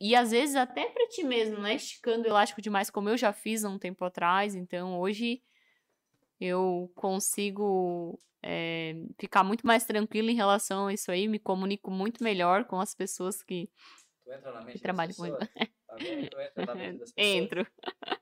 E 0.00 0.14
às 0.14 0.30
vezes 0.30 0.56
até 0.56 0.88
pra 0.90 1.06
ti 1.08 1.22
mesmo, 1.24 1.58
né? 1.58 1.74
Esticando 1.74 2.24
o 2.24 2.28
elástico 2.28 2.62
demais, 2.62 2.90
como 2.90 3.08
eu 3.08 3.16
já 3.16 3.32
fiz 3.32 3.64
há 3.64 3.68
um 3.68 3.78
tempo 3.78 4.04
atrás. 4.04 4.54
Então 4.54 4.98
hoje 4.98 5.42
eu 6.40 6.90
consigo 6.94 8.18
é, 8.42 8.94
ficar 9.18 9.44
muito 9.44 9.66
mais 9.66 9.84
tranquila 9.84 10.30
em 10.30 10.34
relação 10.34 10.86
a 10.86 10.92
isso 10.94 11.10
aí, 11.10 11.28
me 11.28 11.38
comunico 11.38 11.90
muito 11.90 12.22
melhor 12.22 12.64
com 12.64 12.80
as 12.80 12.94
pessoas 12.94 13.42
que 13.42 13.68
Tu 14.24 14.32
entra 14.32 14.52
na 14.52 14.60
mente 14.60 14.72
das 14.74 14.82
trabalham 14.82 15.14
com 15.14 15.22
pessoas? 15.22 15.48
Tá 15.86 15.96
vendo? 15.96 16.30
Tu 16.30 16.40
entra 16.40 16.64
na 16.66 16.74
mente 16.74 16.98
das 16.98 17.12
pessoas. 17.12 17.34
entro. 17.36 17.66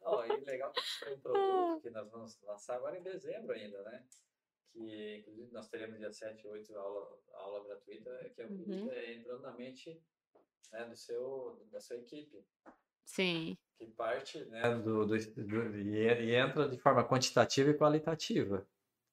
Não, 0.02 0.26
e 0.26 0.44
legal 0.44 0.72
que 0.72 0.80
isso 0.80 0.98
foi 0.98 1.14
um 1.14 1.20
produto 1.20 1.80
que 1.82 1.90
nós 1.90 2.10
vamos 2.10 2.38
lançar 2.42 2.76
agora 2.76 2.98
em 2.98 3.02
dezembro 3.02 3.52
ainda, 3.52 3.82
né? 3.84 4.04
Que 4.72 5.18
inclusive 5.18 5.52
nós 5.52 5.68
teremos 5.68 5.98
dia 5.98 6.12
7 6.12 6.44
e 6.44 6.48
8 6.48 6.76
aula, 6.76 7.18
aula 7.34 7.64
gratuita, 7.64 8.30
que 8.34 8.42
é, 8.42 8.46
o 8.46 8.50
Uhum. 8.50 8.90
é 8.90 9.14
entrando 9.14 9.42
na 9.42 9.52
mente 9.52 10.00
né, 10.72 10.84
do 10.84 10.96
seu, 10.96 11.60
da 11.70 11.80
sua 11.80 11.96
equipe. 11.96 12.44
Sim, 13.04 13.56
que 13.78 13.86
parte 13.86 14.44
né, 14.46 14.74
do, 14.76 15.04
do, 15.06 15.16
do- 15.18 15.76
e, 15.76 16.06
e 16.06 16.34
entra 16.34 16.68
de 16.68 16.78
forma 16.78 17.04
quantitativa 17.04 17.70
e 17.70 17.74
qualitativa. 17.74 18.66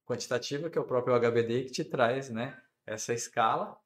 Quantitativa, 0.05 0.69
que 0.69 0.77
é 0.77 0.81
o 0.81 0.85
próprio 0.85 1.15
HBD 1.15 1.65
que 1.65 1.71
te 1.71 1.83
traz 1.83 2.29
né, 2.29 2.59
essa 2.85 3.13
escala, 3.13 3.77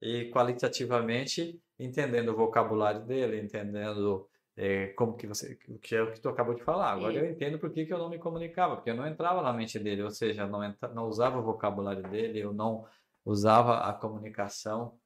e 0.00 0.30
qualitativamente 0.30 1.62
entendendo 1.78 2.30
o 2.30 2.36
vocabulário 2.36 3.04
dele, 3.04 3.40
entendendo 3.40 4.28
é, 4.56 4.88
como 4.88 5.16
que 5.16 5.26
você, 5.26 5.58
o 5.68 5.78
que 5.78 5.94
é 5.94 6.02
o 6.02 6.12
que 6.12 6.20
tu 6.20 6.28
acabou 6.28 6.54
de 6.54 6.62
falar. 6.62 6.90
Agora 6.92 7.14
eu 7.18 7.30
entendo 7.30 7.58
por 7.58 7.70
que 7.70 7.86
que 7.86 7.92
eu 7.92 7.98
não 7.98 8.08
me 8.10 8.18
comunicava, 8.18 8.76
porque 8.76 8.90
eu 8.90 8.96
não 8.96 9.06
entrava 9.06 9.42
na 9.42 9.52
mente 9.52 9.78
dele, 9.78 10.02
ou 10.02 10.10
seja, 10.10 10.46
não, 10.46 10.62
entra, 10.64 10.88
não 10.88 11.06
usava 11.06 11.38
o 11.38 11.42
vocabulário 11.42 12.02
dele, 12.02 12.40
eu 12.40 12.52
não 12.52 12.84
usava 13.24 13.78
a 13.88 13.92
comunicação 13.92 14.98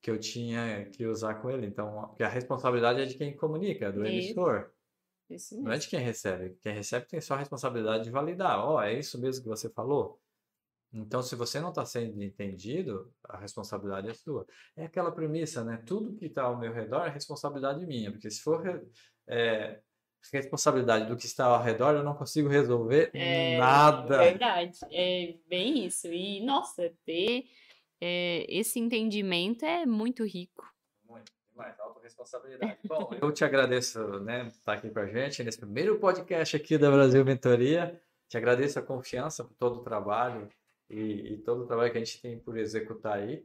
que 0.00 0.10
eu 0.10 0.18
tinha 0.18 0.86
que 0.90 1.06
usar 1.06 1.34
com 1.36 1.50
ele. 1.50 1.66
Então, 1.66 2.14
a 2.20 2.28
responsabilidade 2.28 3.00
é 3.00 3.04
de 3.06 3.14
quem 3.14 3.36
comunica, 3.36 3.86
é 3.86 3.92
do 3.92 4.04
Isso. 4.06 4.12
emissor, 4.30 4.70
Isso 5.28 5.54
não 5.56 5.66
é 5.66 5.70
mesmo. 5.70 5.80
de 5.82 5.88
quem 5.88 6.00
recebe. 6.00 6.56
Quem 6.62 6.72
recebe 6.74 7.06
tem 7.06 7.20
só 7.20 7.34
a 7.34 7.38
responsabilidade 7.38 8.04
de 8.04 8.10
validar. 8.10 8.58
Ó, 8.60 8.82
é 8.82 8.92
isso 8.98 9.20
mesmo 9.20 9.42
que 9.42 9.48
você 9.48 9.68
falou? 9.70 10.20
Então, 10.92 11.22
se 11.22 11.34
você 11.36 11.60
não 11.60 11.68
está 11.68 11.84
sendo 11.84 12.22
entendido, 12.22 13.12
a 13.28 13.36
responsabilidade 13.36 14.08
é 14.08 14.14
sua. 14.14 14.46
É 14.74 14.84
aquela 14.86 15.12
premissa, 15.12 15.62
né? 15.62 15.82
Tudo 15.84 16.14
que 16.16 16.26
está 16.26 16.44
ao 16.44 16.58
meu 16.58 16.72
redor 16.72 17.04
é 17.04 17.10
responsabilidade 17.10 17.84
minha, 17.86 18.10
porque 18.10 18.30
se 18.30 18.40
for 18.40 18.62
é, 19.26 19.80
responsabilidade 20.32 21.06
do 21.06 21.16
que 21.16 21.26
está 21.26 21.44
ao 21.44 21.62
redor, 21.62 21.94
eu 21.94 22.02
não 22.02 22.14
consigo 22.14 22.48
resolver 22.48 23.10
É 23.12 23.58
nada. 23.58 24.16
verdade, 24.18 24.78
é 24.90 25.36
bem 25.46 25.84
isso. 25.84 26.06
E, 26.06 26.40
nossa, 26.44 26.90
ter 27.04 27.44
é, 28.00 28.46
esse 28.48 28.78
entendimento 28.78 29.64
é 29.64 29.84
muito 29.84 30.24
rico. 30.24 30.64
Muito 31.04 31.32
demais, 31.50 31.78
autorresponsabilidade. 31.80 32.78
Bom, 32.84 33.10
eu 33.20 33.32
te 33.32 33.44
agradeço, 33.44 34.20
né, 34.20 34.46
estar 34.46 34.74
aqui 34.74 34.90
com 34.90 35.00
a 35.00 35.06
gente 35.06 35.42
nesse 35.42 35.58
primeiro 35.58 35.98
podcast 35.98 36.56
aqui 36.56 36.78
da 36.78 36.90
Brasil 36.90 37.24
Mentoria. 37.24 38.00
Te 38.28 38.36
agradeço 38.36 38.78
a 38.78 38.82
confiança 38.82 39.42
por 39.42 39.54
todo 39.54 39.80
o 39.80 39.82
trabalho 39.82 40.48
e, 40.88 41.32
e 41.32 41.38
todo 41.38 41.62
o 41.62 41.66
trabalho 41.66 41.90
que 41.90 41.98
a 41.98 42.04
gente 42.04 42.20
tem 42.20 42.38
por 42.38 42.56
executar 42.56 43.18
aí. 43.18 43.44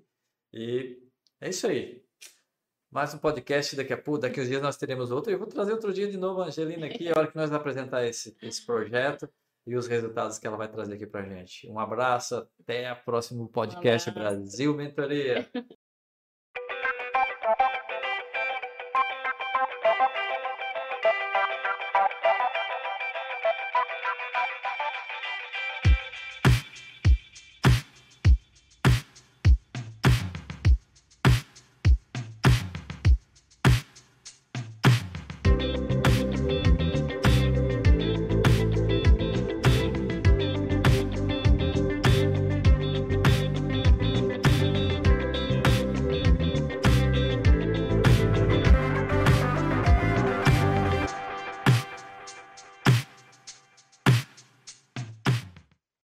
E 0.51 1.01
é 1.41 1.49
isso 1.49 1.65
aí. 1.65 2.03
Mais 2.91 3.11
um 3.13 3.17
podcast, 3.17 3.75
daqui 3.75 3.91
a 3.91 3.97
pouco, 3.97 4.19
daqui 4.19 4.39
uns 4.39 4.47
dias 4.47 4.61
nós 4.61 4.77
teremos 4.77 5.09
outro. 5.09 5.31
E 5.31 5.34
eu 5.34 5.39
vou 5.39 5.47
trazer 5.47 5.71
outro 5.71 5.91
dia 5.91 6.07
de 6.07 6.17
novo 6.17 6.41
a 6.41 6.45
Angelina 6.45 6.85
aqui, 6.85 7.09
a 7.09 7.17
hora 7.17 7.27
que 7.27 7.35
nós 7.35 7.49
vamos 7.49 7.59
apresentar 7.59 8.05
esse, 8.05 8.38
esse 8.39 8.63
projeto 8.63 9.27
e 9.65 9.76
os 9.76 9.88
resultados 9.88 10.38
que 10.38 10.48
ela 10.48 10.57
vai 10.57 10.68
trazer 10.68 10.95
aqui 10.95 11.07
pra 11.07 11.23
gente. 11.23 11.69
Um 11.69 11.80
abraço, 11.80 12.48
até 12.61 12.91
o 12.91 13.03
próximo 13.03 13.48
podcast. 13.48 14.11
Brasil 14.11 14.76
Mentoria. 14.76 15.49